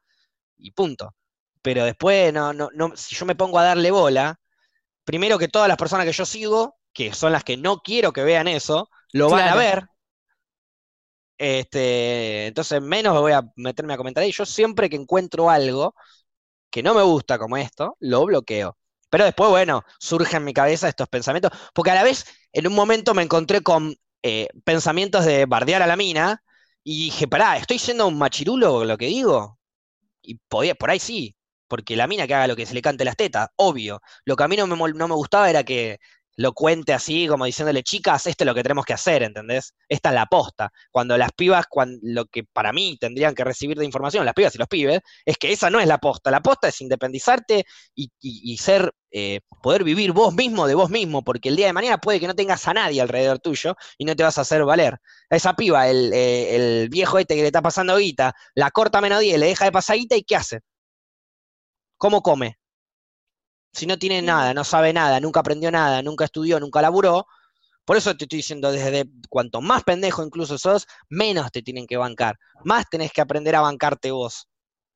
Y 0.64 0.72
punto. 0.72 1.16
Pero 1.62 1.86
después, 1.86 2.34
no, 2.34 2.54
no, 2.54 2.70
no, 2.74 2.96
si 2.96 3.16
yo 3.16 3.26
me 3.26 3.36
pongo 3.36 3.60
a 3.60 3.64
darle 3.64 3.92
bola, 3.92 4.40
primero 5.04 5.38
que 5.38 5.48
todas 5.48 5.68
las 5.68 5.78
personas 5.78 6.06
que 6.06 6.14
yo 6.14 6.26
sigo, 6.26 6.78
que 6.94 7.14
son 7.14 7.32
las 7.34 7.44
que 7.44 7.58
no 7.58 7.80
quiero 7.82 8.14
que 8.14 8.24
vean 8.24 8.48
eso, 8.48 8.90
lo 9.12 9.30
van 9.30 9.48
a 9.48 9.56
ver. 9.56 9.86
Este, 11.38 12.48
entonces 12.48 12.82
menos 12.82 13.20
voy 13.20 13.34
a 13.34 13.44
meterme 13.56 13.94
a 13.94 13.98
comentar 13.98 14.24
ahí. 14.24 14.32
Yo 14.32 14.46
siempre 14.46 14.90
que 14.90 14.96
encuentro 14.96 15.50
algo 15.50 15.96
que 16.72 16.84
no 16.84 16.94
me 16.96 17.04
gusta 17.04 17.38
como 17.40 17.58
esto, 17.58 17.98
lo 18.00 18.26
bloqueo. 18.26 18.78
Pero 19.10 19.26
después, 19.26 19.50
bueno, 19.50 19.84
surgen 20.00 20.38
en 20.38 20.46
mi 20.46 20.54
cabeza 20.54 20.90
estos 20.90 21.08
pensamientos, 21.10 21.52
porque 21.74 21.92
a 21.92 21.96
la 21.96 22.04
vez 22.04 22.26
en 22.52 22.68
un 22.68 22.74
momento 22.74 23.14
me 23.14 23.24
encontré 23.24 23.62
con 23.62 23.96
eh, 24.24 24.48
pensamientos 24.64 25.26
de 25.26 25.46
bardear 25.46 25.82
a 25.84 25.88
la 25.88 25.98
mina 25.98 26.44
y 26.84 27.06
dije, 27.06 27.28
pará, 27.28 27.58
¿estoy 27.58 27.80
siendo 27.80 28.08
un 28.08 28.18
machirulo 28.18 28.86
lo 28.86 28.98
que 28.98 29.08
digo? 29.08 29.60
Y 30.24 30.36
podía, 30.50 30.76
por 30.76 30.90
ahí 30.92 31.00
sí, 31.00 31.36
porque 31.68 31.96
la 31.96 32.08
mina 32.08 32.28
que 32.28 32.34
haga 32.36 32.48
lo 32.48 32.56
que 32.56 32.66
se 32.66 32.74
le 32.74 32.82
cante 32.82 33.06
las 33.06 33.16
tetas, 33.18 33.50
obvio. 33.58 34.02
Lo 34.26 34.36
que 34.36 34.44
a 34.44 34.48
mí 34.48 34.56
no 34.58 34.68
me, 34.68 34.76
no 34.94 35.08
me 35.08 35.16
gustaba 35.16 35.50
era 35.50 35.64
que 35.64 36.00
lo 36.36 36.54
cuente 36.54 36.94
así, 36.94 37.28
como 37.28 37.46
diciéndole, 37.46 37.84
chicas, 37.84 38.28
esto 38.28 38.44
es 38.44 38.46
lo 38.48 38.56
que 38.56 38.64
tenemos 38.64 38.86
que 38.86 38.94
hacer, 38.94 39.24
¿entendés? 39.24 39.74
Esta 39.88 40.10
es 40.10 40.16
la 40.16 40.26
posta. 40.26 40.72
Cuando 40.92 41.18
las 41.18 41.32
pibas, 41.34 41.66
lo 42.02 42.26
que 42.26 42.44
para 42.44 42.74
mí 42.74 42.98
tendrían 43.00 43.36
que 43.36 43.44
recibir 43.44 43.78
de 43.78 43.86
información, 43.86 44.26
las 44.26 44.34
pibas 44.34 44.56
y 44.56 44.58
los 44.58 44.68
pibes, 44.68 45.02
es 45.26 45.38
que 45.38 45.52
esa 45.52 45.70
no 45.70 45.80
es 45.80 45.88
la 45.88 45.98
posta. 46.00 46.32
La 46.32 46.42
posta 46.42 46.68
es 46.70 46.82
independizarte 46.82 47.66
y 47.96 48.58
ser, 48.58 48.94
eh, 49.16 49.42
poder 49.62 49.84
vivir 49.84 50.12
vos 50.12 50.34
mismo 50.34 50.66
de 50.68 50.74
vos 50.74 50.90
mismo, 50.90 51.24
porque 51.24 51.50
el 51.50 51.56
día 51.56 51.68
de 51.68 51.74
mañana 51.74 52.00
puede 52.00 52.20
que 52.20 52.26
no 52.26 52.34
tengas 52.34 52.68
a 52.68 52.74
nadie 52.74 53.00
alrededor 53.00 53.38
tuyo 53.38 53.76
y 54.00 54.06
no 54.06 54.16
te 54.16 54.24
vas 54.24 54.40
a 54.40 54.42
hacer 54.42 54.64
valer. 54.66 54.96
A 55.30 55.36
esa 55.36 55.54
piba, 55.56 55.88
el, 55.88 56.12
eh, 56.14 56.56
el 56.56 56.90
viejo 56.90 57.20
este 57.20 57.36
que 57.36 57.42
le 57.42 57.48
está 57.48 57.62
pasando 57.62 57.96
guita, 57.98 58.34
la 58.56 58.72
corta 58.72 59.02
menos 59.02 59.20
10, 59.20 59.38
le 59.40 59.46
deja 59.46 59.66
de 59.66 59.72
pasar 59.72 59.98
guita 59.98 60.16
y 60.16 60.24
¿qué 60.24 60.36
hace? 60.36 60.62
¿Cómo 61.98 62.22
come? 62.22 62.58
Si 63.74 63.88
no 63.88 63.98
tiene 63.98 64.22
nada, 64.22 64.54
no 64.54 64.64
sabe 64.64 64.94
nada, 64.94 65.20
nunca 65.20 65.40
aprendió 65.40 65.72
nada, 65.72 66.02
nunca 66.04 66.26
estudió, 66.26 66.60
nunca 66.60 66.82
laburó. 66.82 67.26
Por 67.86 67.98
eso 67.98 68.16
te 68.16 68.26
estoy 68.26 68.38
diciendo, 68.38 68.72
desde 68.72 69.06
cuanto 69.30 69.62
más 69.62 69.84
pendejo 69.84 70.24
incluso 70.24 70.58
sos, 70.58 70.88
menos 71.10 71.52
te 71.52 71.62
tienen 71.64 71.88
que 71.88 71.98
bancar. 71.98 72.38
Más 72.64 72.90
tenés 72.90 73.12
que 73.12 73.22
aprender 73.22 73.56
a 73.56 73.62
bancarte 73.62 74.12
vos. 74.12 74.48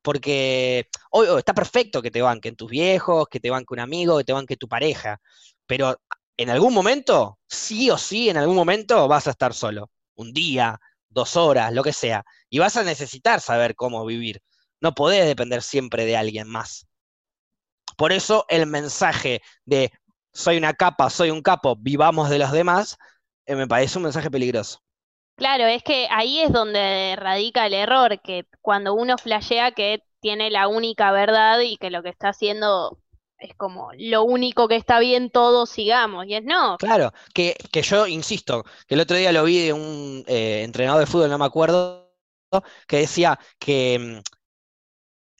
Porque 0.01 0.87
hoy 1.11 1.27
está 1.37 1.53
perfecto 1.53 2.01
que 2.01 2.11
te 2.11 2.21
banquen 2.21 2.55
tus 2.55 2.69
viejos, 2.69 3.27
que 3.29 3.39
te 3.39 3.49
banque 3.49 3.73
un 3.73 3.79
amigo, 3.81 4.17
que 4.19 4.23
te 4.23 4.33
banque 4.33 4.57
tu 4.57 4.67
pareja. 4.67 5.19
Pero 5.65 5.97
en 6.37 6.49
algún 6.49 6.73
momento, 6.73 7.39
sí 7.47 7.89
o 7.89 7.97
sí, 7.97 8.29
en 8.29 8.37
algún 8.37 8.55
momento 8.55 9.07
vas 9.07 9.27
a 9.27 9.31
estar 9.31 9.53
solo. 9.53 9.91
Un 10.15 10.33
día, 10.33 10.79
dos 11.09 11.35
horas, 11.35 11.73
lo 11.73 11.83
que 11.83 11.93
sea. 11.93 12.23
Y 12.49 12.59
vas 12.59 12.77
a 12.77 12.83
necesitar 12.83 13.41
saber 13.41 13.75
cómo 13.75 14.05
vivir. 14.05 14.41
No 14.81 14.93
podés 14.93 15.25
depender 15.25 15.61
siempre 15.63 16.05
de 16.05 16.15
alguien 16.15 16.47
más. 16.47 16.86
Por 17.97 18.13
eso 18.13 18.45
el 18.49 18.67
mensaje 18.67 19.41
de 19.65 19.91
soy 20.33 20.57
una 20.57 20.73
capa, 20.73 21.09
soy 21.09 21.31
un 21.31 21.41
capo, 21.41 21.75
vivamos 21.77 22.29
de 22.29 22.39
los 22.39 22.51
demás, 22.51 22.97
eh, 23.45 23.55
me 23.55 23.67
parece 23.67 23.97
un 23.97 24.03
mensaje 24.05 24.31
peligroso. 24.31 24.79
Claro, 25.35 25.65
es 25.65 25.83
que 25.83 26.07
ahí 26.09 26.39
es 26.39 26.51
donde 26.51 27.15
radica 27.17 27.67
el 27.67 27.73
error, 27.73 28.19
que 28.21 28.45
cuando 28.61 28.93
uno 28.93 29.17
flashea 29.17 29.71
que 29.71 30.03
tiene 30.19 30.49
la 30.49 30.67
única 30.67 31.11
verdad 31.11 31.59
y 31.59 31.77
que 31.77 31.91
lo 31.91 32.01
que 32.03 32.09
está 32.09 32.29
haciendo 32.29 32.99
es 33.37 33.53
como 33.55 33.91
lo 33.97 34.23
único 34.23 34.67
que 34.67 34.75
está 34.75 34.99
bien, 34.99 35.29
todos 35.29 35.69
sigamos. 35.69 36.25
Y 36.27 36.35
es 36.35 36.43
no, 36.43 36.77
Claro, 36.77 37.11
que, 37.33 37.55
que 37.71 37.81
yo 37.81 38.07
insisto, 38.07 38.63
que 38.87 38.95
el 38.95 39.01
otro 39.01 39.17
día 39.17 39.31
lo 39.31 39.43
vi 39.43 39.65
de 39.65 39.73
un 39.73 40.23
eh, 40.27 40.61
entrenador 40.63 40.99
de 40.99 41.07
fútbol, 41.07 41.29
no 41.29 41.37
me 41.37 41.45
acuerdo, 41.45 42.11
que 42.87 42.97
decía 42.97 43.39
que 43.59 44.21
mm, 44.23 44.36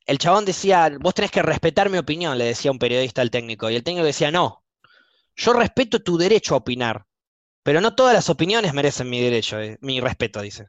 el 0.08 0.18
chabón 0.18 0.46
decía, 0.46 0.92
vos 1.00 1.14
tenés 1.14 1.32
que 1.32 1.42
respetar 1.42 1.90
mi 1.90 1.98
opinión, 1.98 2.38
le 2.38 2.46
decía 2.46 2.72
un 2.72 2.80
periodista 2.80 3.22
al 3.22 3.30
técnico, 3.30 3.70
y 3.70 3.76
el 3.76 3.84
técnico 3.84 4.06
decía, 4.06 4.32
no, 4.32 4.64
yo 5.36 5.54
respeto 5.54 6.02
tu 6.02 6.18
derecho 6.18 6.56
a 6.56 6.60
opinar, 6.60 7.06
pero 7.62 7.82
no 7.82 7.94
todas 7.94 8.14
las 8.14 8.30
opiniones 8.30 8.74
merecen 8.74 9.10
mi 9.10 9.22
derecho, 9.22 9.60
eh, 9.60 9.78
mi 9.82 10.00
respeto, 10.00 10.42
dice. 10.42 10.68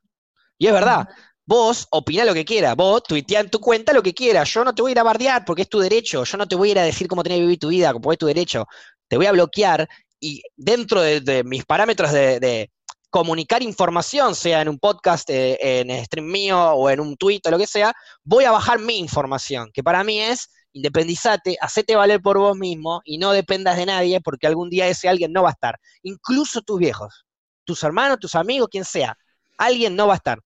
Y 0.59 0.67
es 0.67 0.73
verdad, 0.73 1.09
vos 1.47 1.87
opinás 1.91 2.27
lo 2.27 2.35
que 2.35 2.45
quieras, 2.45 2.75
vos 2.77 3.03
tuiteá 3.05 3.41
en 3.41 3.51
tu 3.51 3.61
cuenta 3.61 3.93
lo 3.93 4.03
que 4.03 4.13
quieras, 4.13 4.53
yo 4.53 4.65
no 4.65 4.75
te 4.75 4.83
voy 4.83 4.91
a 4.91 4.93
ir 4.93 4.99
a 4.99 5.05
bardear 5.05 5.45
porque 5.45 5.63
es 5.63 5.69
tu 5.69 5.79
derecho, 5.79 6.25
yo 6.25 6.37
no 6.37 6.49
te 6.49 6.57
voy 6.57 6.71
a 6.71 6.73
ir 6.73 6.79
a 6.81 6.83
decir 6.83 7.07
cómo 7.07 7.23
tenés 7.23 7.39
que 7.39 7.43
vivir 7.43 7.59
tu 7.61 7.69
vida, 7.69 7.93
porque 7.93 8.15
es 8.15 8.19
tu 8.19 8.27
derecho, 8.27 8.67
te 9.07 9.17
voy 9.17 9.27
a 9.27 9.33
bloquear 9.33 9.89
y 10.21 10.43
dentro 10.57 11.01
de, 11.01 11.21
de 11.21 11.45
mis 11.45 11.65
parámetros 11.65 12.13
de, 12.13 12.41
de 12.41 12.71
comunicar 13.11 13.63
información, 13.63 14.35
sea 14.35 14.63
en 14.63 14.69
un 14.69 14.79
podcast, 14.79 15.29
eh, 15.31 15.59
en 15.61 16.05
stream 16.05 16.27
mío 16.27 16.73
o 16.73 16.91
en 16.91 17.01
un 17.01 17.17
tweet 17.17 17.41
o 17.45 17.51
lo 17.51 17.59
que 17.59 17.67
sea, 17.67 17.95
voy 18.23 18.45
a 18.45 18.51
bajar 18.51 18.79
mi 18.79 18.99
información, 18.99 19.71
que 19.73 19.83
para 19.83 20.05
mí 20.05 20.21
es 20.21 20.51
independizate, 20.73 21.57
hacete 21.61 21.97
valer 21.97 22.21
por 22.21 22.39
vos 22.39 22.57
mismo 22.57 23.01
y 23.05 23.19
no 23.19 23.33
dependas 23.33 23.77
de 23.77 23.87
nadie 23.87 24.21
porque 24.21 24.47
algún 24.47 24.71
día 24.71 24.87
ese 24.89 25.09
alguien 25.09 25.33
no 25.33 25.43
va 25.43 25.51
a 25.51 25.53
estar. 25.53 25.79
Incluso 26.03 26.63
tus 26.63 26.79
viejos, 26.79 27.27
tus 27.65 27.83
hermanos, 27.83 28.19
tus 28.21 28.35
amigos, 28.35 28.69
quien 28.71 28.85
sea, 28.85 29.17
alguien 29.57 29.97
no 29.97 30.07
va 30.07 30.15
a 30.15 30.17
estar. 30.17 30.39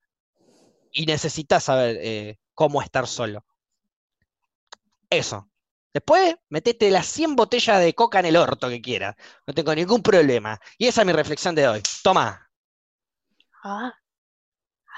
Y 0.90 1.06
necesitas 1.06 1.64
saber 1.64 1.98
eh, 2.00 2.38
cómo 2.54 2.82
estar 2.82 3.06
solo. 3.06 3.44
Eso. 5.10 5.48
Después, 5.92 6.34
metete 6.48 6.90
las 6.90 7.06
100 7.06 7.36
botellas 7.36 7.80
de 7.80 7.94
coca 7.94 8.20
en 8.20 8.26
el 8.26 8.36
orto 8.36 8.68
que 8.68 8.80
quieras. 8.80 9.14
No 9.46 9.52
tengo 9.52 9.74
ningún 9.74 10.02
problema. 10.02 10.58
Y 10.78 10.86
esa 10.86 11.02
es 11.02 11.06
mi 11.06 11.12
reflexión 11.12 11.54
de 11.54 11.68
hoy. 11.68 11.82
Toma. 12.02 12.50
Ah, 13.62 13.94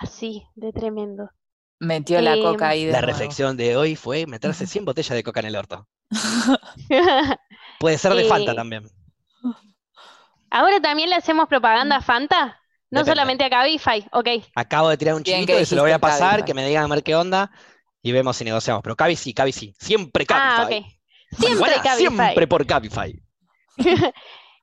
así, 0.01 0.47
de 0.55 0.73
tremendo. 0.73 1.31
Metió 1.79 2.21
la 2.21 2.37
Eh, 2.37 2.41
coca 2.41 2.69
ahí 2.71 2.85
de 2.85 2.93
La 2.93 3.01
nuevo. 3.01 3.03
reflexión 3.03 3.57
de 3.57 3.77
hoy 3.77 3.95
fue 3.97 4.27
meterse 4.27 4.67
100 4.67 4.85
botellas 4.85 5.15
de 5.17 5.23
coca 5.23 5.41
en 5.41 5.47
el 5.47 5.57
orto. 5.57 5.87
Puede 7.79 7.99
ser 7.99 8.15
de 8.15 8.23
Eh, 8.23 8.25
Fanta 8.25 8.55
también. 8.55 8.91
Ahora 10.51 10.81
también 10.81 11.11
le 11.11 11.17
hacemos 11.17 11.49
propaganda 11.49 11.97
a 11.97 12.01
Fanta, 12.03 12.61
no 12.91 13.05
Depende. 13.05 13.05
solamente 13.05 13.45
a 13.45 13.51
Cabify, 13.51 14.07
ok. 14.13 14.29
Acabo 14.55 14.89
de 14.89 14.97
tirar 14.97 15.15
un 15.15 15.23
Bien 15.25 15.47
chiquito 15.47 15.59
y 15.61 15.67
se 15.67 15.77
lo 15.77 15.83
voy 15.83 15.93
a 15.93 15.99
pasar, 15.99 16.31
Cabify. 16.31 16.45
que 16.45 16.55
me 16.55 16.67
digan 16.67 16.85
a 16.91 16.95
ver 16.95 17.03
qué 17.03 17.15
onda 17.17 17.51
y 18.03 18.13
vemos 18.13 18.37
si 18.37 18.45
negociamos. 18.45 18.83
Pero 18.83 18.97
Cavi 18.97 19.17
sí, 19.17 19.35
Cavi 19.35 19.53
sí. 19.53 19.75
Siempre 19.79 20.25
Ah, 20.29 20.67
Cabify. 20.69 20.79
ok. 20.81 20.87
Siempre 21.31 21.51
Marihuana, 21.61 21.83
Cabify. 21.83 21.97
Siempre 21.97 22.47
por 22.47 22.67
Cabify. 22.67 23.23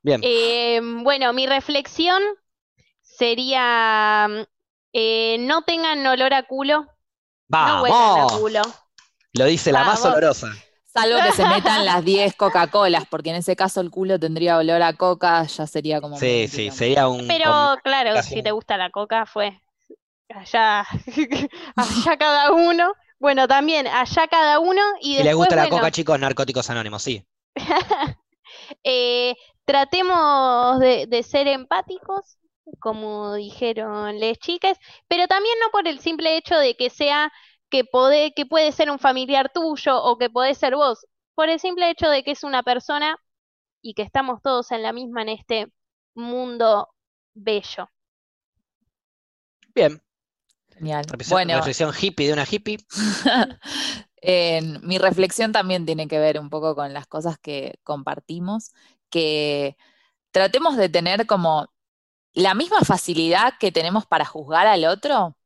Bien. 0.02 0.20
Eh, 0.22 0.80
bueno, 1.02 1.32
mi 1.32 1.46
reflexión 1.46 2.22
sería, 3.22 4.26
mm, 4.28 4.42
eh, 4.94 5.36
no 5.40 5.62
tengan 5.62 6.04
olor 6.04 6.34
a 6.34 6.42
culo, 6.42 6.88
no 7.60 7.76
huelan 7.76 8.18
a 8.18 8.26
¡Vamos! 8.26 8.32
culo. 8.32 8.62
Lo 9.34 9.44
dice 9.44 9.70
la 9.70 9.84
más 9.84 10.00
Vamos. 10.00 10.16
olorosa. 10.18 10.52
Salvo 10.92 11.22
que 11.24 11.32
se 11.32 11.46
metan 11.46 11.84
las 11.86 12.04
10 12.04 12.34
Coca-Colas, 12.34 13.04
porque 13.08 13.30
en 13.30 13.36
ese 13.36 13.54
caso 13.56 13.80
el 13.80 13.90
culo 13.90 14.18
tendría 14.18 14.58
olor 14.58 14.82
a 14.82 14.92
coca, 14.94 15.44
ya 15.44 15.66
sería 15.66 16.00
como. 16.00 16.18
Sí, 16.18 16.48
sí, 16.48 16.70
sería 16.70 17.08
un. 17.08 17.28
Pero 17.28 17.76
claro, 17.84 18.12
casi 18.14 18.34
si 18.34 18.42
te 18.42 18.50
gusta 18.50 18.76
la 18.76 18.90
coca, 18.90 19.24
fue 19.24 19.58
allá, 20.28 20.84
allá 21.76 22.16
cada 22.18 22.52
uno. 22.52 22.92
Bueno, 23.20 23.46
también 23.46 23.86
allá 23.86 24.26
cada 24.26 24.58
uno 24.58 24.82
y 25.00 25.16
Si 25.16 25.22
después, 25.22 25.36
gusta 25.36 25.56
la 25.56 25.62
bueno, 25.62 25.76
coca, 25.78 25.90
chicos, 25.92 26.18
narcóticos 26.18 26.68
anónimos, 26.70 27.02
sí. 27.02 27.24
eh, 28.84 29.34
tratemos 29.64 30.80
de, 30.80 31.06
de 31.06 31.22
ser 31.22 31.46
empáticos, 31.48 32.38
como 32.80 33.34
dijeron 33.34 34.20
las 34.20 34.38
chicas, 34.38 34.78
pero 35.08 35.26
también 35.28 35.54
no 35.60 35.70
por 35.70 35.88
el 35.88 36.00
simple 36.00 36.36
hecho 36.36 36.56
de 36.58 36.76
que 36.76 36.90
sea 36.90 37.32
que 37.70 37.84
puede, 37.84 38.32
que 38.34 38.46
puede 38.46 38.72
ser 38.72 38.90
un 38.90 38.98
familiar 38.98 39.50
tuyo 39.52 40.02
o 40.02 40.18
que 40.18 40.30
puede 40.30 40.54
ser 40.54 40.76
vos, 40.76 41.06
por 41.34 41.48
el 41.48 41.58
simple 41.60 41.90
hecho 41.90 42.08
de 42.10 42.22
que 42.24 42.32
es 42.32 42.44
una 42.44 42.62
persona 42.62 43.16
y 43.82 43.94
que 43.94 44.02
estamos 44.02 44.42
todos 44.42 44.72
en 44.72 44.82
la 44.82 44.92
misma 44.92 45.22
en 45.22 45.30
este 45.30 45.72
mundo 46.14 46.88
bello. 47.34 47.88
Bien. 49.74 50.02
Genial. 50.74 51.04
Reflexión, 51.08 51.36
Bueno, 51.36 51.54
reflexión 51.54 51.92
hippie 52.00 52.28
de 52.28 52.32
una 52.34 52.46
hippie. 52.50 52.78
en- 54.16 54.86
mi 54.86 54.98
reflexión 54.98 55.52
también 55.52 55.86
tiene 55.86 56.08
que 56.08 56.18
ver 56.18 56.38
un 56.40 56.50
poco 56.50 56.74
con 56.74 56.92
las 56.92 57.06
cosas 57.06 57.38
que 57.38 57.78
compartimos, 57.84 58.72
que 59.10 59.76
tratemos 60.32 60.76
de 60.76 60.88
tener 60.90 61.26
como 61.26 61.68
la 62.34 62.54
misma 62.54 62.80
facilidad 62.80 63.54
que 63.60 63.72
tenemos 63.72 64.06
para 64.06 64.24
juzgar 64.24 64.66
al 64.66 64.84
otro, 64.84 65.36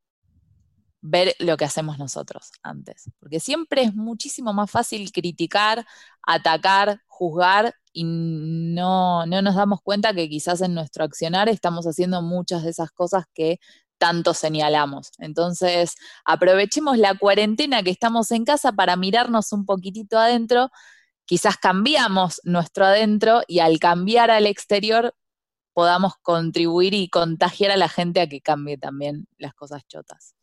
ver 1.01 1.35
lo 1.39 1.57
que 1.57 1.65
hacemos 1.65 1.99
nosotros 1.99 2.51
antes. 2.63 3.11
Porque 3.21 3.41
siempre 3.41 3.83
es 3.83 3.95
muchísimo 3.95 4.53
más 4.53 4.71
fácil 4.71 5.13
criticar, 5.13 5.87
atacar, 6.23 7.01
juzgar 7.07 7.75
y 7.93 8.05
no, 8.05 9.27
no 9.27 9.43
nos 9.43 9.55
damos 9.55 9.81
cuenta 9.83 10.15
que 10.15 10.29
quizás 10.29 10.61
en 10.61 10.75
nuestro 10.75 11.05
accionar 11.05 11.49
estamos 11.49 11.87
haciendo 11.87 12.23
muchas 12.23 12.63
de 12.65 12.71
esas 12.71 12.91
cosas 12.91 13.25
que 13.35 13.59
tanto 13.99 14.35
señalamos. 14.35 15.11
Entonces, 15.19 15.95
aprovechemos 16.25 16.99
la 16.99 17.17
cuarentena 17.17 17.83
que 17.83 17.91
estamos 17.91 18.31
en 18.33 18.45
casa 18.45 18.73
para 18.73 18.97
mirarnos 18.97 19.53
un 19.53 19.65
poquitito 19.65 20.19
adentro. 20.19 20.71
Quizás 21.25 21.57
cambiamos 21.57 22.41
nuestro 22.45 22.85
adentro 22.85 23.43
y 23.49 23.61
al 23.61 23.79
cambiar 23.79 24.31
al 24.31 24.47
exterior 24.47 25.15
podamos 25.77 26.15
contribuir 26.23 26.95
y 26.95 27.11
contagiar 27.11 27.71
a 27.71 27.77
la 27.77 27.91
gente 27.91 28.23
a 28.23 28.27
que 28.27 28.41
cambie 28.41 28.79
también 28.79 29.29
las 29.37 29.53
cosas 29.53 29.87
chotas. 29.87 30.35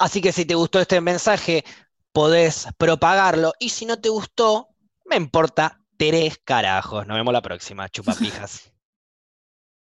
Así 0.00 0.20
que 0.20 0.32
si 0.32 0.44
te 0.46 0.56
gustó 0.56 0.80
este 0.80 1.00
mensaje, 1.00 1.64
podés 2.10 2.66
propagarlo. 2.76 3.52
Y 3.60 3.68
si 3.68 3.86
no 3.86 4.00
te 4.00 4.08
gustó, 4.08 4.70
me 5.04 5.14
importa 5.14 5.80
tres 5.96 6.40
carajos. 6.44 7.06
Nos 7.06 7.16
vemos 7.16 7.32
la 7.32 7.40
próxima, 7.40 7.88
chupapijas. 7.88 8.72